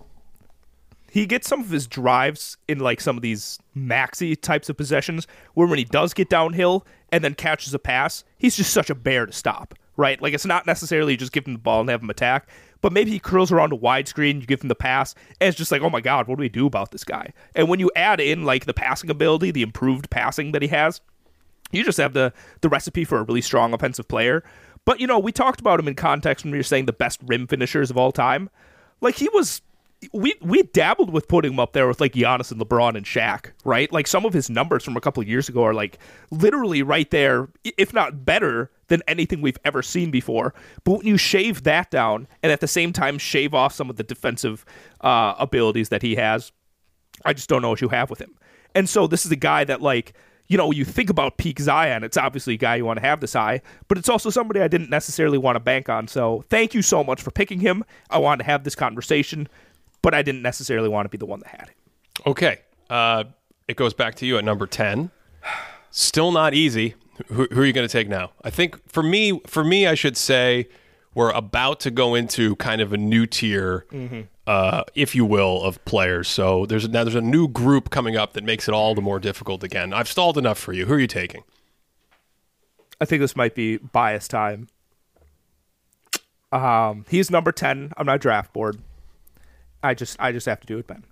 he 1.10 1.26
gets 1.26 1.48
some 1.48 1.60
of 1.60 1.70
his 1.70 1.86
drives 1.86 2.56
in 2.66 2.80
like 2.80 3.00
some 3.00 3.16
of 3.16 3.22
these 3.22 3.58
maxi 3.76 4.40
types 4.40 4.68
of 4.68 4.76
possessions 4.76 5.26
where 5.54 5.66
when 5.66 5.78
he 5.78 5.84
does 5.84 6.12
get 6.12 6.28
downhill 6.28 6.86
and 7.10 7.24
then 7.24 7.34
catches 7.34 7.72
a 7.72 7.78
pass, 7.78 8.24
he's 8.36 8.56
just 8.56 8.72
such 8.72 8.90
a 8.90 8.94
bear 8.94 9.26
to 9.26 9.32
stop, 9.32 9.74
right? 9.98 10.22
Like 10.22 10.32
it's 10.32 10.46
not 10.46 10.66
necessarily 10.66 11.18
just 11.18 11.32
give 11.32 11.46
him 11.46 11.52
the 11.52 11.58
ball 11.58 11.80
and 11.80 11.90
have 11.90 12.02
him 12.02 12.08
attack, 12.08 12.48
but 12.80 12.92
maybe 12.92 13.10
he 13.10 13.18
curls 13.18 13.52
around 13.52 13.72
a 13.74 13.76
widescreen, 13.76 14.40
you 14.40 14.46
give 14.46 14.62
him 14.62 14.68
the 14.68 14.74
pass, 14.74 15.14
and 15.40 15.48
it's 15.48 15.58
just 15.58 15.70
like, 15.70 15.82
oh 15.82 15.90
my 15.90 16.00
god, 16.00 16.26
what 16.26 16.36
do 16.36 16.40
we 16.40 16.48
do 16.48 16.66
about 16.66 16.92
this 16.92 17.04
guy? 17.04 17.34
And 17.54 17.68
when 17.68 17.80
you 17.80 17.90
add 17.94 18.20
in 18.20 18.44
like 18.44 18.64
the 18.64 18.72
passing 18.72 19.10
ability, 19.10 19.50
the 19.50 19.62
improved 19.62 20.08
passing 20.08 20.52
that 20.52 20.62
he 20.62 20.68
has, 20.68 21.02
you 21.72 21.84
just 21.84 21.98
have 21.98 22.14
the 22.14 22.32
the 22.62 22.70
recipe 22.70 23.04
for 23.04 23.18
a 23.18 23.24
really 23.24 23.42
strong 23.42 23.74
offensive 23.74 24.08
player. 24.08 24.42
But 24.84 25.00
you 25.00 25.06
know, 25.06 25.18
we 25.18 25.32
talked 25.32 25.60
about 25.60 25.80
him 25.80 25.88
in 25.88 25.96
context 25.96 26.44
when 26.44 26.52
we 26.52 26.58
were 26.58 26.62
saying 26.62 26.86
the 26.86 26.92
best 26.92 27.20
rim 27.26 27.46
finishers 27.46 27.90
of 27.90 27.98
all 27.98 28.12
time. 28.12 28.48
Like 29.00 29.16
he 29.16 29.28
was 29.34 29.60
we 30.12 30.34
we 30.40 30.62
dabbled 30.62 31.10
with 31.10 31.26
putting 31.26 31.52
him 31.52 31.60
up 31.60 31.72
there 31.72 31.88
with 31.88 32.00
like 32.00 32.12
Giannis 32.12 32.52
and 32.52 32.60
LeBron 32.60 32.94
and 32.94 33.04
Shaq, 33.04 33.50
right? 33.64 33.92
Like 33.92 34.06
some 34.06 34.24
of 34.24 34.32
his 34.32 34.48
numbers 34.48 34.84
from 34.84 34.96
a 34.96 35.00
couple 35.00 35.20
of 35.20 35.28
years 35.28 35.48
ago 35.48 35.64
are 35.64 35.74
like 35.74 35.98
literally 36.30 36.82
right 36.82 37.10
there, 37.10 37.48
if 37.64 37.92
not 37.92 38.24
better 38.24 38.70
than 38.86 39.02
anything 39.08 39.42
we've 39.42 39.58
ever 39.64 39.82
seen 39.82 40.10
before. 40.10 40.54
But 40.84 40.98
when 40.98 41.06
you 41.06 41.16
shave 41.16 41.64
that 41.64 41.90
down 41.90 42.28
and 42.42 42.52
at 42.52 42.60
the 42.60 42.68
same 42.68 42.92
time 42.92 43.18
shave 43.18 43.54
off 43.54 43.74
some 43.74 43.90
of 43.90 43.96
the 43.96 44.04
defensive 44.04 44.64
uh, 45.00 45.34
abilities 45.38 45.88
that 45.88 46.02
he 46.02 46.14
has, 46.14 46.52
I 47.24 47.32
just 47.32 47.48
don't 47.48 47.62
know 47.62 47.70
what 47.70 47.80
you 47.80 47.88
have 47.88 48.08
with 48.08 48.20
him. 48.20 48.36
And 48.74 48.88
so 48.88 49.08
this 49.08 49.26
is 49.26 49.32
a 49.32 49.36
guy 49.36 49.64
that 49.64 49.82
like 49.82 50.14
you 50.48 50.56
know, 50.56 50.70
you 50.70 50.84
think 50.84 51.10
about 51.10 51.36
peak 51.36 51.60
Zion, 51.60 52.02
it's 52.02 52.16
obviously 52.16 52.54
a 52.54 52.56
guy 52.56 52.76
you 52.76 52.84
want 52.84 52.98
to 52.98 53.06
have 53.06 53.20
this 53.20 53.34
high, 53.34 53.60
but 53.86 53.98
it's 53.98 54.08
also 54.08 54.30
somebody 54.30 54.60
I 54.60 54.68
didn't 54.68 54.88
necessarily 54.88 55.36
want 55.36 55.56
to 55.56 55.60
bank 55.60 55.90
on. 55.90 56.08
So 56.08 56.42
thank 56.48 56.72
you 56.72 56.80
so 56.80 57.04
much 57.04 57.20
for 57.20 57.30
picking 57.30 57.60
him. 57.60 57.84
I 58.08 58.16
wanted 58.16 58.38
to 58.38 58.44
have 58.44 58.64
this 58.64 58.74
conversation 58.74 59.48
but 60.02 60.14
I 60.14 60.22
didn't 60.22 60.42
necessarily 60.42 60.88
want 60.88 61.06
to 61.06 61.08
be 61.08 61.18
the 61.18 61.26
one 61.26 61.40
that 61.40 61.48
had 61.48 61.68
it. 61.68 62.26
Okay. 62.26 62.60
Uh, 62.90 63.24
it 63.66 63.76
goes 63.76 63.94
back 63.94 64.14
to 64.16 64.26
you 64.26 64.38
at 64.38 64.44
number 64.44 64.66
10. 64.66 65.10
Still 65.90 66.32
not 66.32 66.54
easy. 66.54 66.94
Who, 67.28 67.46
who 67.50 67.62
are 67.62 67.64
you 67.64 67.72
going 67.72 67.86
to 67.86 67.92
take 67.92 68.08
now? 68.08 68.32
I 68.42 68.50
think 68.50 68.88
for 68.88 69.02
me, 69.02 69.40
for 69.46 69.64
me, 69.64 69.86
I 69.86 69.94
should 69.94 70.16
say 70.16 70.68
we're 71.14 71.30
about 71.30 71.80
to 71.80 71.90
go 71.90 72.14
into 72.14 72.54
kind 72.56 72.80
of 72.80 72.92
a 72.92 72.96
new 72.96 73.26
tier, 73.26 73.86
mm-hmm. 73.90 74.22
uh, 74.46 74.84
if 74.94 75.14
you 75.14 75.24
will, 75.24 75.62
of 75.62 75.84
players. 75.84 76.28
So 76.28 76.64
there's 76.66 76.88
now 76.88 77.02
there's 77.02 77.16
a 77.16 77.20
new 77.20 77.48
group 77.48 77.90
coming 77.90 78.16
up 78.16 78.34
that 78.34 78.44
makes 78.44 78.68
it 78.68 78.74
all 78.74 78.94
the 78.94 79.02
more 79.02 79.18
difficult 79.18 79.64
again. 79.64 79.92
I've 79.92 80.08
stalled 80.08 80.38
enough 80.38 80.58
for 80.58 80.72
you. 80.72 80.86
Who 80.86 80.94
are 80.94 81.00
you 81.00 81.08
taking? 81.08 81.42
I 83.00 83.04
think 83.04 83.20
this 83.20 83.34
might 83.34 83.54
be 83.54 83.78
bias 83.78 84.28
time. 84.28 84.68
Um, 86.52 87.04
he's 87.08 87.30
number 87.30 87.52
ten 87.52 87.92
on 87.96 88.06
my 88.06 88.16
draft 88.16 88.52
board. 88.52 88.78
I 89.82 89.94
just 89.94 90.16
I 90.20 90.32
just 90.32 90.46
have 90.46 90.60
to 90.60 90.66
do 90.66 90.78
it, 90.78 90.86
Ben. 90.86 91.04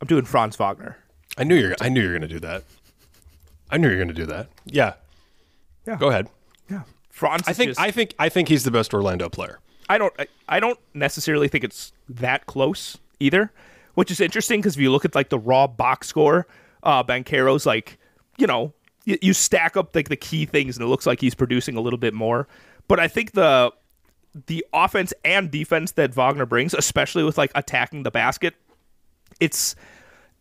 I'm 0.00 0.08
doing 0.08 0.24
Franz 0.24 0.56
Wagner. 0.56 0.96
I 1.38 1.44
knew 1.44 1.54
you're 1.54 1.76
I 1.80 1.88
knew 1.88 2.00
you 2.00 2.08
were 2.08 2.18
going 2.18 2.28
to 2.28 2.34
do 2.34 2.40
that. 2.40 2.64
I 3.70 3.76
knew 3.76 3.88
you're 3.88 3.96
going 3.96 4.08
to 4.08 4.14
do 4.14 4.26
that. 4.26 4.48
Yeah. 4.66 4.94
Yeah. 5.86 5.96
Go 5.96 6.08
ahead. 6.08 6.28
Yeah. 6.70 6.82
Franz 7.10 7.42
I 7.46 7.52
think 7.52 7.70
just, 7.70 7.80
I 7.80 7.90
think 7.90 8.14
I 8.18 8.28
think 8.28 8.48
he's 8.48 8.64
the 8.64 8.70
best 8.70 8.92
Orlando 8.92 9.28
player. 9.28 9.60
I 9.88 9.98
don't 9.98 10.12
I, 10.18 10.26
I 10.48 10.60
don't 10.60 10.78
necessarily 10.94 11.48
think 11.48 11.64
it's 11.64 11.92
that 12.08 12.46
close 12.46 12.98
either, 13.20 13.52
which 13.94 14.10
is 14.10 14.20
interesting 14.20 14.60
because 14.60 14.76
if 14.76 14.80
you 14.82 14.90
look 14.90 15.04
at 15.04 15.14
like 15.14 15.28
the 15.28 15.38
raw 15.38 15.66
box 15.66 16.08
score, 16.08 16.46
uh 16.82 17.02
Banchero's 17.02 17.66
like, 17.66 17.98
you 18.36 18.46
know, 18.46 18.72
you, 19.04 19.18
you 19.22 19.32
stack 19.32 19.76
up 19.76 19.94
like 19.94 20.08
the 20.08 20.16
key 20.16 20.46
things 20.46 20.76
and 20.76 20.84
it 20.84 20.88
looks 20.88 21.06
like 21.06 21.20
he's 21.20 21.34
producing 21.34 21.76
a 21.76 21.80
little 21.80 21.98
bit 21.98 22.14
more. 22.14 22.48
But 22.88 23.00
I 23.00 23.08
think 23.08 23.32
the 23.32 23.72
the 24.46 24.64
offense 24.72 25.12
and 25.24 25.50
defense 25.50 25.92
that 25.92 26.14
Wagner 26.14 26.46
brings, 26.46 26.74
especially 26.74 27.24
with 27.24 27.38
like 27.38 27.52
attacking 27.54 28.02
the 28.02 28.10
basket, 28.10 28.54
it's 29.40 29.76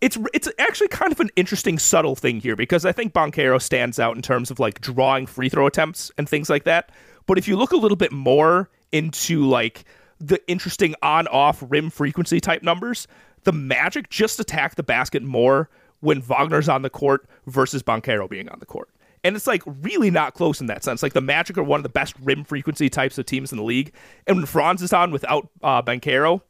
it's 0.02 0.18
it's 0.34 0.50
actually 0.60 0.90
kind 0.90 1.12
of 1.12 1.20
an 1.20 1.30
interesting 1.36 1.80
subtle 1.80 2.16
thing 2.16 2.40
here 2.40 2.56
because 2.56 2.86
I 2.86 2.92
think 2.92 3.14
Banchero 3.14 3.62
stands 3.62 4.00
out 4.00 4.16
in 4.16 4.22
terms 4.22 4.52
of 4.52 4.60
like 4.60 4.82
drawing 4.82 5.26
free 5.26 5.50
throw 5.50 5.68
attempts 5.68 6.12
and 6.18 6.28
things 6.28 6.50
like 6.50 6.66
that. 6.66 6.92
But 7.26 7.38
if 7.38 7.48
you 7.48 7.56
look 7.56 7.72
a 7.72 7.78
little 7.78 7.96
bit 7.96 8.12
more 8.12 8.70
into 8.92 9.46
like 9.46 9.86
the 10.20 10.42
interesting 10.50 10.96
on 11.02 11.28
off 11.28 11.64
rim 11.70 11.90
frequency 11.90 12.40
type 12.40 12.64
numbers, 12.64 13.08
the 13.44 13.54
Magic 13.54 14.10
just 14.10 14.40
attack 14.40 14.76
the 14.76 14.84
basket 14.84 15.24
more 15.24 15.70
when 16.02 16.22
Wagner's 16.22 16.68
on 16.68 16.82
the 16.82 16.90
court 16.90 17.26
versus 17.48 17.82
Banchero 17.82 18.30
being 18.30 18.50
on 18.50 18.60
the 18.60 18.66
court. 18.66 18.90
And 19.24 19.36
it's 19.36 19.48
like 19.48 19.64
really 19.66 20.12
not 20.12 20.34
close 20.34 20.60
in 20.60 20.68
that 20.68 20.84
sense. 20.84 21.02
Like 21.02 21.14
the 21.14 21.22
Magic 21.22 21.58
are 21.58 21.64
one 21.64 21.80
of 21.80 21.84
the 21.84 21.90
best 21.90 22.16
rim 22.22 22.44
frequency 22.44 22.90
types 22.90 23.18
of 23.18 23.26
teams 23.26 23.52
in 23.52 23.58
the 23.58 23.64
league. 23.64 23.94
And 24.28 24.38
when 24.38 24.46
Franz 24.46 24.82
is 24.82 24.92
on 24.92 25.12
without 25.12 25.50
uh, 25.62 25.82
Banchero, 25.82 26.42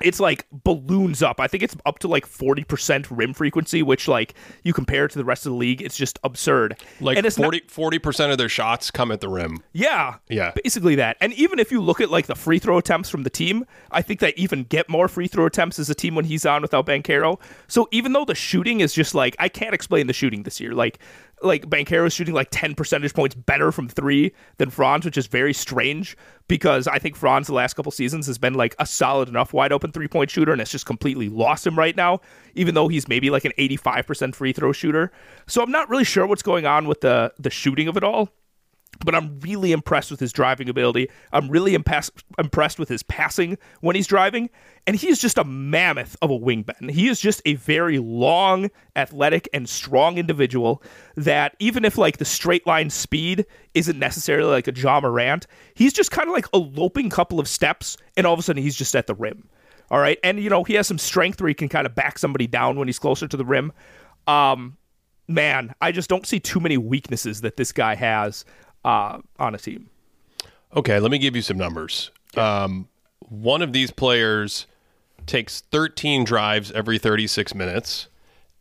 it's 0.00 0.20
like 0.20 0.46
balloons 0.52 1.22
up. 1.22 1.40
I 1.40 1.48
think 1.48 1.62
it's 1.62 1.76
up 1.84 1.98
to 2.00 2.08
like 2.08 2.26
40% 2.26 3.06
rim 3.10 3.34
frequency, 3.34 3.82
which 3.82 4.06
like 4.06 4.34
you 4.62 4.72
compare 4.72 5.06
it 5.06 5.10
to 5.12 5.18
the 5.18 5.24
rest 5.24 5.44
of 5.44 5.52
the 5.52 5.58
league, 5.58 5.82
it's 5.82 5.96
just 5.96 6.18
absurd. 6.22 6.80
Like 7.00 7.16
and 7.16 7.26
it's 7.26 7.36
40 7.36 7.98
percent 7.98 8.32
of 8.32 8.38
their 8.38 8.48
shots 8.48 8.90
come 8.90 9.10
at 9.10 9.20
the 9.20 9.28
rim. 9.28 9.58
Yeah. 9.72 10.16
Yeah. 10.28 10.52
Basically 10.62 10.94
that. 10.96 11.16
And 11.20 11.32
even 11.34 11.58
if 11.58 11.72
you 11.72 11.80
look 11.80 12.00
at 12.00 12.10
like 12.10 12.26
the 12.26 12.36
free 12.36 12.58
throw 12.58 12.78
attempts 12.78 13.10
from 13.10 13.24
the 13.24 13.30
team, 13.30 13.66
I 13.90 14.02
think 14.02 14.20
they 14.20 14.34
even 14.34 14.64
get 14.64 14.88
more 14.88 15.08
free 15.08 15.26
throw 15.26 15.46
attempts 15.46 15.78
as 15.78 15.90
a 15.90 15.94
team 15.94 16.14
when 16.14 16.24
he's 16.24 16.46
on 16.46 16.62
without 16.62 16.86
Banchero. 16.86 17.40
So 17.66 17.88
even 17.90 18.12
though 18.12 18.24
the 18.24 18.34
shooting 18.34 18.80
is 18.80 18.92
just 18.92 19.14
like 19.14 19.34
I 19.38 19.48
can't 19.48 19.74
explain 19.74 20.06
the 20.06 20.12
shooting 20.12 20.44
this 20.44 20.60
year. 20.60 20.74
Like 20.74 21.00
like 21.42 21.66
Banchero 21.68 22.06
is 22.06 22.12
shooting 22.12 22.34
like 22.34 22.48
10 22.50 22.74
percentage 22.74 23.14
points 23.14 23.34
better 23.34 23.72
from 23.72 23.88
three 23.88 24.32
than 24.58 24.70
Franz, 24.70 25.04
which 25.04 25.16
is 25.16 25.26
very 25.26 25.52
strange 25.52 26.16
because 26.48 26.86
I 26.86 26.98
think 26.98 27.16
Franz 27.16 27.46
the 27.46 27.54
last 27.54 27.74
couple 27.74 27.92
seasons 27.92 28.26
has 28.26 28.38
been 28.38 28.54
like 28.54 28.74
a 28.78 28.86
solid 28.86 29.28
enough 29.28 29.52
wide 29.52 29.72
open 29.72 29.92
three 29.92 30.08
point 30.08 30.30
shooter 30.30 30.52
and 30.52 30.60
it's 30.60 30.70
just 30.70 30.86
completely 30.86 31.28
lost 31.28 31.66
him 31.66 31.78
right 31.78 31.96
now, 31.96 32.20
even 32.54 32.74
though 32.74 32.88
he's 32.88 33.08
maybe 33.08 33.30
like 33.30 33.44
an 33.44 33.52
85% 33.58 34.34
free 34.34 34.52
throw 34.52 34.72
shooter. 34.72 35.12
So 35.46 35.62
I'm 35.62 35.70
not 35.70 35.88
really 35.88 36.04
sure 36.04 36.26
what's 36.26 36.42
going 36.42 36.66
on 36.66 36.86
with 36.86 37.00
the 37.00 37.32
the 37.38 37.50
shooting 37.50 37.88
of 37.88 37.96
it 37.96 38.04
all 38.04 38.30
but 39.04 39.14
I'm 39.14 39.38
really 39.40 39.72
impressed 39.72 40.10
with 40.10 40.18
his 40.18 40.32
driving 40.32 40.68
ability. 40.68 41.08
I'm 41.32 41.48
really 41.48 41.74
impressed 41.74 42.78
with 42.78 42.88
his 42.88 43.02
passing 43.04 43.56
when 43.80 43.94
he's 43.94 44.06
driving. 44.06 44.50
And 44.86 44.96
he 44.96 45.08
is 45.08 45.20
just 45.20 45.38
a 45.38 45.44
mammoth 45.44 46.16
of 46.20 46.30
a 46.30 46.38
wingman. 46.38 46.90
He 46.90 47.08
is 47.08 47.20
just 47.20 47.40
a 47.44 47.54
very 47.54 47.98
long, 47.98 48.70
athletic, 48.96 49.48
and 49.52 49.68
strong 49.68 50.18
individual 50.18 50.82
that 51.16 51.54
even 51.58 51.84
if 51.84 51.96
like 51.96 52.16
the 52.16 52.24
straight 52.24 52.66
line 52.66 52.90
speed 52.90 53.46
isn't 53.74 53.98
necessarily 53.98 54.50
like 54.50 54.66
a 54.66 54.74
Ja 54.74 55.00
Morant, 55.00 55.46
he's 55.74 55.92
just 55.92 56.10
kind 56.10 56.28
of 56.28 56.34
like 56.34 56.46
a 56.52 56.58
loping 56.58 57.10
couple 57.10 57.38
of 57.38 57.46
steps, 57.46 57.96
and 58.16 58.26
all 58.26 58.32
of 58.32 58.40
a 58.40 58.42
sudden 58.42 58.62
he's 58.62 58.76
just 58.76 58.96
at 58.96 59.06
the 59.06 59.14
rim. 59.14 59.48
All 59.90 60.00
right. 60.00 60.18
And, 60.24 60.40
you 60.40 60.50
know, 60.50 60.64
he 60.64 60.74
has 60.74 60.86
some 60.86 60.98
strength 60.98 61.40
where 61.40 61.48
he 61.48 61.54
can 61.54 61.68
kind 61.68 61.86
of 61.86 61.94
back 61.94 62.18
somebody 62.18 62.46
down 62.46 62.76
when 62.76 62.88
he's 62.88 62.98
closer 62.98 63.28
to 63.28 63.36
the 63.36 63.44
rim. 63.44 63.72
Um, 64.26 64.76
man, 65.28 65.74
I 65.80 65.92
just 65.92 66.10
don't 66.10 66.26
see 66.26 66.40
too 66.40 66.60
many 66.60 66.76
weaknesses 66.76 67.42
that 67.42 67.56
this 67.56 67.72
guy 67.72 67.94
has 67.94 68.44
uh, 68.88 69.20
on 69.38 69.54
a 69.54 69.58
team. 69.58 69.90
Okay, 70.74 70.98
let 70.98 71.10
me 71.10 71.18
give 71.18 71.36
you 71.36 71.42
some 71.42 71.58
numbers. 71.58 72.10
Um, 72.36 72.88
one 73.20 73.60
of 73.60 73.74
these 73.74 73.90
players 73.90 74.66
takes 75.26 75.60
13 75.60 76.24
drives 76.24 76.72
every 76.72 76.96
36 76.96 77.54
minutes 77.54 78.08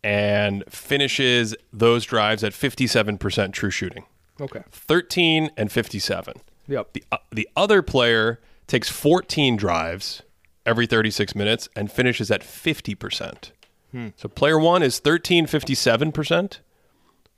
and 0.03 0.65
finishes 0.67 1.55
those 1.71 2.03
drives 2.03 2.43
at 2.43 2.51
57% 2.51 3.53
true 3.53 3.71
shooting. 3.71 4.03
Okay. 4.41 4.63
13 4.69 5.49
and 5.55 5.71
57. 5.71 6.33
Yep. 6.67 6.93
The, 6.93 7.03
uh, 7.11 7.17
the 7.31 7.47
other 7.55 7.81
player 7.81 8.41
takes 8.67 8.89
14 8.89 9.55
drives 9.55 10.23
every 10.65 10.85
36 10.85 11.35
minutes 11.35 11.69
and 11.73 11.89
finishes 11.89 12.29
at 12.29 12.41
50%. 12.41 13.51
Hmm. 13.91 14.07
So 14.17 14.27
player 14.27 14.59
one 14.59 14.83
is 14.83 14.99
13, 14.99 15.47
57%. 15.47 16.59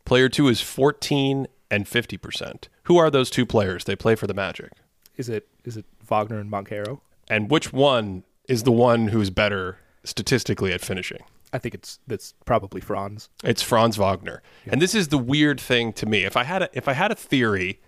Player 0.05 0.27
two 0.27 0.47
is 0.47 0.61
14 0.61 1.47
and 1.69 1.85
50%. 1.85 2.67
Who 2.89 2.97
are 2.97 3.11
those 3.11 3.29
two 3.29 3.45
players? 3.45 3.83
They 3.85 3.95
play 3.95 4.15
for 4.15 4.25
the 4.25 4.33
Magic. 4.33 4.71
Is 5.15 5.29
it 5.29 5.47
is 5.63 5.77
it 5.77 5.85
Wagner 6.09 6.39
and 6.39 6.51
Banchero? 6.51 7.01
And 7.29 7.49
which 7.49 7.71
one 7.71 8.23
is 8.47 8.63
the 8.63 8.71
one 8.71 9.09
who's 9.09 9.29
better 9.29 9.77
statistically 10.03 10.73
at 10.73 10.81
finishing? 10.81 11.23
I 11.53 11.59
think 11.59 11.75
it's 11.75 11.99
that's 12.07 12.33
probably 12.45 12.81
Franz. 12.81 13.29
It's 13.43 13.61
Franz 13.61 13.97
Wagner. 13.97 14.41
And 14.65 14.81
this 14.81 14.95
is 14.95 15.09
the 15.09 15.19
weird 15.19 15.61
thing 15.61 15.93
to 15.93 16.07
me. 16.07 16.23
If 16.23 16.35
I 16.35 16.43
had 16.43 16.63
a, 16.63 16.69
if 16.73 16.87
I 16.87 16.93
had 16.93 17.11
a 17.11 17.15
theory 17.15 17.79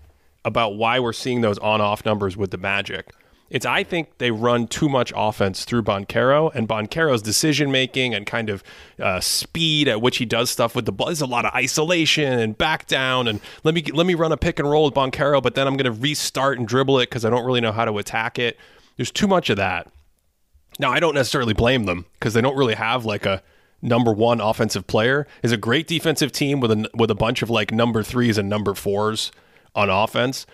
about 0.46 0.76
why 0.76 1.00
we're 1.00 1.14
seeing 1.14 1.42
those 1.42 1.58
on-off 1.58 2.06
numbers 2.06 2.38
with 2.38 2.52
the 2.52 2.58
Magic, 2.60 3.12
it's 3.52 3.66
I 3.66 3.84
think 3.84 4.18
they 4.18 4.32
run 4.32 4.66
too 4.66 4.88
much 4.88 5.12
offense 5.14 5.66
through 5.66 5.84
Banchero 5.84 6.56
and 6.56 6.70
Banchero's 6.70 7.22
decision 7.22 7.70
making 7.70 8.16
and 8.16 8.26
kind 8.26 8.50
of 8.50 8.64
uh, 8.98 9.20
speed 9.20 9.90
at 9.90 10.02
which 10.02 10.18
he 10.18 10.26
does 10.26 10.50
stuff 10.50 10.74
with 10.74 10.86
the 10.86 10.94
ball. 10.94 11.08
There's 11.08 11.20
a 11.20 11.26
lot 11.26 11.44
of 11.44 11.54
isolation 11.54 12.40
and 12.40 12.58
back 12.58 12.88
down 12.88 13.28
and 13.28 13.42
let 13.66 13.76
me 13.76 13.84
let 13.94 14.08
me 14.08 14.16
run 14.16 14.32
a 14.32 14.38
pick 14.38 14.58
and 14.58 14.70
roll 14.70 14.86
with 14.86 14.94
Banchero, 14.94 15.44
but 15.44 15.56
then 15.56 15.68
I'm 15.68 15.76
going 15.76 15.94
to 15.94 16.02
restart 16.02 16.60
and 16.60 16.68
dribble 16.68 17.00
it 17.00 17.10
because 17.10 17.26
I 17.26 17.30
don't 17.30 17.46
really 17.46 17.60
know 17.60 17.74
how 17.74 17.84
to 17.84 17.98
attack 17.98 18.40
it. 18.40 18.58
There's 18.96 19.12
too 19.12 19.28
much 19.28 19.50
of 19.50 19.58
that. 19.58 19.92
Now 20.80 20.90
I 20.90 21.02
don't 21.02 21.14
necessarily 21.14 21.54
blame 21.54 21.84
them 21.84 22.06
because 22.14 22.34
they 22.34 22.42
don't 22.42 22.56
really 22.56 22.76
have 22.76 23.04
like 23.04 23.26
a 23.26 23.44
number 23.82 24.14
one 24.14 24.40
offensive 24.40 24.88
player. 24.88 25.28
Is 25.44 25.52
a 25.52 25.58
great 25.58 25.88
defensive 25.88 26.32
team 26.32 26.62
with 26.62 26.72
a 26.72 26.90
with 26.94 27.12
a 27.12 27.16
bunch 27.16 27.42
of 27.42 27.50
like 27.50 27.74
number 27.74 28.02
threes 28.02 28.38
and 28.38 28.48
number 28.48 28.74
fours 28.76 29.30
on 29.76 29.90
offense. 29.90 30.46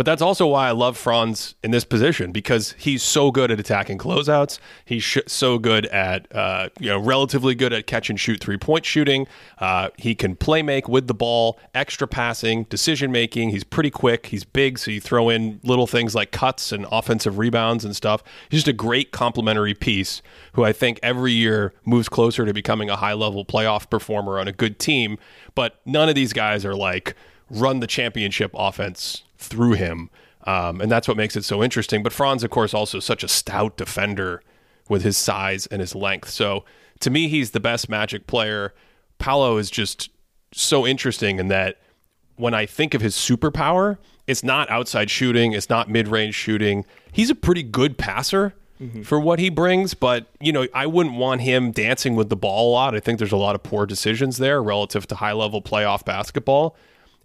But 0.00 0.06
that's 0.06 0.22
also 0.22 0.46
why 0.46 0.66
I 0.66 0.70
love 0.70 0.96
Franz 0.96 1.56
in 1.62 1.72
this 1.72 1.84
position 1.84 2.32
because 2.32 2.74
he's 2.78 3.02
so 3.02 3.30
good 3.30 3.50
at 3.50 3.60
attacking 3.60 3.98
closeouts. 3.98 4.58
He's 4.82 5.02
sh- 5.02 5.18
so 5.26 5.58
good 5.58 5.84
at, 5.88 6.34
uh, 6.34 6.70
you 6.80 6.88
know, 6.88 6.98
relatively 6.98 7.54
good 7.54 7.74
at 7.74 7.86
catch 7.86 8.08
and 8.08 8.18
shoot 8.18 8.40
three 8.40 8.56
point 8.56 8.86
shooting. 8.86 9.26
Uh, 9.58 9.90
he 9.98 10.14
can 10.14 10.36
play 10.36 10.62
make 10.62 10.88
with 10.88 11.06
the 11.06 11.12
ball, 11.12 11.60
extra 11.74 12.08
passing, 12.08 12.64
decision 12.70 13.12
making. 13.12 13.50
He's 13.50 13.62
pretty 13.62 13.90
quick. 13.90 14.24
He's 14.24 14.42
big, 14.42 14.78
so 14.78 14.90
you 14.90 15.02
throw 15.02 15.28
in 15.28 15.60
little 15.64 15.86
things 15.86 16.14
like 16.14 16.30
cuts 16.30 16.72
and 16.72 16.86
offensive 16.90 17.36
rebounds 17.36 17.84
and 17.84 17.94
stuff. 17.94 18.22
He's 18.48 18.60
just 18.60 18.68
a 18.68 18.72
great 18.72 19.12
complementary 19.12 19.74
piece 19.74 20.22
who 20.54 20.64
I 20.64 20.72
think 20.72 20.98
every 21.02 21.32
year 21.32 21.74
moves 21.84 22.08
closer 22.08 22.46
to 22.46 22.54
becoming 22.54 22.88
a 22.88 22.96
high 22.96 23.12
level 23.12 23.44
playoff 23.44 23.90
performer 23.90 24.38
on 24.38 24.48
a 24.48 24.52
good 24.52 24.78
team. 24.78 25.18
But 25.54 25.78
none 25.84 26.08
of 26.08 26.14
these 26.14 26.32
guys 26.32 26.64
are 26.64 26.74
like 26.74 27.14
run 27.50 27.80
the 27.80 27.86
championship 27.86 28.52
offense 28.54 29.24
through 29.40 29.72
him. 29.72 30.10
Um, 30.44 30.80
and 30.80 30.90
that's 30.90 31.08
what 31.08 31.16
makes 31.16 31.36
it 31.36 31.44
so 31.44 31.62
interesting. 31.62 32.02
But 32.02 32.12
Franz, 32.12 32.44
of 32.44 32.50
course, 32.50 32.72
also 32.72 33.00
such 33.00 33.24
a 33.24 33.28
stout 33.28 33.76
defender 33.76 34.42
with 34.88 35.02
his 35.02 35.16
size 35.16 35.66
and 35.66 35.80
his 35.80 35.94
length. 35.94 36.30
So 36.30 36.64
to 37.00 37.10
me, 37.10 37.28
he's 37.28 37.50
the 37.50 37.60
best 37.60 37.88
Magic 37.88 38.26
player. 38.26 38.74
Paolo 39.18 39.56
is 39.56 39.70
just 39.70 40.10
so 40.52 40.86
interesting 40.86 41.38
in 41.38 41.48
that 41.48 41.78
when 42.36 42.54
I 42.54 42.66
think 42.66 42.94
of 42.94 43.00
his 43.00 43.14
superpower, 43.14 43.98
it's 44.26 44.42
not 44.42 44.70
outside 44.70 45.10
shooting, 45.10 45.52
it's 45.52 45.68
not 45.68 45.90
mid 45.90 46.08
range 46.08 46.34
shooting. 46.34 46.84
He's 47.12 47.30
a 47.30 47.34
pretty 47.34 47.62
good 47.62 47.98
passer. 47.98 48.54
Mm-hmm. 48.80 49.02
For 49.02 49.20
what 49.20 49.38
he 49.38 49.50
brings, 49.50 49.92
but 49.92 50.24
you 50.40 50.54
know, 50.54 50.66
I 50.72 50.86
wouldn't 50.86 51.16
want 51.16 51.42
him 51.42 51.70
dancing 51.70 52.16
with 52.16 52.30
the 52.30 52.36
ball 52.36 52.70
a 52.70 52.72
lot. 52.72 52.94
I 52.94 53.00
think 53.00 53.18
there's 53.18 53.30
a 53.30 53.36
lot 53.36 53.54
of 53.54 53.62
poor 53.62 53.84
decisions 53.84 54.38
there 54.38 54.62
relative 54.62 55.06
to 55.08 55.16
high 55.16 55.34
level 55.34 55.60
playoff 55.60 56.02
basketball. 56.02 56.74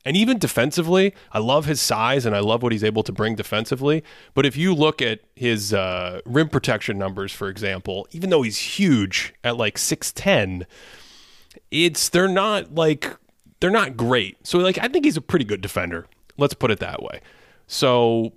And 0.06 0.16
even 0.16 0.38
defensively, 0.38 1.16
I 1.32 1.39
love 1.39 1.66
his 1.66 1.82
size 1.82 2.26
and 2.28 2.36
I 2.36 2.39
love 2.39 2.62
what 2.62 2.72
he's 2.72 2.84
able 2.84 3.01
to 3.03 3.12
bring 3.12 3.36
defensively. 3.36 4.03
But 4.36 4.45
if 4.45 4.56
you 4.56 4.74
look 4.76 5.01
at 5.01 5.22
his 5.36 5.74
uh, 5.74 6.22
rim 6.26 6.47
protection 6.47 6.99
numbers, 6.99 7.32
for 7.32 7.49
example, 7.49 8.08
even 8.12 8.30
though 8.30 8.43
he's 8.43 8.58
huge 8.60 9.34
at 9.43 9.58
like 9.58 9.78
6'10, 9.78 10.66
it's 11.72 12.10
they're 12.10 12.28
not 12.28 12.76
like 12.76 13.18
they're 13.60 13.72
not 13.72 13.97
great. 13.97 14.45
So 14.45 14.60
like 14.60 14.78
I 14.78 14.88
think 14.88 15.06
he's 15.06 15.18
a 15.18 15.22
pretty 15.22 15.45
good 15.45 15.62
defender. 15.62 16.06
Let's 16.38 16.53
put 16.53 16.70
it 16.70 16.80
that 16.80 17.01
way. 17.01 17.22
So 17.66 18.34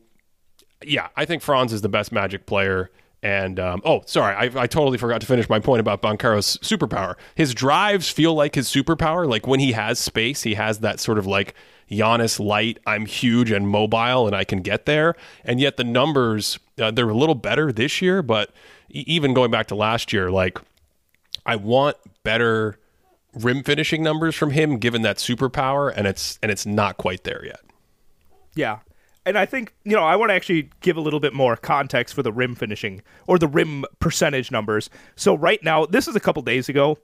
yeah, 0.82 1.08
I 1.16 1.26
think 1.26 1.42
Franz 1.42 1.72
is 1.72 1.82
the 1.82 1.88
best 1.88 2.12
Magic 2.12 2.46
player. 2.46 2.90
And 3.22 3.58
um, 3.58 3.82
oh, 3.84 4.02
sorry, 4.06 4.34
I, 4.36 4.62
I, 4.62 4.66
totally 4.68 4.96
forgot 4.96 5.20
to 5.22 5.26
finish 5.26 5.48
my 5.48 5.58
point 5.58 5.80
about 5.80 6.00
Banchero's 6.00 6.56
superpower. 6.58 7.16
His 7.34 7.52
drives 7.52 8.08
feel 8.08 8.32
like 8.32 8.54
his 8.54 8.68
superpower. 8.68 9.28
Like 9.28 9.44
when 9.44 9.58
he 9.58 9.72
has 9.72 9.98
space, 9.98 10.42
he 10.44 10.54
has 10.54 10.78
that 10.80 11.00
sort 11.00 11.18
of 11.18 11.26
like 11.26 11.54
Giannis 11.90 12.38
light. 12.38 12.78
I'm 12.86 13.06
huge 13.06 13.50
and 13.50 13.68
mobile, 13.68 14.28
and 14.28 14.36
I 14.36 14.44
can 14.44 14.62
get 14.62 14.86
there. 14.86 15.16
And 15.44 15.58
yet 15.58 15.76
the 15.76 15.84
numbers 15.84 16.60
uh, 16.80 16.90
they're 16.90 17.08
a 17.08 17.14
little 17.14 17.34
better 17.34 17.72
this 17.72 18.00
year, 18.00 18.22
but 18.22 18.52
even 18.88 19.34
going 19.34 19.50
back 19.50 19.66
to 19.68 19.74
last 19.74 20.12
year, 20.12 20.30
like 20.30 20.58
I 21.44 21.56
want 21.56 21.96
better 22.22 22.78
rim 23.34 23.62
finishing 23.62 24.02
numbers 24.02 24.34
from 24.34 24.50
him, 24.50 24.78
given 24.78 25.02
that 25.02 25.16
superpower, 25.16 25.92
and 25.94 26.06
it's 26.06 26.38
and 26.42 26.50
it's 26.50 26.66
not 26.66 26.96
quite 26.96 27.24
there 27.24 27.44
yet. 27.44 27.60
Yeah, 28.54 28.78
and 29.26 29.38
I 29.38 29.46
think 29.46 29.74
you 29.84 29.92
know 29.92 30.04
I 30.04 30.16
want 30.16 30.30
to 30.30 30.34
actually 30.34 30.70
give 30.80 30.96
a 30.96 31.00
little 31.00 31.20
bit 31.20 31.34
more 31.34 31.56
context 31.56 32.14
for 32.14 32.22
the 32.22 32.32
rim 32.32 32.54
finishing 32.54 33.02
or 33.26 33.38
the 33.38 33.48
rim 33.48 33.84
percentage 34.00 34.50
numbers. 34.50 34.90
So 35.16 35.36
right 35.36 35.62
now, 35.62 35.86
this 35.86 36.08
is 36.08 36.16
a 36.16 36.20
couple 36.20 36.42
days 36.42 36.68
ago. 36.68 36.98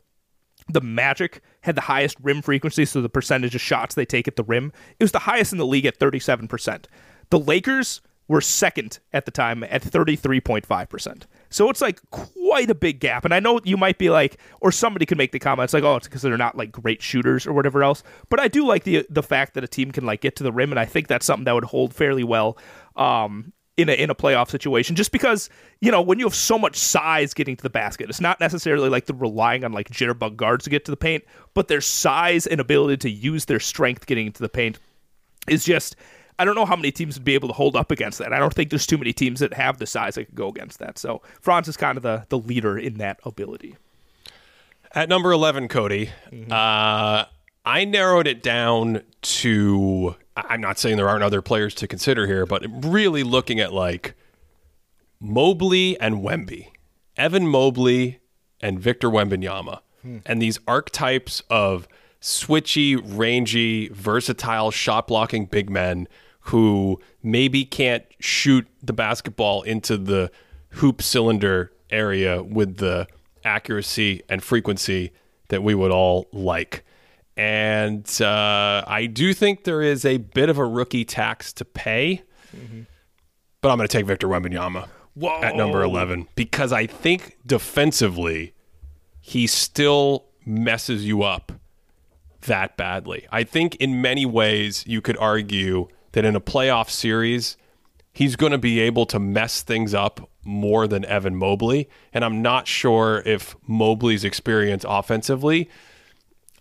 The 0.69 0.81
Magic 0.81 1.43
had 1.61 1.75
the 1.75 1.83
highest 1.83 2.17
rim 2.23 2.41
frequency, 2.41 2.85
so 2.87 3.03
the 3.03 3.09
percentage 3.09 3.55
of 3.55 3.61
shots 3.61 3.95
they 3.95 4.07
take 4.07 4.27
at 4.27 4.37
the 4.37 4.45
rim 4.45 4.73
it 4.99 5.05
was 5.05 5.13
the 5.13 5.19
highest 5.21 5.53
in 5.53 5.59
the 5.59 5.67
league 5.67 5.87
at 5.87 5.97
thirty 5.97 6.21
seven 6.21 6.49
percent. 6.49 6.89
The 7.31 7.39
Lakers 7.39 8.01
were 8.27 8.41
second 8.41 8.99
at 9.13 9.27
the 9.27 9.31
time 9.31 9.63
at 9.65 9.83
33.5%. 9.83 11.23
So 11.51 11.69
it's 11.71 11.81
like 11.81 12.01
quite 12.11 12.71
a 12.71 12.75
big 12.75 12.99
gap. 13.01 13.25
And 13.25 13.35
I 13.35 13.41
know 13.41 13.61
you 13.65 13.77
might 13.77 13.99
be 13.99 14.11
like, 14.11 14.39
or 14.61 14.73
somebody 14.73 15.07
could 15.07 15.19
make 15.19 15.33
the 15.33 15.39
comments 15.39 15.75
like, 15.75 15.85
oh, 15.85 15.97
it's 15.97 16.09
because 16.09 16.23
they're 16.23 16.37
not 16.37 16.57
like 16.57 16.73
great 16.73 17.03
shooters 17.03 17.47
or 17.47 17.53
whatever 17.53 17.83
else. 17.83 18.03
But 18.29 18.41
I 18.41 18.49
do 18.49 18.67
like 18.67 18.85
the 18.85 19.07
the 19.11 19.23
fact 19.23 19.55
that 19.55 19.65
a 19.65 19.69
team 19.69 19.93
can 19.93 20.05
like 20.05 20.21
get 20.21 20.37
to 20.37 20.43
the 20.43 20.53
rim, 20.53 20.73
and 20.73 20.81
I 20.81 20.85
think 20.85 21.07
that's 21.07 21.27
something 21.27 21.45
that 21.45 21.55
would 21.55 21.65
hold 21.65 21.95
fairly 21.95 22.25
well 22.25 22.59
um, 22.97 23.53
in 23.77 23.89
a 23.89 23.93
in 23.93 24.11
a 24.11 24.15
playoff 24.15 24.51
situation. 24.51 24.97
Just 24.97 25.13
because 25.13 25.51
you 25.81 25.93
know 25.93 26.01
when 26.01 26.19
you 26.19 26.25
have 26.25 26.35
so 26.35 26.59
much 26.59 26.77
size 26.77 27.35
getting 27.35 27.57
to 27.57 27.63
the 27.63 27.71
basket, 27.71 28.09
it's 28.09 28.21
not 28.21 28.41
necessarily 28.41 28.89
like 28.89 29.07
they're 29.07 29.15
relying 29.15 29.65
on 29.65 29.73
like 29.73 29.91
jitterbug 29.91 30.37
guards 30.37 30.65
to 30.65 30.71
get 30.71 30.85
to 30.87 30.91
the 30.91 30.97
paint, 30.97 31.25
but 31.53 31.69
their 31.69 31.81
size 31.81 32.47
and 32.47 32.61
ability 32.61 32.97
to 32.97 33.11
use 33.11 33.45
their 33.45 33.61
strength 33.61 34.07
getting 34.07 34.27
into 34.27 34.43
the 34.43 34.49
paint 34.49 34.79
is 35.47 35.65
just 35.65 35.97
I 36.39 36.45
don't 36.45 36.55
know 36.55 36.67
how 36.67 36.77
many 36.77 36.91
teams 36.91 37.17
would 37.17 37.25
be 37.25 37.35
able 37.35 37.49
to 37.49 37.55
hold 37.55 37.77
up 37.77 37.91
against 37.91 38.19
that. 38.19 38.33
I 38.33 38.39
don't 38.39 38.53
think 38.53 38.71
there's 38.71 38.87
too 38.87 38.99
many 38.99 39.13
teams 39.13 39.41
that 39.41 39.55
have 39.55 39.79
the 39.79 39.87
size 39.87 40.17
that 40.17 40.27
could 40.27 40.35
go 40.35 40.49
against 40.49 40.79
that. 40.81 40.99
So 40.99 41.23
Franz 41.41 41.69
is 41.69 41.77
kind 41.77 41.97
of 41.97 42.03
the 42.03 42.27
the 42.29 42.39
leader 42.39 42.77
in 42.77 42.99
that 42.99 43.21
ability. 43.25 43.77
At 44.93 45.09
number 45.09 45.33
eleven, 45.33 45.69
Cody, 45.69 46.11
mm-hmm. 46.31 46.51
uh, 46.51 47.25
I 47.65 47.85
narrowed 47.85 48.27
it 48.27 48.43
down 48.43 49.03
to. 49.23 50.17
I'm 50.37 50.61
not 50.61 50.79
saying 50.79 50.97
there 50.97 51.09
aren't 51.09 51.23
other 51.23 51.43
players 51.43 51.75
to 51.77 51.87
consider 51.87 52.27
here, 52.27 52.45
but 52.47 52.65
really 52.85 53.23
looking 53.23 53.61
at 53.61 53.73
like 53.73 54.15
Mobley 55.21 55.99
and 56.01 56.17
Wemby, 56.17 56.69
Evan 57.17 57.47
Mobley 57.47 58.19
and 58.61 58.81
Victor 58.81 59.09
Wembanyama, 59.09 59.81
hmm. 60.03 60.19
and 60.27 60.43
these 60.43 60.59
archetypes 60.67 61.43
of 61.49 61.87
switchy, 62.21 63.01
rangy, 63.05 63.89
versatile 63.91 64.71
shot 64.73 65.07
blocking 65.07 65.47
big 65.47 65.71
men 65.71 66.09
who 66.45 67.01
maybe 67.23 67.65
can't 67.65 68.05
shoot 68.21 68.67
the 68.83 68.93
basketball 68.93 69.63
into 69.63 69.97
the 69.97 70.31
hoop 70.71 71.01
cylinder 71.01 71.73
area 71.91 72.43
with 72.43 72.77
the 72.77 73.07
accuracy 73.45 74.23
and 74.29 74.43
frequency 74.43 75.11
that 75.49 75.63
we 75.63 75.75
would 75.75 75.91
all 75.91 76.27
like. 76.33 76.85
And 77.37 78.07
uh, 78.21 78.85
I 78.87 79.07
do 79.07 79.33
think 79.33 79.65
there 79.65 79.83
is 79.83 80.05
a 80.05 80.19
bit 80.19 80.49
of 80.49 80.59
a 80.59 80.67
rookie 80.67 81.05
tax 81.05 81.53
to 81.55 81.65
pay, 81.65 82.23
mm-hmm. 82.55 82.83
but 83.61 83.71
I'm 83.71 83.79
going 83.79 83.89
to 83.89 83.93
take 83.93 84.07
Victor 84.07 84.29
Wembanyama 84.29 84.89
Whoa. 85.15 85.41
at 85.43 85.57
number 85.57 85.83
11 85.83 86.29
because 86.37 86.73
I 86.73 86.87
think 86.87 87.39
defensively 87.47 88.55
he 89.21 89.47
still 89.47 90.27
messes 90.45 91.07
you 91.07 91.23
up 91.23 91.53
that 92.43 92.77
badly. 92.77 93.27
I 93.33 93.45
think 93.45 93.77
in 93.77 94.03
many 94.03 94.27
ways 94.27 94.85
you 94.87 95.01
could 95.01 95.17
argue 95.17 95.89
that 96.15 96.25
in 96.25 96.35
a 96.35 96.41
playoff 96.41 96.91
series, 96.91 97.57
he's 98.13 98.37
going 98.37 98.53
to 98.53 98.59
be 98.59 98.81
able 98.81 99.05
to 99.07 99.19
mess 99.19 99.63
things 99.63 99.93
up 99.93 100.29
more 100.45 100.87
than 100.87 101.05
Evan 101.05 101.37
Mobley. 101.37 101.89
And 102.13 102.25
I'm 102.25 102.41
not 102.41 102.67
sure 102.67 103.23
if 103.27 103.57
Mobley's 103.67 104.25
experience 104.25 104.85
offensively, 104.89 105.69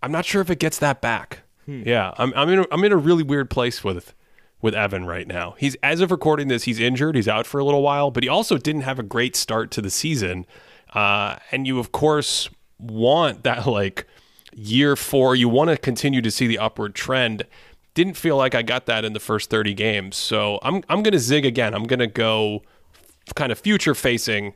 I'm 0.02 0.12
not 0.12 0.26
sure 0.26 0.42
if 0.42 0.50
it 0.50 0.60
gets 0.60 0.80
that 0.80 1.02
back. 1.02 1.40
Hmm. 1.66 1.84
Yeah, 1.86 2.14
I'm 2.18 2.34
I'm 2.36 2.50
in 2.50 2.60
a, 2.60 2.66
I'm 2.72 2.84
in 2.84 2.92
a 2.92 2.98
really 2.98 3.24
weird 3.24 3.50
place 3.50 3.84
with 3.84 4.14
with 4.62 4.74
Evan 4.74 5.06
right 5.06 5.28
now. 5.28 5.56
He's 5.58 5.76
as 5.84 6.02
of 6.02 6.12
recording 6.12 6.48
this, 6.50 6.64
he's 6.64 6.80
injured. 6.80 7.16
He's 7.16 7.28
out 7.28 7.46
for 7.46 7.60
a 7.60 7.64
little 7.64 7.82
while, 7.82 8.12
but 8.12 8.24
he 8.24 8.30
also 8.30 8.58
didn't 8.58 8.82
have 8.82 9.00
a 9.00 9.04
great 9.04 9.36
start 9.36 9.72
to 9.72 9.82
the 9.82 9.90
season. 9.90 10.46
Uh, 10.94 11.38
and 11.52 11.66
you 11.66 11.80
of 11.80 11.92
course 11.92 12.50
want 12.80 13.44
that 13.44 13.66
like 13.66 14.06
year 14.54 14.96
four. 14.96 15.36
You 15.36 15.48
want 15.48 15.70
to 15.70 15.78
continue 15.78 16.22
to 16.22 16.32
see 16.32 16.48
the 16.48 16.60
upward 16.60 16.96
trend 16.96 17.46
didn't 17.94 18.16
feel 18.16 18.38
like 18.38 18.56
I 18.56 18.62
got 18.62 18.86
that 18.88 19.06
in 19.06 19.14
the 19.14 19.20
first 19.20 19.50
30 19.50 19.74
games. 19.74 20.16
So 20.16 20.60
I'm 20.64 20.84
I'm 20.90 21.04
going 21.04 21.14
to 21.14 21.20
zig 21.20 21.46
again. 21.46 21.74
I'm 21.74 21.84
going 21.84 22.00
to 22.00 22.08
go 22.08 22.64
kind 23.36 23.52
of 23.52 23.60
future 23.60 23.96
facing, 23.96 24.54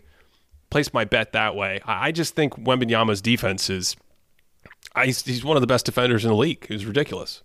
place 0.70 0.94
my 0.94 1.06
bet 1.06 1.34
that 1.34 1.56
way. 1.56 1.80
I, 1.86 2.08
I 2.08 2.12
just 2.12 2.36
think 2.36 2.56
Wembanyama's 2.56 3.22
defense 3.22 3.70
is 3.70 3.96
I, 4.96 5.06
he's 5.08 5.46
one 5.46 5.56
of 5.58 5.62
the 5.62 5.68
best 5.68 5.86
defenders 5.86 6.26
in 6.26 6.30
the 6.30 6.36
league. 6.36 6.66
It 6.70 6.74
was 6.74 6.86
ridiculous. 6.86 7.44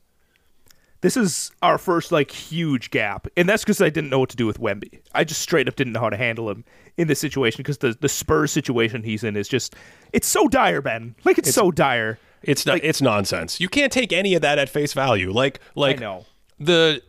this 1.02 1.16
is 1.16 1.51
our 1.60 1.77
first 1.77 2.10
like 2.10 2.31
huge 2.31 2.90
gap, 2.90 3.27
and 3.36 3.48
that's 3.48 3.62
because 3.62 3.82
I 3.82 3.90
didn't 3.90 4.09
know 4.09 4.19
what 4.20 4.31
to 4.31 4.36
do 4.36 4.47
with 4.47 4.59
Wemby. 4.59 5.01
I 5.14 5.24
just 5.24 5.43
straight 5.43 5.69
up 5.69 5.77
didn't 5.77 5.93
know 5.93 6.01
how 6.01 6.10
to 6.10 6.16
handle 6.16 6.48
him 6.48 6.64
in 6.97 7.09
this 7.09 7.20
situation 7.20 7.59
because 7.59 7.78
the 7.78 7.97
the 8.01 8.09
Spurs 8.09 8.51
situation 8.51 9.02
he's 9.02 9.23
in 9.23 9.36
is 9.36 9.48
just 9.48 9.74
it's 10.12 10.27
so 10.27 10.48
dire, 10.48 10.81
Ben. 10.81 11.14
Like 11.24 11.39
it's, 11.39 11.52
so 11.52 11.70
dire. 11.70 12.19
It's 12.43 12.66
not. 12.66 12.81
it's 12.82 13.01
nonsense. 13.01 13.60
You 13.60 13.69
can't 13.69 13.93
take 13.93 14.12
any 14.12 14.35
of 14.35 14.43
that 14.43 14.59
at 14.59 14.69
face 14.69 14.93
value. 14.93 15.32
Like, 15.32 15.60
like 15.74 16.01
know. 16.01 16.27
the. 16.59 17.02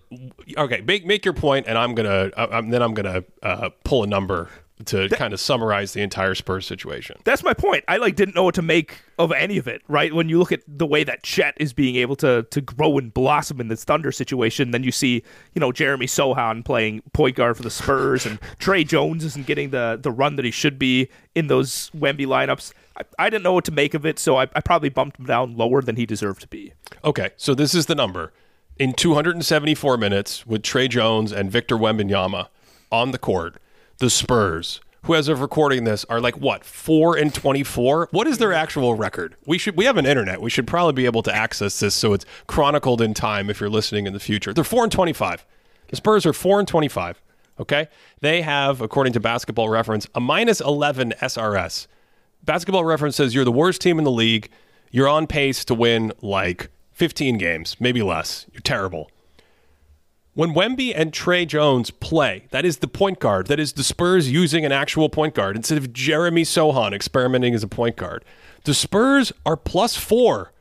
Okay, 0.57 0.81
make 0.81 1.05
make 1.05 1.25
your 1.25 1.33
point, 1.33 1.65
and 1.67 1.77
I'm 1.77 1.95
gonna. 1.95 2.31
Uh, 2.35 2.47
um, 2.51 2.69
then 2.69 2.81
I'm 2.81 2.93
gonna 2.93 3.23
uh, 3.41 3.69
pull 3.83 4.03
a 4.03 4.07
number 4.07 4.49
to 4.85 5.07
kind 5.09 5.33
of 5.33 5.39
summarize 5.39 5.93
the 5.93 6.01
entire 6.01 6.35
Spurs 6.35 6.65
situation. 6.65 7.17
That's 7.23 7.43
my 7.43 7.53
point. 7.53 7.83
I 7.87 7.97
like 7.97 8.15
didn't 8.15 8.35
know 8.35 8.43
what 8.43 8.55
to 8.55 8.61
make 8.61 9.01
of 9.19 9.31
any 9.31 9.57
of 9.57 9.67
it. 9.67 9.81
Right 9.87 10.13
when 10.13 10.29
you 10.29 10.39
look 10.39 10.51
at 10.51 10.61
the 10.67 10.85
way 10.85 11.03
that 11.03 11.23
Chet 11.23 11.53
is 11.57 11.73
being 11.73 11.95
able 11.95 12.15
to 12.17 12.43
to 12.49 12.61
grow 12.61 12.97
and 12.97 13.13
blossom 13.13 13.61
in 13.61 13.67
this 13.67 13.83
Thunder 13.83 14.11
situation, 14.11 14.71
then 14.71 14.83
you 14.83 14.91
see 14.91 15.23
you 15.53 15.59
know 15.59 15.71
Jeremy 15.71 16.07
Sochan 16.07 16.65
playing 16.65 17.01
point 17.13 17.35
guard 17.35 17.55
for 17.55 17.63
the 17.63 17.69
Spurs, 17.69 18.25
and 18.25 18.39
Tre 18.59 18.83
Jones 18.83 19.23
isn't 19.23 19.45
getting 19.45 19.69
the 19.69 19.99
the 20.01 20.11
run 20.11 20.35
that 20.35 20.45
he 20.45 20.51
should 20.51 20.79
be 20.79 21.09
in 21.35 21.47
those 21.47 21.89
Wemby 21.91 22.25
lineups. 22.25 22.73
I, 22.97 23.03
I 23.19 23.29
didn't 23.29 23.43
know 23.43 23.53
what 23.53 23.65
to 23.65 23.71
make 23.71 23.93
of 23.93 24.05
it, 24.05 24.19
so 24.19 24.37
I, 24.37 24.43
I 24.55 24.61
probably 24.61 24.89
bumped 24.89 25.19
him 25.19 25.25
down 25.25 25.55
lower 25.55 25.81
than 25.81 25.95
he 25.95 26.05
deserved 26.05 26.41
to 26.41 26.47
be. 26.47 26.73
Okay, 27.03 27.31
so 27.37 27.55
this 27.55 27.73
is 27.73 27.85
the 27.85 27.95
number. 27.95 28.33
In 28.79 28.93
274 28.93 29.97
minutes 29.97 30.47
with 30.47 30.63
Tre 30.63 30.87
Jones 30.87 31.31
and 31.31 31.51
Victor 31.51 31.77
Wembanyama 31.77 32.47
on 32.91 33.11
the 33.11 33.19
court, 33.19 33.57
the 34.03 34.09
Spurs, 34.09 34.81
who 35.03 35.15
as 35.15 35.29
of 35.29 35.39
recording 35.39 35.85
this 35.85 36.03
are 36.09 36.19
like 36.19 36.35
what, 36.35 36.65
4 36.65 37.15
and 37.15 37.33
24? 37.33 38.09
What 38.11 38.27
is 38.27 38.37
their 38.37 38.51
actual 38.51 38.95
record? 38.95 39.37
We 39.45 39.57
should 39.57 39.77
we 39.77 39.85
have 39.85 39.95
an 39.95 40.05
internet. 40.05 40.41
We 40.41 40.49
should 40.49 40.67
probably 40.67 40.91
be 40.91 41.05
able 41.05 41.23
to 41.23 41.33
access 41.33 41.79
this 41.79 41.95
so 41.95 42.11
it's 42.11 42.25
chronicled 42.45 42.99
in 42.99 43.13
time 43.13 43.49
if 43.49 43.61
you're 43.61 43.69
listening 43.69 44.05
in 44.05 44.11
the 44.11 44.19
future. 44.19 44.53
They're 44.53 44.65
4 44.65 44.83
and 44.83 44.91
25. 44.91 45.45
The 45.87 45.95
Spurs 45.95 46.25
are 46.25 46.33
4 46.33 46.59
and 46.59 46.67
25. 46.67 47.21
Okay? 47.61 47.87
They 48.19 48.41
have 48.41 48.81
according 48.81 49.13
to 49.13 49.21
Basketball 49.21 49.69
Reference 49.69 50.05
a 50.13 50.19
minus 50.19 50.59
11 50.59 51.13
SRS. 51.21 51.87
Basketball 52.43 52.83
Reference 52.83 53.15
says 53.15 53.33
you're 53.33 53.45
the 53.45 53.53
worst 53.53 53.79
team 53.79 53.99
in 53.99 54.03
the 54.03 54.11
league. 54.11 54.49
You're 54.91 55.07
on 55.07 55.27
pace 55.27 55.63
to 55.63 55.73
win 55.73 56.11
like 56.21 56.69
15 56.91 57.37
games, 57.37 57.77
maybe 57.79 58.01
less. 58.01 58.47
You're 58.51 58.59
terrible. 58.59 59.09
When 60.35 60.55
Wemby 60.55 60.93
and 60.95 61.13
Tre 61.13 61.45
Jones 61.45 61.91
play, 61.91 62.47
that 62.49 62.65
is 62.65 62.77
the 62.77 62.87
point 62.87 63.19
guard. 63.19 63.47
That 63.47 63.59
is 63.59 63.73
the 63.73 63.83
Spurs 63.83 64.31
using 64.31 64.65
an 64.65 64.71
actual 64.71 65.07
point 65.07 65.35
guard 65.35 65.55
instead 65.55 65.77
of 65.77 65.93
Jeremy 65.93 66.41
Sochan 66.41 66.91
experimenting 66.91 67.53
as 67.53 67.61
a 67.61 67.67
point 67.67 67.97
guard. 67.97 68.25
The 68.63 68.73
Spurs 68.73 69.31
are 69.45 69.55
plus 69.55 69.95
four 69.95 70.51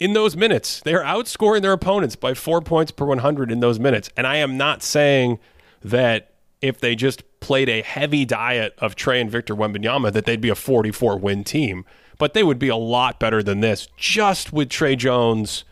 in 0.00 0.12
those 0.12 0.36
minutes. 0.36 0.80
They 0.80 0.94
are 0.94 1.04
outscoring 1.04 1.62
their 1.62 1.72
opponents 1.72 2.16
by 2.16 2.34
four 2.34 2.60
points 2.60 2.90
per 2.90 3.04
100 3.04 3.52
in 3.52 3.60
those 3.60 3.78
minutes. 3.78 4.10
And 4.16 4.26
I 4.26 4.36
am 4.36 4.56
not 4.56 4.82
saying 4.82 5.38
that 5.82 6.32
if 6.60 6.80
they 6.80 6.96
just 6.96 7.22
played 7.38 7.68
a 7.68 7.82
heavy 7.82 8.24
diet 8.24 8.74
of 8.78 8.96
Tre 8.96 9.20
and 9.20 9.30
Victor 9.30 9.54
Wembanyama, 9.54 10.12
that 10.12 10.24
they'd 10.24 10.40
be 10.40 10.48
a 10.48 10.56
44 10.56 11.16
win 11.16 11.44
team. 11.44 11.84
But 12.18 12.34
they 12.34 12.42
would 12.42 12.58
be 12.58 12.68
a 12.68 12.76
lot 12.76 13.20
better 13.20 13.40
than 13.40 13.60
this 13.60 13.86
just 13.96 14.52
with 14.52 14.68
Tre 14.68 14.96
Jones 14.96 15.64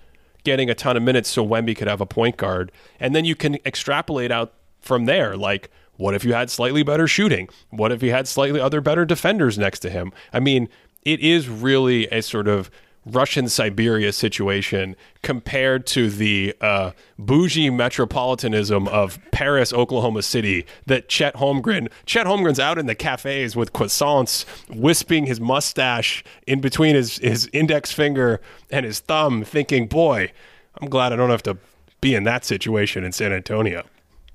getting 0.48 0.70
a 0.70 0.74
ton 0.74 0.96
of 0.96 1.02
minutes 1.02 1.28
so 1.28 1.46
Wemby 1.46 1.76
could 1.76 1.88
have 1.88 2.00
a 2.00 2.06
point 2.06 2.38
guard. 2.38 2.72
And 2.98 3.14
then 3.14 3.26
you 3.26 3.36
can 3.36 3.58
extrapolate 3.66 4.32
out 4.32 4.54
from 4.80 5.04
there. 5.04 5.36
Like, 5.36 5.70
what 5.96 6.14
if 6.14 6.24
you 6.24 6.32
had 6.32 6.48
slightly 6.48 6.82
better 6.82 7.06
shooting? 7.06 7.50
What 7.68 7.92
if 7.92 8.02
you 8.02 8.12
had 8.12 8.26
slightly 8.26 8.58
other 8.58 8.80
better 8.80 9.04
defenders 9.04 9.58
next 9.58 9.80
to 9.80 9.90
him? 9.90 10.10
I 10.32 10.40
mean, 10.40 10.70
it 11.02 11.20
is 11.20 11.50
really 11.50 12.06
a 12.06 12.22
sort 12.22 12.48
of 12.48 12.70
Russian 13.08 13.48
Siberia 13.48 14.12
situation 14.12 14.96
compared 15.22 15.86
to 15.88 16.10
the 16.10 16.54
uh, 16.60 16.92
bougie 17.18 17.70
metropolitanism 17.70 18.86
of 18.88 19.18
Paris, 19.30 19.72
Oklahoma 19.72 20.22
City. 20.22 20.66
That 20.86 21.08
Chet 21.08 21.34
Holmgren, 21.34 21.88
Chet 22.06 22.26
Holmgren's 22.26 22.60
out 22.60 22.78
in 22.78 22.86
the 22.86 22.94
cafes 22.94 23.56
with 23.56 23.72
croissants, 23.72 24.44
wisping 24.68 25.26
his 25.26 25.40
mustache 25.40 26.22
in 26.46 26.60
between 26.60 26.94
his 26.94 27.18
his 27.18 27.48
index 27.52 27.92
finger 27.92 28.40
and 28.70 28.84
his 28.84 29.00
thumb, 29.00 29.44
thinking, 29.44 29.86
"Boy, 29.86 30.32
I'm 30.80 30.88
glad 30.88 31.12
I 31.12 31.16
don't 31.16 31.30
have 31.30 31.42
to 31.44 31.56
be 32.00 32.14
in 32.14 32.24
that 32.24 32.44
situation 32.44 33.04
in 33.04 33.12
San 33.12 33.32
Antonio." 33.32 33.86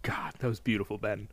God, 0.02 0.34
that 0.40 0.48
was 0.48 0.60
beautiful, 0.60 0.98
Ben. 0.98 1.30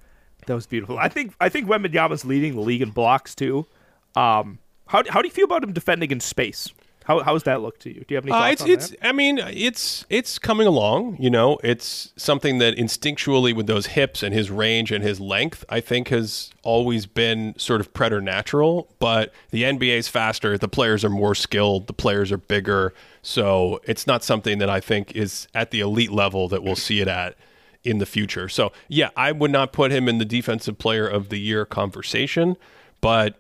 That 0.46 0.54
was 0.54 0.66
beautiful. 0.66 0.98
I 0.98 1.08
think 1.08 1.34
I 1.40 1.48
think 1.48 1.68
Wembanyama's 1.68 2.24
leading 2.24 2.54
the 2.54 2.60
league 2.60 2.82
in 2.82 2.90
blocks 2.90 3.34
too. 3.34 3.66
Um, 4.14 4.58
how 4.86 5.02
how 5.08 5.22
do 5.22 5.28
you 5.28 5.34
feel 5.34 5.44
about 5.44 5.62
him 5.62 5.72
defending 5.72 6.10
in 6.10 6.20
space? 6.20 6.72
How 7.10 7.18
how's 7.24 7.42
that 7.42 7.60
look 7.60 7.76
to 7.80 7.88
you? 7.88 8.04
Do 8.06 8.06
you 8.10 8.16
have 8.16 8.24
any 8.24 8.32
Uh, 8.32 8.38
thoughts 8.38 8.62
it's 8.62 8.70
it's. 8.70 8.88
that? 8.90 9.08
I 9.08 9.10
mean, 9.10 9.38
it's 9.38 10.04
it's 10.08 10.38
coming 10.38 10.68
along. 10.68 11.16
You 11.18 11.28
know, 11.28 11.58
it's 11.64 12.12
something 12.16 12.58
that 12.58 12.76
instinctually, 12.76 13.52
with 13.52 13.66
those 13.66 13.86
hips 13.86 14.22
and 14.22 14.32
his 14.32 14.48
range 14.48 14.92
and 14.92 15.02
his 15.02 15.18
length, 15.18 15.64
I 15.68 15.80
think 15.80 16.08
has 16.10 16.50
always 16.62 17.06
been 17.06 17.54
sort 17.58 17.80
of 17.80 17.92
preternatural. 17.92 18.88
But 19.00 19.32
the 19.50 19.64
NBA's 19.64 20.06
faster. 20.06 20.56
The 20.56 20.68
players 20.68 21.04
are 21.04 21.10
more 21.10 21.34
skilled. 21.34 21.88
The 21.88 21.92
players 21.94 22.30
are 22.30 22.38
bigger. 22.38 22.94
So 23.22 23.80
it's 23.84 24.06
not 24.06 24.22
something 24.22 24.58
that 24.58 24.70
I 24.70 24.78
think 24.78 25.16
is 25.16 25.48
at 25.52 25.72
the 25.72 25.80
elite 25.80 26.12
level 26.12 26.46
that 26.48 26.62
we'll 26.62 26.76
see 26.76 27.00
it 27.00 27.08
at 27.08 27.34
in 27.82 27.98
the 27.98 28.06
future. 28.06 28.48
So 28.48 28.70
yeah, 28.86 29.10
I 29.16 29.32
would 29.32 29.50
not 29.50 29.72
put 29.72 29.90
him 29.90 30.08
in 30.08 30.18
the 30.18 30.24
defensive 30.24 30.78
player 30.78 31.08
of 31.08 31.28
the 31.28 31.40
year 31.40 31.64
conversation, 31.64 32.56
but 33.00 33.34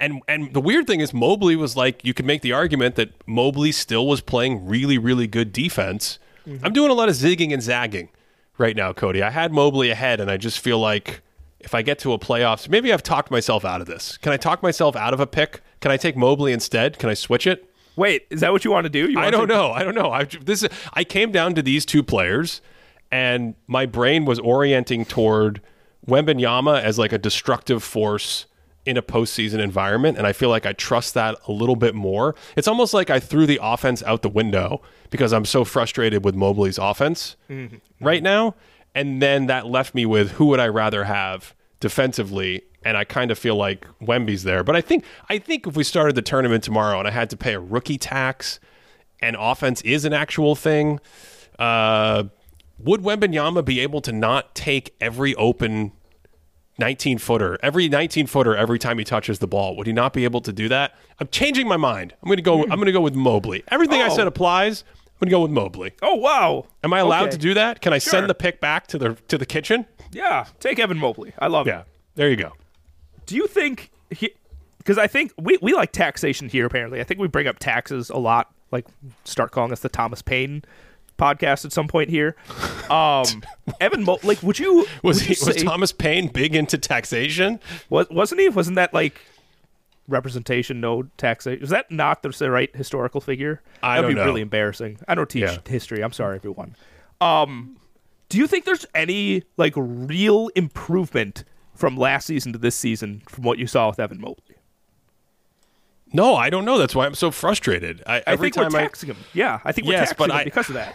and 0.00 0.22
and 0.28 0.52
the 0.54 0.60
weird 0.60 0.86
thing 0.86 1.00
is 1.00 1.12
Mobley 1.14 1.56
was 1.56 1.76
like 1.76 2.04
you 2.04 2.14
could 2.14 2.26
make 2.26 2.42
the 2.42 2.52
argument 2.52 2.94
that 2.96 3.10
Mobley 3.26 3.72
still 3.72 4.06
was 4.06 4.20
playing 4.20 4.66
really 4.66 4.98
really 4.98 5.26
good 5.26 5.52
defense. 5.52 6.18
Mm-hmm. 6.46 6.64
I'm 6.64 6.72
doing 6.72 6.90
a 6.90 6.94
lot 6.94 7.08
of 7.08 7.14
zigging 7.14 7.52
and 7.52 7.62
zagging 7.62 8.08
right 8.58 8.76
now, 8.76 8.92
Cody. 8.92 9.22
I 9.22 9.30
had 9.30 9.52
Mobley 9.52 9.90
ahead 9.90 10.20
and 10.20 10.30
I 10.30 10.36
just 10.36 10.58
feel 10.60 10.78
like 10.78 11.20
if 11.60 11.74
I 11.74 11.82
get 11.82 11.98
to 12.00 12.12
a 12.12 12.18
playoffs, 12.18 12.68
maybe 12.68 12.92
I've 12.92 13.02
talked 13.02 13.30
myself 13.30 13.64
out 13.64 13.80
of 13.80 13.86
this. 13.86 14.16
Can 14.18 14.32
I 14.32 14.36
talk 14.36 14.62
myself 14.62 14.96
out 14.96 15.14
of 15.14 15.20
a 15.20 15.26
pick? 15.26 15.60
Can 15.80 15.90
I 15.92 15.96
take 15.96 16.16
Mobley 16.16 16.52
instead? 16.52 16.98
Can 16.98 17.08
I 17.08 17.14
switch 17.14 17.46
it? 17.46 17.68
Wait, 17.94 18.26
is 18.30 18.40
that 18.40 18.52
what 18.52 18.64
you 18.64 18.70
want 18.70 18.84
to 18.84 18.90
do? 18.90 19.10
You 19.10 19.18
I 19.20 19.30
don't 19.30 19.48
to- 19.48 19.54
know. 19.54 19.70
I 19.70 19.84
don't 19.84 19.94
know. 19.94 20.10
I 20.10 20.24
this 20.24 20.66
I 20.94 21.04
came 21.04 21.30
down 21.30 21.54
to 21.54 21.62
these 21.62 21.84
two 21.84 22.02
players, 22.02 22.60
and 23.12 23.54
my 23.66 23.86
brain 23.86 24.24
was 24.24 24.38
orienting 24.38 25.04
toward 25.04 25.60
Wembanyama 26.08 26.80
as 26.82 26.98
like 26.98 27.12
a 27.12 27.18
destructive 27.18 27.82
force 27.82 28.46
in 28.84 28.96
a 28.96 29.02
postseason 29.02 29.60
environment, 29.60 30.18
and 30.18 30.26
I 30.26 30.32
feel 30.32 30.48
like 30.48 30.66
I 30.66 30.72
trust 30.72 31.14
that 31.14 31.36
a 31.46 31.52
little 31.52 31.76
bit 31.76 31.94
more. 31.94 32.34
It's 32.56 32.66
almost 32.66 32.92
like 32.92 33.10
I 33.10 33.20
threw 33.20 33.46
the 33.46 33.60
offense 33.62 34.02
out 34.02 34.22
the 34.22 34.28
window 34.28 34.82
because 35.10 35.32
I'm 35.32 35.44
so 35.44 35.64
frustrated 35.64 36.24
with 36.24 36.34
Mobley's 36.34 36.78
offense 36.78 37.36
right 38.00 38.22
now, 38.22 38.54
and 38.94 39.22
then 39.22 39.46
that 39.46 39.66
left 39.66 39.94
me 39.94 40.04
with 40.04 40.32
who 40.32 40.46
would 40.46 40.60
I 40.60 40.68
rather 40.68 41.04
have 41.04 41.54
defensively. 41.80 42.62
And 42.84 42.96
I 42.96 43.04
kind 43.04 43.30
of 43.30 43.38
feel 43.38 43.54
like 43.54 43.86
Wemby's 44.00 44.42
there, 44.42 44.64
but 44.64 44.74
I 44.74 44.80
think 44.80 45.04
I 45.28 45.38
think 45.38 45.68
if 45.68 45.76
we 45.76 45.84
started 45.84 46.16
the 46.16 46.22
tournament 46.22 46.64
tomorrow 46.64 46.98
and 46.98 47.06
I 47.06 47.12
had 47.12 47.30
to 47.30 47.36
pay 47.36 47.54
a 47.54 47.60
rookie 47.60 47.98
tax, 47.98 48.58
and 49.20 49.36
offense 49.38 49.80
is 49.82 50.04
an 50.04 50.12
actual 50.12 50.56
thing, 50.56 50.98
uh, 51.60 52.24
would 52.80 53.02
Wembanyama 53.02 53.64
be 53.64 53.78
able 53.78 54.00
to 54.00 54.10
not 54.10 54.56
take 54.56 54.96
every 55.00 55.36
open 55.36 55.92
19 56.78 57.18
footer, 57.18 57.58
every 57.62 57.88
19 57.88 58.26
footer 58.26 58.56
every 58.56 58.78
time 58.78 58.98
he 58.98 59.04
touches 59.04 59.38
the 59.38 59.46
ball? 59.46 59.76
Would 59.76 59.86
he 59.86 59.92
not 59.92 60.12
be 60.12 60.24
able 60.24 60.40
to 60.40 60.52
do 60.52 60.68
that? 60.68 60.94
I'm 61.20 61.28
changing 61.28 61.68
my 61.68 61.76
mind. 61.76 62.14
I'm 62.22 62.26
going 62.28 62.36
to 62.38 62.42
go 62.42 62.62
I'm 62.62 62.68
going 62.76 62.86
to 62.86 62.92
go 62.92 63.00
with 63.00 63.14
Mobley. 63.14 63.62
Everything 63.68 64.00
I 64.00 64.06
Oh. 64.08 64.16
said 64.16 64.26
applies. 64.26 64.84
I'm 65.20 65.28
going 65.28 65.30
to 65.30 65.36
go 65.36 65.42
with 65.42 65.50
Mobley. 65.52 65.92
Oh 66.02 66.14
wow! 66.16 66.66
Am 66.82 66.92
I 66.92 66.98
allowed 66.98 67.24
Okay. 67.28 67.32
to 67.32 67.38
do 67.38 67.54
that? 67.54 67.80
Can 67.80 67.92
I 67.92 67.98
Sure. 67.98 68.10
send 68.12 68.28
the 68.30 68.34
pick 68.34 68.60
back 68.60 68.86
to 68.88 68.98
the 68.98 69.14
to 69.28 69.38
the 69.38 69.46
kitchen? 69.46 69.86
Yeah, 70.10 70.46
take 70.60 70.78
Evan 70.78 70.98
Mobley. 70.98 71.32
I 71.38 71.46
love 71.46 71.66
it. 71.66 71.70
Yeah. 71.70 71.82
There 72.16 72.28
you 72.28 72.36
go. 72.36 72.52
Do 73.26 73.36
you 73.36 73.46
think 73.46 73.90
he? 74.10 74.30
Because 74.78 74.98
I 74.98 75.06
think 75.06 75.32
we 75.38 75.58
we 75.62 75.74
like 75.74 75.92
taxation 75.92 76.48
here. 76.48 76.66
Apparently, 76.66 77.00
I 77.00 77.04
think 77.04 77.20
we 77.20 77.28
bring 77.28 77.46
up 77.46 77.58
taxes 77.60 78.10
a 78.10 78.16
lot. 78.18 78.50
Like, 78.72 78.86
start 79.24 79.52
calling 79.52 79.70
us 79.70 79.80
the 79.80 79.88
Thomas 79.90 80.22
Paine 80.22 80.64
podcast 81.22 81.64
at 81.64 81.72
some 81.72 81.86
point 81.88 82.10
here. 82.10 82.34
Um, 82.90 83.24
Evan, 83.80 84.02
Mo- 84.04 84.18
like, 84.22 84.42
would 84.42 84.58
you? 84.58 84.86
Was 85.02 85.18
would 85.18 85.26
he, 85.26 85.34
you 85.34 85.46
was 85.46 85.56
say- 85.56 85.62
Thomas 85.64 85.92
Paine 85.92 86.28
big 86.28 86.54
into 86.54 86.78
taxation? 86.78 87.60
Was, 87.90 88.08
wasn't 88.10 88.40
he? 88.40 88.48
Wasn't 88.48 88.76
that 88.76 88.92
like 88.92 89.20
representation, 90.08 90.80
no 90.80 91.04
taxation? 91.16 91.60
Was 91.60 91.70
that 91.70 91.90
not 91.90 92.22
the 92.22 92.50
right 92.50 92.74
historical 92.74 93.20
figure? 93.20 93.62
I 93.82 93.96
That'd 93.96 94.02
don't 94.02 94.10
be 94.10 94.20
know. 94.20 94.26
really 94.26 94.40
embarrassing. 94.40 94.98
I 95.06 95.14
don't 95.14 95.28
teach 95.30 95.42
Yeah. 95.42 95.58
history. 95.66 96.02
I'm 96.02 96.12
sorry, 96.12 96.36
everyone. 96.36 96.76
Um, 97.20 97.76
do 98.28 98.38
you 98.38 98.46
think 98.46 98.64
there's 98.64 98.86
any 98.94 99.44
like 99.56 99.74
real 99.76 100.48
improvement 100.56 101.44
from 101.74 101.96
last 101.96 102.26
season 102.26 102.52
to 102.52 102.58
this 102.58 102.74
season 102.74 103.22
from 103.28 103.44
what 103.44 103.58
you 103.58 103.66
saw 103.66 103.88
with 103.88 104.00
Evan 104.00 104.20
Mobley? 104.20 104.56
No, 106.14 106.34
I 106.34 106.50
don't 106.50 106.64
know. 106.66 106.76
That's 106.78 106.94
why 106.94 107.06
I'm 107.06 107.14
so 107.14 107.30
frustrated. 107.30 108.02
I, 108.06 108.16
I 108.18 108.22
every 108.26 108.50
think 108.50 108.56
we're 108.56 108.68
time 108.70 108.90
I 108.92 109.06
him. 109.06 109.16
Yeah, 109.32 109.60
I 109.64 109.72
think 109.72 109.86
we're 109.86 109.94
Yes, 109.94 110.08
taxing 110.10 110.16
but 110.18 110.30
him 110.30 110.36
I- 110.36 110.44
because 110.44 110.68
of 110.68 110.74
that. 110.74 110.94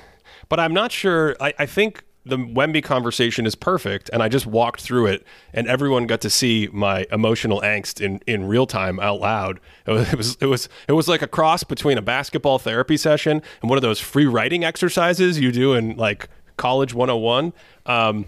But 0.50 0.60
I'm 0.60 0.74
not 0.74 0.92
sure. 0.92 1.36
I, 1.40 1.54
I 1.60 1.66
think 1.66 2.04
the 2.26 2.38
Wemby 2.38 2.84
conversation 2.84 3.46
is 3.46 3.56
perfect, 3.56 4.10
and 4.12 4.22
I 4.22 4.28
just 4.28 4.46
walked 4.46 4.82
through 4.82 5.08
it, 5.08 5.26
and 5.54 5.68
everyone 5.68 6.08
got 6.08 6.22
to 6.22 6.30
see 6.30 6.68
my 6.74 7.06
emotional 7.12 7.62
angst 7.62 8.02
in, 8.02 8.20
in 8.28 8.48
real 8.48 8.68
time 8.68 9.00
out 9.00 9.22
loud. 9.22 9.60
It 9.86 9.92
was, 9.92 10.10
it 10.14 10.18
was 10.18 10.38
it 10.42 10.46
was 10.46 10.70
it 10.88 10.94
was 10.94 11.08
like 11.08 11.22
a 11.22 11.28
cross 11.28 11.64
between 11.64 11.98
a 11.98 12.02
basketball 12.02 12.60
therapy 12.60 12.98
session 12.98 13.42
and 13.62 13.70
one 13.70 13.78
of 13.78 13.82
those 13.82 14.00
free 14.00 14.26
writing 14.26 14.64
exercises 14.64 15.40
you 15.40 15.52
do 15.52 15.74
in 15.74 15.96
like 15.96 16.28
college 16.58 16.94
101. 16.94 17.54
Um, 17.86 18.26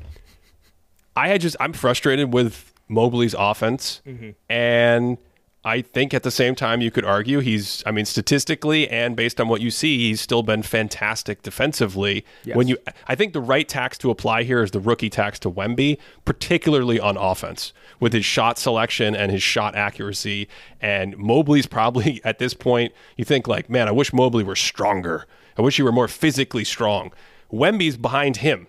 I 1.16 1.28
had 1.28 1.42
just 1.42 1.58
I'm 1.60 1.74
frustrated 1.74 2.34
with 2.34 2.74
Mobley's 2.88 3.36
offense, 3.38 4.02
and 4.50 5.18
I 5.64 5.82
think 5.82 6.14
at 6.14 6.24
the 6.24 6.32
same 6.32 6.56
time 6.56 6.80
you 6.80 6.90
could 6.90 7.04
argue 7.04 7.40
he's 7.40 7.84
I 7.86 7.92
mean 7.92 8.06
statistically 8.06 8.88
and 8.88 9.16
based 9.16 9.42
on 9.42 9.50
what 9.50 9.60
you 9.60 9.72
see 9.72 9.98
he's 9.98 10.22
still 10.22 10.42
been 10.42 10.64
fantastic 10.64 11.42
defensively. 11.42 12.26
Yes. 12.46 12.56
When 12.56 12.68
you 12.70 12.78
I 13.08 13.16
think 13.16 13.34
the 13.34 13.42
right 13.42 13.68
tax 13.68 13.98
to 14.00 14.10
apply 14.10 14.44
here 14.44 14.64
is 14.64 14.72
the 14.72 14.80
rookie 14.80 15.10
tax 15.10 15.38
to 15.40 15.52
Wemby, 15.52 15.98
particularly 16.24 16.98
on 17.00 17.18
offense 17.18 17.74
with 18.00 18.14
his 18.14 18.24
shot 18.24 18.58
selection 18.58 19.16
and 19.16 19.32
his 19.32 19.44
shot 19.44 19.76
accuracy 19.76 20.48
and 20.80 21.18
Mobley's 21.18 21.68
probably 21.68 22.22
at 22.26 22.40
this 22.40 22.54
point 22.54 22.94
you 23.18 23.26
think 23.26 23.48
like 23.48 23.70
man 23.70 23.90
I 23.90 23.92
wish 23.92 24.14
Mobley 24.14 24.44
were 24.44 24.56
stronger. 24.56 25.26
I 25.58 25.62
wish 25.62 25.76
he 25.76 25.84
were 25.84 25.92
more 25.92 26.08
physically 26.08 26.64
strong. 26.64 27.12
Wemby's 27.52 27.98
behind 27.98 28.38
him. 28.38 28.68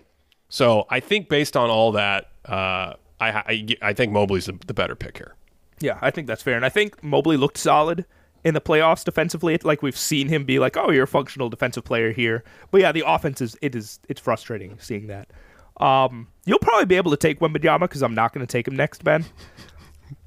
So 0.49 0.87
I 0.89 0.99
think 0.99 1.29
based 1.29 1.55
on 1.55 1.69
all 1.69 1.93
that 1.93 2.31
uh, 2.43 2.95
I, 3.21 3.29
I 3.29 3.67
I 3.81 3.93
think 3.93 4.11
Mobley's 4.11 4.47
the, 4.47 4.57
the 4.67 4.73
better 4.73 4.95
pick 4.95 5.17
here. 5.17 5.35
Yeah, 5.81 5.97
I 6.01 6.11
think 6.11 6.27
that's 6.27 6.43
fair. 6.43 6.55
And 6.55 6.65
I 6.65 6.69
think 6.69 7.03
Mobley 7.03 7.37
looked 7.37 7.57
solid 7.57 8.05
in 8.43 8.53
the 8.53 8.61
playoffs 8.61 9.03
defensively. 9.03 9.57
Like 9.63 9.81
we've 9.81 9.97
seen 9.97 10.27
him 10.27 10.45
be 10.45 10.59
like, 10.59 10.77
"Oh, 10.77 10.91
you're 10.91 11.03
a 11.03 11.07
functional 11.07 11.49
defensive 11.49 11.83
player 11.83 12.11
here." 12.11 12.43
But 12.69 12.81
yeah, 12.81 12.91
the 12.91 13.03
offense 13.05 13.41
is 13.41 13.57
it 13.61 13.75
is 13.75 13.99
it's 14.07 14.21
frustrating 14.21 14.77
seeing 14.79 15.07
that. 15.07 15.29
Um, 15.77 16.27
you'll 16.45 16.59
probably 16.59 16.85
be 16.85 16.95
able 16.95 17.11
to 17.11 17.17
take 17.17 17.39
Wembanyama 17.39 17.81
because 17.81 18.03
I'm 18.03 18.13
not 18.13 18.33
going 18.33 18.45
to 18.45 18.51
take 18.51 18.67
him 18.67 18.75
next, 18.75 19.03
Ben. 19.03 19.25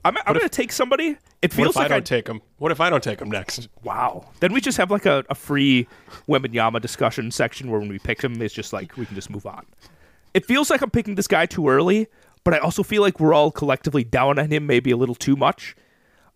I'm, 0.04 0.16
I'm 0.18 0.34
going 0.34 0.40
to 0.40 0.48
take 0.48 0.72
somebody. 0.72 1.16
It 1.42 1.52
What 1.52 1.52
feels 1.52 1.76
if 1.76 1.82
I 1.82 1.88
don't 1.88 2.06
take 2.06 2.26
him? 2.26 2.40
What 2.58 2.72
if 2.72 2.80
I 2.80 2.90
don't 2.90 3.02
take 3.02 3.20
him 3.20 3.30
next? 3.30 3.68
wow. 3.82 4.26
Then 4.40 4.52
we 4.52 4.60
just 4.60 4.78
have 4.78 4.90
like 4.90 5.06
a, 5.06 5.24
a 5.30 5.34
free 5.34 5.86
Wembanyama 6.28 6.80
discussion 6.80 7.30
section 7.30 7.70
where 7.70 7.78
when 7.80 7.88
we 7.88 7.98
pick 7.98 8.22
him, 8.22 8.40
it's 8.42 8.54
just 8.54 8.72
like 8.72 8.96
we 8.96 9.06
can 9.06 9.14
just 9.14 9.30
move 9.30 9.46
on. 9.46 9.64
It 10.32 10.44
feels 10.44 10.70
like 10.70 10.82
I'm 10.82 10.90
picking 10.90 11.14
this 11.14 11.28
guy 11.28 11.46
too 11.46 11.68
early, 11.68 12.08
but 12.44 12.54
I 12.54 12.58
also 12.58 12.82
feel 12.82 13.02
like 13.02 13.18
we're 13.18 13.34
all 13.34 13.50
collectively 13.50 14.04
down 14.04 14.38
on 14.38 14.50
him 14.50 14.66
maybe 14.66 14.90
a 14.90 14.96
little 14.96 15.14
too 15.14 15.36
much. 15.36 15.74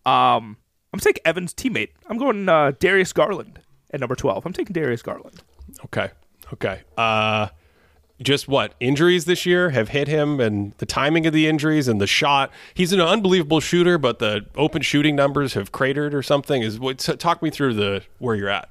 Um, 0.05 0.57
I'm 0.93 1.01
taking 1.01 1.23
Evan's 1.25 1.55
teammate. 1.55 1.91
I'm 2.09 2.19
going 2.19 2.49
uh, 2.49 2.73
Darius 2.79 3.13
Garland 3.13 3.61
at 3.93 4.01
number 4.01 4.15
12. 4.17 4.45
I'm 4.47 4.53
taking 4.53 4.73
Darius 4.73 5.03
Garland. 5.03 5.43
Okay. 5.85 6.11
Okay. 6.53 6.81
Uh 6.97 7.49
just 8.21 8.49
what 8.49 8.75
injuries 8.81 9.27
this 9.27 9.47
year 9.47 9.71
have 9.71 9.91
hit 9.91 10.09
him 10.09 10.41
and 10.41 10.73
the 10.79 10.87
timing 10.87 11.25
of 11.25 11.33
the 11.33 11.47
injuries 11.47 11.87
and 11.87 12.01
the 12.01 12.07
shot 12.07 12.51
he's 12.75 12.93
an 12.93 13.01
unbelievable 13.01 13.61
shooter 13.61 13.97
but 13.97 14.19
the 14.19 14.45
open 14.57 14.83
shooting 14.83 15.15
numbers 15.15 15.55
have 15.55 15.71
cratered 15.71 16.13
or 16.13 16.21
something 16.21 16.61
is 16.61 16.81
what 16.81 16.99
talk 16.99 17.41
me 17.43 17.49
through 17.49 17.73
the 17.75 18.03
where 18.19 18.35
you're 18.35 18.49
at 18.49 18.69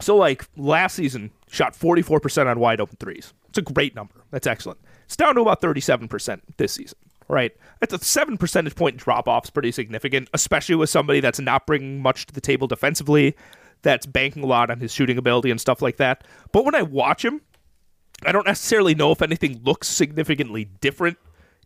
So, 0.00 0.16
like 0.16 0.46
last 0.56 0.94
season, 0.94 1.30
shot 1.50 1.74
44% 1.74 2.46
on 2.46 2.58
wide 2.58 2.80
open 2.80 2.96
threes. 2.98 3.34
It's 3.50 3.58
a 3.58 3.62
great 3.62 3.94
number. 3.94 4.14
That's 4.30 4.46
excellent. 4.46 4.78
It's 5.06 5.16
down 5.16 5.34
to 5.36 5.40
about 5.40 5.60
37% 5.60 6.40
this 6.56 6.72
season, 6.72 6.98
right? 7.28 7.52
That's 7.80 7.94
a 7.94 7.98
seven 7.98 8.36
percentage 8.36 8.74
point 8.74 8.96
drop 8.96 9.28
off 9.28 9.44
is 9.44 9.50
pretty 9.50 9.72
significant, 9.72 10.28
especially 10.34 10.74
with 10.74 10.90
somebody 10.90 11.20
that's 11.20 11.40
not 11.40 11.66
bringing 11.66 12.00
much 12.00 12.26
to 12.26 12.34
the 12.34 12.40
table 12.40 12.66
defensively, 12.66 13.36
that's 13.82 14.06
banking 14.06 14.42
a 14.42 14.46
lot 14.46 14.70
on 14.70 14.80
his 14.80 14.92
shooting 14.92 15.18
ability 15.18 15.50
and 15.50 15.60
stuff 15.60 15.80
like 15.80 15.96
that. 15.96 16.24
But 16.52 16.64
when 16.64 16.74
I 16.74 16.82
watch 16.82 17.24
him, 17.24 17.40
I 18.24 18.32
don't 18.32 18.46
necessarily 18.46 18.94
know 18.94 19.12
if 19.12 19.22
anything 19.22 19.60
looks 19.62 19.88
significantly 19.88 20.64
different 20.80 21.18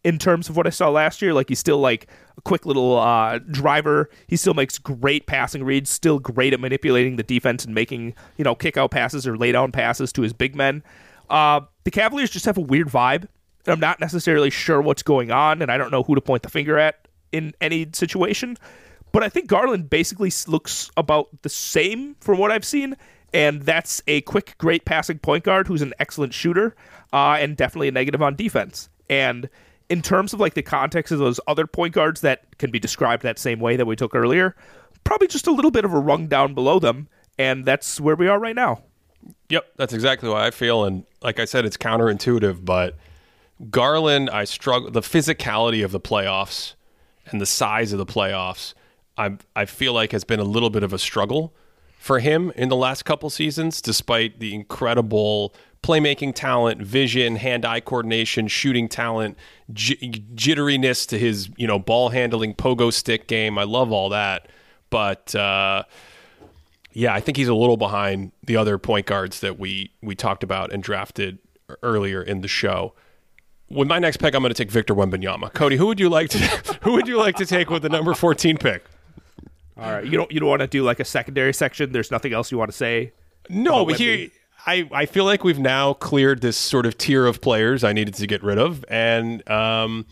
in 0.02 0.18
terms 0.18 0.48
of 0.48 0.56
what 0.56 0.66
I 0.66 0.70
saw 0.70 0.88
last 0.88 1.22
year. 1.22 1.32
Like 1.32 1.48
he's 1.48 1.58
still 1.58 1.78
like 1.78 2.08
a 2.36 2.40
quick 2.40 2.66
little 2.66 2.98
uh, 2.98 3.38
driver. 3.38 4.10
He 4.26 4.36
still 4.36 4.54
makes 4.54 4.78
great 4.78 5.26
passing 5.26 5.64
reads. 5.64 5.90
Still 5.90 6.18
great 6.18 6.52
at 6.52 6.60
manipulating 6.60 7.16
the 7.16 7.22
defense 7.22 7.64
and 7.64 7.74
making 7.74 8.14
you 8.36 8.44
know 8.44 8.54
kick 8.54 8.76
out 8.76 8.90
passes 8.90 9.26
or 9.26 9.36
lay 9.36 9.52
down 9.52 9.72
passes 9.72 10.12
to 10.14 10.22
his 10.22 10.32
big 10.32 10.54
men. 10.54 10.82
Uh, 11.30 11.60
the 11.84 11.90
Cavaliers 11.90 12.30
just 12.30 12.44
have 12.44 12.58
a 12.58 12.62
weird 12.62 12.88
vibe. 12.88 13.28
I'm 13.66 13.80
not 13.80 14.00
necessarily 14.00 14.50
sure 14.50 14.82
what's 14.82 15.02
going 15.02 15.30
on, 15.30 15.62
and 15.62 15.70
I 15.70 15.78
don't 15.78 15.90
know 15.90 16.02
who 16.02 16.14
to 16.14 16.20
point 16.20 16.42
the 16.42 16.48
finger 16.48 16.78
at 16.78 17.08
in 17.32 17.52
any 17.60 17.88
situation. 17.92 18.56
But 19.12 19.22
I 19.22 19.28
think 19.28 19.48
Garland 19.48 19.90
basically 19.90 20.32
looks 20.46 20.90
about 20.96 21.28
the 21.42 21.48
same 21.48 22.16
from 22.20 22.38
what 22.38 22.50
I've 22.50 22.64
seen, 22.64 22.96
and 23.32 23.62
that's 23.62 24.02
a 24.06 24.22
quick, 24.22 24.56
great 24.58 24.84
passing 24.84 25.18
point 25.18 25.44
guard 25.44 25.66
who's 25.66 25.82
an 25.82 25.94
excellent 25.98 26.34
shooter 26.34 26.74
uh, 27.12 27.36
and 27.38 27.56
definitely 27.56 27.88
a 27.88 27.92
negative 27.92 28.22
on 28.22 28.34
defense. 28.34 28.88
And 29.08 29.48
in 29.88 30.02
terms 30.02 30.32
of 30.32 30.40
like 30.40 30.54
the 30.54 30.62
context 30.62 31.12
of 31.12 31.18
those 31.18 31.40
other 31.46 31.66
point 31.66 31.94
guards 31.94 32.20
that 32.20 32.58
can 32.58 32.70
be 32.70 32.78
described 32.78 33.22
that 33.24 33.38
same 33.38 33.60
way 33.60 33.76
that 33.76 33.86
we 33.86 33.96
took 33.96 34.14
earlier, 34.14 34.54
probably 35.04 35.26
just 35.26 35.46
a 35.46 35.52
little 35.52 35.70
bit 35.70 35.84
of 35.84 35.92
a 35.92 35.98
rung 35.98 36.28
down 36.28 36.54
below 36.54 36.78
them, 36.78 37.08
and 37.38 37.64
that's 37.64 38.00
where 38.00 38.16
we 38.16 38.28
are 38.28 38.38
right 38.38 38.56
now. 38.56 38.82
Yep, 39.48 39.72
that's 39.76 39.92
exactly 39.92 40.28
what 40.28 40.40
I 40.40 40.50
feel. 40.50 40.84
And 40.84 41.04
like 41.22 41.40
I 41.40 41.44
said, 41.44 41.64
it's 41.64 41.76
counterintuitive, 41.76 42.64
but 42.64 42.96
Garland, 43.70 44.30
I 44.30 44.44
struggle 44.44 44.90
the 44.90 45.00
physicality 45.02 45.84
of 45.84 45.92
the 45.92 46.00
playoffs 46.00 46.74
and 47.26 47.40
the 47.40 47.46
size 47.46 47.92
of 47.92 47.98
the 47.98 48.06
playoffs. 48.06 48.74
I 49.18 49.36
I 49.54 49.66
feel 49.66 49.92
like 49.92 50.12
has 50.12 50.24
been 50.24 50.40
a 50.40 50.44
little 50.44 50.70
bit 50.70 50.82
of 50.82 50.92
a 50.92 50.98
struggle 50.98 51.52
for 51.98 52.20
him 52.20 52.52
in 52.56 52.68
the 52.70 52.76
last 52.76 53.04
couple 53.04 53.28
seasons, 53.28 53.82
despite 53.82 54.40
the 54.40 54.54
incredible 54.54 55.54
playmaking 55.82 56.34
talent, 56.34 56.80
vision, 56.80 57.36
hand-eye 57.36 57.80
coordination, 57.80 58.48
shooting 58.48 58.88
talent, 58.88 59.36
j- 59.72 59.96
jitteriness 60.34 61.06
to 61.08 61.18
his 61.18 61.50
you 61.56 61.66
know 61.66 61.78
ball 61.78 62.10
handling, 62.10 62.54
pogo 62.54 62.92
stick 62.92 63.26
game. 63.26 63.58
I 63.58 63.64
love 63.64 63.92
all 63.92 64.08
that, 64.10 64.48
but. 64.90 65.34
uh 65.34 65.82
yeah, 66.92 67.14
I 67.14 67.20
think 67.20 67.36
he's 67.36 67.48
a 67.48 67.54
little 67.54 67.76
behind 67.76 68.32
the 68.44 68.56
other 68.56 68.78
point 68.78 69.06
guards 69.06 69.40
that 69.40 69.58
we 69.58 69.92
we 70.02 70.14
talked 70.14 70.42
about 70.42 70.72
and 70.72 70.82
drafted 70.82 71.38
earlier 71.82 72.22
in 72.22 72.40
the 72.40 72.48
show. 72.48 72.94
With 73.68 73.86
my 73.86 74.00
next 74.00 74.16
pick, 74.16 74.34
I'm 74.34 74.42
going 74.42 74.52
to 74.52 74.60
take 74.60 74.70
Victor 74.70 74.94
Wembanyama. 74.94 75.54
Cody, 75.54 75.76
who 75.76 75.86
would 75.86 76.00
you 76.00 76.08
like 76.08 76.30
to 76.30 76.38
who 76.82 76.92
would 76.92 77.06
you 77.06 77.18
like 77.18 77.36
to 77.36 77.46
take 77.46 77.70
with 77.70 77.82
the 77.82 77.88
number 77.88 78.14
14 78.14 78.58
pick? 78.58 78.84
All 79.76 79.92
right, 79.92 80.04
you 80.04 80.12
don't 80.12 80.30
you 80.30 80.40
don't 80.40 80.48
want 80.48 80.60
to 80.60 80.66
do 80.66 80.82
like 80.82 81.00
a 81.00 81.04
secondary 81.04 81.54
section. 81.54 81.92
There's 81.92 82.10
nothing 82.10 82.32
else 82.32 82.50
you 82.50 82.58
want 82.58 82.70
to 82.70 82.76
say. 82.76 83.12
No, 83.48 83.84
but 83.84 83.96
here 83.96 84.28
I, 84.66 84.88
I 84.92 85.06
feel 85.06 85.24
like 85.24 85.42
we've 85.42 85.58
now 85.58 85.94
cleared 85.94 86.42
this 86.42 86.56
sort 86.56 86.86
of 86.86 86.98
tier 86.98 87.26
of 87.26 87.40
players 87.40 87.82
I 87.82 87.92
needed 87.92 88.14
to 88.14 88.26
get 88.26 88.42
rid 88.42 88.58
of, 88.58 88.84
and 88.88 89.48
um, 89.48 90.06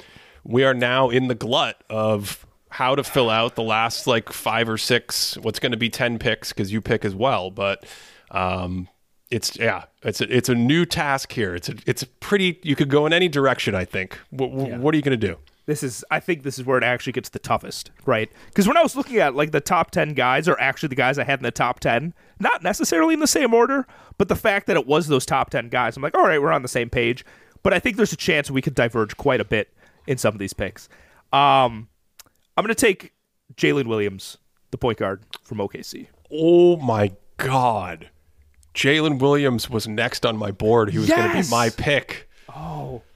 we 0.44 0.64
are 0.64 0.74
now 0.74 1.10
in 1.10 1.28
the 1.28 1.34
glut 1.34 1.82
of 1.90 2.46
how 2.70 2.94
to 2.94 3.02
fill 3.02 3.30
out 3.30 3.54
the 3.54 3.62
last 3.62 4.06
like 4.06 4.32
five 4.32 4.68
or 4.68 4.78
six. 4.78 5.36
What's 5.38 5.58
going 5.58 5.72
to 5.72 5.78
be 5.78 5.90
ten 5.90 6.18
picks 6.18 6.52
because 6.52 6.72
you 6.72 6.80
pick 6.80 7.04
as 7.04 7.14
well, 7.14 7.50
but 7.50 7.84
um, 8.30 8.88
it's 9.30 9.56
yeah, 9.56 9.84
it's 10.02 10.20
a, 10.20 10.34
it's 10.34 10.48
a 10.48 10.54
new 10.54 10.84
task 10.84 11.32
here. 11.32 11.54
It's 11.54 11.68
a, 11.68 11.74
it's 11.86 12.02
a 12.02 12.06
pretty. 12.06 12.58
You 12.62 12.76
could 12.76 12.90
go 12.90 13.06
in 13.06 13.12
any 13.12 13.28
direction. 13.28 13.74
I 13.74 13.84
think. 13.84 14.18
What, 14.30 14.50
what 14.50 14.94
are 14.94 14.96
you 14.96 15.02
going 15.02 15.18
to 15.18 15.26
do? 15.26 15.36
This 15.68 15.82
is 15.82 16.02
I 16.10 16.18
think 16.18 16.44
this 16.44 16.58
is 16.58 16.64
where 16.64 16.78
it 16.78 16.84
actually 16.84 17.12
gets 17.12 17.28
the 17.28 17.38
toughest, 17.38 17.90
right? 18.06 18.32
Because 18.46 18.66
when 18.66 18.78
I 18.78 18.82
was 18.82 18.96
looking 18.96 19.18
at 19.18 19.34
like 19.34 19.50
the 19.50 19.60
top 19.60 19.90
10 19.90 20.14
guys 20.14 20.48
are 20.48 20.58
actually 20.58 20.88
the 20.88 20.94
guys 20.94 21.18
I 21.18 21.24
had 21.24 21.40
in 21.40 21.42
the 21.42 21.50
top 21.50 21.80
10, 21.80 22.14
not 22.40 22.62
necessarily 22.62 23.12
in 23.12 23.20
the 23.20 23.26
same 23.26 23.52
order, 23.52 23.86
but 24.16 24.28
the 24.28 24.34
fact 24.34 24.66
that 24.68 24.78
it 24.78 24.86
was 24.86 25.08
those 25.08 25.26
top 25.26 25.50
10 25.50 25.68
guys, 25.68 25.94
I'm 25.94 26.02
like, 26.02 26.16
"All 26.16 26.22
right, 26.22 26.40
we're 26.40 26.52
on 26.52 26.62
the 26.62 26.68
same 26.68 26.88
page." 26.88 27.22
But 27.62 27.74
I 27.74 27.80
think 27.80 27.98
there's 27.98 28.14
a 28.14 28.16
chance 28.16 28.50
we 28.50 28.62
could 28.62 28.74
diverge 28.74 29.18
quite 29.18 29.42
a 29.42 29.44
bit 29.44 29.68
in 30.06 30.16
some 30.16 30.34
of 30.34 30.38
these 30.38 30.54
picks. 30.54 30.88
Um 31.34 31.88
I'm 32.58 32.64
going 32.64 32.74
to 32.74 32.86
take 32.86 33.12
Jalen 33.54 33.86
Williams, 33.86 34.36
the 34.72 34.78
point 34.78 34.98
guard 34.98 35.22
from 35.44 35.58
OKC. 35.58 36.08
Oh 36.28 36.76
my 36.78 37.12
god, 37.36 38.10
Jalen 38.74 39.20
Williams 39.20 39.70
was 39.70 39.86
next 39.86 40.26
on 40.26 40.36
my 40.36 40.50
board. 40.50 40.90
He 40.90 40.98
was 40.98 41.08
going 41.08 41.30
to 41.30 41.42
be 41.44 41.48
my 41.48 41.70
pick. 41.70 42.28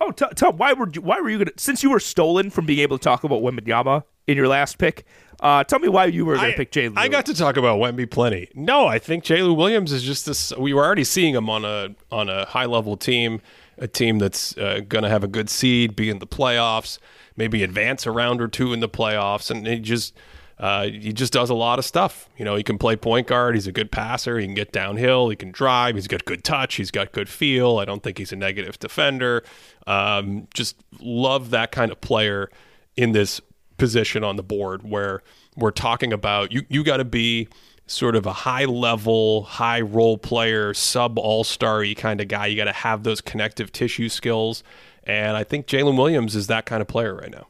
Oh, 0.01 0.13
t- 0.15 0.27
Tom, 0.37 0.59
why 0.59 0.75
were 0.75 0.89
you, 0.89 1.01
why 1.03 1.21
were 1.21 1.29
you 1.29 1.39
going 1.39 1.49
to 1.49 1.55
since 1.57 1.83
you 1.83 1.91
were 1.91 1.99
stolen 1.99 2.51
from 2.51 2.67
being 2.67 2.79
able 2.79 2.97
to 2.99 3.03
talk 3.03 3.25
about 3.25 3.43
Wembanyama 3.43 4.05
in 4.29 4.37
your 4.37 4.47
last 4.47 4.79
pick? 4.79 5.07
Uh, 5.41 5.65
tell 5.65 5.81
me 5.81 5.89
why 5.89 6.05
you 6.05 6.25
were 6.25 6.37
going 6.37 6.53
to 6.53 6.57
pick 6.57 6.71
Jalen. 6.71 6.93
I 6.97 7.09
got 7.09 7.27
to 7.27 7.35
talk 7.35 7.57
about 7.57 7.81
Wemby 7.81 8.09
plenty. 8.09 8.49
No, 8.55 8.87
I 8.87 9.01
think 9.01 9.25
Jalen 9.25 9.57
Williams 9.57 9.91
is 9.91 10.05
just 10.05 10.25
this. 10.25 10.57
We 10.57 10.73
were 10.73 10.85
already 10.85 11.03
seeing 11.03 11.35
him 11.35 11.51
on 11.51 11.65
a 11.65 11.97
on 12.13 12.29
a 12.29 12.45
high 12.45 12.67
level 12.67 12.97
team, 12.97 13.41
a 13.79 13.89
team 13.89 14.19
that's 14.19 14.57
uh, 14.57 14.81
going 14.87 15.05
to 15.05 15.11
have 15.11 15.25
a 15.25 15.29
good 15.29 15.49
seed, 15.49 15.97
be 15.97 16.11
in 16.11 16.19
the 16.19 16.27
playoffs, 16.27 16.99
maybe 17.37 17.63
advance 17.63 18.07
a 18.07 18.11
round 18.11 18.41
or 18.41 18.49
two 18.49 18.73
in 18.73 18.81
the 18.81 18.89
playoffs, 18.89 19.51
and 19.51 19.67
he 19.67 19.79
just 19.79 20.15
uh, 20.59 20.85
he 20.85 21.13
just 21.13 21.33
does 21.33 21.51
a 21.51 21.55
lot 21.55 21.79
of 21.79 21.85
stuff. 21.85 22.29
You 22.37 22.45
know, 22.45 22.55
he 22.55 22.63
can 22.63 22.79
play 22.79 22.95
point 22.95 23.27
guard. 23.27 23.55
He's 23.55 23.67
a 23.67 23.73
good 23.73 23.91
passer. 23.91 24.39
He 24.39 24.47
can 24.47 24.55
get 24.55 24.71
downhill. 24.71 25.29
He 25.29 25.35
can 25.35 25.51
drive. 25.51 25.97
He's 25.97 26.07
got 26.07 26.25
good 26.25 26.45
touch. 26.45 26.77
He's 26.77 26.93
got 26.93 27.11
good 27.11 27.29
feel. 27.29 27.79
I 27.79 27.85
don't 27.85 28.03
think 28.03 28.19
he's 28.19 28.33
a 28.33 28.37
negative 28.37 28.79
defender. 28.79 29.43
Um, 29.87 30.47
just 30.55 30.77
love 31.01 31.51
that 31.51 31.73
kind 31.73 31.91
of 31.91 32.01
player 32.01 32.49
in 32.97 33.13
this 33.13 33.41
position 33.77 34.23
on 34.23 34.37
the 34.37 34.43
board 34.43 34.89
where 34.89 35.23
we're 35.57 35.73
talking 35.73 36.13
about 36.13 36.53
you 36.53 36.63
you 36.69 36.85
got 36.85 36.99
to 36.99 37.05
be 37.05 37.49
sort 37.93 38.17
of 38.17 38.27
a 38.27 38.33
high 38.33 38.65
level, 38.65 39.45
high 39.45 39.81
role 39.81 40.19
player, 40.19 40.75
sub 40.75 41.19
all 41.19 41.45
star 41.45 41.85
kind 41.95 42.21
of 42.21 42.29
guy. 42.29 42.47
You 42.47 42.57
got 42.57 42.65
to 42.65 42.73
have 42.73 43.03
those 43.03 43.21
connective 43.21 43.71
tissue 43.73 44.09
skills. 44.09 44.63
And 45.05 45.37
I 45.37 45.45
think 45.45 45.67
Jalen 45.67 45.97
Williams 45.97 46.35
is 46.37 46.47
that 46.47 46.65
kind 46.67 46.81
of 46.81 46.89
player 46.89 47.15
right 47.15 47.31
now. 47.31 47.49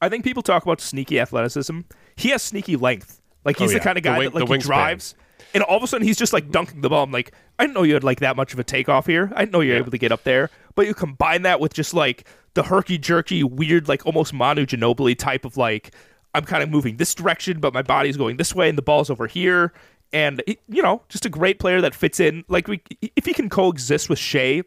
I 0.00 0.08
think 0.08 0.24
people 0.24 0.42
talk 0.42 0.62
about 0.62 0.80
sneaky 0.80 1.20
athleticism. 1.20 1.80
He 2.16 2.30
has 2.30 2.42
sneaky 2.42 2.76
length. 2.76 3.20
Like 3.44 3.58
he's 3.58 3.70
Oh, 3.70 3.74
the 3.74 3.80
kind 3.80 3.98
of 3.98 4.04
guy 4.04 4.18
wing- 4.18 4.30
that 4.30 4.48
like 4.48 4.48
he 4.48 4.58
drives, 4.58 5.14
and 5.54 5.62
all 5.64 5.76
of 5.76 5.82
a 5.82 5.86
sudden 5.86 6.06
he's 6.06 6.16
just 6.16 6.32
like 6.32 6.50
dunking 6.50 6.80
the 6.80 6.88
ball. 6.88 7.02
I'm 7.02 7.10
like, 7.10 7.32
I 7.58 7.64
didn't 7.64 7.74
know 7.74 7.82
you 7.82 7.94
had 7.94 8.04
like 8.04 8.20
that 8.20 8.36
much 8.36 8.52
of 8.52 8.58
a 8.60 8.64
takeoff 8.64 9.06
here. 9.06 9.32
I 9.34 9.40
didn't 9.40 9.52
know 9.52 9.60
you 9.60 9.72
were 9.72 9.78
able 9.78 9.90
to 9.90 9.98
get 9.98 10.12
up 10.12 10.22
there. 10.24 10.50
But 10.74 10.86
you 10.86 10.94
combine 10.94 11.42
that 11.42 11.58
with 11.60 11.74
just 11.74 11.92
like 11.92 12.26
the 12.54 12.62
herky 12.64 12.98
jerky, 12.98 13.42
weird, 13.42 13.88
like 13.88 14.06
almost 14.06 14.32
Manu 14.32 14.64
Ginobili 14.64 15.18
type 15.18 15.44
of 15.44 15.56
like, 15.56 15.92
I'm 16.34 16.44
kind 16.44 16.62
of 16.62 16.70
moving 16.70 16.96
this 16.96 17.14
direction, 17.14 17.60
but 17.60 17.74
my 17.74 17.82
body's 17.82 18.16
going 18.16 18.36
this 18.36 18.54
way, 18.54 18.68
and 18.68 18.78
the 18.78 18.82
ball's 18.82 19.10
over 19.10 19.26
here. 19.26 19.72
And 20.12 20.42
you 20.46 20.82
know, 20.82 21.02
just 21.08 21.24
a 21.24 21.30
great 21.30 21.58
player 21.58 21.80
that 21.80 21.94
fits 21.94 22.20
in. 22.20 22.44
Like 22.48 22.68
we, 22.68 22.82
if 23.16 23.24
he 23.24 23.32
can 23.32 23.48
coexist 23.48 24.08
with 24.08 24.18
Shai, 24.18 24.62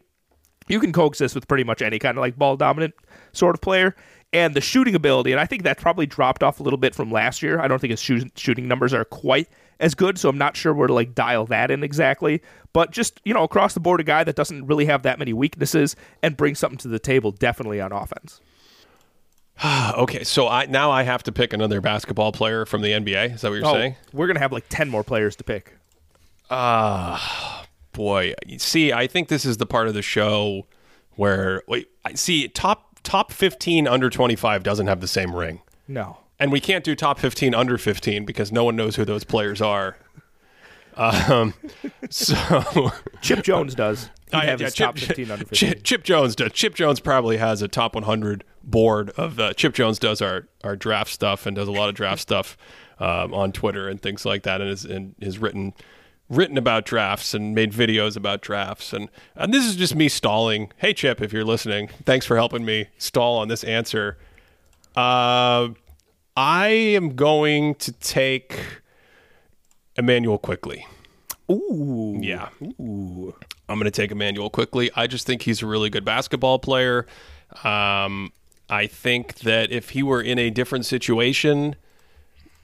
you 0.68 0.80
can 0.80 0.92
coexist 0.92 1.34
with 1.34 1.46
pretty 1.48 1.64
much 1.64 1.82
any 1.82 1.98
kind 1.98 2.18
of 2.18 2.22
like 2.22 2.36
ball 2.36 2.56
dominant 2.56 2.94
sort 3.32 3.54
of 3.54 3.60
player. 3.60 3.94
And 4.32 4.54
the 4.54 4.60
shooting 4.60 4.96
ability, 4.96 5.30
and 5.30 5.40
I 5.40 5.46
think 5.46 5.62
that 5.62 5.78
probably 5.78 6.04
dropped 6.04 6.42
off 6.42 6.58
a 6.58 6.62
little 6.62 6.78
bit 6.78 6.94
from 6.94 7.12
last 7.12 7.42
year. 7.42 7.60
I 7.60 7.68
don't 7.68 7.78
think 7.78 7.92
his 7.92 8.02
shoot, 8.02 8.36
shooting 8.36 8.66
numbers 8.66 8.92
are 8.92 9.04
quite 9.04 9.48
as 9.78 9.94
good, 9.94 10.18
so 10.18 10.28
I'm 10.28 10.36
not 10.36 10.56
sure 10.56 10.74
where 10.74 10.88
to 10.88 10.92
like 10.92 11.14
dial 11.14 11.46
that 11.46 11.70
in 11.70 11.84
exactly. 11.84 12.42
But 12.72 12.90
just 12.90 13.20
you 13.24 13.32
know, 13.32 13.44
across 13.44 13.74
the 13.74 13.80
board, 13.80 14.00
a 14.00 14.04
guy 14.04 14.24
that 14.24 14.34
doesn't 14.36 14.66
really 14.66 14.86
have 14.86 15.02
that 15.04 15.18
many 15.18 15.32
weaknesses 15.32 15.94
and 16.22 16.36
brings 16.36 16.58
something 16.58 16.78
to 16.78 16.88
the 16.88 16.98
table, 16.98 17.30
definitely 17.30 17.80
on 17.80 17.92
offense. 17.92 18.40
Okay, 19.96 20.24
so 20.24 20.48
I 20.48 20.66
now 20.66 20.90
I 20.90 21.02
have 21.04 21.22
to 21.24 21.32
pick 21.32 21.52
another 21.52 21.80
basketball 21.80 22.30
player 22.32 22.66
from 22.66 22.82
the 22.82 22.88
NBA. 22.90 23.34
Is 23.34 23.40
that 23.40 23.48
what 23.50 23.56
you're 23.56 23.66
Oh, 23.66 23.72
saying? 23.72 23.96
we're 24.12 24.26
gonna 24.26 24.40
have 24.40 24.52
like 24.52 24.66
ten 24.68 24.88
more 24.90 25.02
players 25.02 25.34
to 25.36 25.44
pick. 25.44 25.76
Ah, 26.50 27.66
Boy, 27.92 28.34
you 28.46 28.58
see, 28.58 28.92
I 28.92 29.06
think 29.06 29.28
this 29.28 29.44
is 29.46 29.56
the 29.56 29.64
part 29.66 29.88
of 29.88 29.94
the 29.94 30.02
show 30.02 30.66
where 31.14 31.62
wait, 31.66 31.88
I 32.04 32.12
see 32.14 32.46
top 32.48 33.00
top 33.02 33.32
15 33.32 33.86
under 33.88 34.10
25 34.10 34.62
doesn't 34.62 34.86
have 34.88 35.00
the 35.00 35.06
same 35.08 35.34
ring. 35.34 35.62
No, 35.88 36.18
And 36.40 36.50
we 36.52 36.60
can't 36.60 36.82
do 36.84 36.94
top 36.96 37.18
15 37.20 37.54
under 37.54 37.78
15 37.78 38.24
because 38.26 38.50
no 38.52 38.64
one 38.64 38.74
knows 38.76 38.96
who 38.96 39.04
those 39.04 39.22
players 39.24 39.62
are. 39.62 39.96
Um, 40.96 41.54
so 42.10 42.90
Chip 43.22 43.42
Jones 43.44 43.74
does. 43.74 44.10
He'd 44.30 44.36
I- 44.38 44.44
have 44.46 44.60
yeah, 44.60 44.66
his 44.66 44.74
top 44.74 44.98
fifteen 44.98 45.30
under 45.30 45.44
Chip, 45.44 45.68
fifteen. 45.68 45.82
Chip 45.84 46.02
Jones 46.04 46.34
does. 46.36 46.52
Chip 46.52 46.74
Jones 46.74 47.00
probably 47.00 47.36
has 47.36 47.62
a 47.62 47.68
top 47.68 47.94
100 47.94 48.42
board 48.66 49.10
of 49.10 49.40
uh, 49.40 49.54
Chip 49.54 49.72
Jones 49.74 49.98
does 49.98 50.20
our, 50.20 50.48
our 50.62 50.76
draft 50.76 51.10
stuff 51.10 51.46
and 51.46 51.56
does 51.56 51.68
a 51.68 51.72
lot 51.72 51.88
of 51.88 51.94
draft 51.94 52.20
stuff 52.20 52.56
um, 52.98 53.32
on 53.32 53.52
Twitter 53.52 53.88
and 53.88 54.02
things 54.02 54.24
like 54.26 54.42
that, 54.42 54.60
and 54.60 54.68
is 54.70 54.84
and 54.84 55.14
is 55.20 55.38
written 55.38 55.72
written 56.28 56.58
about 56.58 56.84
drafts 56.84 57.34
and 57.34 57.54
made 57.54 57.70
videos 57.72 58.16
about 58.16 58.42
drafts 58.42 58.92
and 58.92 59.08
and 59.36 59.54
this 59.54 59.64
is 59.64 59.76
just 59.76 59.94
me 59.94 60.08
stalling. 60.08 60.72
Hey 60.78 60.92
Chip, 60.92 61.22
if 61.22 61.32
you're 61.32 61.44
listening, 61.44 61.88
thanks 62.04 62.26
for 62.26 62.36
helping 62.36 62.64
me 62.64 62.88
stall 62.98 63.38
on 63.38 63.48
this 63.48 63.62
answer. 63.64 64.18
Uh, 64.96 65.68
I 66.36 66.68
am 66.68 67.14
going 67.14 67.76
to 67.76 67.92
take 67.92 68.58
Immanuel 69.96 70.38
Quickley. 70.38 70.86
Ooh, 71.50 72.18
Yeah. 72.20 72.48
Ooh. 72.62 73.34
I'm 73.68 73.78
going 73.78 73.84
to 73.84 73.90
take 73.90 74.10
Immanuel 74.10 74.50
Quickley. 74.50 74.90
I 74.94 75.06
just 75.06 75.26
think 75.26 75.42
he's 75.42 75.62
a 75.62 75.66
really 75.66 75.90
good 75.90 76.04
basketball 76.04 76.58
player. 76.58 77.06
Um, 77.64 78.32
I 78.68 78.86
think 78.86 79.40
that 79.40 79.70
if 79.70 79.90
he 79.90 80.02
were 80.02 80.20
in 80.20 80.38
a 80.38 80.50
different 80.50 80.86
situation, 80.86 81.76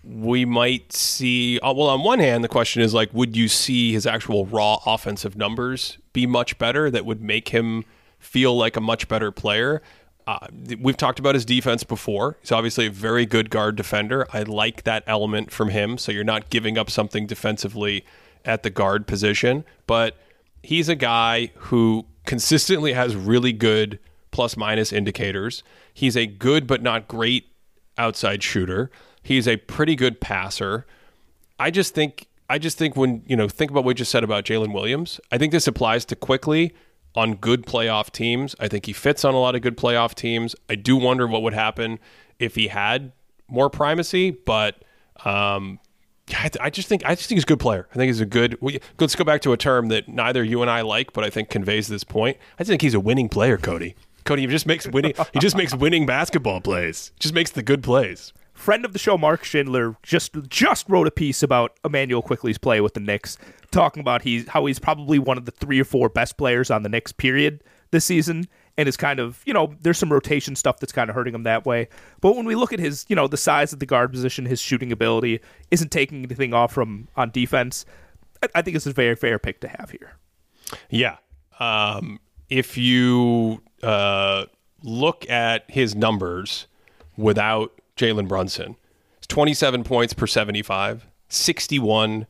we 0.05 0.45
might 0.45 0.93
see. 0.93 1.59
Uh, 1.61 1.73
well, 1.73 1.89
on 1.89 2.03
one 2.03 2.19
hand, 2.19 2.43
the 2.43 2.49
question 2.49 2.83
is 2.83 2.93
like, 2.93 3.12
would 3.12 3.37
you 3.37 3.49
see 3.49 3.93
his 3.93 4.07
actual 4.07 4.47
raw 4.47 4.79
offensive 4.85 5.37
numbers 5.37 5.99
be 6.12 6.27
much 6.27 6.59
better 6.59 6.91
that 6.91 7.07
would 7.07 7.23
make 7.23 7.51
him 7.51 7.85
feel 8.19 8.57
like 8.57 8.77
a 8.77 8.81
much 8.81 9.09
better 9.09 9.31
player? 9.31 9.81
Uh, 10.27 10.47
we've 10.81 10.97
talked 10.97 11.19
about 11.19 11.35
his 11.35 11.45
defense 11.45 11.83
before. 11.83 12.37
He's 12.41 12.53
obviously 12.53 12.87
a 12.87 12.91
very 12.91 13.27
good 13.27 13.51
guard 13.51 13.77
defender. 13.77 14.27
I 14.33 14.43
like 14.43 14.85
that 14.85 15.03
element 15.07 15.51
from 15.51 15.70
him. 15.70 15.99
So 15.99 16.12
you're 16.12 16.24
not 16.24 16.51
giving 16.51 16.79
up 16.79 16.91
something 16.91 17.27
defensively 17.27 18.05
at 18.45 18.62
the 18.62 18.70
guard 18.70 19.07
position, 19.07 19.65
but 19.87 20.16
he's 20.62 20.89
a 20.89 20.95
guy 20.95 21.51
who 21.55 22.07
consistently 22.24 22.93
has 22.93 23.16
really 23.16 23.53
good 23.53 23.99
plus 24.33 24.57
minus 24.57 24.93
indicators. 24.93 25.63
He's 25.95 26.17
a 26.17 26.27
good 26.27 26.67
but 26.67 26.83
not 26.83 27.07
great 27.07 27.47
outside 27.97 28.43
shooter. 28.43 28.91
He's 29.23 29.47
a 29.47 29.57
pretty 29.59 29.95
good 29.95 30.21
passer. 30.21 30.85
I 31.61 31.71
just 31.71 31.95
think 31.95 32.27
I 32.51 32.59
just 32.59 32.77
think 32.77 32.97
when 32.97 33.23
you 33.27 33.37
know 33.37 33.49
think 33.49 33.71
about 33.71 33.85
what 33.85 33.91
you 33.91 33.95
just 33.99 34.11
said 34.11 34.25
about 34.25 34.45
Jalen 34.45 34.75
Williams. 34.75 35.21
I 35.31 35.39
think 35.39 35.53
this 35.53 35.67
applies 35.69 36.05
to 36.07 36.17
Quickley 36.17 36.75
on 37.15 37.35
good 37.37 37.67
playoff 37.67 38.11
teams. 38.11 38.57
I 38.59 38.67
think 38.69 38.87
he 38.87 38.93
fits 38.93 39.25
on 39.25 39.35
a 39.35 39.39
lot 39.39 39.55
of 39.55 39.61
good 39.63 39.77
playoff 39.77 40.15
teams. 40.15 40.57
I 40.69 40.75
do 40.75 40.97
wonder 40.97 41.27
what 41.29 41.43
would 41.43 41.55
happen 41.55 41.99
if 42.39 42.55
he 42.57 42.69
had 42.69 43.13
more 43.49 43.69
primacy, 43.71 44.31
but 44.31 44.83
um, 45.27 45.79
I, 46.31 46.51
I 46.61 46.71
just 46.71 46.89
think 46.89 47.05
I 47.05 47.15
just 47.15 47.29
think 47.29 47.37
he's 47.37 47.45
a 47.45 47.47
good 47.47 47.61
player. 47.61 47.87
I 47.93 47.95
think 47.97 48.09
he's 48.09 48.21
a 48.21 48.27
good. 48.27 48.57
we- 48.61 48.81
Let's 48.99 49.15
go 49.15 49.25
back 49.25 49.43
to 49.43 49.53
a 49.53 49.57
term 49.57 49.89
that 49.89 50.09
neither 50.09 50.43
you 50.43 50.63
and 50.63 50.71
I 50.71 50.81
like, 50.81 51.13
but 51.13 51.23
I 51.23 51.31
think 51.31 51.51
conveys 51.51 51.87
this 51.89 52.03
point. 52.03 52.39
I 52.59 52.65
think 52.65 52.81
he's 52.83 52.95
a 52.95 53.01
winning 53.01 53.29
player, 53.29 53.59
Cody. 53.59 53.95
Cody 54.24 54.43
he 54.43 54.49
just 54.49 54.66
makes 54.66 54.86
winning. 54.86 55.15
he 55.32 55.39
just 55.39 55.57
makes 55.57 55.74
winning 55.74 56.07
basketball 56.07 56.61
plays. 56.61 57.12
Just 57.19 57.35
makes 57.35 57.51
the 57.51 57.62
good 57.62 57.82
plays. 57.82 58.32
friend 58.55 58.85
of 58.85 58.93
the 58.93 58.99
show, 58.99 59.19
Mark 59.19 59.44
Schindler, 59.44 59.97
just 60.03 60.32
just 60.49 60.89
wrote 60.89 61.07
a 61.07 61.11
piece 61.11 61.43
about 61.43 61.78
Immanuel 61.85 62.23
Quickley's 62.23 62.59
play 62.59 62.81
with 62.81 62.94
the 62.94 63.01
Knicks, 63.01 63.36
talking 63.70 64.01
about 64.01 64.23
he's 64.23 64.49
how 64.49 64.66
he's 64.66 64.78
probably 64.78 65.19
one 65.19 65.39
of 65.39 65.44
the 65.44 65.51
three 65.53 65.81
or 65.81 65.85
four 65.85 66.09
best 66.09 66.36
players 66.36 66.70
on 66.70 66.82
the 66.82 66.89
Knicks 66.89 67.12
period 67.12 67.62
this 67.90 68.05
season, 68.05 68.47
and 68.78 68.89
is 68.89 68.97
kind 68.97 69.19
of 69.20 69.43
you 69.44 69.53
know 69.53 69.74
there's 69.81 69.99
some 69.99 70.12
rotation 70.12 70.55
stuff 70.57 70.78
that's 70.78 70.93
kind 70.93 71.11
of 71.11 71.16
hurting 71.16 71.35
him 71.35 71.43
that 71.43 71.66
way. 71.66 71.89
But 72.20 72.36
when 72.36 72.47
we 72.47 72.55
look 72.55 72.73
at 72.73 72.78
his 72.78 73.05
you 73.09 73.16
know 73.16 73.27
the 73.27 73.36
size 73.36 73.73
of 73.73 73.81
the 73.81 73.86
guard 73.86 74.12
position, 74.12 74.47
his 74.47 74.61
shooting 74.61 74.93
ability 74.93 75.40
isn't 75.70 75.90
taking 75.90 76.24
anything 76.24 76.55
off 76.55 76.73
from 76.73 77.09
on 77.16 77.31
defense. 77.31 77.85
I, 78.43 78.49
I 78.57 78.62
think 78.62 78.77
it's 78.77 78.86
a 78.86 78.93
very 78.93 79.16
fair 79.16 79.39
pick 79.39 79.61
to 79.61 79.69
have 79.69 79.90
here. 79.90 80.16
Yeah. 80.90 81.16
Um, 81.61 82.19
if 82.49 82.77
you 82.77 83.62
uh, 83.83 84.47
look 84.83 85.29
at 85.29 85.71
his 85.71 85.95
numbers 85.95 86.67
without 87.17 87.81
Jalen 87.97 88.29
Brunson, 88.29 88.77
it's 89.19 89.27
27 89.27 89.85
points 89.85 90.13
per 90.15 90.27
75, 90.27 91.07
61% 91.29 92.27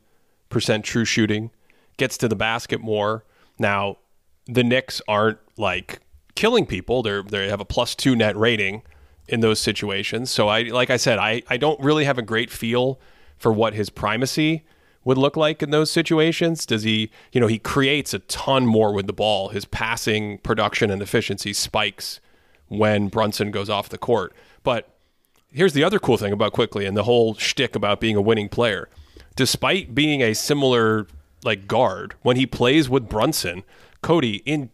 true 0.83 1.05
shooting, 1.05 1.51
gets 1.97 2.17
to 2.17 2.27
the 2.27 2.35
basket 2.35 2.81
more. 2.81 3.23
Now, 3.57 3.97
the 4.45 4.63
Knicks 4.63 5.01
aren't 5.07 5.39
like 5.57 5.99
killing 6.35 6.65
people. 6.65 7.03
They're 7.03 7.23
they 7.23 7.49
have 7.49 7.59
a 7.59 7.65
plus 7.65 7.95
two 7.95 8.15
net 8.15 8.35
rating 8.35 8.83
in 9.27 9.39
those 9.39 9.59
situations. 9.59 10.31
So 10.31 10.47
I 10.47 10.63
like 10.63 10.89
I 10.89 10.97
said, 10.97 11.19
I, 11.19 11.43
I 11.49 11.57
don't 11.57 11.79
really 11.79 12.05
have 12.05 12.17
a 12.17 12.23
great 12.23 12.51
feel 12.51 12.99
for 13.37 13.51
what 13.51 13.73
his 13.73 13.89
primacy 13.89 14.63
would 15.05 15.17
look 15.17 15.35
like 15.35 15.61
in 15.61 15.71
those 15.71 15.91
situations. 15.91 16.65
Does 16.65 16.83
he 16.83 17.11
you 17.31 17.41
know, 17.41 17.47
he 17.47 17.59
creates 17.59 18.13
a 18.13 18.19
ton 18.19 18.65
more 18.65 18.93
with 18.93 19.07
the 19.07 19.13
ball. 19.13 19.49
His 19.49 19.65
passing 19.65 20.37
production 20.39 20.89
and 20.89 21.01
efficiency 21.01 21.53
spikes 21.53 22.19
when 22.67 23.07
Brunson 23.07 23.51
goes 23.51 23.69
off 23.69 23.89
the 23.89 23.97
court. 23.97 24.33
But 24.63 24.89
here's 25.51 25.73
the 25.73 25.83
other 25.83 25.99
cool 25.99 26.17
thing 26.17 26.33
about 26.33 26.53
Quickley 26.53 26.85
and 26.85 26.97
the 26.97 27.03
whole 27.03 27.35
shtick 27.35 27.75
about 27.75 27.99
being 27.99 28.15
a 28.15 28.21
winning 28.21 28.49
player. 28.49 28.89
Despite 29.35 29.95
being 29.95 30.21
a 30.21 30.33
similar 30.33 31.07
like 31.43 31.67
guard, 31.67 32.15
when 32.21 32.37
he 32.37 32.45
plays 32.45 32.89
with 32.89 33.09
Brunson, 33.09 33.63
Cody 34.01 34.41
in 34.45 34.69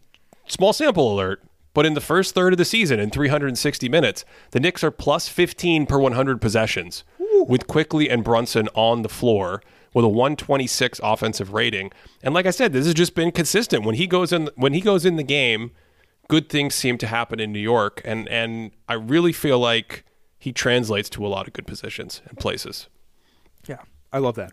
small 0.46 0.72
sample 0.72 1.12
alert, 1.12 1.42
but 1.72 1.86
in 1.86 1.94
the 1.94 2.00
first 2.00 2.34
third 2.34 2.52
of 2.52 2.58
the 2.58 2.64
season 2.64 2.98
in 2.98 3.10
360 3.10 3.88
minutes, 3.88 4.24
the 4.50 4.60
Knicks 4.60 4.82
are 4.82 4.90
plus 4.90 5.28
15 5.28 5.86
per 5.86 5.98
100 5.98 6.40
possessions 6.40 7.04
with 7.46 7.66
Quickley 7.66 8.10
and 8.10 8.24
Brunson 8.24 8.68
on 8.74 9.02
the 9.02 9.08
floor 9.08 9.62
with 9.92 10.04
a 10.04 10.08
126 10.08 11.00
offensive 11.02 11.52
rating. 11.52 11.90
And 12.22 12.34
like 12.34 12.46
I 12.46 12.50
said, 12.50 12.72
this 12.72 12.86
has 12.86 12.94
just 12.94 13.14
been 13.14 13.32
consistent. 13.32 13.84
When 13.84 13.94
he 13.94 14.06
goes 14.06 14.32
in 14.32 14.50
when 14.56 14.72
he 14.72 14.80
goes 14.80 15.04
in 15.04 15.16
the 15.16 15.22
game, 15.22 15.72
good 16.28 16.48
things 16.48 16.74
seem 16.74 16.98
to 16.98 17.06
happen 17.06 17.40
in 17.40 17.52
New 17.52 17.60
York 17.60 18.00
and 18.04 18.28
and 18.28 18.72
I 18.88 18.94
really 18.94 19.32
feel 19.32 19.58
like 19.58 20.04
he 20.38 20.52
translates 20.52 21.10
to 21.10 21.26
a 21.26 21.28
lot 21.28 21.46
of 21.46 21.52
good 21.52 21.66
positions 21.66 22.22
and 22.26 22.38
places. 22.38 22.88
Yeah, 23.68 23.82
I 24.12 24.18
love 24.18 24.36
that. 24.36 24.52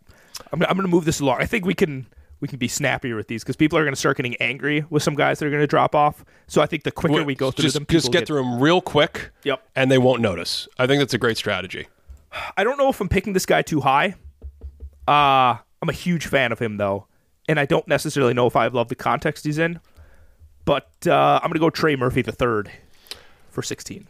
I'm, 0.51 0.61
I'm 0.63 0.75
going 0.75 0.81
to 0.81 0.87
move 0.87 1.05
this 1.05 1.19
along. 1.19 1.41
I 1.41 1.45
think 1.45 1.65
we 1.65 1.73
can 1.73 2.07
we 2.39 2.47
can 2.47 2.59
be 2.59 2.67
snappier 2.67 3.15
with 3.15 3.27
these 3.27 3.43
because 3.43 3.55
people 3.55 3.79
are 3.79 3.83
going 3.83 3.93
to 3.93 3.99
start 3.99 4.17
getting 4.17 4.35
angry 4.35 4.85
with 4.89 5.01
some 5.01 5.15
guys 5.15 5.39
that 5.39 5.45
are 5.45 5.49
going 5.49 5.61
to 5.61 5.67
drop 5.67 5.95
off. 5.95 6.23
So 6.47 6.61
I 6.61 6.67
think 6.67 6.83
the 6.83 6.91
quicker 6.91 7.23
we 7.23 7.35
go 7.35 7.51
through 7.51 7.63
just, 7.63 7.73
them, 7.75 7.85
just 7.89 8.07
people 8.07 8.19
get, 8.19 8.27
through 8.27 8.43
them 8.43 8.59
real 8.59 8.81
quick. 8.81 9.31
Yep. 9.43 9.67
And 9.75 9.89
they 9.89 9.97
won't 9.97 10.21
notice. 10.21 10.67
I 10.77 10.85
think 10.85 10.99
that's 10.99 11.13
a 11.13 11.17
great 11.17 11.37
strategy. 11.37 11.87
I 12.55 12.63
don't 12.63 12.77
know 12.77 12.89
if 12.89 13.01
I'm 13.01 13.09
picking 13.09 13.33
this 13.33 13.45
guy 13.45 13.61
too 13.61 13.81
high. 13.81 14.15
Uh, 15.07 15.57
I'm 15.81 15.89
a 15.89 15.93
huge 15.93 16.27
fan 16.27 16.51
of 16.51 16.59
him 16.59 16.77
though, 16.77 17.07
and 17.47 17.59
I 17.59 17.65
don't 17.65 17.87
necessarily 17.87 18.33
know 18.33 18.47
if 18.47 18.55
I 18.55 18.67
love 18.67 18.89
the 18.89 18.95
context 18.95 19.45
he's 19.45 19.57
in. 19.57 19.79
But 20.65 20.91
uh, 21.07 21.39
I'm 21.41 21.47
going 21.47 21.53
to 21.53 21.59
go 21.59 21.69
Trey 21.69 21.95
Murphy 21.95 22.21
the 22.21 22.33
third 22.33 22.69
for 23.49 23.61
16. 23.61 24.05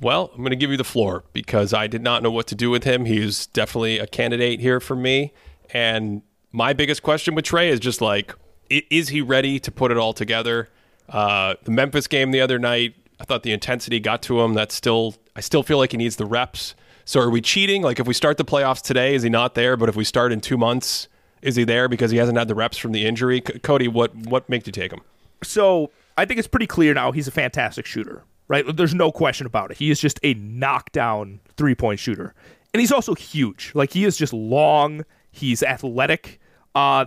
Well, 0.00 0.30
I'm 0.32 0.38
going 0.38 0.50
to 0.50 0.56
give 0.56 0.70
you 0.72 0.76
the 0.76 0.84
floor 0.84 1.22
because 1.32 1.72
I 1.72 1.86
did 1.86 2.02
not 2.02 2.24
know 2.24 2.30
what 2.30 2.48
to 2.48 2.56
do 2.56 2.70
with 2.70 2.82
him. 2.82 3.04
He's 3.04 3.46
definitely 3.46 4.00
a 4.00 4.06
candidate 4.08 4.58
here 4.58 4.80
for 4.80 4.96
me. 4.96 5.32
And 5.70 6.22
my 6.50 6.72
biggest 6.72 7.04
question 7.04 7.36
with 7.36 7.44
Trey 7.44 7.68
is 7.68 7.78
just 7.78 8.00
like, 8.00 8.34
is 8.68 9.10
he 9.10 9.20
ready 9.20 9.60
to 9.60 9.70
put 9.70 9.92
it 9.92 9.96
all 9.96 10.12
together? 10.12 10.68
Uh, 11.08 11.54
the 11.62 11.70
Memphis 11.70 12.08
game 12.08 12.32
the 12.32 12.40
other 12.40 12.58
night, 12.58 12.94
I 13.20 13.24
thought 13.24 13.44
the 13.44 13.52
intensity 13.52 14.00
got 14.00 14.22
to 14.22 14.40
him. 14.40 14.54
That's 14.54 14.74
still, 14.74 15.14
I 15.36 15.40
still 15.40 15.62
feel 15.62 15.78
like 15.78 15.92
he 15.92 15.98
needs 15.98 16.16
the 16.16 16.26
reps. 16.26 16.74
So 17.08 17.20
are 17.20 17.30
we 17.30 17.40
cheating? 17.40 17.80
Like 17.80 17.98
if 17.98 18.06
we 18.06 18.12
start 18.12 18.36
the 18.36 18.44
playoffs 18.44 18.82
today, 18.82 19.14
is 19.14 19.22
he 19.22 19.30
not 19.30 19.54
there? 19.54 19.78
But 19.78 19.88
if 19.88 19.96
we 19.96 20.04
start 20.04 20.30
in 20.30 20.42
two 20.42 20.58
months, 20.58 21.08
is 21.40 21.56
he 21.56 21.64
there 21.64 21.88
because 21.88 22.10
he 22.10 22.18
hasn't 22.18 22.36
had 22.36 22.48
the 22.48 22.54
reps 22.54 22.76
from 22.76 22.92
the 22.92 23.06
injury? 23.06 23.42
C- 23.46 23.60
Cody, 23.60 23.88
what 23.88 24.14
what 24.14 24.46
makes 24.50 24.66
you 24.66 24.74
take 24.74 24.92
him? 24.92 25.00
So 25.42 25.90
I 26.18 26.26
think 26.26 26.38
it's 26.38 26.46
pretty 26.46 26.66
clear 26.66 26.92
now 26.92 27.10
he's 27.12 27.26
a 27.26 27.30
fantastic 27.30 27.86
shooter, 27.86 28.24
right? 28.46 28.62
There's 28.76 28.94
no 28.94 29.10
question 29.10 29.46
about 29.46 29.70
it. 29.70 29.78
He 29.78 29.90
is 29.90 29.98
just 29.98 30.20
a 30.22 30.34
knockdown 30.34 31.40
three 31.56 31.74
point 31.74 31.98
shooter. 31.98 32.34
And 32.74 32.80
he's 32.82 32.92
also 32.92 33.14
huge. 33.14 33.72
Like 33.74 33.94
he 33.94 34.04
is 34.04 34.18
just 34.18 34.34
long, 34.34 35.06
he's 35.32 35.62
athletic. 35.62 36.38
Uh 36.74 37.06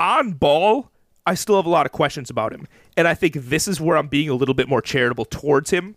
on 0.00 0.32
ball, 0.32 0.90
I 1.26 1.34
still 1.34 1.54
have 1.54 1.66
a 1.66 1.70
lot 1.70 1.86
of 1.86 1.92
questions 1.92 2.28
about 2.28 2.52
him. 2.52 2.66
And 2.96 3.06
I 3.06 3.14
think 3.14 3.34
this 3.34 3.68
is 3.68 3.80
where 3.80 3.98
I'm 3.98 4.08
being 4.08 4.30
a 4.30 4.34
little 4.34 4.54
bit 4.54 4.68
more 4.68 4.82
charitable 4.82 5.26
towards 5.26 5.70
him 5.70 5.94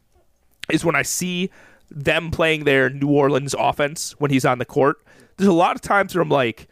is 0.69 0.85
when 0.85 0.95
I 0.95 1.01
see 1.01 1.49
them 1.91 2.31
playing 2.31 2.63
their 2.63 2.89
New 2.89 3.09
Orleans 3.09 3.53
offense 3.57 4.13
when 4.19 4.31
he's 4.31 4.45
on 4.45 4.57
the 4.57 4.65
court. 4.65 4.97
There's 5.37 5.47
a 5.47 5.53
lot 5.53 5.75
of 5.75 5.81
times 5.81 6.15
where 6.15 6.21
I'm 6.21 6.29
like, 6.29 6.67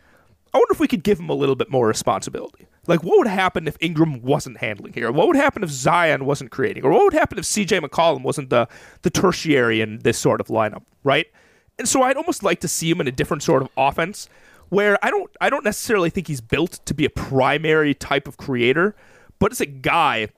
I 0.54 0.58
wonder 0.58 0.72
if 0.72 0.80
we 0.80 0.88
could 0.88 1.04
give 1.04 1.20
him 1.20 1.30
a 1.30 1.34
little 1.34 1.56
bit 1.56 1.70
more 1.70 1.88
responsibility. 1.88 2.68
Like, 2.88 3.04
what 3.04 3.20
would 3.20 3.28
happen 3.28 3.68
if 3.68 3.78
Ingram 3.82 4.22
wasn't 4.22 4.58
handling 4.58 4.94
here? 4.94 5.12
What 5.12 5.28
would 5.28 5.36
happen 5.36 5.64
if 5.64 5.70
Zion 5.70 6.26
wasn't 6.26 6.50
creating? 6.50 6.84
Or 6.84 6.92
what 6.92 7.04
would 7.04 7.14
happen 7.14 7.38
if 7.38 7.46
CJ 7.46 7.82
McCollum 7.82 8.24
wasn't 8.24 8.50
the, 8.50 8.68
the 9.04 9.12
tertiary 9.12 9.82
in 9.82 10.00
this 10.00 10.18
sort 10.18 10.42
of 10.42 10.48
lineup, 10.48 10.84
right? 11.04 11.28
And 11.78 11.88
so 11.88 12.02
I'd 12.02 12.18
almost 12.18 12.42
like 12.42 12.62
to 12.62 12.68
see 12.68 12.90
him 12.90 13.00
in 13.00 13.08
a 13.08 13.12
different 13.12 13.44
sort 13.44 13.62
of 13.62 13.70
offense 13.78 14.28
where 14.70 14.98
I 15.04 15.10
don't 15.10 15.30
I 15.42 15.50
don't 15.50 15.64
necessarily 15.64 16.10
think 16.10 16.28
he's 16.28 16.42
built 16.42 16.80
to 16.86 16.94
be 16.94 17.06
a 17.06 17.10
primary 17.10 17.94
type 17.94 18.28
of 18.28 18.38
creator, 18.38 18.96
but 19.40 19.52
as 19.52 19.62
a 19.62 19.66
guy 19.66 20.30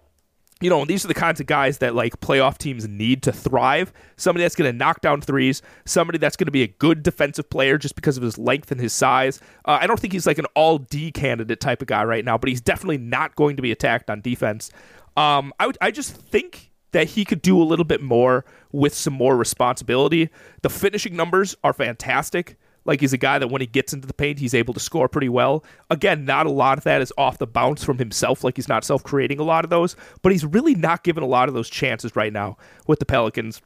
you 0.62 0.70
know, 0.70 0.86
these 0.86 1.04
are 1.04 1.08
the 1.08 1.14
kinds 1.14 1.40
of 1.40 1.48
guys 1.48 1.80
that 1.80 1.96
like 1.96 2.20
playoff 2.20 2.58
teams 2.58 2.88
need 2.88 3.24
to 3.24 3.32
thrive. 3.32 3.92
Somebody 4.16 4.44
that's 4.44 4.56
going 4.56 4.72
to 4.72 4.78
knock 4.78 5.02
down 5.02 5.20
threes, 5.22 5.62
somebody 5.86 6.18
that's 6.18 6.36
going 6.36 6.46
to 6.46 6.52
be 6.52 6.64
a 6.64 6.68
good 6.68 7.04
defensive 7.04 7.50
player 7.50 7.78
just 7.78 7.96
because 7.96 8.16
of 8.18 8.24
his 8.24 8.38
length 8.38 8.72
and 8.72 8.80
his 8.80 8.94
size. 8.94 9.40
Uh, 9.66 9.80
I 9.82 9.88
don't 9.88 10.00
think 10.00 10.14
he's 10.14 10.28
like 10.28 10.38
an 10.38 10.46
all 10.56 10.78
D 10.78 11.12
candidate 11.12 11.60
type 11.60 11.82
of 11.82 11.88
guy 11.88 12.04
right 12.04 12.24
now, 12.24 12.38
but 12.38 12.48
he's 12.48 12.62
definitely 12.62 13.00
not 13.00 13.36
going 13.36 13.56
to 13.56 13.62
be 13.62 13.72
attacked 13.72 14.10
on 14.10 14.22
defense. 14.22 14.72
Um, 15.18 15.52
I 15.60 15.72
I 15.82 15.92
just 15.92 16.16
think 16.16 16.72
that 16.92 17.08
he 17.08 17.26
could 17.26 17.42
do 17.42 17.62
a 17.62 17.64
little 17.64 17.86
bit 17.86 18.02
more 18.02 18.46
with 18.72 18.94
some 18.94 19.14
more 19.14 19.36
responsibility. 19.36 20.30
The 20.62 20.70
finishing 20.70 21.16
numbers 21.16 21.56
are 21.64 21.74
fantastic. 21.74 22.58
Like 22.86 23.00
he's 23.00 23.14
a 23.14 23.18
guy 23.18 23.38
that 23.38 23.50
when 23.50 23.62
he 23.62 23.68
gets 23.68 23.94
into 23.94 24.08
the 24.08 24.14
paint, 24.14 24.40
he's 24.40 24.54
able 24.54 24.74
to 24.74 24.80
score 24.80 25.08
pretty 25.08 25.30
well. 25.30 25.64
Again, 25.90 26.26
not 26.26 26.46
a 26.46 26.52
lot 26.52 26.78
of 26.78 26.84
that 26.86 27.02
is 27.02 27.14
off 27.18 27.38
the 27.38 27.48
bounce 27.48 27.84
from 27.84 28.00
himself. 28.00 28.44
Like 28.44 28.58
he's 28.58 28.68
not 28.68 28.84
self 28.84 29.04
creating 29.04 29.40
a 29.40 29.44
lot 29.44 29.64
of 29.64 29.70
those, 29.70 29.96
but 30.22 30.32
he's 30.32 30.46
really 30.46 30.76
not 30.76 31.04
given 31.04 31.24
a 31.24 31.28
lot 31.28 31.48
of 31.48 31.54
those 31.54 31.70
chances 31.70 32.16
right 32.16 32.34
now 32.34 32.58
with 32.88 33.00
the 33.00 33.06
Pelicans. 33.06 33.62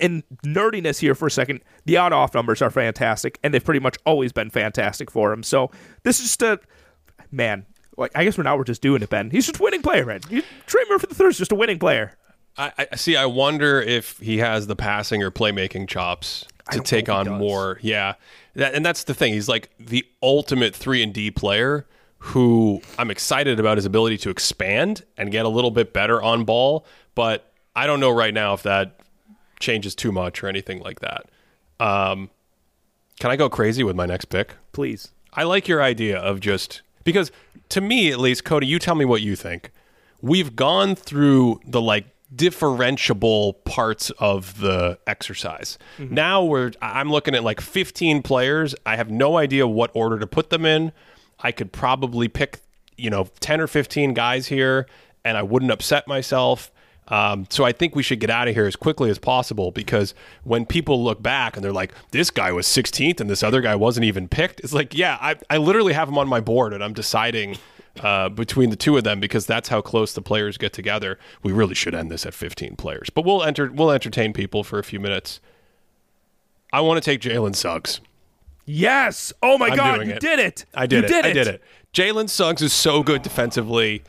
And 0.00 0.22
nerdiness 0.44 0.98
here 0.98 1.14
for 1.14 1.26
a 1.26 1.30
second, 1.30 1.60
the 1.84 1.96
on 1.96 2.12
off 2.12 2.34
numbers 2.34 2.62
are 2.62 2.70
fantastic, 2.70 3.38
and 3.42 3.52
they've 3.52 3.64
pretty 3.64 3.80
much 3.80 3.96
always 4.06 4.32
been 4.32 4.48
fantastic 4.48 5.10
for 5.10 5.32
him. 5.32 5.42
So 5.42 5.70
this 6.04 6.20
is 6.20 6.26
just 6.26 6.42
a 6.42 6.60
man. 7.30 7.66
Like 7.96 8.12
I 8.14 8.24
guess 8.24 8.38
we're 8.38 8.44
now 8.44 8.56
we're 8.56 8.64
just 8.64 8.80
doing 8.80 9.02
it, 9.02 9.10
Ben. 9.10 9.30
He's 9.30 9.46
just 9.46 9.60
a 9.60 9.62
winning 9.62 9.82
player, 9.82 10.06
man. 10.06 10.20
Trey 10.20 10.82
Murphy 10.88 11.08
the 11.08 11.14
third 11.14 11.30
is 11.30 11.38
just 11.38 11.52
a 11.52 11.56
winning 11.56 11.78
player. 11.78 12.12
I, 12.56 12.72
I 12.92 12.96
see. 12.96 13.16
I 13.16 13.26
wonder 13.26 13.80
if 13.80 14.18
he 14.18 14.38
has 14.38 14.66
the 14.66 14.76
passing 14.76 15.22
or 15.22 15.30
playmaking 15.30 15.88
chops 15.88 16.46
to 16.70 16.80
take 16.80 17.08
on 17.08 17.28
more. 17.28 17.78
Yeah, 17.82 18.14
that, 18.54 18.74
and 18.74 18.84
that's 18.84 19.04
the 19.04 19.14
thing. 19.14 19.32
He's 19.32 19.48
like 19.48 19.70
the 19.78 20.04
ultimate 20.22 20.74
three 20.74 21.02
and 21.02 21.12
D 21.12 21.30
player. 21.30 21.86
Who 22.20 22.82
I'm 22.98 23.12
excited 23.12 23.60
about 23.60 23.78
his 23.78 23.86
ability 23.86 24.18
to 24.18 24.30
expand 24.30 25.04
and 25.16 25.30
get 25.30 25.44
a 25.44 25.48
little 25.48 25.70
bit 25.70 25.92
better 25.92 26.20
on 26.20 26.44
ball, 26.44 26.84
but 27.14 27.52
I 27.76 27.86
don't 27.86 28.00
know 28.00 28.10
right 28.10 28.34
now 28.34 28.54
if 28.54 28.64
that 28.64 28.98
changes 29.60 29.94
too 29.94 30.10
much 30.10 30.42
or 30.42 30.48
anything 30.48 30.80
like 30.80 30.98
that. 30.98 31.26
Um, 31.78 32.30
can 33.20 33.30
I 33.30 33.36
go 33.36 33.48
crazy 33.48 33.84
with 33.84 33.94
my 33.94 34.06
next 34.06 34.26
pick? 34.26 34.54
Please. 34.72 35.12
I 35.32 35.44
like 35.44 35.68
your 35.68 35.80
idea 35.80 36.18
of 36.18 36.40
just 36.40 36.82
because 37.04 37.30
to 37.68 37.80
me 37.80 38.10
at 38.10 38.18
least, 38.18 38.44
Cody, 38.44 38.66
you 38.66 38.80
tell 38.80 38.94
me 38.96 39.04
what 39.04 39.22
you 39.22 39.36
think. 39.36 39.70
We've 40.20 40.56
gone 40.56 40.96
through 40.96 41.60
the 41.64 41.80
like 41.80 42.06
differentiable 42.34 43.64
parts 43.64 44.10
of 44.18 44.60
the 44.60 44.98
exercise. 45.06 45.78
Now 45.98 46.44
we're 46.44 46.72
I'm 46.82 47.10
looking 47.10 47.34
at 47.34 47.42
like 47.42 47.60
15 47.60 48.22
players. 48.22 48.74
I 48.84 48.96
have 48.96 49.10
no 49.10 49.38
idea 49.38 49.66
what 49.66 49.90
order 49.94 50.18
to 50.18 50.26
put 50.26 50.50
them 50.50 50.64
in. 50.66 50.92
I 51.40 51.52
could 51.52 51.72
probably 51.72 52.28
pick, 52.28 52.58
you 52.96 53.10
know, 53.10 53.28
10 53.40 53.60
or 53.60 53.66
15 53.66 54.12
guys 54.14 54.48
here 54.48 54.86
and 55.24 55.36
I 55.38 55.42
wouldn't 55.42 55.70
upset 55.70 56.06
myself. 56.06 56.70
Um, 57.08 57.46
so 57.48 57.64
I 57.64 57.72
think 57.72 57.96
we 57.96 58.02
should 58.02 58.20
get 58.20 58.28
out 58.28 58.48
of 58.48 58.54
here 58.54 58.66
as 58.66 58.76
quickly 58.76 59.08
as 59.08 59.18
possible 59.18 59.70
because 59.70 60.12
when 60.44 60.66
people 60.66 61.02
look 61.02 61.22
back 61.22 61.56
and 61.56 61.64
they're 61.64 61.72
like, 61.72 61.92
this 62.10 62.30
guy 62.30 62.52
was 62.52 62.66
16th 62.66 63.20
and 63.20 63.30
this 63.30 63.42
other 63.42 63.62
guy 63.62 63.74
wasn't 63.74 64.04
even 64.04 64.28
picked, 64.28 64.60
it's 64.60 64.74
like, 64.74 64.94
yeah, 64.94 65.16
I, 65.20 65.36
I 65.48 65.56
literally 65.56 65.94
have 65.94 66.08
him 66.08 66.18
on 66.18 66.28
my 66.28 66.40
board 66.40 66.74
and 66.74 66.84
I'm 66.84 66.92
deciding 66.92 67.56
uh, 68.00 68.28
between 68.28 68.70
the 68.70 68.76
two 68.76 68.96
of 68.96 69.04
them 69.04 69.20
because 69.20 69.46
that's 69.46 69.68
how 69.68 69.80
close 69.80 70.12
the 70.12 70.22
players 70.22 70.56
get 70.58 70.72
together. 70.72 71.18
We 71.42 71.52
really 71.52 71.74
should 71.74 71.94
end 71.94 72.10
this 72.10 72.26
at 72.26 72.34
15 72.34 72.76
players, 72.76 73.10
but 73.10 73.24
we'll 73.24 73.42
enter 73.42 73.70
we'll 73.72 73.90
entertain 73.90 74.32
people 74.32 74.64
for 74.64 74.78
a 74.78 74.84
few 74.84 75.00
minutes. 75.00 75.40
I 76.72 76.80
want 76.80 77.02
to 77.02 77.10
take 77.10 77.20
Jalen 77.20 77.56
Suggs. 77.56 78.00
Yes. 78.66 79.32
Oh 79.42 79.56
my 79.56 79.68
I'm 79.68 79.76
God, 79.76 80.06
you 80.06 80.12
it. 80.12 80.20
did 80.20 80.38
it. 80.38 80.66
I 80.74 80.86
did 80.86 80.98
you 80.98 81.04
it. 81.04 81.08
Did 81.08 81.24
I 81.24 81.32
did 81.32 81.46
it. 81.46 81.62
Jalen 81.94 82.28
Suggs 82.28 82.60
is 82.60 82.72
so 82.72 83.02
good 83.02 83.22
defensively. 83.22 84.02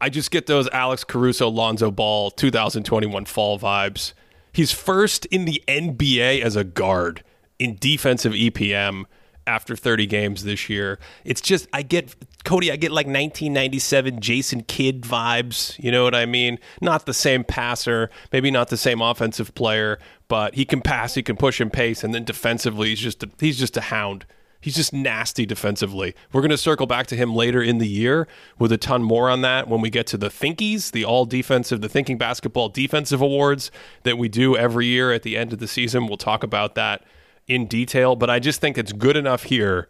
I 0.00 0.10
just 0.10 0.30
get 0.30 0.46
those 0.46 0.68
Alex 0.70 1.04
Caruso, 1.04 1.48
Lonzo 1.48 1.90
Ball 1.90 2.30
2021 2.30 3.24
fall 3.24 3.58
vibes. 3.58 4.12
He's 4.52 4.72
first 4.72 5.24
in 5.26 5.44
the 5.44 5.62
NBA 5.68 6.42
as 6.42 6.56
a 6.56 6.64
guard 6.64 7.22
in 7.58 7.76
defensive 7.78 8.32
EPM 8.32 9.04
after 9.46 9.76
30 9.76 10.06
games 10.06 10.44
this 10.44 10.68
year. 10.68 10.98
It's 11.24 11.40
just 11.40 11.68
I 11.72 11.82
get 11.82 12.14
Cody, 12.44 12.70
I 12.70 12.76
get 12.76 12.90
like 12.90 13.06
1997 13.06 14.20
Jason 14.20 14.62
Kidd 14.62 15.02
vibes, 15.02 15.78
you 15.82 15.90
know 15.90 16.04
what 16.04 16.14
I 16.14 16.26
mean? 16.26 16.58
Not 16.80 17.06
the 17.06 17.14
same 17.14 17.44
passer, 17.44 18.10
maybe 18.32 18.50
not 18.50 18.68
the 18.68 18.76
same 18.76 19.00
offensive 19.00 19.54
player, 19.54 19.98
but 20.28 20.54
he 20.54 20.64
can 20.64 20.80
pass, 20.80 21.14
he 21.14 21.22
can 21.22 21.36
push 21.36 21.60
and 21.60 21.72
pace 21.72 22.04
and 22.04 22.14
then 22.14 22.24
defensively 22.24 22.90
he's 22.90 23.00
just 23.00 23.22
a, 23.22 23.30
he's 23.40 23.58
just 23.58 23.76
a 23.76 23.82
hound. 23.82 24.26
He's 24.60 24.74
just 24.74 24.92
nasty 24.92 25.46
defensively. 25.46 26.16
We're 26.32 26.40
going 26.40 26.50
to 26.50 26.58
circle 26.58 26.86
back 26.86 27.06
to 27.08 27.16
him 27.16 27.36
later 27.36 27.62
in 27.62 27.78
the 27.78 27.86
year 27.86 28.26
with 28.58 28.72
a 28.72 28.76
ton 28.76 29.00
more 29.00 29.30
on 29.30 29.42
that 29.42 29.68
when 29.68 29.80
we 29.80 29.90
get 29.90 30.08
to 30.08 30.16
the 30.16 30.28
Thinkies, 30.28 30.90
the 30.90 31.04
all 31.04 31.24
defensive, 31.24 31.82
the 31.82 31.88
Thinking 31.88 32.18
Basketball 32.18 32.68
Defensive 32.68 33.20
Awards 33.20 33.70
that 34.02 34.18
we 34.18 34.28
do 34.28 34.56
every 34.56 34.86
year 34.86 35.12
at 35.12 35.22
the 35.22 35.36
end 35.36 35.52
of 35.52 35.60
the 35.60 35.68
season. 35.68 36.08
We'll 36.08 36.16
talk 36.16 36.42
about 36.42 36.74
that 36.74 37.04
in 37.48 37.66
detail, 37.66 38.16
but 38.16 38.28
I 38.30 38.38
just 38.38 38.60
think 38.60 38.76
it's 38.78 38.92
good 38.92 39.16
enough 39.16 39.44
here 39.44 39.88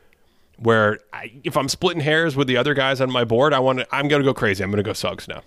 where 0.59 0.99
I, 1.12 1.33
if 1.45 1.57
I'm 1.57 1.69
splitting 1.69 2.01
hairs 2.03 2.37
with 2.37 2.49
the 2.49 2.57
other 2.57 2.74
guys 2.74 3.01
on 3.01 3.11
my 3.11 3.24
board, 3.24 3.53
I 3.53 3.59
want 3.59 3.81
to, 3.81 3.87
I'm 3.91 4.09
going 4.09 4.20
to 4.23 4.24
go 4.24 4.35
crazy. 4.35 4.62
I'm 4.65 4.70
going 4.70 4.83
to 4.83 4.89
go 4.89 4.93
Suggs 4.93 5.28
now. 5.28 5.43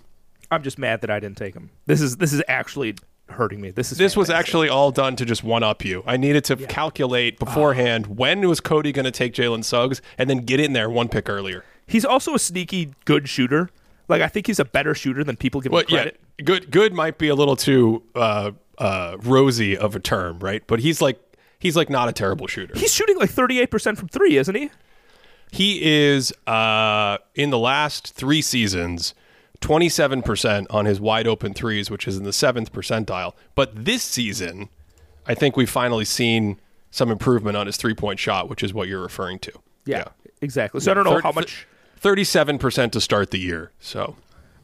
I'm 0.50 0.62
just 0.62 0.78
mad 0.78 1.00
that 1.02 1.10
I 1.10 1.20
didn't 1.20 1.36
take 1.36 1.54
him. 1.54 1.70
This 1.86 2.00
is 2.00 2.16
this 2.16 2.32
is 2.32 2.42
actually 2.48 2.96
hurting 3.28 3.60
me. 3.60 3.70
This 3.70 3.92
is 3.92 3.98
This 3.98 4.16
was 4.16 4.28
actually 4.30 4.68
all 4.68 4.90
done 4.90 5.14
to 5.16 5.24
just 5.24 5.44
one 5.44 5.62
up 5.62 5.84
you. 5.84 6.02
I 6.06 6.16
needed 6.16 6.42
to 6.44 6.56
calculate 6.56 7.38
beforehand 7.38 8.18
when 8.18 8.40
was 8.48 8.58
Cody 8.60 8.90
going 8.90 9.04
to 9.04 9.12
take 9.12 9.32
Jalen 9.32 9.62
Suggs 9.64 10.02
and 10.18 10.28
then 10.28 10.38
get 10.38 10.58
in 10.58 10.72
there 10.72 10.90
one 10.90 11.08
pick 11.08 11.28
earlier. 11.28 11.64
He's 11.86 12.04
also 12.04 12.34
a 12.34 12.38
sneaky 12.40 12.92
good 13.04 13.28
shooter. 13.28 13.70
Like 14.08 14.22
I 14.22 14.26
think 14.26 14.48
he's 14.48 14.58
a 14.58 14.64
better 14.64 14.92
shooter 14.92 15.22
than 15.22 15.36
people 15.36 15.60
give 15.60 15.70
him 15.70 15.74
Well, 15.74 15.84
yeah, 15.88 15.96
credit. 16.02 16.20
good. 16.44 16.70
Good 16.72 16.92
might 16.92 17.16
be 17.18 17.28
a 17.28 17.34
little 17.36 17.54
too 17.54 18.02
uh, 18.16 18.50
uh, 18.78 19.18
rosy 19.22 19.76
of 19.76 19.94
a 19.94 20.00
term, 20.00 20.40
right? 20.40 20.64
But 20.66 20.80
he's 20.80 21.00
like 21.00 21.20
he's 21.60 21.76
like 21.76 21.88
not 21.88 22.08
a 22.08 22.12
terrible 22.12 22.48
shooter. 22.48 22.76
He's 22.76 22.92
shooting 22.92 23.16
like 23.16 23.30
38% 23.30 23.96
from 23.96 24.08
3, 24.08 24.36
isn't 24.36 24.54
he? 24.56 24.70
He 25.52 25.82
is 25.82 26.32
uh, 26.48 27.18
in 27.36 27.50
the 27.50 27.58
last 27.58 28.12
three 28.14 28.42
seasons. 28.42 29.14
27% 29.60 30.66
on 30.70 30.86
his 30.86 31.00
wide 31.00 31.26
open 31.26 31.52
threes, 31.52 31.90
which 31.90 32.08
is 32.08 32.16
in 32.16 32.24
the 32.24 32.32
seventh 32.32 32.72
percentile. 32.72 33.34
But 33.54 33.84
this 33.84 34.02
season, 34.02 34.70
I 35.26 35.34
think 35.34 35.54
we've 35.54 35.68
finally 35.68 36.06
seen 36.06 36.58
some 36.90 37.10
improvement 37.10 37.58
on 37.58 37.66
his 37.66 37.76
three 37.76 37.94
point 37.94 38.18
shot, 38.18 38.48
which 38.48 38.62
is 38.62 38.72
what 38.72 38.88
you're 38.88 39.02
referring 39.02 39.38
to. 39.40 39.52
Yeah. 39.84 40.04
Exactly. 40.40 40.80
So 40.80 40.90
I 40.90 40.94
don't 40.94 41.04
know 41.04 41.16
Thir- 41.16 41.20
how 41.20 41.32
much 41.32 41.66
37% 42.00 42.92
to 42.92 43.00
start 43.02 43.30
the 43.30 43.38
year. 43.38 43.70
So 43.80 44.16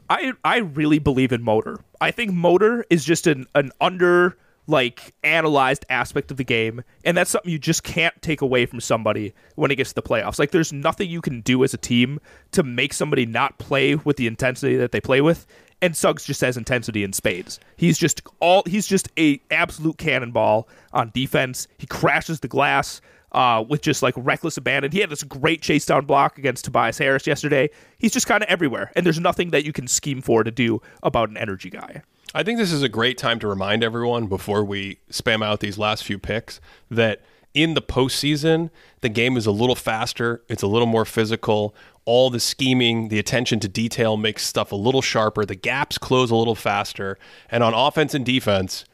I 0.09 0.33
I 0.45 0.59
really 0.59 0.99
believe 0.99 1.33
in 1.33 1.43
motor. 1.43 1.81
I 2.01 2.11
think 2.11 2.33
motor 2.33 2.87
is 2.89 3.05
just 3.05 3.27
an 3.27 3.47
an 3.55 3.73
under 3.81 4.39
like 4.67 5.15
analyzed 5.23 5.85
aspect 5.89 6.31
of 6.31 6.37
the 6.37 6.45
game, 6.45 6.83
and 7.05 7.17
that's 7.17 7.31
something 7.31 7.51
you 7.51 7.59
just 7.59 7.85
can't 7.85 8.21
take 8.23 8.41
away 8.41 8.67
from 8.67 8.81
somebody 8.81 9.35
when 9.55 9.71
it 9.71 9.77
gets 9.77 9.91
to 9.91 9.95
the 9.95 10.03
playoffs. 10.03 10.39
Like 10.39 10.51
there's 10.51 10.73
nothing 10.73 11.09
you 11.09 11.21
can 11.21 11.41
do 11.41 11.63
as 11.65 11.73
a 11.75 11.79
team 11.79 12.19
to 12.53 12.63
make 12.63 12.93
somebody 12.93 13.27
not 13.27 13.59
play 13.59 13.95
with 13.95 14.17
the 14.17 14.27
intensity 14.27 14.77
that 14.77 14.93
they 14.93 15.01
play 15.01 15.21
with. 15.21 15.47
And 15.83 15.95
Suggs 15.95 16.25
just 16.25 16.41
has 16.41 16.57
intensity 16.57 17.05
in 17.05 17.13
spades. 17.13 17.61
He's 17.77 17.99
just 17.99 18.23
all 18.41 18.63
he's 18.67 18.87
just 18.87 19.09
a 19.19 19.41
absolute 19.51 19.99
cannonball 19.99 20.69
on 20.93 21.11
defense. 21.15 21.69
He 21.79 21.87
crashes 21.87 22.41
the 22.41 22.49
glass. 22.49 23.01
uh, 23.33 23.63
with 23.69 23.83
just 23.83 24.03
like 24.03 24.15
reckless 24.17 24.57
abandon. 24.57 24.91
He 24.91 25.01
had 25.01 25.11
this 25.11 25.23
great 25.23 25.61
chase 25.61 25.85
down 25.85 26.07
block 26.07 26.39
against 26.39 26.65
Tobias 26.65 26.97
Harris 26.97 27.27
yesterday. 27.27 27.69
He's 27.99 28.13
just 28.13 28.27
kind 28.27 28.43
of 28.43 28.49
everywhere, 28.49 28.91
and 28.97 29.05
there's 29.05 29.21
nothing 29.21 29.51
that 29.51 29.65
you 29.65 29.73
can 29.73 29.87
scheme 29.87 30.23
for 30.23 30.43
to 30.43 30.51
do 30.51 30.81
about 31.03 31.29
an 31.29 31.37
energy 31.37 31.69
guy. 31.69 32.03
I 32.37 32.43
think 32.43 32.59
this 32.59 32.71
is 32.71 32.83
a 32.83 32.91
great 32.91 33.17
time 33.17 33.39
to 33.39 33.49
remind 33.49 33.83
everyone 33.83 34.27
before 34.27 34.63
we 34.63 34.99
spam 35.11 35.43
out 35.43 35.61
these 35.61 35.79
last 35.79 36.05
few 36.05 36.19
picks 36.19 36.61
that 36.91 37.23
in 37.55 37.73
the 37.73 37.81
postseason, 37.81 38.69
the 39.01 39.09
game 39.09 39.39
is 39.39 39.47
a 39.47 39.51
little 39.51 39.75
faster, 39.75 40.43
it's 40.47 40.63
a 40.63 40.67
little 40.67 40.87
more 40.87 41.07
physical. 41.07 41.75
All 42.05 42.29
the 42.29 42.39
scheming, 42.39 43.09
the 43.09 43.19
attention 43.19 43.59
to 43.61 43.69
detail 43.69 44.19
makes 44.19 44.47
stuff 44.47 44.71
a 44.71 44.77
little 44.77 45.01
sharper. 45.01 45.47
The 45.47 45.55
gaps 45.55 45.97
close 45.97 46.31
a 46.31 46.37
little 46.37 46.55
faster. 46.55 47.17
And 47.51 47.65
on 47.65 47.73
offense 47.73 48.13
and 48.13 48.27
defense, 48.27 48.85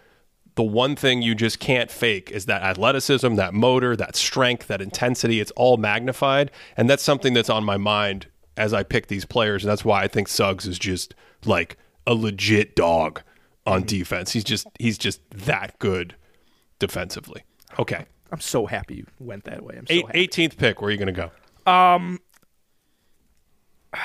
the 0.55 0.62
one 0.62 0.94
thing 0.94 1.20
you 1.20 1.35
just 1.35 1.59
can't 1.59 1.90
fake 1.90 2.31
is 2.31 2.47
that 2.47 2.62
athleticism, 2.62 3.35
that 3.35 3.55
motor, 3.55 3.97
that 3.97 4.14
strength, 4.14 4.69
that 4.69 4.81
intensity. 4.81 5.40
It's 5.40 5.51
all 5.56 5.78
magnified. 5.78 6.52
And 6.77 6.89
that's 6.89 7.02
something 7.02 7.35
that's 7.35 7.51
on 7.51 7.64
my 7.64 7.77
mind 7.77 8.28
as 8.56 8.73
I 8.73 8.85
pick 8.85 9.09
these 9.09 9.24
players. 9.24 9.64
And 9.64 9.70
that's 9.73 9.85
why 9.85 10.05
I 10.05 10.06
think 10.06 10.28
Suggs 10.28 10.69
is 10.69 10.78
just 10.78 11.16
like 11.44 11.77
a 12.06 12.14
legit 12.14 12.77
dog 12.77 13.23
on 13.67 13.85
defense. 13.85 14.33
He's 14.33 14.45
just 14.45 14.67
he's 14.79 14.99
just 14.99 15.21
that 15.31 15.79
good 15.79 16.15
defensively. 16.79 17.43
Okay. 17.79 18.07
I'm 18.31 18.41
so 18.41 18.67
happy 18.67 18.97
you 18.97 19.07
went 19.19 19.45
that 19.45 19.63
way. 19.63 19.77
I'm 19.77 19.87
so 19.87 19.93
Eight, 19.95 20.07
happy. 20.07 20.27
18th 20.49 20.57
pick. 20.57 20.81
Where 20.81 20.89
are 20.89 20.91
you 20.91 20.99
going 20.99 21.15
to 21.15 21.31
go? 21.67 21.71
Um 21.71 22.19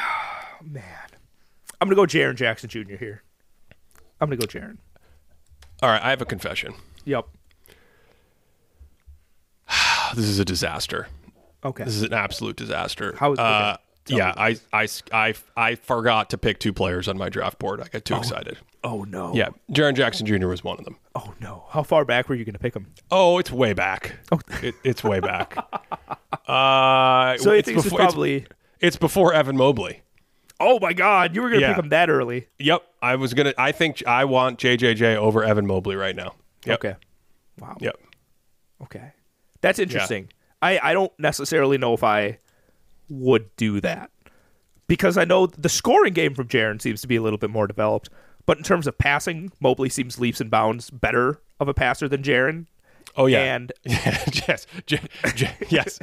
man, 0.64 0.84
I'm 1.80 1.88
gonna 1.88 1.96
go 1.96 2.04
Jaren 2.06 2.36
Jackson 2.36 2.70
Jr. 2.70 2.96
here. 2.96 3.24
I'm 4.20 4.28
gonna 4.30 4.38
go 4.38 4.46
Jaren. 4.48 4.78
All 5.82 5.90
right. 5.90 6.02
I 6.04 6.10
have 6.10 6.22
a 6.22 6.26
confession. 6.26 6.74
Yep. 7.06 7.26
This 10.16 10.26
is 10.26 10.40
a 10.40 10.46
disaster. 10.46 11.08
Okay. 11.66 11.84
This 11.84 11.96
is 11.96 12.04
an 12.04 12.14
absolute 12.14 12.56
disaster. 12.56 13.14
How 13.18 13.34
is- 13.34 13.40
okay. 13.40 13.48
uh, 13.48 13.78
yeah. 14.10 14.34
I, 14.38 14.58
I, 14.74 14.88
I, 15.12 15.34
I 15.56 15.76
forgot 15.76 16.30
to 16.32 16.38
pick 16.38 16.60
two 16.60 16.74
players 16.74 17.08
on 17.08 17.18
my 17.18 17.30
draft 17.30 17.60
board. 17.60 17.82
I 17.82 17.88
got 17.88 18.06
too 18.06 18.16
excited. 18.16 18.58
oh 18.84 19.04
no. 19.04 19.34
Yeah, 19.34 19.50
Jaren 19.72 19.96
Jackson 19.96 20.26
Jr. 20.26 20.48
was 20.48 20.64
one 20.64 20.78
of 20.78 20.86
them. 20.86 20.98
Oh 21.16 21.34
no. 21.40 21.66
How 21.70 21.84
far 21.84 22.06
back 22.06 22.30
were 22.30 22.36
you 22.36 22.46
gonna 22.46 22.60
pick 22.60 22.76
him? 22.76 22.88
Oh, 23.12 23.38
it's 23.38 23.52
way 23.52 23.74
back. 23.74 24.14
Oh. 24.32 24.40
It, 24.62 24.76
it's 24.84 25.04
way 25.04 25.20
back. 25.20 25.56
Uh, 26.48 27.38
So 27.38 27.52
it's 27.52 27.66
think 27.66 27.76
this 27.78 27.86
is 27.86 27.92
before, 27.92 28.00
it's- 28.00 28.14
probably? 28.14 28.46
it's, 28.80 28.96
before 28.96 29.34
Evan 29.34 29.58
Mobley. 29.58 30.02
Oh 30.60 30.80
my 30.80 30.94
God! 30.94 31.36
You 31.36 31.42
were 31.44 31.50
gonna 31.50 31.62
Yeah. 31.62 31.74
pick 31.76 31.84
him 31.84 31.90
that 31.90 32.10
early. 32.10 32.48
Yep, 32.58 32.82
I 33.02 33.16
was 33.18 33.34
gonna. 33.36 33.54
I 33.60 33.72
think 33.72 34.02
I 34.08 34.26
want 34.26 34.58
JJJ 34.60 35.16
over 35.18 35.44
Evan 35.44 35.68
Mobley 35.68 35.96
right 35.96 36.16
now. 36.16 36.34
Yep. 36.66 36.80
Okay. 36.86 36.96
Wow. 37.60 37.76
Yep. 37.80 37.96
Okay. 38.84 39.12
That's 39.62 39.78
interesting. 39.78 40.30
I, 40.62 40.80
I 40.82 40.94
don't 40.94 41.12
necessarily 41.20 41.78
know 41.78 41.94
if 41.94 42.04
I 42.04 42.40
would 43.10 43.56
do 43.56 43.80
that 43.82 44.12
because 44.88 45.18
I 45.18 45.26
know 45.26 45.48
the 45.48 45.70
scoring 45.70 46.14
game 46.14 46.34
from 46.36 46.48
Jaren 46.48 46.82
seems 46.82 47.02
to 47.02 47.08
be 47.08 47.16
a 47.16 47.22
little 47.22 47.38
bit 47.40 47.50
more 47.50 47.68
developed. 47.68 48.10
But 48.46 48.58
in 48.58 48.64
terms 48.64 48.88
of 48.88 48.98
passing, 48.98 49.52
Mobley 49.60 49.90
seems 49.90 50.20
leaps 50.20 50.40
and 50.40 50.50
bounds 50.50 50.90
better 50.90 51.42
of 51.60 51.68
a 51.68 51.74
passer 51.74 52.08
than 52.08 52.24
Jaren. 52.24 52.66
Oh 53.18 53.26
yeah. 53.26 53.56
And 53.56 53.74
yes. 53.84 54.68
J- 54.86 55.02
J- 55.36 55.56
yes. 55.70 56.00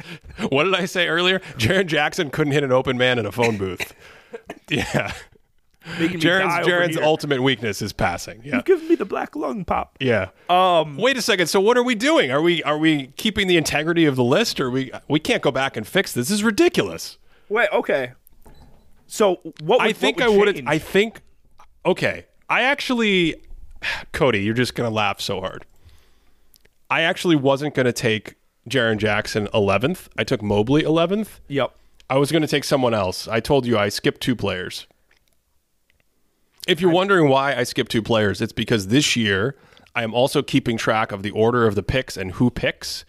What 0.49 0.65
did 0.65 0.75
I 0.75 0.85
say 0.85 1.07
earlier? 1.07 1.39
Jaren 1.57 1.87
Jackson 1.87 2.29
couldn't 2.29 2.53
hit 2.53 2.63
an 2.63 2.71
open 2.71 2.97
man 2.97 3.17
in 3.17 3.25
a 3.25 3.31
phone 3.31 3.57
booth. 3.57 3.93
Yeah. 4.69 5.13
Making 5.99 6.17
me 6.17 6.21
die 6.21 6.61
Jaren's 6.63 6.67
over 6.67 6.87
here. 6.87 7.03
ultimate 7.03 7.41
weakness 7.43 7.81
is 7.81 7.93
passing. 7.93 8.41
Yeah. 8.43 8.55
You've 8.55 8.65
given 8.65 8.87
me 8.87 8.95
the 8.95 9.05
black 9.05 9.35
lung 9.35 9.65
pop. 9.65 9.97
Yeah. 9.99 10.29
Um. 10.49 10.97
Wait 10.97 11.15
a 11.17 11.21
second. 11.21 11.47
So 11.47 11.59
what 11.59 11.77
are 11.77 11.83
we 11.83 11.95
doing? 11.95 12.31
Are 12.31 12.41
we 12.41 12.63
are 12.63 12.77
we 12.77 13.07
keeping 13.17 13.47
the 13.47 13.57
integrity 13.57 14.05
of 14.05 14.15
the 14.15 14.23
list, 14.23 14.59
or 14.59 14.71
we 14.71 14.91
we 15.07 15.19
can't 15.19 15.41
go 15.41 15.51
back 15.51 15.77
and 15.77 15.87
fix 15.87 16.13
this? 16.13 16.29
This 16.29 16.35
is 16.35 16.43
ridiculous. 16.43 17.17
Wait, 17.49 17.69
okay. 17.71 18.13
So 19.07 19.35
what? 19.61 19.79
Would, 19.79 19.81
I 19.81 19.93
think 19.93 20.17
what 20.19 20.25
I 20.25 20.37
would. 20.37 20.55
change? 20.55 20.67
I 20.67 20.79
think. 20.79 21.21
Okay. 21.85 22.25
I 22.49 22.63
actually, 22.63 23.35
Cody, 24.11 24.41
you're 24.43 24.53
just 24.53 24.75
gonna 24.75 24.89
laugh 24.89 25.21
so 25.21 25.39
hard. 25.39 25.65
I 26.89 27.01
actually 27.01 27.35
wasn't 27.35 27.75
gonna 27.75 27.93
take 27.93 28.35
Jaren 28.69 28.97
Jackson 28.97 29.47
11th. 29.53 30.07
I 30.17 30.23
took 30.23 30.41
Mobley 30.41 30.83
11th. 30.83 31.39
Yep. 31.47 31.71
I 32.09 32.17
was 32.17 32.31
gonna 32.31 32.47
take 32.47 32.63
someone 32.63 32.93
else. 32.93 33.27
I 33.27 33.39
told 33.39 33.65
you 33.65 33.77
I 33.77 33.89
skipped 33.89 34.21
two 34.21 34.35
players. 34.35 34.87
If 36.67 36.81
you're 36.81 36.91
wondering 36.91 37.29
why 37.29 37.55
I 37.55 37.63
skipped 37.63 37.91
two 37.91 38.01
players, 38.01 38.41
it's 38.41 38.53
because 38.53 38.87
this 38.87 39.15
year 39.15 39.55
I 39.95 40.03
am 40.03 40.13
also 40.13 40.41
keeping 40.41 40.77
track 40.77 41.11
of 41.11 41.23
the 41.23 41.31
order 41.31 41.67
of 41.67 41.75
the 41.75 41.83
picks 41.83 42.17
and 42.17 42.33
who 42.33 42.49
picks. 42.49 43.05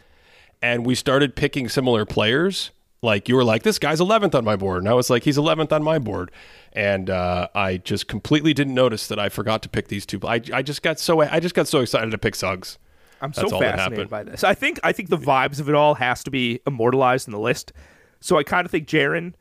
And 0.62 0.86
we 0.86 0.94
started 0.94 1.36
picking 1.36 1.68
similar 1.68 2.04
players. 2.04 2.70
Like 3.02 3.28
you 3.28 3.36
were 3.36 3.44
like, 3.44 3.62
this 3.62 3.78
guy's 3.78 4.00
11th 4.00 4.34
on 4.34 4.44
my 4.44 4.56
board. 4.56 4.78
And 4.78 4.88
I 4.88 4.94
was 4.94 5.10
like, 5.10 5.24
he's 5.24 5.36
11th 5.36 5.72
on 5.72 5.82
my 5.82 5.98
board. 5.98 6.30
And 6.72 7.10
uh, 7.10 7.48
I 7.54 7.78
just 7.78 8.08
completely 8.08 8.54
didn't 8.54 8.74
notice 8.74 9.08
that 9.08 9.18
I 9.18 9.28
forgot 9.28 9.62
to 9.62 9.68
pick 9.68 9.88
these 9.88 10.06
two. 10.06 10.20
I, 10.24 10.40
I 10.52 10.62
just 10.62 10.82
got 10.82 10.98
so 10.98 11.20
I 11.22 11.40
just 11.40 11.54
got 11.54 11.66
so 11.68 11.80
excited 11.80 12.10
to 12.10 12.18
pick 12.18 12.34
Suggs. 12.34 12.78
I'm 13.20 13.30
That's 13.30 13.50
so 13.50 13.58
fascinated 13.58 14.10
by 14.10 14.24
this. 14.24 14.44
I 14.44 14.54
think 14.54 14.78
I 14.84 14.92
think 14.92 15.08
the 15.08 15.18
vibes 15.18 15.58
of 15.58 15.68
it 15.68 15.74
all 15.74 15.94
has 15.94 16.22
to 16.24 16.30
be 16.30 16.60
immortalized 16.66 17.26
in 17.28 17.32
the 17.32 17.38
list. 17.38 17.72
So 18.20 18.36
I 18.36 18.42
kind 18.42 18.66
of 18.66 18.70
think 18.70 18.86
Jaren, 18.86 19.32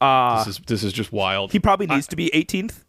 this 0.00 0.46
is 0.46 0.60
this 0.66 0.84
is 0.84 0.92
just 0.92 1.12
wild. 1.12 1.52
he 1.52 1.58
probably 1.58 1.86
needs 1.86 2.06
to 2.08 2.16
be 2.16 2.30
18th. 2.32 2.84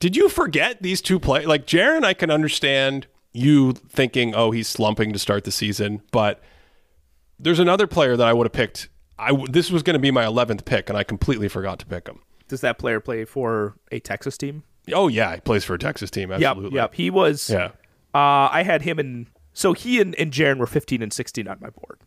Did 0.00 0.16
you 0.16 0.28
forget 0.28 0.82
these 0.82 1.00
two 1.00 1.20
players? 1.20 1.46
like 1.46 1.66
Jaren? 1.66 2.04
I 2.04 2.14
can 2.14 2.30
understand 2.30 3.06
you 3.32 3.72
thinking, 3.72 4.34
oh, 4.34 4.50
he's 4.50 4.66
slumping 4.66 5.12
to 5.12 5.18
start 5.18 5.44
the 5.44 5.52
season, 5.52 6.02
but 6.10 6.42
there's 7.38 7.58
another 7.60 7.86
player 7.86 8.16
that 8.16 8.26
I 8.26 8.32
would 8.32 8.46
have 8.46 8.52
picked. 8.52 8.88
I 9.18 9.28
w- 9.28 9.46
this 9.48 9.70
was 9.70 9.82
going 9.82 9.94
to 9.94 10.00
be 10.00 10.10
my 10.10 10.24
11th 10.24 10.64
pick, 10.64 10.88
and 10.88 10.98
I 10.98 11.04
completely 11.04 11.48
forgot 11.48 11.78
to 11.80 11.86
pick 11.86 12.08
him. 12.08 12.20
Does 12.48 12.62
that 12.62 12.78
player 12.78 12.98
play 12.98 13.24
for 13.24 13.76
a 13.92 14.00
Texas 14.00 14.36
team? 14.36 14.64
Oh 14.92 15.06
yeah, 15.08 15.34
he 15.36 15.40
plays 15.40 15.62
for 15.64 15.74
a 15.74 15.78
Texas 15.78 16.10
team. 16.10 16.32
Absolutely. 16.32 16.64
Yep, 16.64 16.72
yep. 16.90 16.94
He 16.94 17.10
was. 17.10 17.48
Yeah. 17.50 17.66
Uh, 18.12 18.48
I 18.50 18.64
had 18.64 18.82
him 18.82 18.98
in. 18.98 19.28
So 19.52 19.72
he 19.74 20.00
and, 20.00 20.14
and 20.16 20.32
Jaren 20.32 20.56
were 20.58 20.66
15 20.66 21.02
and 21.02 21.12
16 21.12 21.46
on 21.46 21.58
my 21.60 21.70
board. 21.70 22.00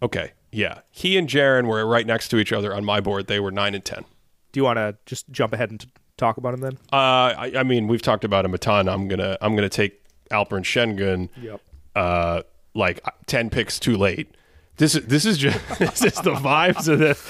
Okay. 0.00 0.32
Yeah. 0.50 0.80
He 0.90 1.18
and 1.18 1.28
Jaren 1.28 1.66
were 1.66 1.84
right 1.86 2.06
next 2.06 2.28
to 2.28 2.38
each 2.38 2.52
other 2.52 2.74
on 2.74 2.84
my 2.84 3.00
board. 3.00 3.26
They 3.26 3.40
were 3.40 3.50
nine 3.50 3.74
and 3.74 3.84
ten. 3.84 4.04
Do 4.52 4.60
you 4.60 4.64
want 4.64 4.76
to 4.78 4.96
just 5.04 5.30
jump 5.30 5.52
ahead 5.52 5.70
and 5.70 5.84
talk 6.26 6.36
about 6.36 6.54
him 6.54 6.60
then? 6.60 6.78
Uh, 6.92 6.96
I, 6.96 7.52
I 7.58 7.62
mean, 7.62 7.88
we've 7.88 8.02
talked 8.02 8.24
about 8.24 8.44
him 8.44 8.54
a 8.54 8.58
ton. 8.58 8.88
I'm 8.88 9.08
gonna 9.08 9.36
I'm 9.40 9.54
gonna 9.56 9.68
take 9.68 10.00
Alperen 10.30 10.62
Sengun. 10.64 11.28
Yep. 11.42 11.60
Uh, 11.94 12.42
like 12.74 13.04
ten 13.26 13.50
picks 13.50 13.78
too 13.78 13.96
late. 13.96 14.34
This 14.76 14.94
is 14.94 15.04
this 15.06 15.26
is 15.26 15.36
just 15.38 15.58
this 15.78 16.02
is 16.02 16.14
the 16.14 16.32
vibes 16.34 16.88
of 16.88 16.98
this. 16.98 17.22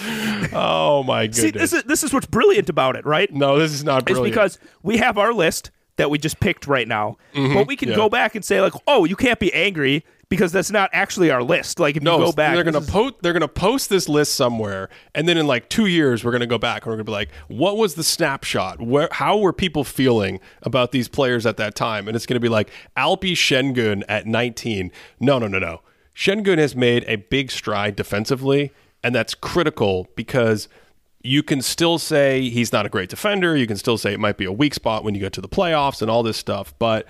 Oh 0.52 1.02
my 1.02 1.26
goodness! 1.26 1.42
See, 1.42 1.50
this 1.50 1.72
is 1.72 1.82
this 1.84 2.04
is 2.04 2.12
what's 2.12 2.26
brilliant 2.26 2.68
about 2.68 2.94
it, 2.96 3.04
right? 3.04 3.32
no, 3.32 3.58
this 3.58 3.72
is 3.72 3.82
not 3.84 4.04
Brilliant. 4.04 4.26
It's 4.28 4.34
because 4.34 4.58
we 4.82 4.98
have 4.98 5.18
our 5.18 5.32
list 5.32 5.70
that 5.96 6.08
we 6.10 6.18
just 6.18 6.38
picked 6.40 6.66
right 6.66 6.86
now, 6.88 7.16
but 7.34 7.66
we 7.66 7.76
can 7.76 7.88
Mm-hmm. 7.88 7.90
yeah. 7.90 7.96
go 7.96 8.08
back 8.08 8.34
and 8.34 8.44
say 8.44 8.60
like, 8.60 8.72
oh, 8.86 9.04
you 9.04 9.16
can't 9.16 9.38
be 9.38 9.52
angry 9.52 10.04
because 10.32 10.50
that's 10.50 10.70
not 10.70 10.88
actually 10.94 11.30
our 11.30 11.42
list. 11.42 11.78
Like 11.78 11.94
if 11.94 12.02
no, 12.02 12.18
you 12.18 12.24
go 12.24 12.32
back, 12.32 12.54
they're 12.54 12.64
gonna 12.64 12.78
is- 12.78 12.88
post 12.88 13.16
they're 13.20 13.34
gonna 13.34 13.46
post 13.46 13.90
this 13.90 14.08
list 14.08 14.34
somewhere, 14.34 14.88
and 15.14 15.28
then 15.28 15.36
in 15.36 15.46
like 15.46 15.68
two 15.68 15.84
years 15.84 16.24
we're 16.24 16.32
gonna 16.32 16.46
go 16.46 16.56
back 16.56 16.86
and 16.86 16.90
we're 16.90 16.96
gonna 16.96 17.04
be 17.04 17.12
like, 17.12 17.28
what 17.48 17.76
was 17.76 17.96
the 17.96 18.02
snapshot? 18.02 18.80
Where 18.80 19.10
how 19.12 19.36
were 19.36 19.52
people 19.52 19.84
feeling 19.84 20.40
about 20.62 20.90
these 20.90 21.06
players 21.06 21.44
at 21.44 21.58
that 21.58 21.74
time? 21.74 22.08
And 22.08 22.16
it's 22.16 22.24
gonna 22.24 22.40
be 22.40 22.48
like 22.48 22.70
Alpi 22.96 23.32
Sengun 23.32 24.04
at 24.08 24.26
19. 24.26 24.90
No, 25.20 25.38
no, 25.38 25.48
no, 25.48 25.58
no. 25.58 25.82
Sengun 26.16 26.56
has 26.56 26.74
made 26.74 27.04
a 27.08 27.16
big 27.16 27.50
stride 27.50 27.94
defensively, 27.94 28.72
and 29.04 29.14
that's 29.14 29.34
critical 29.34 30.08
because 30.16 30.66
you 31.22 31.42
can 31.42 31.60
still 31.60 31.98
say 31.98 32.48
he's 32.48 32.72
not 32.72 32.86
a 32.86 32.88
great 32.88 33.10
defender. 33.10 33.54
You 33.54 33.66
can 33.66 33.76
still 33.76 33.98
say 33.98 34.14
it 34.14 34.18
might 34.20 34.38
be 34.38 34.46
a 34.46 34.52
weak 34.52 34.72
spot 34.72 35.04
when 35.04 35.14
you 35.14 35.20
get 35.20 35.34
to 35.34 35.42
the 35.42 35.48
playoffs 35.48 36.00
and 36.00 36.10
all 36.10 36.22
this 36.22 36.38
stuff. 36.38 36.72
But 36.78 37.06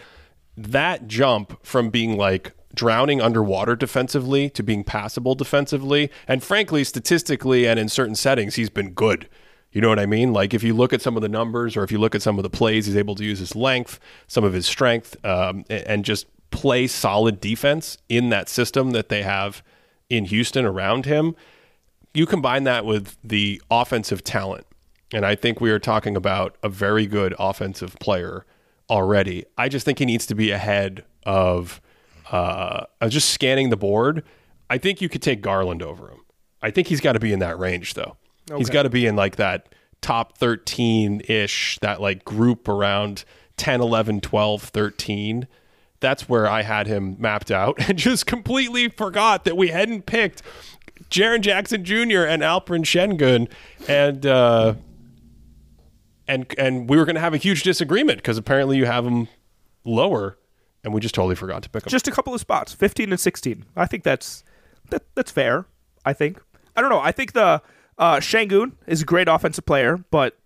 that 0.57 1.07
jump 1.07 1.65
from 1.65 1.89
being 1.89 2.16
like 2.16 2.53
drowning 2.74 3.20
underwater 3.20 3.77
defensively 3.77 4.51
to 4.51 4.62
being 4.62 4.85
passable 4.85 5.35
defensively, 5.35 6.11
and 6.27 6.43
frankly, 6.43 6.85
statistically 6.85 7.66
and 7.66 7.78
in 7.78 7.89
certain 7.89 8.15
settings, 8.15 8.55
he's 8.55 8.70
been 8.70 8.93
good. 8.93 9.28
You 9.73 9.81
know 9.81 9.89
what 9.89 9.99
I 9.99 10.07
mean? 10.07 10.32
Like 10.32 10.53
if 10.53 10.62
you 10.62 10.74
look 10.74 10.93
at 10.93 11.01
some 11.01 11.16
of 11.16 11.23
the 11.23 11.28
numbers 11.28 11.77
or 11.77 11.85
if 11.85 11.90
you 11.90 11.99
look 11.99 12.15
at 12.15 12.23
some 12.23 12.39
of 12.39 12.43
the 12.43 12.51
plays, 12.51 12.86
he's 12.86 12.97
able 12.97 13.15
to 13.15 13.24
use 13.24 13.39
his 13.39 13.57
length, 13.57 13.99
some 14.27 14.44
of 14.44 14.53
his 14.53 14.66
strength, 14.66 15.16
um, 15.24 15.65
and 15.70 16.05
just 16.05 16.27
play 16.51 16.86
solid 16.86 17.40
defense 17.40 17.97
in 18.09 18.28
that 18.28 18.49
system 18.49 18.90
that 18.90 19.09
they 19.09 19.23
have 19.23 19.62
in 20.11 20.27
Houston 20.27 20.66
around 20.66 21.07
him 21.07 21.35
you 22.15 22.27
combine 22.27 22.65
that 22.65 22.85
with 22.85 23.16
the 23.24 23.61
offensive 23.70 24.23
talent, 24.23 24.66
and 25.12 25.24
I 25.24 25.35
think 25.35 25.61
we 25.61 25.70
are 25.70 25.78
talking 25.78 26.16
about 26.16 26.57
a 26.62 26.69
very 26.69 27.07
good 27.07 27.35
offensive 27.39 27.97
player 28.01 28.44
already. 28.90 29.44
I 29.57 29.69
just 29.69 29.85
think 29.85 29.99
he 29.99 30.07
needs 30.07 30.27
to 30.27 30.35
be 30.35 30.51
ahead 30.51 31.05
of, 31.24 31.81
uh, 32.32 32.86
just 33.09 33.30
scanning 33.30 33.70
the 33.70 33.76
board. 33.76 34.24
I 34.68 34.78
think 34.78 35.00
you 35.00 35.09
could 35.09 35.22
take 35.22 35.42
Garland 35.42 35.82
over 35.82 36.09
him. 36.09 36.20
I 36.62 36.70
think 36.70 36.88
he's 36.88 37.00
got 37.00 37.12
to 37.12 37.20
be 37.20 37.32
in 37.32 37.38
that 37.40 37.59
range, 37.59 37.94
though. 37.94 38.16
He's 38.56 38.70
got 38.70 38.82
to 38.84 38.90
be 38.90 39.06
in 39.06 39.14
like 39.14 39.36
that 39.36 39.74
top 40.00 40.36
13 40.38 41.22
ish, 41.28 41.78
that 41.80 42.00
like 42.00 42.24
group 42.24 42.68
around 42.68 43.24
10, 43.56 43.80
11, 43.80 44.20
12, 44.20 44.62
13. 44.62 45.46
that's 46.00 46.28
where 46.28 46.48
I 46.48 46.62
had 46.62 46.88
him 46.88 47.16
mapped 47.20 47.50
out 47.52 47.76
and 47.88 47.96
just 47.96 48.26
completely 48.26 48.88
forgot 48.88 49.44
that 49.44 49.56
we 49.56 49.68
hadn't 49.68 50.06
picked 50.06 50.42
Jaren 51.10 51.40
Jackson 51.42 51.84
Jr. 51.84 52.24
and 52.24 52.42
Alperen 52.42 52.82
Sengun 52.84 53.48
and 53.88 54.26
uh, 54.26 54.74
and 56.26 56.52
and 56.59 56.88
we 56.88 56.96
were 56.96 57.04
going 57.04 57.14
to 57.14 57.20
have 57.20 57.34
a 57.34 57.38
huge 57.38 57.62
disagreement 57.62 58.18
because 58.18 58.38
apparently 58.38 58.76
you 58.76 58.86
have 58.86 59.06
him 59.06 59.28
lower, 59.84 60.38
and 60.84 60.92
we 60.92 61.00
just 61.00 61.14
totally 61.14 61.34
forgot 61.34 61.62
to 61.62 61.70
pick 61.70 61.84
them. 61.84 61.90
Just 61.90 62.09
a 62.09 62.10
couple 62.10 62.34
of 62.34 62.40
spots, 62.40 62.72
15 62.72 63.10
and 63.12 63.20
16. 63.20 63.64
I 63.76 63.86
think 63.86 64.02
that's 64.04 64.44
that, 64.90 65.02
that's 65.14 65.30
fair. 65.30 65.66
I 66.04 66.12
think. 66.12 66.40
I 66.76 66.80
don't 66.80 66.90
know. 66.90 67.00
I 67.00 67.12
think 67.12 67.32
the 67.32 67.62
uh, 67.98 68.16
Sengun 68.16 68.72
is 68.86 69.02
a 69.02 69.04
great 69.04 69.28
offensive 69.28 69.64
player, 69.66 70.04
but 70.10 70.38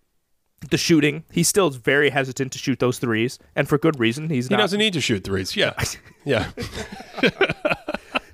the 0.70 0.76
shooting, 0.78 1.24
he 1.30 1.42
still 1.42 1.68
is 1.68 1.76
very 1.76 2.10
hesitant 2.10 2.52
to 2.52 2.58
shoot 2.58 2.78
those 2.78 2.98
threes, 2.98 3.38
and 3.54 3.68
for 3.68 3.78
good 3.78 3.98
reason. 3.98 4.28
He's 4.28 4.48
he 4.48 4.54
not. 4.54 4.58
doesn't 4.58 4.78
need 4.78 4.92
to 4.94 5.00
shoot 5.00 5.24
threes. 5.24 5.56
Yeah, 5.56 5.74
yeah. 6.24 6.50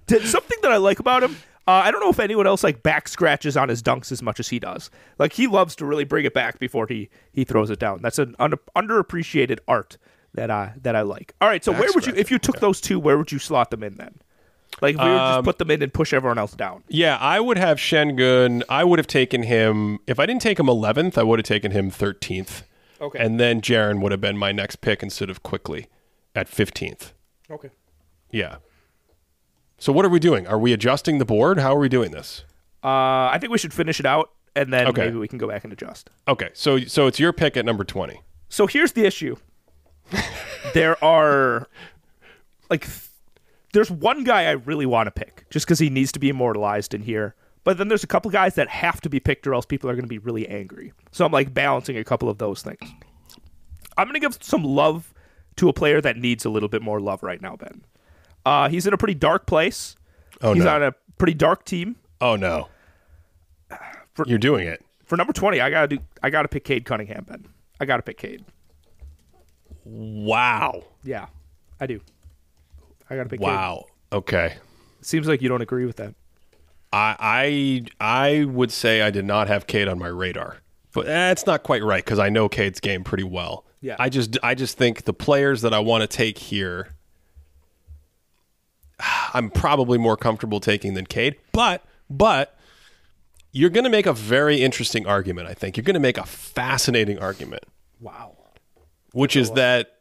Did- 0.07 0.27
something 0.27 0.59
that 0.63 0.73
I 0.73 0.77
like 0.77 0.99
about 0.99 1.23
him. 1.23 1.37
Uh, 1.67 1.71
I 1.73 1.93
don't 1.93 2.01
know 2.01 2.11
if 2.11 2.19
anyone 2.19 2.47
else 2.49 2.65
like 2.65 2.83
back 2.83 3.07
scratches 3.07 3.57
on 3.57 3.69
his 3.69 3.85
dunks 3.85 4.11
as 4.11 4.21
much 4.21 4.41
as 4.41 4.49
he 4.49 4.59
does. 4.59 4.91
Like 5.19 5.35
he 5.35 5.47
loves 5.47 5.77
to 5.77 5.87
really 5.87 6.03
bring 6.03 6.25
it 6.25 6.35
back 6.35 6.59
before 6.59 6.89
he 6.89 7.09
he 7.33 7.45
throws 7.45 7.71
it 7.71 7.79
down. 7.79 8.01
That's 8.03 8.19
an 8.19 8.35
under, 8.41 8.59
underappreciated 8.77 9.61
art 9.69 9.97
that 10.35 10.51
I 10.51 10.73
that 10.83 10.97
I 10.97 11.03
like. 11.03 11.35
All 11.41 11.49
right, 11.49 11.65
so 11.65 11.73
where 11.73 11.89
would 11.95 12.07
you 12.07 12.15
if 12.17 12.31
you 12.31 12.39
took 12.39 12.61
those 12.61 12.81
two, 12.81 12.99
where 12.99 13.19
would 13.19 13.31
you 13.33 13.39
slot 13.39 13.71
them 13.71 13.83
in 13.83 13.97
then? 13.97 14.15
Like 14.81 14.95
if 14.95 15.01
we 15.03 15.07
would 15.09 15.17
Um, 15.17 15.35
just 15.37 15.45
put 15.45 15.59
them 15.59 15.71
in 15.71 15.83
and 15.83 15.93
push 15.93 16.13
everyone 16.13 16.39
else 16.39 16.53
down. 16.53 16.83
Yeah, 16.89 17.17
I 17.19 17.39
would 17.41 17.59
have 17.59 17.79
Sengun. 17.79 18.63
I 18.69 18.85
would 18.85 18.99
have 18.99 19.07
taken 19.07 19.43
him 19.45 19.99
if 20.07 20.19
I 20.19 20.27
didn't 20.27 20.43
take 20.43 20.59
him 20.59 20.67
11th. 20.67 21.19
I 21.19 21.23
would 21.23 21.39
have 21.39 21.47
taken 21.47 21.73
him 21.73 21.91
13th. 21.91 22.63
Okay. 23.01 23.19
And 23.19 23.39
then 23.39 23.61
Jaren 23.61 24.01
would 24.01 24.13
have 24.13 24.21
been 24.21 24.39
my 24.39 24.51
next 24.53 24.77
pick 24.81 25.03
instead 25.03 25.29
of 25.29 25.43
Quickley 25.43 25.89
at 26.35 26.49
15th. 26.49 27.13
Okay. 27.51 27.69
Yeah. 28.31 28.57
So 29.79 29.93
what 29.93 30.05
are 30.05 30.09
we 30.09 30.19
doing? 30.21 30.47
Are 30.47 30.59
we 30.59 30.73
adjusting 30.73 31.19
the 31.19 31.25
board? 31.25 31.59
How 31.59 31.75
are 31.77 31.81
we 31.81 31.89
doing 31.89 32.13
this? 32.13 32.45
Uh, 32.83 33.29
I 33.31 33.39
think 33.41 33.53
we 33.53 33.59
should 33.59 33.75
finish 33.75 34.01
it 34.01 34.07
out, 34.07 34.31
and 34.57 34.73
then 34.73 34.87
Okay. 34.89 35.07
maybe 35.07 35.19
we 35.19 35.29
can 35.29 35.39
go 35.39 35.49
back 35.49 35.65
and 35.65 35.73
adjust. 35.73 36.11
Okay, 36.27 36.51
so 36.55 36.79
so 36.81 37.07
it's 37.07 37.19
your 37.21 37.33
pick 37.33 37.57
at 37.57 37.65
number 37.65 37.85
20. 37.85 38.21
So 38.49 38.67
here's 38.67 38.93
the 38.93 39.05
issue. 39.05 39.37
There 40.75 41.03
are 41.05 41.69
like 42.71 42.87
th- 42.87 43.09
there's 43.73 43.91
one 43.91 44.25
guy 44.25 44.45
I 44.45 44.53
really 44.53 44.87
want 44.87 45.07
to 45.07 45.11
pick 45.11 45.47
just 45.51 45.67
because 45.67 45.79
he 45.79 45.91
needs 45.91 46.13
to 46.13 46.19
be 46.19 46.29
immortalized 46.29 46.95
in 46.95 47.03
here. 47.03 47.35
But 47.65 47.79
then 47.79 47.89
there's 47.89 48.05
a 48.05 48.09
couple 48.09 48.31
guys 48.31 48.57
that 48.57 48.69
have 48.69 49.01
to 49.03 49.09
be 49.09 49.21
picked 49.21 49.47
or 49.47 49.55
else 49.55 49.65
people 49.65 49.89
are 49.89 49.95
going 49.95 50.05
to 50.05 50.09
be 50.09 50.19
really 50.19 50.49
angry. 50.49 50.93
So 51.13 51.25
I'm 51.25 51.33
like 51.33 51.55
balancing 51.55 51.97
a 51.97 52.05
couple 52.05 52.29
of 52.29 52.39
those 52.39 52.63
things. 52.63 52.81
I'm 53.97 54.07
going 54.07 54.15
to 54.15 54.21
give 54.21 54.37
some 54.43 54.65
love 54.65 55.15
to 55.57 55.69
a 55.69 55.73
player 55.73 56.01
that 56.01 56.17
needs 56.17 56.45
a 56.45 56.51
little 56.51 56.69
bit 56.69 56.83
more 56.83 57.01
love 57.01 57.23
right 57.23 57.41
now, 57.41 57.57
Ben. 57.57 57.85
Uh, 58.45 58.69
he's 58.69 58.87
in 58.87 58.93
a 58.93 58.99
pretty 58.99 59.15
dark 59.15 59.47
place. 59.47 59.97
Oh 60.41 60.49
no. 60.49 60.55
he's 60.55 60.65
no. 60.65 60.75
on 60.75 60.83
a 60.83 60.95
pretty 61.19 61.35
dark 61.35 61.65
team. 61.65 61.97
oh 62.21 62.37
no. 62.37 62.69
You're 64.27 64.39
doing 64.39 64.67
it. 64.67 64.85
For 65.05 65.17
number 65.17 65.33
20, 65.33 65.61
I 65.61 65.71
got 65.71 65.83
to 65.83 65.97
do 65.97 66.03
I 66.23 66.31
got 66.31 66.43
to 66.43 66.49
pick 66.49 66.65
Cade 66.65 66.85
Cunningham, 66.85 67.25
Ben. 67.25 67.47
I 67.81 67.85
got 67.85 67.97
to 67.99 68.03
pick 68.03 68.19
Cade. 68.19 68.45
Wow. 69.85 70.85
Yeah. 71.05 71.27
I 71.81 71.87
do. 71.87 72.01
I 73.11 73.17
got 73.17 73.29
pick 73.29 73.41
Cade. 73.41 73.49
Wow. 73.49 73.87
Okay. 74.13 74.55
Seems 75.01 75.27
like 75.27 75.43
you 75.43 75.49
don't 75.49 75.63
agree 75.63 75.85
with 75.85 75.97
that. 75.97 76.15
I 76.93 77.87
I 78.01 78.39
I 78.41 78.45
would 78.45 78.71
say 78.71 79.03
I 79.03 79.11
did 79.11 79.25
not 79.25 79.49
have 79.49 79.67
Cade 79.67 79.89
on 79.89 79.99
my 79.99 80.09
radar, 80.09 80.59
but 80.93 81.07
that's 81.07 81.47
not 81.47 81.63
quite 81.63 81.83
right 81.83 82.05
because 82.05 82.19
I 82.19 82.29
know 82.29 82.49
Cade's 82.49 82.81
game 82.81 83.03
pretty 83.03 83.25
well. 83.25 83.65
Yeah. 83.81 83.97
I 83.99 84.09
just 84.09 84.39
I 84.43 84.55
just 84.55 84.79
think 84.79 85.05
the 85.05 85.13
players 85.15 85.63
that 85.63 85.75
I 85.75 85.81
want 85.81 86.03
to 86.03 86.07
take 86.07 86.39
here, 86.39 86.95
I'm 89.35 89.51
probably 89.51 89.99
more 89.99 90.17
comfortable 90.17 90.61
taking 90.61 90.95
than 90.95 91.07
Cade. 91.07 91.37
But 91.53 91.83
but 92.09 92.57
you're 93.51 93.71
going 93.71 93.85
to 93.85 93.91
make 93.91 94.07
a 94.07 94.13
very 94.13 94.63
interesting 94.63 95.07
argument. 95.07 95.49
I 95.49 95.55
think 95.55 95.77
you're 95.77 95.85
going 95.85 95.95
to 95.95 96.01
make 96.01 96.17
a 96.19 96.25
fascinating 96.25 97.19
argument, 97.19 97.65
Wow. 98.01 98.37
Which 99.13 99.37
is 99.37 99.51
that 99.53 99.99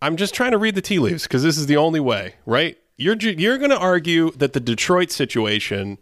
I'm 0.00 0.16
just 0.16 0.34
trying 0.34 0.52
to 0.52 0.58
read 0.58 0.74
the 0.74 0.82
tea 0.82 0.98
leaves 0.98 1.22
because 1.24 1.42
this 1.42 1.56
is 1.58 1.66
the 1.66 1.76
only 1.76 2.00
way, 2.00 2.34
right? 2.46 2.76
You're 2.96 3.16
you're 3.16 3.58
going 3.58 3.70
to 3.70 3.78
argue 3.78 4.30
that 4.32 4.52
the 4.52 4.60
Detroit 4.60 5.10
situation 5.10 5.98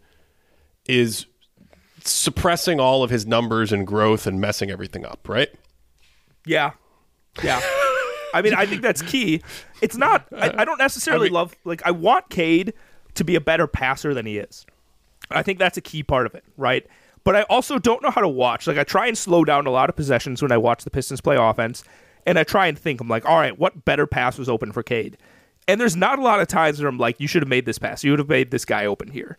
is 0.87 1.25
suppressing 2.03 2.79
all 2.79 3.03
of 3.03 3.09
his 3.09 3.25
numbers 3.25 3.71
and 3.71 3.85
growth 3.85 4.25
and 4.27 4.41
messing 4.41 4.71
everything 4.71 5.05
up, 5.05 5.27
right? 5.29 5.49
Yeah. 6.45 6.71
Yeah. 7.43 7.61
I 8.33 8.41
mean, 8.41 8.53
I 8.53 8.65
think 8.65 8.81
that's 8.81 9.01
key. 9.01 9.41
It's 9.81 9.97
not, 9.97 10.25
I, 10.35 10.53
I 10.59 10.65
don't 10.65 10.77
necessarily 10.79 11.25
I 11.25 11.29
mean- 11.29 11.33
love, 11.33 11.55
like, 11.63 11.81
I 11.85 11.91
want 11.91 12.29
Cade 12.29 12.73
to 13.15 13.23
be 13.23 13.35
a 13.35 13.41
better 13.41 13.67
passer 13.67 14.13
than 14.13 14.25
he 14.25 14.37
is. 14.37 14.65
I 15.29 15.43
think 15.43 15.59
that's 15.59 15.77
a 15.77 15.81
key 15.81 16.01
part 16.03 16.25
of 16.25 16.35
it, 16.35 16.43
right? 16.57 16.85
But 17.23 17.35
I 17.35 17.43
also 17.43 17.77
don't 17.77 18.01
know 18.01 18.09
how 18.09 18.21
to 18.21 18.27
watch. 18.27 18.67
Like, 18.67 18.77
I 18.77 18.83
try 18.83 19.07
and 19.07 19.17
slow 19.17 19.43
down 19.43 19.67
a 19.67 19.69
lot 19.69 19.89
of 19.89 19.95
possessions 19.95 20.41
when 20.41 20.51
I 20.51 20.57
watch 20.57 20.83
the 20.83 20.89
Pistons 20.89 21.21
play 21.21 21.35
offense, 21.35 21.83
and 22.25 22.39
I 22.39 22.43
try 22.43 22.67
and 22.67 22.77
think, 22.77 23.01
I'm 23.01 23.07
like, 23.07 23.25
all 23.25 23.37
right, 23.37 23.57
what 23.57 23.85
better 23.85 24.07
pass 24.07 24.37
was 24.37 24.49
open 24.49 24.71
for 24.71 24.83
Cade? 24.83 25.17
And 25.67 25.79
there's 25.79 25.95
not 25.95 26.19
a 26.19 26.21
lot 26.21 26.39
of 26.39 26.47
times 26.47 26.79
where 26.79 26.89
I'm 26.89 26.97
like, 26.97 27.19
you 27.19 27.27
should 27.27 27.41
have 27.41 27.49
made 27.49 27.65
this 27.65 27.77
pass. 27.77 28.03
You 28.03 28.11
would 28.11 28.19
have 28.19 28.29
made 28.29 28.51
this 28.51 28.65
guy 28.65 28.85
open 28.85 29.09
here. 29.09 29.37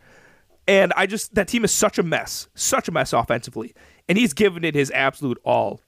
And 0.68 0.92
I 0.96 1.06
just, 1.06 1.34
that 1.34 1.48
team 1.48 1.64
is 1.64 1.72
such 1.72 1.98
a 1.98 2.02
mess, 2.02 2.48
such 2.54 2.88
a 2.88 2.92
mess 2.92 3.12
offensively. 3.12 3.74
And 4.08 4.16
he's 4.16 4.32
given 4.32 4.64
it 4.64 4.74
his 4.74 4.90
absolute 4.92 5.38
all 5.44 5.80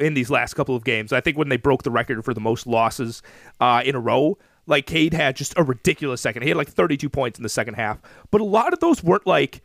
in 0.00 0.14
these 0.14 0.30
last 0.30 0.54
couple 0.54 0.74
of 0.74 0.84
games. 0.84 1.12
I 1.12 1.20
think 1.20 1.36
when 1.36 1.48
they 1.48 1.56
broke 1.56 1.82
the 1.82 1.90
record 1.90 2.24
for 2.24 2.34
the 2.34 2.40
most 2.40 2.66
losses 2.66 3.22
uh, 3.60 3.82
in 3.84 3.94
a 3.94 4.00
row, 4.00 4.38
like 4.66 4.86
Cade 4.86 5.12
had 5.12 5.36
just 5.36 5.54
a 5.56 5.62
ridiculous 5.62 6.20
second. 6.20 6.42
He 6.42 6.48
had 6.48 6.56
like 6.56 6.68
32 6.68 7.08
points 7.08 7.38
in 7.38 7.42
the 7.42 7.48
second 7.48 7.74
half, 7.74 8.00
but 8.30 8.40
a 8.40 8.44
lot 8.44 8.72
of 8.72 8.80
those 8.80 9.02
weren't 9.02 9.26
like 9.26 9.62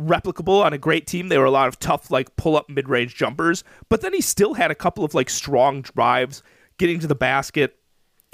replicable 0.00 0.64
on 0.64 0.72
a 0.72 0.78
great 0.78 1.06
team. 1.06 1.28
They 1.28 1.38
were 1.38 1.44
a 1.44 1.50
lot 1.50 1.68
of 1.68 1.78
tough 1.78 2.10
like 2.10 2.36
pull 2.36 2.56
up 2.56 2.68
mid 2.68 2.88
range 2.88 3.14
jumpers, 3.14 3.64
but 3.88 4.00
then 4.00 4.12
he 4.12 4.20
still 4.20 4.54
had 4.54 4.70
a 4.70 4.74
couple 4.74 5.04
of 5.04 5.14
like 5.14 5.30
strong 5.30 5.82
drives, 5.82 6.42
getting 6.78 6.98
to 7.00 7.06
the 7.06 7.14
basket, 7.14 7.76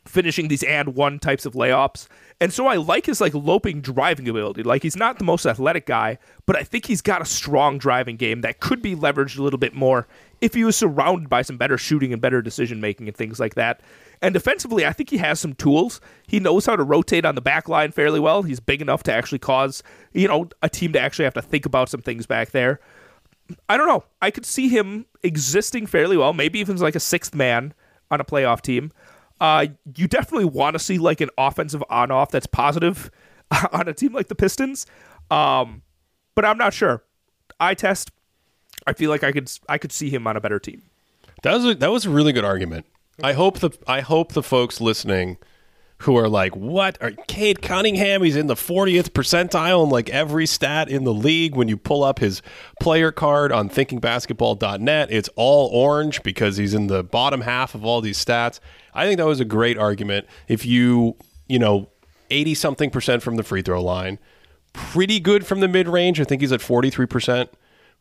finishing 0.06 0.48
these 0.48 0.62
and 0.62 0.94
one 0.94 1.18
types 1.18 1.46
of 1.46 1.54
layups. 1.54 2.08
And 2.40 2.52
so 2.52 2.66
I 2.66 2.76
like 2.76 3.06
his 3.06 3.20
like 3.20 3.34
loping 3.34 3.80
driving 3.80 4.28
ability. 4.28 4.64
Like 4.64 4.82
he's 4.82 4.96
not 4.96 5.18
the 5.18 5.24
most 5.24 5.46
athletic 5.46 5.86
guy, 5.86 6.18
but 6.46 6.56
I 6.56 6.64
think 6.64 6.86
he's 6.86 7.00
got 7.00 7.22
a 7.22 7.26
strong 7.26 7.78
driving 7.78 8.16
game 8.16 8.40
that 8.40 8.60
could 8.60 8.82
be 8.82 8.96
leveraged 8.96 9.38
a 9.38 9.42
little 9.42 9.58
bit 9.58 9.74
more 9.74 10.08
if 10.42 10.54
he 10.54 10.64
was 10.64 10.76
surrounded 10.76 11.30
by 11.30 11.40
some 11.40 11.56
better 11.56 11.78
shooting 11.78 12.12
and 12.12 12.20
better 12.20 12.42
decision 12.42 12.80
making 12.80 13.06
and 13.06 13.16
things 13.16 13.38
like 13.38 13.54
that. 13.54 13.80
And 14.20 14.34
defensively, 14.34 14.84
I 14.84 14.92
think 14.92 15.08
he 15.08 15.18
has 15.18 15.38
some 15.38 15.54
tools. 15.54 16.00
He 16.26 16.40
knows 16.40 16.66
how 16.66 16.74
to 16.74 16.82
rotate 16.82 17.24
on 17.24 17.36
the 17.36 17.40
back 17.40 17.68
line 17.68 17.92
fairly 17.92 18.18
well. 18.18 18.42
He's 18.42 18.58
big 18.58 18.82
enough 18.82 19.04
to 19.04 19.12
actually 19.12 19.38
cause, 19.38 19.84
you 20.12 20.26
know, 20.26 20.48
a 20.60 20.68
team 20.68 20.92
to 20.94 21.00
actually 21.00 21.26
have 21.26 21.34
to 21.34 21.42
think 21.42 21.64
about 21.64 21.88
some 21.88 22.02
things 22.02 22.26
back 22.26 22.50
there. 22.50 22.80
I 23.68 23.76
don't 23.76 23.86
know. 23.86 24.02
I 24.20 24.32
could 24.32 24.44
see 24.44 24.68
him 24.68 25.06
existing 25.22 25.86
fairly 25.86 26.16
well, 26.16 26.32
maybe 26.32 26.58
even 26.58 26.76
like 26.76 26.96
a 26.96 27.00
sixth 27.00 27.36
man 27.36 27.72
on 28.10 28.20
a 28.20 28.24
playoff 28.24 28.62
team. 28.62 28.90
Uh, 29.40 29.66
you 29.96 30.08
definitely 30.08 30.44
want 30.44 30.74
to 30.74 30.80
see 30.80 30.98
like 30.98 31.20
an 31.20 31.30
offensive 31.38 31.84
on 31.88 32.10
off 32.10 32.32
that's 32.32 32.46
positive 32.46 33.12
on 33.72 33.86
a 33.86 33.94
team 33.94 34.12
like 34.12 34.26
the 34.26 34.34
Pistons. 34.34 34.86
Um, 35.30 35.82
but 36.34 36.44
I'm 36.44 36.58
not 36.58 36.74
sure. 36.74 37.04
I 37.60 37.74
test. 37.74 38.10
I 38.86 38.92
feel 38.92 39.10
like 39.10 39.24
I 39.24 39.32
could 39.32 39.50
I 39.68 39.78
could 39.78 39.92
see 39.92 40.10
him 40.10 40.26
on 40.26 40.36
a 40.36 40.40
better 40.40 40.58
team. 40.58 40.82
That 41.42 41.54
was 41.54 41.64
a, 41.64 41.74
that 41.76 41.90
was 41.90 42.06
a 42.06 42.10
really 42.10 42.32
good 42.32 42.44
argument. 42.44 42.86
I 43.22 43.32
hope 43.32 43.58
the 43.58 43.70
I 43.86 44.00
hope 44.00 44.32
the 44.32 44.42
folks 44.42 44.80
listening 44.80 45.38
who 45.98 46.16
are 46.16 46.28
like, 46.28 46.56
"What? 46.56 46.98
Are 47.00 47.12
Cade 47.28 47.62
Cunningham? 47.62 48.22
He's 48.22 48.36
in 48.36 48.46
the 48.46 48.54
40th 48.54 49.10
percentile 49.10 49.84
in 49.84 49.90
like 49.90 50.08
every 50.10 50.46
stat 50.46 50.88
in 50.88 51.04
the 51.04 51.12
league." 51.12 51.54
When 51.54 51.68
you 51.68 51.76
pull 51.76 52.02
up 52.02 52.18
his 52.18 52.42
player 52.80 53.12
card 53.12 53.52
on 53.52 53.68
ThinkingBasketball.net, 53.68 55.12
it's 55.12 55.28
all 55.36 55.68
orange 55.68 56.22
because 56.22 56.56
he's 56.56 56.74
in 56.74 56.86
the 56.86 57.04
bottom 57.04 57.42
half 57.42 57.74
of 57.74 57.84
all 57.84 58.00
these 58.00 58.22
stats. 58.22 58.60
I 58.94 59.06
think 59.06 59.18
that 59.18 59.26
was 59.26 59.40
a 59.40 59.44
great 59.44 59.78
argument. 59.78 60.26
If 60.48 60.64
you 60.64 61.16
you 61.48 61.58
know 61.58 61.88
80 62.30 62.54
something 62.54 62.90
percent 62.90 63.22
from 63.22 63.36
the 63.36 63.42
free 63.42 63.62
throw 63.62 63.82
line, 63.82 64.18
pretty 64.72 65.20
good 65.20 65.46
from 65.46 65.60
the 65.60 65.68
mid 65.68 65.88
range. 65.88 66.20
I 66.20 66.24
think 66.24 66.40
he's 66.40 66.52
at 66.52 66.62
43 66.62 67.06
percent 67.06 67.50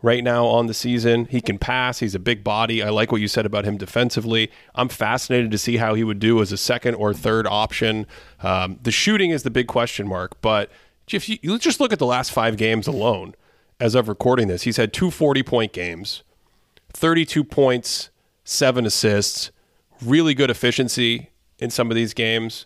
right 0.01 0.23
now 0.23 0.45
on 0.45 0.67
the 0.67 0.73
season. 0.73 1.25
He 1.25 1.41
can 1.41 1.57
pass. 1.57 1.99
He's 1.99 2.15
a 2.15 2.19
big 2.19 2.43
body. 2.43 2.81
I 2.81 2.89
like 2.89 3.11
what 3.11 3.21
you 3.21 3.27
said 3.27 3.45
about 3.45 3.65
him 3.65 3.77
defensively. 3.77 4.51
I'm 4.75 4.89
fascinated 4.89 5.51
to 5.51 5.57
see 5.57 5.77
how 5.77 5.93
he 5.93 6.03
would 6.03 6.19
do 6.19 6.41
as 6.41 6.51
a 6.51 6.57
second 6.57 6.95
or 6.95 7.13
third 7.13 7.45
option. 7.47 8.07
Um, 8.41 8.79
the 8.81 8.91
shooting 8.91 9.31
is 9.31 9.43
the 9.43 9.51
big 9.51 9.67
question 9.67 10.07
mark, 10.07 10.41
but 10.41 10.71
if 11.11 11.27
you, 11.29 11.37
you 11.41 11.57
just 11.59 11.79
look 11.79 11.93
at 11.93 11.99
the 11.99 12.05
last 12.05 12.31
five 12.31 12.57
games 12.57 12.87
alone, 12.87 13.35
as 13.79 13.95
of 13.95 14.07
recording 14.07 14.47
this, 14.47 14.63
he's 14.63 14.77
had 14.77 14.93
two 14.93 15.11
40 15.11 15.43
point 15.43 15.73
games, 15.73 16.23
32 16.93 17.43
points, 17.43 18.09
seven 18.43 18.85
assists, 18.85 19.51
really 20.01 20.33
good 20.33 20.49
efficiency 20.49 21.31
in 21.59 21.69
some 21.69 21.89
of 21.89 21.95
these 21.95 22.13
games. 22.13 22.65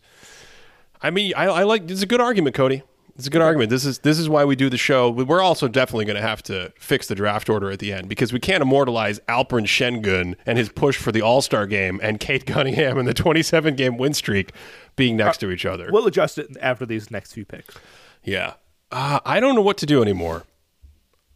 I 1.02 1.10
mean, 1.10 1.34
I, 1.36 1.46
I 1.46 1.64
like. 1.64 1.90
It's 1.90 2.02
a 2.02 2.08
good 2.08 2.22
argument, 2.22 2.56
Cody. 2.56 2.84
It's 3.18 3.28
a 3.28 3.30
good 3.30 3.42
argument. 3.42 3.70
This 3.70 3.86
is 3.86 4.00
this 4.00 4.20
is 4.20 4.28
why 4.28 4.44
we 4.44 4.58
do 4.58 4.70
the 4.70 4.78
show. 4.78 5.10
We're 5.10 5.42
also 5.42 5.70
definitely 5.70 6.04
going 6.04 6.18
to 6.18 6.22
have 6.22 6.44
to 6.44 6.74
fix 6.78 7.08
the 7.08 7.16
draft 7.16 7.50
order 7.50 7.72
at 7.72 7.80
the 7.80 7.94
end 7.94 8.10
because 8.10 8.34
we 8.34 8.40
can't 8.40 8.62
immortalize 8.62 9.20
Alperen 9.30 9.66
Sengun 9.66 10.36
and 10.46 10.58
his 10.58 10.68
push 10.68 10.98
for 10.98 11.14
the 11.14 11.22
All 11.22 11.42
Star 11.42 11.66
game 11.66 12.00
and 12.04 12.20
Cade 12.20 12.46
Cunningham 12.46 12.98
and 12.98 13.08
the 13.08 13.14
27 13.14 13.76
game 13.76 13.98
win 13.98 14.14
streak 14.14 14.52
being 14.98 15.16
next 15.16 15.38
to 15.38 15.50
each 15.50 15.66
other. 15.66 15.90
We'll 15.94 16.08
adjust 16.08 16.38
it 16.38 16.58
after 16.60 16.86
these 16.86 17.10
next 17.10 17.32
few 17.32 17.46
picks. 17.46 17.76
Yeah. 18.22 18.56
Uh, 18.92 19.22
I 19.26 19.40
don't 19.40 19.56
know 19.56 19.62
what 19.62 19.78
to 19.78 19.86
do 19.86 20.02
anymore. 20.02 20.44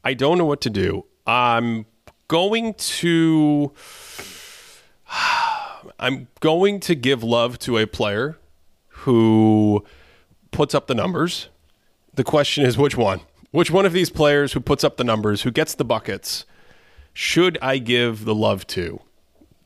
I 0.03 0.15
don't 0.15 0.38
know 0.38 0.45
what 0.45 0.60
to 0.61 0.69
do. 0.69 1.06
I'm 1.26 1.85
going 2.27 2.73
to. 2.73 3.72
I'm 5.97 6.27
going 6.41 6.81
to 6.81 6.95
give 6.95 7.23
love 7.23 7.57
to 7.60 7.77
a 7.77 7.88
player 7.88 8.38
who 8.88 9.85
puts 10.51 10.76
up 10.76 10.88
the 10.88 10.95
numbers. 10.95 11.47
The 12.19 12.25
question 12.25 12.65
is 12.65 12.77
which 12.77 12.97
one? 12.97 13.21
Which 13.51 13.71
one 13.71 13.85
of 13.85 13.93
these 13.93 14.09
players 14.09 14.51
who 14.51 14.59
puts 14.59 14.83
up 14.83 14.97
the 14.97 15.05
numbers, 15.05 15.43
who 15.43 15.51
gets 15.51 15.73
the 15.73 15.85
buckets, 15.85 16.43
should 17.13 17.57
I 17.61 17.77
give 17.77 18.25
the 18.25 18.35
love 18.35 18.67
to? 18.67 18.99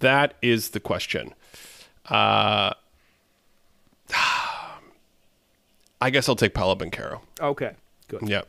That 0.02 0.36
is 0.40 0.70
the 0.70 0.80
question. 0.80 1.34
Uh, 2.06 2.76
I 6.00 6.12
guess 6.12 6.30
I'll 6.30 6.36
take 6.36 6.54
Paolo 6.54 6.76
Banchero. 6.76 7.22
Okay, 7.42 7.72
good. 8.08 8.22
Yep. 8.30 8.48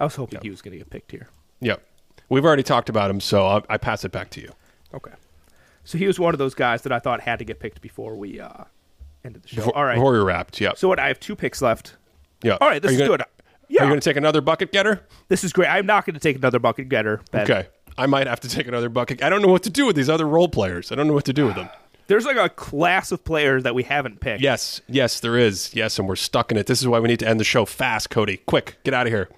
I 0.00 0.02
was 0.02 0.16
hoping 0.16 0.40
he 0.42 0.50
was 0.50 0.60
going 0.60 0.72
to 0.72 0.78
get 0.78 0.90
picked 0.90 1.12
here. 1.12 1.28
Yep. 1.60 1.80
We've 2.28 2.44
already 2.44 2.64
talked 2.64 2.88
about 2.88 3.08
him, 3.08 3.20
so 3.20 3.46
I'll, 3.46 3.64
I 3.68 3.76
pass 3.76 4.04
it 4.04 4.10
back 4.10 4.30
to 4.30 4.40
you. 4.40 4.50
Okay. 4.92 5.12
So 5.84 5.96
he 5.96 6.08
was 6.08 6.18
one 6.18 6.34
of 6.34 6.38
those 6.38 6.54
guys 6.54 6.82
that 6.82 6.90
I 6.90 6.98
thought 6.98 7.20
had 7.20 7.38
to 7.38 7.44
get 7.44 7.60
picked 7.60 7.82
before 7.82 8.16
we 8.16 8.40
uh, 8.40 8.64
ended 9.24 9.44
the 9.44 9.48
show. 9.48 9.56
Before, 9.58 9.76
All 9.76 9.84
right. 9.84 9.94
Before 9.94 10.16
you're 10.16 10.24
wrapped. 10.24 10.60
Yep. 10.60 10.76
So 10.76 10.88
what? 10.88 10.98
I 10.98 11.06
have 11.06 11.20
two 11.20 11.36
picks 11.36 11.62
left. 11.62 11.94
Yep. 12.42 12.58
All 12.60 12.68
right, 12.68 12.80
this 12.80 12.92
is 12.92 12.98
gonna, 12.98 13.08
good. 13.10 13.22
Yeah, 13.68 13.82
Are 13.82 13.84
you 13.84 13.90
going 13.90 14.00
to 14.00 14.04
take 14.04 14.16
another 14.16 14.40
bucket 14.40 14.72
getter? 14.72 15.06
this 15.28 15.44
is 15.44 15.52
great. 15.52 15.68
I'm 15.68 15.86
not 15.86 16.06
going 16.06 16.14
to 16.14 16.20
take 16.20 16.36
another 16.36 16.58
bucket 16.58 16.88
getter. 16.88 17.20
Ben. 17.30 17.42
Okay. 17.42 17.68
I 17.98 18.06
might 18.06 18.26
have 18.26 18.40
to 18.40 18.48
take 18.48 18.66
another 18.68 18.88
bucket. 18.88 19.22
I 19.22 19.28
don't 19.28 19.42
know 19.42 19.48
what 19.48 19.64
to 19.64 19.70
do 19.70 19.84
with 19.84 19.96
these 19.96 20.08
other 20.08 20.26
role 20.26 20.48
players. 20.48 20.92
I 20.92 20.94
don't 20.94 21.06
know 21.08 21.12
what 21.14 21.24
to 21.26 21.32
do 21.32 21.46
with 21.46 21.56
them. 21.56 21.68
There's 22.06 22.24
like 22.24 22.36
a 22.38 22.48
class 22.48 23.12
of 23.12 23.22
players 23.24 23.64
that 23.64 23.74
we 23.74 23.82
haven't 23.82 24.20
picked. 24.20 24.40
Yes, 24.40 24.80
yes, 24.88 25.20
there 25.20 25.36
is. 25.36 25.74
Yes, 25.74 25.98
and 25.98 26.08
we're 26.08 26.16
stuck 26.16 26.50
in 26.50 26.56
it. 26.56 26.66
This 26.66 26.80
is 26.80 26.88
why 26.88 27.00
we 27.00 27.08
need 27.08 27.18
to 27.18 27.28
end 27.28 27.38
the 27.38 27.44
show 27.44 27.66
fast, 27.66 28.08
Cody. 28.08 28.38
Quick, 28.38 28.78
get 28.84 28.94
out 28.94 29.06
of 29.06 29.12
here. 29.12 29.28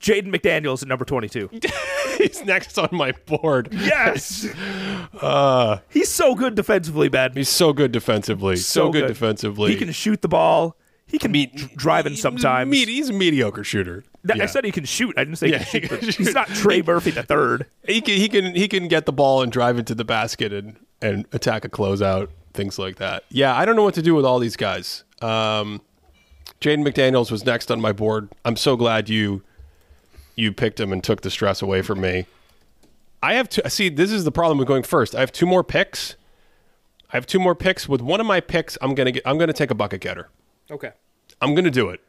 Jaden 0.00 0.34
McDaniels 0.34 0.82
at 0.82 0.88
number 0.88 1.04
22. 1.04 1.50
He's 2.18 2.44
next 2.44 2.78
on 2.78 2.88
my 2.92 3.12
board. 3.26 3.68
yes. 3.72 4.46
uh, 5.20 5.78
He's 5.88 6.08
so 6.08 6.34
good 6.34 6.54
defensively, 6.54 7.08
Ben. 7.08 7.32
He's 7.34 7.48
so 7.48 7.72
good 7.72 7.92
defensively. 7.92 8.56
So, 8.56 8.90
good, 8.90 9.08
defensively. 9.08 9.72
He 9.72 9.76
can 9.76 9.90
shoot 9.92 10.22
the 10.22 10.28
ball. 10.28 10.76
He 11.10 11.18
can 11.18 11.32
be 11.32 11.46
driving 11.76 12.14
sometimes. 12.16 12.70
Med- 12.70 12.88
he's 12.88 13.08
a 13.08 13.12
mediocre 13.12 13.64
shooter. 13.64 14.04
Th- 14.26 14.36
Yeah. 14.36 14.44
I 14.44 14.46
said 14.46 14.64
he 14.64 14.70
can 14.72 14.84
shoot. 14.84 15.14
I 15.18 15.24
didn't 15.24 15.38
say 15.38 15.48
Yeah, 15.48 15.58
he 15.58 15.80
can 15.80 15.98
he 15.98 16.06
shoot. 16.06 16.16
can 16.16 16.24
He's 16.26 16.34
not 16.34 16.48
Trey 16.48 16.82
Murphy 16.82 17.10
the 17.10 17.22
third. 17.22 17.66
he 17.86 18.00
can 18.00 18.14
he 18.16 18.28
can 18.28 18.54
he 18.54 18.68
can 18.68 18.86
get 18.88 19.06
the 19.06 19.12
ball 19.12 19.42
and 19.42 19.50
drive 19.50 19.78
into 19.78 19.94
the 19.94 20.04
basket 20.04 20.52
and 20.52 20.76
and 21.02 21.26
attack 21.32 21.64
a 21.64 21.68
closeout, 21.68 22.28
things 22.52 22.78
like 22.78 22.96
that. 22.96 23.24
Yeah, 23.30 23.56
I 23.56 23.64
don't 23.64 23.74
know 23.76 23.82
what 23.84 23.94
to 23.94 24.02
do 24.02 24.14
with 24.14 24.24
all 24.24 24.38
these 24.38 24.56
guys. 24.56 25.04
Um, 25.22 25.80
Jaden 26.60 26.86
McDaniels 26.86 27.30
was 27.30 27.44
next 27.46 27.70
on 27.70 27.80
my 27.80 27.92
board. 27.92 28.28
I'm 28.44 28.56
so 28.56 28.76
glad 28.76 29.08
you 29.08 29.42
you 30.36 30.52
picked 30.52 30.78
him 30.78 30.92
and 30.92 31.02
took 31.02 31.22
the 31.22 31.30
stress 31.30 31.62
away 31.62 31.82
from 31.82 32.00
me. 32.00 32.26
I 33.22 33.34
have 33.34 33.48
to 33.50 33.68
See, 33.70 33.88
this 33.88 34.10
is 34.12 34.24
the 34.24 34.32
problem 34.32 34.58
with 34.58 34.68
going 34.68 34.82
first. 34.82 35.14
I 35.14 35.20
have 35.20 35.32
two 35.32 35.46
more 35.46 35.64
picks. 35.64 36.16
I 37.12 37.16
have 37.16 37.26
two 37.26 37.40
more 37.40 37.54
picks. 37.54 37.88
With 37.88 38.00
one 38.00 38.20
of 38.20 38.26
my 38.26 38.40
picks, 38.40 38.78
I'm 38.80 38.94
gonna 38.94 39.10
get. 39.12 39.22
I'm 39.26 39.36
gonna 39.38 39.52
take 39.52 39.70
a 39.70 39.74
bucket 39.74 40.00
getter. 40.00 40.28
Okay. 40.70 40.92
I'm 41.40 41.54
going 41.54 41.64
to 41.64 41.70
do 41.70 41.88
it. 41.88 42.00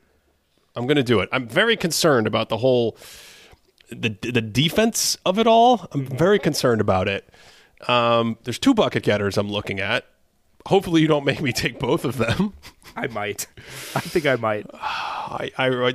I'm 0.76 0.86
going 0.86 0.98
to 0.98 1.04
do 1.04 1.20
it. 1.20 1.30
I'm 1.32 1.48
very 1.48 1.76
concerned 1.76 2.28
about 2.28 2.50
the 2.50 2.58
whole 2.58 2.98
the 3.90 4.10
the 4.22 4.42
defense 4.42 5.18
of 5.26 5.38
it 5.38 5.48
all. 5.48 5.88
I'm 5.92 6.06
very 6.06 6.40
concerned 6.40 6.82
about 6.82 7.08
it. 7.08 7.28
Um, 7.88 8.38
there's 8.44 8.60
two 8.60 8.74
bucket 8.74 9.04
getters 9.04 9.38
I'm 9.38 9.50
looking 9.52 9.80
at. 9.80 10.06
Hopefully, 10.68 11.02
you 11.02 11.08
don't 11.08 11.26
make 11.26 11.42
me 11.42 11.52
take 11.52 11.80
both 11.80 12.06
of 12.06 12.18
them. 12.18 12.54
I 12.96 13.08
might. 13.08 13.48
I 13.96 14.00
think 14.00 14.26
I 14.26 14.36
might. 14.36 14.68
I, 14.74 15.52
I, 15.58 15.94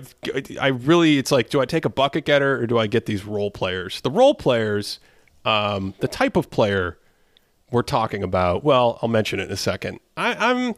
I 0.60 0.66
really, 0.68 1.18
it's 1.18 1.30
like, 1.30 1.51
do 1.51 1.60
I 1.60 1.66
take 1.66 1.84
a 1.84 1.88
bucket 1.88 2.24
getter 2.24 2.60
or 2.60 2.66
do 2.66 2.78
I 2.78 2.86
get 2.86 3.06
these 3.06 3.24
role 3.24 3.51
players? 3.51 4.01
The 4.01 4.10
role 4.10 4.34
players, 4.34 4.98
um, 5.44 5.94
the 6.01 6.09
type 6.09 6.36
of 6.36 6.51
player 6.51 6.98
we're 7.70 7.82
talking 7.82 8.22
about. 8.22 8.64
Well, 8.64 8.98
I'll 9.02 9.09
mention 9.09 9.38
it 9.38 9.44
in 9.44 9.52
a 9.52 9.56
second. 9.56 10.01
I, 10.16 10.34
I'm 10.34 10.74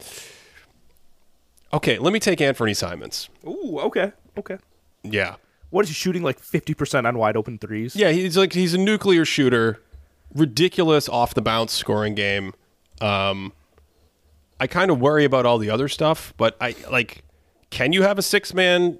okay. 1.73 1.97
Let 1.99 2.13
me 2.13 2.19
take 2.19 2.41
Anthony 2.41 2.73
Simons. 2.73 3.29
Ooh, 3.45 3.79
okay. 3.79 4.11
Okay. 4.37 4.57
Yeah, 5.03 5.35
What 5.69 5.83
is 5.85 5.89
he 5.89 5.93
shooting 5.93 6.23
like 6.23 6.41
50% 6.41 7.07
on 7.07 7.17
wide 7.17 7.37
open 7.37 7.57
threes? 7.57 7.95
Yeah, 7.95 8.11
he's 8.11 8.35
like 8.37 8.53
he's 8.53 8.73
a 8.73 8.77
nuclear 8.77 9.23
shooter, 9.23 9.81
ridiculous 10.33 11.07
off 11.07 11.33
the 11.33 11.41
bounce 11.41 11.71
scoring 11.73 12.15
game. 12.15 12.53
Um, 12.99 13.53
I 14.59 14.67
kind 14.67 14.91
of 14.91 14.99
worry 14.99 15.23
about 15.23 15.45
all 15.45 15.57
the 15.57 15.69
other 15.69 15.87
stuff, 15.87 16.33
but 16.37 16.57
I 16.59 16.75
like. 16.91 17.23
Can 17.69 17.93
you 17.93 18.01
have 18.01 18.17
a 18.17 18.21
six 18.21 18.53
man 18.53 18.99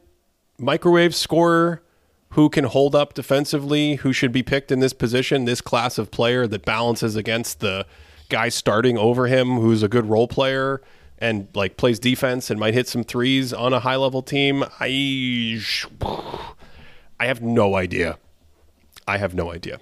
microwave 0.57 1.15
scorer 1.15 1.81
who 2.31 2.49
can 2.49 2.63
hold 2.65 2.95
up 2.95 3.13
defensively? 3.13 3.95
Who 3.95 4.13
should 4.13 4.31
be 4.31 4.43
picked 4.43 4.71
in 4.71 4.79
this 4.79 4.93
position? 4.93 5.45
This 5.45 5.59
class 5.59 5.97
of 5.97 6.11
player 6.11 6.47
that 6.47 6.63
balances 6.65 7.15
against 7.15 7.59
the 7.59 7.85
guy 8.29 8.47
starting 8.49 8.97
over 8.97 9.27
him, 9.27 9.57
who's 9.57 9.83
a 9.83 9.87
good 9.87 10.05
role 10.05 10.27
player 10.27 10.81
and 11.19 11.47
like 11.53 11.77
plays 11.77 11.99
defense 11.99 12.49
and 12.49 12.59
might 12.59 12.73
hit 12.73 12.87
some 12.87 13.03
threes 13.03 13.53
on 13.53 13.73
a 13.73 13.79
high 13.79 13.95
level 13.97 14.21
team. 14.21 14.63
I 14.79 15.61
I 17.19 17.25
have 17.25 17.41
no 17.41 17.75
idea. 17.75 18.17
I 19.07 19.17
have 19.17 19.33
no 19.33 19.51
idea. 19.51 19.79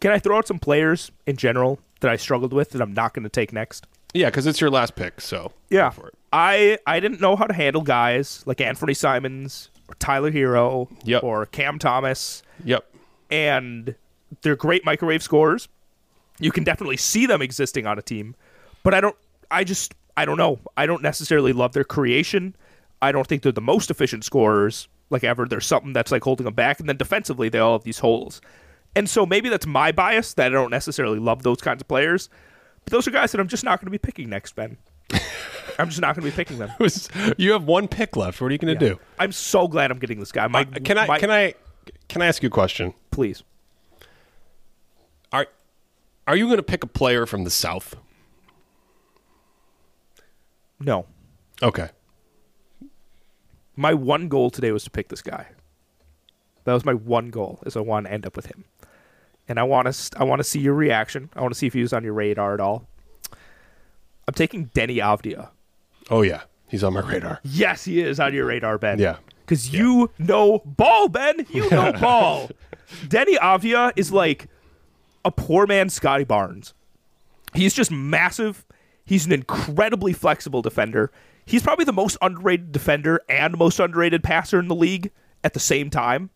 Can 0.00 0.10
I 0.10 0.18
throw 0.18 0.36
out 0.38 0.46
some 0.46 0.58
players 0.58 1.10
in 1.26 1.36
general 1.36 1.78
that 2.00 2.10
I 2.10 2.16
struggled 2.16 2.52
with 2.52 2.70
that 2.70 2.82
I'm 2.82 2.92
not 2.92 3.14
going 3.14 3.22
to 3.22 3.28
take 3.28 3.52
next? 3.52 3.86
Yeah, 4.12 4.26
because 4.30 4.46
it's 4.46 4.60
your 4.60 4.70
last 4.70 4.94
pick, 4.96 5.20
so 5.20 5.52
Yeah. 5.70 5.92
I 6.32 6.78
I 6.86 7.00
didn't 7.00 7.20
know 7.20 7.36
how 7.36 7.46
to 7.46 7.54
handle 7.54 7.82
guys 7.82 8.42
like 8.46 8.60
Anthony 8.60 8.94
Simons 8.94 9.70
or 9.88 9.94
Tyler 9.96 10.30
Herro 10.32 10.88
Yep. 11.04 11.22
or 11.22 11.46
Cam 11.46 11.78
Thomas 11.78 12.42
Yep. 12.64 12.84
and 13.30 13.94
they're 14.42 14.56
great 14.56 14.84
microwave 14.84 15.22
scorers. 15.22 15.68
You 16.40 16.50
can 16.50 16.64
definitely 16.64 16.96
see 16.96 17.26
them 17.26 17.40
existing 17.40 17.86
on 17.86 17.98
a 17.98 18.02
team, 18.02 18.34
but 18.82 18.94
I 18.94 19.00
don't 19.00 19.16
I 19.50 19.62
just 19.64 19.94
I 20.16 20.24
don't 20.24 20.36
know. 20.36 20.60
I 20.76 20.86
don't 20.86 21.02
necessarily 21.02 21.52
love 21.52 21.72
their 21.72 21.84
creation. 21.84 22.54
I 23.02 23.12
don't 23.12 23.26
think 23.26 23.42
they're 23.42 23.52
the 23.52 23.60
most 23.60 23.90
efficient 23.90 24.24
scorers 24.24 24.88
like 25.10 25.24
ever. 25.24 25.46
There's 25.46 25.66
something 25.66 25.92
that's 25.92 26.12
like 26.12 26.22
holding 26.24 26.44
them 26.44 26.54
back 26.54 26.80
and 26.80 26.88
then 26.88 26.96
defensively 26.96 27.48
they 27.48 27.58
all 27.58 27.72
have 27.74 27.84
these 27.84 27.98
holes. 27.98 28.40
And 28.96 29.10
so 29.10 29.26
maybe 29.26 29.48
that's 29.48 29.66
my 29.66 29.90
bias 29.92 30.34
that 30.34 30.46
I 30.46 30.48
don't 30.50 30.70
necessarily 30.70 31.18
love 31.18 31.42
those 31.42 31.60
kinds 31.60 31.82
of 31.82 31.88
players. 31.88 32.28
But 32.84 32.92
those 32.92 33.08
are 33.08 33.10
guys 33.10 33.32
that 33.32 33.40
I'm 33.40 33.48
just 33.48 33.64
not 33.64 33.80
going 33.80 33.86
to 33.86 33.90
be 33.90 33.98
picking 33.98 34.28
next, 34.30 34.54
Ben. 34.54 34.76
I'm 35.78 35.88
just 35.88 36.00
not 36.00 36.14
going 36.14 36.24
to 36.24 36.30
be 36.30 36.36
picking 36.36 36.58
them. 36.58 36.70
you 37.36 37.52
have 37.52 37.64
one 37.64 37.88
pick 37.88 38.16
left. 38.16 38.40
What 38.40 38.48
are 38.48 38.52
you 38.52 38.58
going 38.58 38.78
to 38.78 38.88
do? 38.90 39.00
I'm 39.18 39.32
so 39.32 39.66
glad 39.66 39.90
I'm 39.90 39.98
getting 39.98 40.20
this 40.20 40.30
guy. 40.30 40.46
My, 40.46 40.60
Uh, 40.60 40.78
Can 40.84 40.96
I 40.98 41.06
my- 41.06 41.18
can 41.18 41.30
I 41.30 41.54
can 42.08 42.22
I 42.22 42.26
ask 42.26 42.42
you 42.42 42.46
a 42.46 42.50
question? 42.50 42.94
please? 43.10 43.42
Are 45.32 45.46
are 46.26 46.36
you 46.36 46.46
going 46.46 46.56
to 46.58 46.62
pick 46.62 46.84
a 46.84 46.86
player 46.86 47.26
from 47.26 47.44
the 47.44 47.50
South? 47.50 47.96
No. 50.80 51.06
Okay. 51.62 51.88
My 53.76 53.94
one 53.94 54.28
goal 54.28 54.50
today 54.50 54.72
was 54.72 54.84
to 54.84 54.90
pick 54.90 55.08
this 55.08 55.22
guy. 55.22 55.46
That 56.64 56.72
was 56.72 56.84
my 56.84 56.94
one 56.94 57.30
goal. 57.30 57.60
Is 57.66 57.76
I 57.76 57.80
want 57.80 58.06
to 58.06 58.12
end 58.12 58.26
up 58.26 58.36
with 58.36 58.46
him, 58.46 58.64
and 59.48 59.58
I 59.58 59.64
want 59.64 59.92
to. 59.92 60.18
I 60.18 60.24
want 60.24 60.38
to 60.40 60.44
see 60.44 60.60
your 60.60 60.74
reaction. 60.74 61.28
I 61.34 61.40
want 61.42 61.52
to 61.52 61.58
see 61.58 61.66
if 61.66 61.72
he 61.74 61.82
was 61.82 61.92
on 61.92 62.04
your 62.04 62.14
radar 62.14 62.54
at 62.54 62.60
all. 62.60 62.86
I'm 64.26 64.34
taking 64.34 64.68
Deni 64.68 64.96
Avdija. 64.96 65.50
Oh 66.10 66.22
yeah, 66.22 66.42
he's 66.68 66.82
on 66.82 66.94
my 66.94 67.00
radar. 67.00 67.40
Yes, 67.42 67.84
he 67.84 68.00
is 68.00 68.18
on 68.18 68.32
your 68.32 68.46
radar, 68.46 68.78
Ben. 68.78 68.98
Yeah. 68.98 69.16
Because 69.40 69.74
you 69.74 70.10
know 70.18 70.62
ball, 70.64 71.08
Ben. 71.08 71.44
You 71.50 71.68
know 71.68 71.92
ball. 72.00 72.50
Deni 73.08 73.36
Avdija 73.36 73.92
is 73.96 74.10
like 74.10 74.48
a 75.24 75.30
poor 75.30 75.66
man 75.66 75.90
Scottie 75.90 76.24
Barnes. 76.24 76.72
He's 77.52 77.74
just 77.74 77.90
massive. 77.90 78.64
He's 79.04 79.26
an 79.26 79.32
incredibly 79.32 80.12
flexible 80.12 80.62
defender. 80.62 81.10
He's 81.44 81.62
probably 81.62 81.84
the 81.84 81.92
most 81.92 82.16
underrated 82.22 82.72
defender 82.72 83.20
and 83.28 83.58
most 83.58 83.78
underrated 83.78 84.22
passer 84.22 84.58
in 84.58 84.68
the 84.68 84.74
league 84.74 85.10
at 85.42 85.52
the 85.52 85.60
same 85.60 85.90
time. 85.90 86.30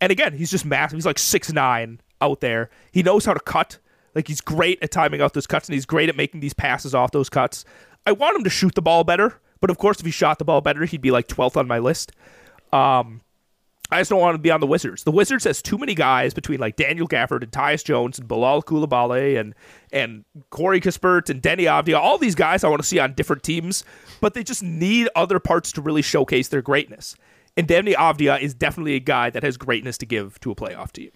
And 0.00 0.12
again, 0.12 0.34
he's 0.34 0.50
just 0.50 0.64
massive. 0.64 0.96
He's 0.96 1.06
like 1.06 1.18
six 1.18 1.52
nine 1.52 2.00
out 2.20 2.40
there. 2.40 2.70
He 2.92 3.02
knows 3.02 3.24
how 3.24 3.34
to 3.34 3.40
cut. 3.40 3.78
Like 4.14 4.28
he's 4.28 4.40
great 4.40 4.78
at 4.82 4.90
timing 4.90 5.22
out 5.22 5.34
those 5.34 5.46
cuts 5.46 5.68
and 5.68 5.74
he's 5.74 5.86
great 5.86 6.08
at 6.08 6.16
making 6.16 6.40
these 6.40 6.54
passes 6.54 6.94
off 6.94 7.12
those 7.12 7.28
cuts. 7.28 7.64
I 8.06 8.12
want 8.12 8.36
him 8.36 8.44
to 8.44 8.50
shoot 8.50 8.74
the 8.74 8.82
ball 8.82 9.04
better, 9.04 9.40
but 9.60 9.70
of 9.70 9.78
course 9.78 10.00
if 10.00 10.06
he 10.06 10.10
shot 10.10 10.38
the 10.38 10.44
ball 10.44 10.60
better, 10.60 10.84
he'd 10.84 11.00
be 11.00 11.10
like 11.10 11.28
12th 11.28 11.56
on 11.56 11.68
my 11.68 11.78
list. 11.78 12.12
Um 12.72 13.22
I 13.92 14.00
just 14.00 14.10
don't 14.10 14.20
want 14.20 14.34
to 14.34 14.38
be 14.38 14.50
on 14.50 14.60
the 14.60 14.66
Wizards. 14.66 15.04
The 15.04 15.10
Wizards 15.10 15.44
has 15.44 15.60
too 15.60 15.76
many 15.76 15.94
guys 15.94 16.32
between 16.32 16.60
like 16.60 16.76
Daniel 16.76 17.08
Gafford 17.08 17.42
and 17.42 17.50
Tyus 17.50 17.84
Jones 17.84 18.18
and 18.18 18.28
Bilal 18.28 18.62
Koulibaly 18.62 19.38
and 19.38 19.54
and 19.92 20.24
Corey 20.50 20.80
Kispert 20.80 21.28
and 21.28 21.42
Deni 21.42 21.64
Avdija. 21.64 21.98
All 21.98 22.18
these 22.18 22.34
guys 22.34 22.62
I 22.62 22.68
want 22.68 22.82
to 22.82 22.88
see 22.88 22.98
on 22.98 23.14
different 23.14 23.42
teams, 23.42 23.84
but 24.20 24.34
they 24.34 24.44
just 24.44 24.62
need 24.62 25.08
other 25.16 25.40
parts 25.40 25.72
to 25.72 25.80
really 25.80 26.02
showcase 26.02 26.48
their 26.48 26.62
greatness. 26.62 27.16
And 27.56 27.66
Deni 27.66 27.94
Avdija 27.94 28.40
is 28.40 28.54
definitely 28.54 28.94
a 28.94 29.00
guy 29.00 29.30
that 29.30 29.42
has 29.42 29.56
greatness 29.56 29.98
to 29.98 30.06
give 30.06 30.38
to 30.40 30.50
a 30.50 30.54
playoff 30.54 30.92
team. 30.92 31.10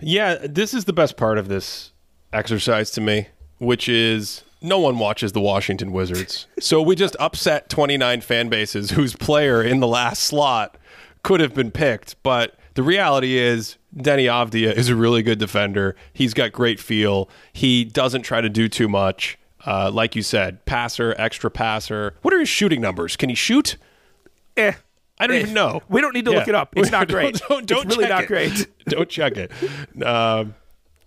Yeah, 0.00 0.36
this 0.42 0.74
is 0.74 0.84
the 0.84 0.92
best 0.92 1.16
part 1.16 1.38
of 1.38 1.48
this 1.48 1.92
exercise 2.32 2.90
to 2.92 3.00
me, 3.00 3.28
which 3.58 3.88
is 3.88 4.44
no 4.62 4.78
one 4.78 4.98
watches 4.98 5.32
the 5.32 5.40
Washington 5.40 5.92
Wizards. 5.92 6.46
So 6.60 6.82
we 6.82 6.94
just 6.94 7.16
upset 7.18 7.70
29 7.70 8.20
fan 8.20 8.50
bases 8.50 8.90
whose 8.90 9.16
player 9.16 9.62
in 9.62 9.80
the 9.80 9.86
last 9.86 10.22
slot 10.24 10.76
could 11.22 11.40
have 11.40 11.54
been 11.54 11.70
picked. 11.70 12.22
But 12.22 12.56
the 12.74 12.82
reality 12.82 13.36
is, 13.38 13.76
Deni 13.96 14.24
Avdija 14.24 14.72
is 14.74 14.88
a 14.88 14.96
really 14.96 15.22
good 15.22 15.38
defender. 15.38 15.96
He's 16.12 16.34
got 16.34 16.52
great 16.52 16.78
feel. 16.80 17.28
He 17.52 17.84
doesn't 17.84 18.22
try 18.22 18.40
to 18.40 18.48
do 18.48 18.68
too 18.68 18.88
much. 18.88 19.38
Uh, 19.66 19.90
like 19.92 20.16
you 20.16 20.22
said, 20.22 20.64
passer, 20.64 21.14
extra 21.18 21.50
passer. 21.50 22.14
What 22.22 22.32
are 22.32 22.38
his 22.40 22.48
shooting 22.48 22.80
numbers? 22.80 23.16
Can 23.16 23.28
he 23.28 23.34
shoot? 23.34 23.76
Eh. 24.56 24.72
I 25.18 25.26
don't 25.26 25.36
Eh. 25.36 25.40
even 25.40 25.52
know. 25.54 25.82
We 25.90 26.00
don't 26.00 26.14
need 26.14 26.24
to 26.24 26.30
look 26.30 26.48
it 26.48 26.54
up. 26.54 26.72
It's 26.76 26.90
not 26.90 27.08
great. 27.10 27.40
don't, 27.48 27.66
don't, 27.66 27.84
it's 27.86 27.94
really 27.96 28.08
check 28.08 28.10
not 28.10 28.24
it. 28.24 28.26
great. 28.26 28.66
don't 28.86 29.08
check 29.08 29.36
it. 29.36 29.52
Um, 30.02 30.54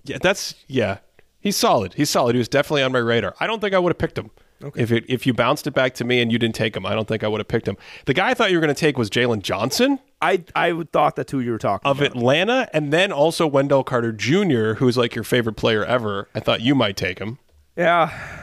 yeah, 0.03 0.17
that's 0.21 0.53
yeah. 0.67 0.99
He's 1.39 1.57
solid. 1.57 1.95
He's 1.95 2.09
solid. 2.11 2.35
He 2.35 2.37
was 2.39 2.47
definitely 2.47 2.83
on 2.83 2.91
my 2.91 2.99
radar. 2.99 3.33
I 3.39 3.47
don't 3.47 3.59
think 3.59 3.73
I 3.73 3.79
would 3.79 3.89
have 3.89 3.97
picked 3.97 4.17
him. 4.17 4.29
If 4.75 4.91
it 4.91 5.05
if 5.09 5.27
you 5.27 5.33
bounced 5.33 5.67
it 5.67 5.71
back 5.71 5.93
to 5.95 6.03
me 6.03 6.21
and 6.21 6.31
you 6.31 6.39
didn't 6.39 6.55
take 6.55 6.75
him, 6.75 6.85
I 6.85 6.95
don't 6.95 7.07
think 7.07 7.23
I 7.23 7.27
would 7.27 7.39
have 7.39 7.47
picked 7.47 7.67
him. 7.67 7.77
The 8.05 8.13
guy 8.13 8.29
I 8.29 8.33
thought 8.33 8.51
you 8.51 8.57
were 8.57 8.61
going 8.61 8.73
to 8.73 8.79
take 8.79 8.97
was 8.97 9.09
Jalen 9.09 9.41
Johnson 9.41 9.99
I 10.23 10.43
I 10.55 10.83
thought 10.93 11.17
that's 11.17 11.31
who 11.31 11.41
you 11.41 11.51
were 11.51 11.57
talking 11.57 11.89
of 11.89 11.99
about. 11.99 12.15
Atlanta, 12.15 12.69
and 12.73 12.93
then 12.93 13.11
also 13.11 13.45
Wendell 13.45 13.83
Carter 13.83 14.13
Jr., 14.13 14.75
who's 14.75 14.97
like 14.97 15.15
your 15.15 15.25
favorite 15.25 15.57
player 15.57 15.83
ever. 15.83 16.29
I 16.33 16.39
thought 16.39 16.61
you 16.61 16.73
might 16.75 16.95
take 16.95 17.19
him. 17.19 17.39
Yeah. 17.75 18.42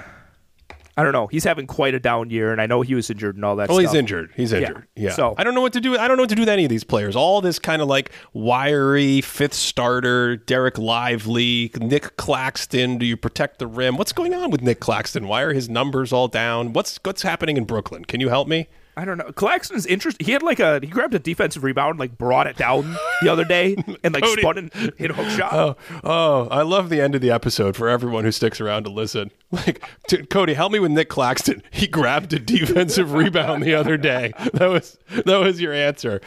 I 1.01 1.03
don't 1.03 1.13
know. 1.13 1.27
He's 1.29 1.45
having 1.45 1.67
quite 1.67 1.95
a 1.95 1.99
down 2.01 2.31
year, 2.31 2.53
and 2.53 2.61
I 2.61 2.67
know 2.67 2.83
he 2.83 2.95
was 2.95 3.09
injured 3.11 3.37
and 3.37 3.45
all 3.45 3.57
that 3.57 3.71
oh, 3.71 3.75
Well, 3.75 3.81
stuff. 3.83 3.93
he's 3.93 3.99
injured. 3.99 4.31
He's 4.37 4.53
injured. 4.53 4.87
Yeah. 4.97 5.11
So- 5.13 5.35
I 5.39 5.45
don't 5.45 5.55
know 5.55 5.63
what 5.63 5.73
to 5.73 5.81
do. 5.81 5.97
I 5.97 6.07
don't 6.07 6.17
know 6.17 6.25
what 6.25 6.29
to 6.29 6.35
do 6.35 6.43
with 6.43 6.49
any 6.49 6.65
of 6.65 6.69
these 6.71 6.85
players. 6.85 7.17
All 7.17 7.41
this 7.41 7.59
kind 7.59 7.81
of 7.81 7.89
like 7.89 8.11
wiry 8.35 9.21
fifth 9.21 9.55
starter, 9.55 10.37
Dereck 10.37 10.79
Lively, 10.79 11.71
Nick 11.81 12.17
Claxton. 12.17 12.99
Do 12.99 13.07
you 13.07 13.17
protect 13.17 13.59
the 13.59 13.67
rim? 13.67 13.97
What's 13.97 14.13
going 14.13 14.35
on 14.35 14.51
with 14.51 14.63
Nick 14.63 14.81
Claxton? 14.81 15.27
Why 15.27 15.43
are 15.43 15.53
his 15.53 15.69
numbers 15.69 16.13
all 16.13 16.29
down? 16.29 16.73
What's 16.73 17.01
what's 17.03 17.23
happening 17.23 17.57
in 17.57 17.65
Brooklyn? 17.65 18.05
Can 18.05 18.21
you 18.21 18.29
help 18.29 18.47
me? 18.49 18.69
I 18.97 19.05
don't 19.05 19.17
know. 19.19 19.31
Claxton's 19.33 19.87
interest. 19.87 20.21
He 20.21 20.33
had 20.33 20.43
like 20.43 20.61
a 20.61 20.81
he 20.81 20.89
grabbed 20.89 21.15
a 21.15 21.19
defensive 21.19 21.63
rebound, 21.65 21.99
like 21.99 22.19
brought 22.19 22.47
it 22.47 22.57
down 22.57 22.97
the 23.23 23.29
other 23.29 23.45
day, 23.45 23.77
and 24.05 24.13
like 24.13 24.25
Cody. 24.25 24.43
spun 24.43 24.59
and 24.59 24.73
hit 24.99 25.11
a 25.11 25.15
hook 25.15 25.29
shot. 25.31 25.53
Oh, 25.53 25.77
oh, 26.05 26.49
I 26.51 26.63
love 26.63 26.89
the 26.91 27.01
end 27.01 27.15
of 27.15 27.21
the 27.21 27.31
episode 27.31 27.77
for 27.77 27.89
everyone 27.89 28.25
who 28.25 28.33
sticks 28.33 28.61
around 28.61 28.85
to 28.85 28.91
listen. 28.91 29.31
Like, 29.53 29.83
t- 30.09 30.25
Cody, 30.27 30.55
help 30.55 30.71
me 30.71 30.79
with 30.79 30.93
Nick 30.93 31.09
Claxton. 31.09 31.65
He 31.73 31.89
grabbed 31.89 32.33
a 32.33 32.39
defensive 32.39 33.13
rebound 33.15 33.65
the 33.65 33.75
other 33.75 33.97
day. 33.97 34.33
That 34.55 34.69
was 34.71 34.97
that 35.25 35.39
was 35.39 35.61
your 35.61 35.73
answer. 35.73 36.21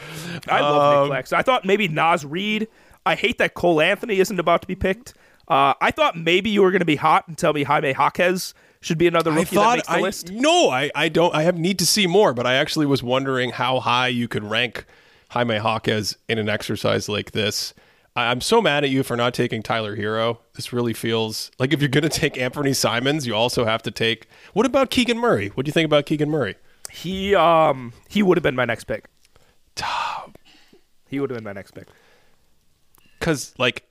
I 0.46 0.60
love 0.60 0.94
Um, 0.96 1.02
Nick 1.04 1.10
Claxton. 1.12 1.38
I 1.38 1.42
thought 1.42 1.64
maybe 1.64 1.88
Naz 1.88 2.26
Reid. 2.26 2.68
I 3.06 3.14
hate 3.14 3.38
that 3.38 3.54
Cole 3.54 3.80
Anthony 3.80 4.18
isn't 4.20 4.38
about 4.38 4.60
to 4.60 4.68
be 4.68 4.74
picked. 4.74 5.14
Uh, 5.48 5.72
I 5.80 5.90
thought 5.90 6.18
maybe 6.18 6.50
you 6.50 6.60
were 6.60 6.70
going 6.70 6.80
to 6.80 6.84
be 6.86 6.96
hot 6.96 7.26
and 7.28 7.38
tell 7.38 7.54
me 7.54 7.62
Jaime 7.62 7.92
Jaquez 7.94 8.52
should 8.84 8.98
be 8.98 9.06
another 9.06 9.32
I 9.32 9.36
rookie 9.36 9.54
that 9.56 9.62
thought 9.62 9.76
makes 9.78 9.88
the 9.88 9.94
I 9.94 10.00
list. 10.00 10.30
no, 10.30 10.68
I, 10.68 10.90
I 10.94 11.08
don't. 11.08 11.34
I 11.34 11.42
have 11.42 11.58
need 11.58 11.78
to 11.78 11.86
see 11.86 12.06
more, 12.06 12.34
but 12.34 12.46
I 12.46 12.54
actually 12.54 12.86
was 12.86 13.02
wondering 13.02 13.50
how 13.50 13.80
high 13.80 14.08
you 14.08 14.28
could 14.28 14.44
rank 14.44 14.84
Jaime 15.30 15.54
Jaquez 15.54 16.16
in 16.28 16.38
an 16.38 16.48
exercise 16.48 17.08
like 17.08 17.32
this. 17.32 17.72
I, 18.14 18.26
I'm 18.26 18.42
so 18.42 18.60
mad 18.60 18.84
at 18.84 18.90
you 18.90 19.02
for 19.02 19.16
not 19.16 19.32
taking 19.32 19.62
Tyler 19.62 19.96
Herro. 19.96 20.38
This 20.54 20.72
really 20.72 20.92
feels 20.92 21.50
like 21.58 21.72
if 21.72 21.80
you're 21.80 21.88
going 21.88 22.02
to 22.08 22.08
take 22.10 22.36
Anthony 22.36 22.74
Simons, 22.74 23.26
you 23.26 23.34
also 23.34 23.64
have 23.64 23.82
to 23.84 23.90
take. 23.90 24.28
What 24.52 24.66
about 24.66 24.90
Keegan 24.90 25.18
Murray? 25.18 25.48
What 25.48 25.64
do 25.64 25.68
you 25.68 25.72
think 25.72 25.86
about 25.86 26.04
Keegan 26.04 26.30
Murray? 26.30 26.56
He 26.90 27.34
um 27.34 27.92
he 28.08 28.22
would 28.22 28.36
have 28.36 28.42
been 28.42 28.54
my 28.54 28.66
next 28.66 28.84
pick. 28.84 29.06
He 31.08 31.20
would 31.20 31.30
have 31.30 31.36
been 31.36 31.44
my 31.44 31.52
next 31.52 31.72
pick. 31.72 31.86
Because 33.18 33.54
like, 33.58 33.84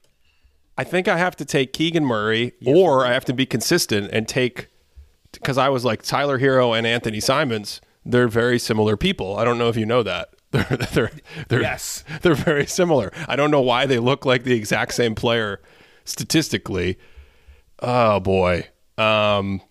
I 0.78 0.84
think 0.84 1.07
I 1.07 1.18
have 1.18 1.36
to 1.38 1.45
take 1.45 1.74
Keegan 1.74 2.06
Murray, 2.06 2.53
or 2.65 3.06
I 3.06 3.14
have 3.14 3.26
to 3.26 3.34
be 3.34 3.45
consistent 3.45 4.11
and 4.11 4.28
take. 4.28 4.68
Because 5.34 5.57
I 5.57 5.69
was 5.69 5.84
like 5.84 6.01
Tyler 6.03 6.39
Herro 6.39 6.77
and 6.77 6.88
Anthony 6.88 7.19
Simons. 7.19 7.81
They're 8.05 8.27
very 8.27 8.60
similar 8.60 8.95
people. 8.97 9.38
I 9.38 9.43
don't 9.45 9.57
know 9.57 9.69
if 9.69 9.77
you 9.77 9.85
know 9.85 10.03
that. 10.03 10.30
They're 10.51 10.65
they're 10.93 11.11
they're 11.47 11.61
Yes. 11.61 12.03
they're 12.22 12.35
very 12.35 12.68
similar. 12.68 13.11
I 13.27 13.35
don't 13.35 13.49
know 13.49 13.61
why 13.61 13.88
they 13.88 13.97
look 13.97 14.23
like 14.26 14.43
the 14.43 14.53
exact 14.53 14.93
same 14.93 15.15
player 15.15 15.60
statistically. 16.05 16.99
Oh 17.80 18.19
boy. 18.19 18.68
Um, 18.97 19.61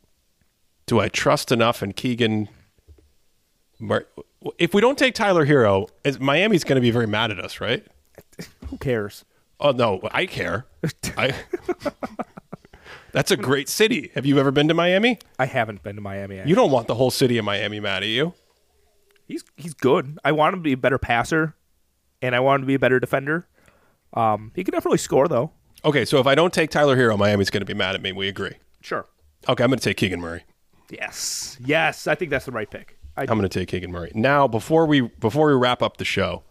do 0.86 0.98
I 0.98 1.08
trust 1.08 1.52
enough 1.52 1.82
in 1.84 1.92
Keegan? 1.92 2.48
Mur- 3.78 4.08
If 4.58 4.74
we 4.74 4.80
don't 4.80 4.98
take 4.98 5.14
Tyler 5.14 5.46
Herro, 5.46 5.88
is 6.02 6.18
Miami's 6.18 6.64
going 6.64 6.76
to 6.76 6.80
be 6.82 6.90
very 6.90 7.06
mad 7.06 7.30
at 7.30 7.38
us, 7.38 7.60
right? 7.60 7.86
Who 8.68 8.76
cares? 8.78 9.24
Oh 9.60 9.70
no, 9.70 10.00
I 10.10 10.26
care. 10.26 10.66
I. 11.16 11.32
That's 13.12 13.30
a 13.30 13.36
great 13.36 13.68
city. 13.68 14.10
Have 14.14 14.24
you 14.26 14.38
ever 14.38 14.50
been 14.50 14.68
to 14.68 14.74
Miami? 14.74 15.18
I 15.38 15.46
haven't 15.46 15.82
been 15.82 15.96
to 15.96 16.02
Miami. 16.02 16.42
You 16.44 16.54
don't 16.54 16.70
want 16.70 16.86
the 16.86 16.94
whole 16.94 17.10
city 17.10 17.38
of 17.38 17.44
Miami 17.44 17.78
mad 17.78 18.02
at 18.02 18.08
you. 18.08 18.34
he's 19.28 19.44
he's 19.56 19.74
good. 19.74 20.18
I 20.24 20.32
want 20.32 20.54
him 20.54 20.60
to 20.60 20.64
be 20.64 20.72
a 20.72 20.76
better 20.76 20.98
passer, 20.98 21.54
and 22.20 22.34
I 22.34 22.40
want 22.40 22.60
him 22.60 22.62
to 22.62 22.66
be 22.66 22.74
a 22.74 22.78
better 22.78 22.98
defender. 22.98 23.46
Um, 24.14 24.52
he 24.54 24.64
can 24.64 24.72
definitely 24.72 24.98
score 24.98 25.28
though. 25.28 25.52
Okay, 25.84 26.04
so 26.04 26.18
if 26.18 26.26
I 26.26 26.34
don't 26.34 26.52
take 26.52 26.70
Tyler 26.70 26.96
Herro, 26.96 27.18
Miami's 27.18 27.50
going 27.50 27.60
to 27.60 27.66
be 27.66 27.74
mad 27.74 27.94
at 27.94 28.02
me. 28.02 28.12
We 28.12 28.28
agree. 28.28 28.54
Sure. 28.80 29.06
Okay, 29.48 29.64
I'm 29.64 29.70
going 29.70 29.78
to 29.78 29.84
take 29.84 29.96
Keegan 29.96 30.20
Murray. 30.20 30.44
Yes. 30.90 31.56
Yes. 31.64 32.06
I 32.06 32.14
think 32.14 32.30
that's 32.30 32.44
the 32.44 32.52
right 32.52 32.70
pick. 32.70 32.96
I, 33.16 33.22
I'm 33.22 33.26
going 33.26 33.42
to 33.42 33.48
take 33.48 33.68
Keegan 33.68 33.90
Murray. 33.90 34.12
Now, 34.14 34.46
before 34.46 34.86
we 34.86 35.00
before 35.00 35.48
we 35.48 35.54
wrap 35.54 35.82
up 35.82 35.96
the 35.96 36.04
show, 36.04 36.44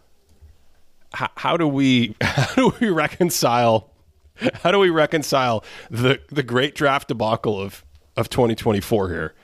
how, 1.14 1.30
how 1.36 1.56
do 1.56 1.66
we 1.66 2.14
how 2.20 2.54
do 2.54 2.74
we 2.80 2.88
reconcile 2.90 3.90
how 4.62 4.70
do 4.70 4.78
we 4.78 4.90
reconcile 4.90 5.64
the 5.90 6.20
the 6.28 6.42
great 6.42 6.74
draft 6.74 7.08
debacle 7.08 7.60
of 7.60 7.84
of 8.16 8.28
2024 8.28 9.08
here? 9.08 9.34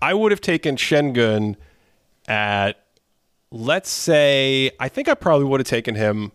I 0.00 0.14
would 0.14 0.32
have 0.32 0.40
taken 0.40 0.76
Sengun 0.76 1.56
at 2.28 2.84
let's 3.50 3.90
say 3.90 4.70
I 4.80 4.88
think 4.88 5.08
I 5.08 5.14
probably 5.14 5.46
would 5.46 5.60
have 5.60 5.66
taken 5.66 5.94
him. 5.94 6.32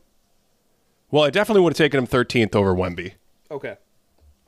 Well, 1.11 1.23
I 1.23 1.29
definitely 1.29 1.61
would 1.61 1.73
have 1.73 1.77
taken 1.77 1.99
him 1.99 2.07
13th 2.07 2.55
over 2.55 2.73
Wemby. 2.73 3.13
okay. 3.51 3.77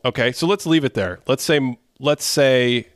Okay, 0.03 0.31
so 0.31 0.47
let's 0.47 0.65
leave 0.65 0.83
it 0.83 0.95
there. 0.95 1.19
Let's 1.27 1.43
say 1.43 1.77
let's 1.99 2.25
say 2.25 2.87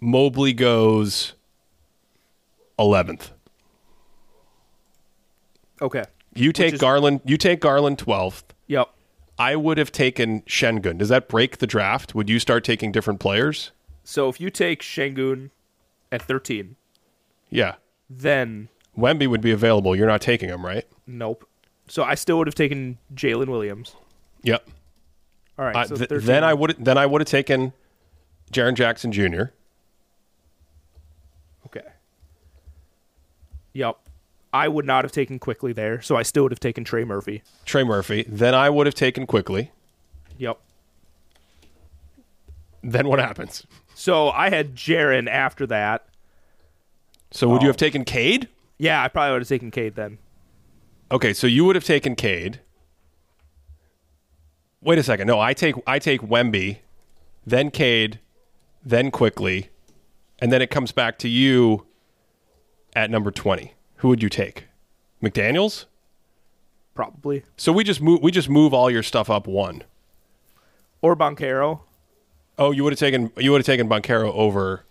Mobley 0.00 0.52
goes 0.52 1.32
11th. 2.78 3.30
Okay. 5.80 6.04
You 6.38 6.52
take 6.52 6.74
is- 6.74 6.80
Garland. 6.80 7.20
You 7.24 7.36
take 7.36 7.60
Garland 7.60 7.98
12th. 7.98 8.44
Yep. 8.66 8.88
I 9.38 9.54
would 9.56 9.76
have 9.78 9.92
taken 9.92 10.40
Sengun. 10.42 10.96
Does 10.98 11.08
that 11.10 11.28
break 11.28 11.58
the 11.58 11.66
draft? 11.66 12.14
Would 12.14 12.28
you 12.30 12.38
start 12.38 12.64
taking 12.64 12.90
different 12.90 13.20
players? 13.20 13.70
So 14.02 14.28
if 14.28 14.40
you 14.40 14.48
take 14.50 14.82
Sengun 14.82 15.50
at 16.10 16.22
13, 16.22 16.76
Yeah. 17.50 17.74
then 18.08 18.68
Wemby 18.96 19.26
would 19.26 19.40
be 19.42 19.50
available. 19.52 19.94
You're 19.94 20.06
not 20.06 20.20
taking 20.22 20.48
him, 20.48 20.64
right? 20.64 20.86
nope. 21.06 21.48
So 21.88 22.02
I 22.02 22.14
still 22.16 22.38
would 22.38 22.46
have 22.48 22.54
taken 22.56 22.98
Jalen 23.14 23.46
Williams. 23.48 23.94
Yep. 24.42 24.68
All 25.58 25.64
right. 25.66 25.76
Uh, 25.76 25.84
so 25.84 25.96
th- 25.96 26.22
then 26.24 26.42
I 26.42 26.52
would 26.54 26.76
then 26.78 26.98
I 26.98 27.06
would 27.06 27.20
have 27.20 27.28
taken 27.28 27.72
Jaren 28.52 28.74
Jackson 28.74 29.12
Jr. 29.12 29.44
Okay. 31.66 31.86
Yep. 33.74 33.98
I 34.56 34.68
would 34.68 34.86
not 34.86 35.04
have 35.04 35.12
taken 35.12 35.38
Quickley 35.38 35.74
there, 35.74 36.00
so 36.00 36.16
I 36.16 36.22
still 36.22 36.44
would 36.44 36.52
have 36.52 36.60
taken 36.60 36.82
Trey 36.82 37.04
Murphy. 37.04 37.42
Trey 37.66 37.84
Murphy. 37.84 38.24
Then 38.26 38.54
I 38.54 38.70
would 38.70 38.86
have 38.86 38.94
taken 38.94 39.26
Quickley. 39.26 39.70
Yep. 40.38 40.58
Then 42.82 43.06
what 43.06 43.18
happens? 43.18 43.66
So 43.94 44.30
I 44.30 44.48
had 44.48 44.74
Jaren 44.74 45.28
after 45.28 45.66
that. 45.66 46.06
So 47.32 47.48
would 47.48 47.60
you 47.60 47.66
um, 47.66 47.70
have 47.70 47.76
taken 47.76 48.04
Cade? 48.04 48.48
Yeah, 48.78 49.02
I 49.02 49.08
probably 49.08 49.32
would 49.32 49.42
have 49.42 49.48
taken 49.48 49.70
Cade 49.70 49.94
then. 49.94 50.18
Okay, 51.10 51.34
so 51.34 51.46
you 51.46 51.64
would 51.66 51.76
have 51.76 51.84
taken 51.84 52.14
Cade. 52.16 52.60
Wait 54.80 54.98
a 54.98 55.02
second. 55.02 55.26
No, 55.26 55.38
I 55.38 55.52
take 55.52 55.74
I 55.86 55.98
take 55.98 56.22
Wemby, 56.22 56.78
then 57.44 57.70
Cade, 57.70 58.20
then 58.84 59.10
Quickley, 59.10 59.68
and 60.38 60.50
then 60.50 60.62
it 60.62 60.70
comes 60.70 60.92
back 60.92 61.18
to 61.18 61.28
you 61.28 61.86
at 62.94 63.10
number 63.10 63.30
twenty. 63.30 63.75
Who 63.98 64.08
would 64.08 64.22
you 64.22 64.28
take? 64.28 64.66
McDaniels? 65.22 65.86
Probably. 66.94 67.44
So 67.56 67.72
we 67.72 67.84
just 67.84 68.00
move 68.00 68.22
we 68.22 68.30
just 68.30 68.48
move 68.48 68.72
all 68.72 68.90
your 68.90 69.02
stuff 69.02 69.28
up 69.28 69.46
one. 69.46 69.82
Or 71.02 71.14
Banchero. 71.14 71.80
Oh, 72.58 72.70
you 72.70 72.84
would 72.84 72.92
have 72.92 72.98
taken 73.00 73.30
you 73.36 73.52
would 73.52 73.58
have 73.58 73.66
taken 73.66 73.88
Banchero 73.88 74.32
over 74.32 74.84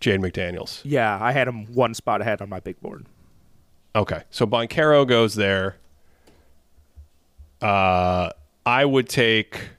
Jaden 0.00 0.20
McDaniels. 0.20 0.80
Yeah, 0.84 1.18
I 1.20 1.32
had 1.32 1.48
him 1.48 1.66
one 1.74 1.94
spot 1.94 2.20
ahead 2.20 2.40
on 2.40 2.48
my 2.48 2.60
big 2.60 2.80
board. 2.80 3.06
Okay, 3.94 4.22
so 4.30 4.46
Banchero 4.46 5.06
goes 5.06 5.34
there. 5.34 5.76
Uh, 7.62 8.30
I 8.64 8.84
would 8.84 9.08
take. 9.08 9.70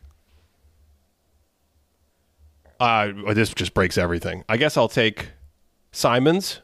Uh, 2.80 3.12
this 3.34 3.54
just 3.54 3.74
breaks 3.74 3.98
everything. 3.98 4.44
I 4.48 4.58
guess 4.58 4.78
I'll 4.78 4.88
take 4.88 5.30
Simons, 5.92 6.62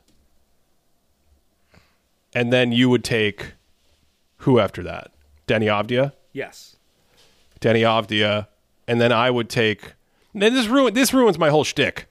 and 2.36 2.52
then 2.54 2.72
you 2.72 2.90
would 2.90 3.04
take 3.04 3.54
who 4.38 4.60
after 4.60 4.84
that? 4.84 5.12
Deni 5.48 5.66
Avdija. 5.66 6.14
Yes. 6.32 6.78
Deni 7.62 7.82
Avdija, 7.82 8.48
and 8.88 9.00
then 9.00 9.12
I 9.12 9.30
would 9.30 9.50
take. 9.50 9.94
Then 10.34 10.54
this 10.54 10.68
ruin 10.68 10.94
this 10.94 11.14
ruins 11.14 11.38
my 11.38 11.50
whole 11.50 11.64
shtick. 11.64 12.08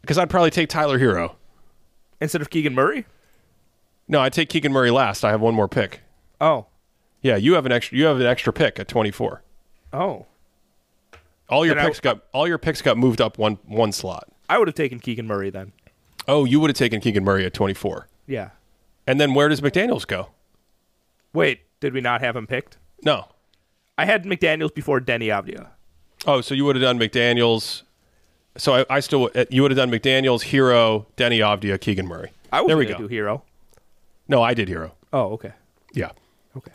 Because 0.00 0.18
I'd 0.18 0.30
probably 0.30 0.50
take 0.50 0.68
Tyler 0.68 0.98
Herro. 0.98 1.34
Instead 2.20 2.40
of 2.42 2.50
Keegan 2.50 2.74
Murray? 2.74 3.06
No, 4.08 4.20
I'd 4.20 4.32
take 4.32 4.48
Keegan 4.48 4.72
Murray 4.72 4.90
last. 4.90 5.24
I 5.24 5.30
have 5.30 5.40
one 5.40 5.54
more 5.54 5.68
pick. 5.68 6.00
Oh. 6.40 6.66
Yeah, 7.22 7.36
you 7.36 7.54
have 7.54 7.66
an 7.66 7.72
extra. 7.72 7.96
You 7.98 8.06
have 8.06 8.18
an 8.20 8.26
extra 8.26 8.52
pick 8.52 8.78
at 8.80 8.88
twenty 8.88 9.10
four. 9.10 9.42
Oh. 9.92 10.26
All 11.48 11.66
your 11.66 11.74
Then 11.74 11.84
I- 11.84 11.88
picks 11.88 12.00
got 12.00 12.22
all 12.32 12.46
your 12.46 12.58
picks 12.58 12.80
got 12.82 12.96
moved 12.96 13.20
up 13.20 13.38
one 13.38 13.58
one 13.66 13.92
slot. 13.92 14.28
I 14.48 14.58
would 14.58 14.68
have 14.68 14.74
taken 14.74 15.00
Keegan 15.00 15.26
Murray 15.26 15.50
then. 15.50 15.72
Oh, 16.28 16.44
you 16.44 16.60
would 16.60 16.70
have 16.70 16.76
taken 16.76 17.00
Keegan 17.00 17.24
Murray 17.24 17.44
at 17.44 17.54
twenty 17.54 17.74
four. 17.74 18.08
Yeah. 18.26 18.50
And 19.06 19.20
then 19.20 19.34
where 19.34 19.48
does 19.48 19.60
McDaniels 19.60 20.06
go? 20.06 20.28
Wait, 21.32 21.60
did 21.80 21.92
we 21.92 22.00
not 22.00 22.20
have 22.20 22.36
him 22.36 22.46
picked? 22.46 22.78
No. 23.02 23.26
I 23.96 24.04
had 24.04 24.24
McDaniels 24.24 24.74
before 24.74 25.00
Deni 25.00 25.26
Avdija. 25.26 25.68
Oh, 26.26 26.40
so 26.40 26.54
you 26.54 26.64
would 26.64 26.76
have 26.76 26.82
done 26.82 26.98
McDaniels. 26.98 27.82
So 28.56 28.74
I, 28.74 28.86
I 28.90 29.00
still 29.00 29.30
uh, 29.34 29.44
you 29.50 29.62
would 29.62 29.70
have 29.70 29.76
done 29.76 29.90
McDaniels, 29.90 30.44
Herro, 30.50 31.06
Deni 31.16 31.38
Avdija, 31.38 31.80
Keegan 31.80 32.06
Murray. 32.06 32.30
I 32.52 32.60
was 32.60 32.68
there 32.68 32.76
we 32.76 32.86
go. 32.86 32.96
do 32.98 33.08
Herro. 33.08 33.42
No, 34.28 34.42
I 34.42 34.54
did 34.54 34.68
Herro. 34.68 34.92
Oh, 35.12 35.32
okay. 35.32 35.52
Yeah. 35.94 36.10
Okay. 36.56 36.72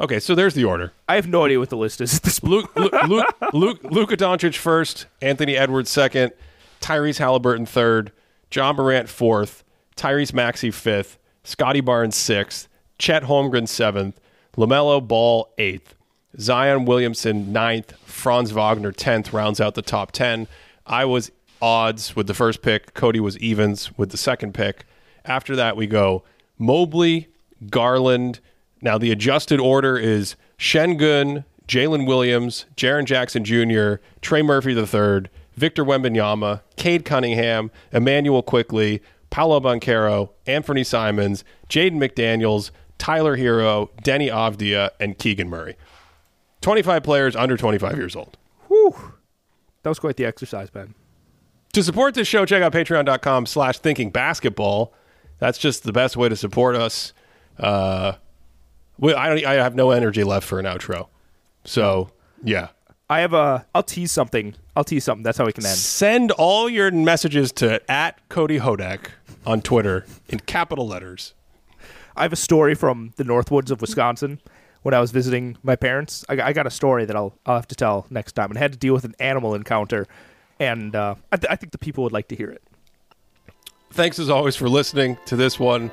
Okay, 0.00 0.20
so 0.20 0.34
there's 0.34 0.54
the 0.54 0.64
order. 0.64 0.92
I 1.08 1.16
have 1.16 1.28
no 1.28 1.44
idea 1.44 1.58
what 1.58 1.70
the 1.70 1.76
list 1.76 2.00
is 2.00 2.16
at 2.16 2.22
this 2.22 2.40
point. 2.40 2.52
Luke, 2.76 2.76
Luke, 2.76 3.08
Luke, 3.08 3.34
Luke, 3.52 3.80
Luka 3.84 4.16
Doncic 4.16 4.56
first, 4.56 5.06
Anthony 5.20 5.56
Edwards 5.56 5.90
second, 5.90 6.32
Tyrese 6.80 7.18
Halliburton 7.18 7.66
third, 7.66 8.12
Ja 8.52 8.72
Morant 8.72 9.08
fourth, 9.08 9.64
Tyrese 9.96 10.32
Maxey 10.32 10.70
fifth, 10.70 11.17
Scottie 11.48 11.80
Barnes 11.80 12.14
sixth, 12.14 12.68
Chet 12.98 13.22
Holmgren 13.22 13.66
seventh, 13.66 14.20
LaMelo 14.58 15.08
Ball 15.08 15.48
eighth, 15.56 15.94
Zion 16.38 16.84
Williamson 16.84 17.54
ninth, 17.54 17.94
Franz 18.04 18.50
Wagner 18.50 18.92
tenth 18.92 19.32
rounds 19.32 19.58
out 19.58 19.74
the 19.74 19.80
top 19.80 20.12
ten. 20.12 20.46
I 20.84 21.06
was 21.06 21.32
odds 21.62 22.14
with 22.14 22.26
the 22.26 22.34
first 22.34 22.60
pick. 22.60 22.92
Cody 22.92 23.18
was 23.18 23.38
evens 23.38 23.96
with 23.96 24.10
the 24.10 24.18
second 24.18 24.52
pick. 24.52 24.84
After 25.24 25.56
that, 25.56 25.74
we 25.74 25.86
go 25.86 26.22
Mobley, 26.58 27.28
Garland. 27.70 28.40
Now 28.82 28.98
the 28.98 29.10
adjusted 29.10 29.58
order 29.58 29.96
is 29.96 30.36
Sengun, 30.58 31.46
Jalen 31.66 32.06
Williams, 32.06 32.66
Jaren 32.76 33.06
Jackson 33.06 33.42
Jr., 33.42 34.02
Trey 34.20 34.42
Murphy 34.42 34.72
III, 34.72 35.30
Victor 35.56 35.82
Wembanyama, 35.82 36.60
Cade 36.76 37.06
Cunningham, 37.06 37.70
Emmanuel 37.90 38.42
Quickly, 38.42 39.00
Paolo 39.30 39.60
Banchero, 39.60 40.30
Anthony 40.46 40.84
Simons, 40.84 41.44
Jaden 41.68 41.96
McDaniels, 41.96 42.70
Tyler 42.98 43.36
Herro, 43.36 43.90
Deni 44.02 44.30
Avdija, 44.30 44.90
and 45.00 45.18
Keegan 45.18 45.48
Murray. 45.48 45.76
25 46.60 47.02
players 47.02 47.36
under 47.36 47.56
25 47.56 47.96
years 47.96 48.16
old. 48.16 48.36
Whew. 48.68 48.94
That 49.82 49.90
was 49.90 49.98
quite 49.98 50.16
the 50.16 50.24
exercise, 50.24 50.70
Ben. 50.70 50.94
To 51.74 51.82
support 51.82 52.14
this 52.14 52.26
show, 52.26 52.44
check 52.44 52.62
out 52.62 52.72
patreon.com 52.72 53.46
slash 53.46 53.78
thinking 53.78 54.10
basketball. 54.10 54.92
That's 55.38 55.58
just 55.58 55.84
the 55.84 55.92
best 55.92 56.16
way 56.16 56.28
to 56.28 56.36
support 56.36 56.74
us. 56.74 57.12
Uh, 57.58 58.14
we, 58.98 59.14
I, 59.14 59.28
don't, 59.28 59.46
I 59.46 59.54
have 59.54 59.74
no 59.76 59.92
energy 59.92 60.24
left 60.24 60.46
for 60.46 60.58
an 60.58 60.64
outro. 60.64 61.08
So, 61.64 62.10
yeah. 62.42 62.68
I 63.10 63.20
have 63.20 63.32
a. 63.32 63.66
I'll 63.74 63.82
tease 63.82 64.12
something. 64.12 64.54
I'll 64.76 64.84
tease 64.84 65.04
something. 65.04 65.22
That's 65.22 65.38
how 65.38 65.46
we 65.46 65.52
can 65.52 65.64
end. 65.64 65.76
Send 65.76 66.30
all 66.32 66.68
your 66.68 66.90
messages 66.90 67.52
to 67.52 67.80
at 67.90 68.28
Cody 68.28 68.58
Houdek 68.58 69.08
on 69.48 69.62
Twitter 69.62 70.04
in 70.28 70.38
capital 70.40 70.86
letters. 70.86 71.32
I 72.14 72.22
have 72.22 72.32
a 72.34 72.36
story 72.36 72.74
from 72.74 73.14
the 73.16 73.24
Northwoods 73.24 73.70
of 73.70 73.80
Wisconsin 73.80 74.40
when 74.82 74.92
I 74.92 75.00
was 75.00 75.10
visiting 75.10 75.56
my 75.62 75.74
parents. 75.74 76.22
I, 76.28 76.36
got- 76.36 76.46
I 76.46 76.52
got 76.52 76.66
a 76.66 76.70
story 76.70 77.06
that 77.06 77.16
I'll, 77.16 77.32
I'll 77.46 77.56
have 77.56 77.68
to 77.68 77.74
tell 77.74 78.06
next 78.10 78.32
time, 78.32 78.50
and 78.50 78.58
I 78.58 78.60
had 78.60 78.72
to 78.72 78.78
deal 78.78 78.92
with 78.92 79.04
an 79.04 79.14
animal 79.18 79.54
encounter, 79.54 80.06
and 80.60 80.94
uh, 80.94 81.14
I, 81.32 81.36
th- 81.38 81.50
I 81.50 81.56
think 81.56 81.72
the 81.72 81.78
people 81.78 82.04
would 82.04 82.12
like 82.12 82.28
to 82.28 82.36
hear 82.36 82.50
it. 82.50 82.62
Thanks 83.90 84.18
as 84.18 84.28
always 84.28 84.54
for 84.54 84.68
listening 84.68 85.16
to 85.26 85.34
this 85.36 85.58
one 85.58 85.90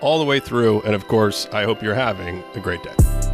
all 0.00 0.20
the 0.20 0.24
way 0.24 0.38
through. 0.38 0.82
And 0.82 0.94
of 0.94 1.08
course, 1.08 1.48
I 1.52 1.64
hope 1.64 1.82
you're 1.82 1.94
having 1.96 2.44
a 2.54 2.60
great 2.60 2.82
day. 2.84 3.31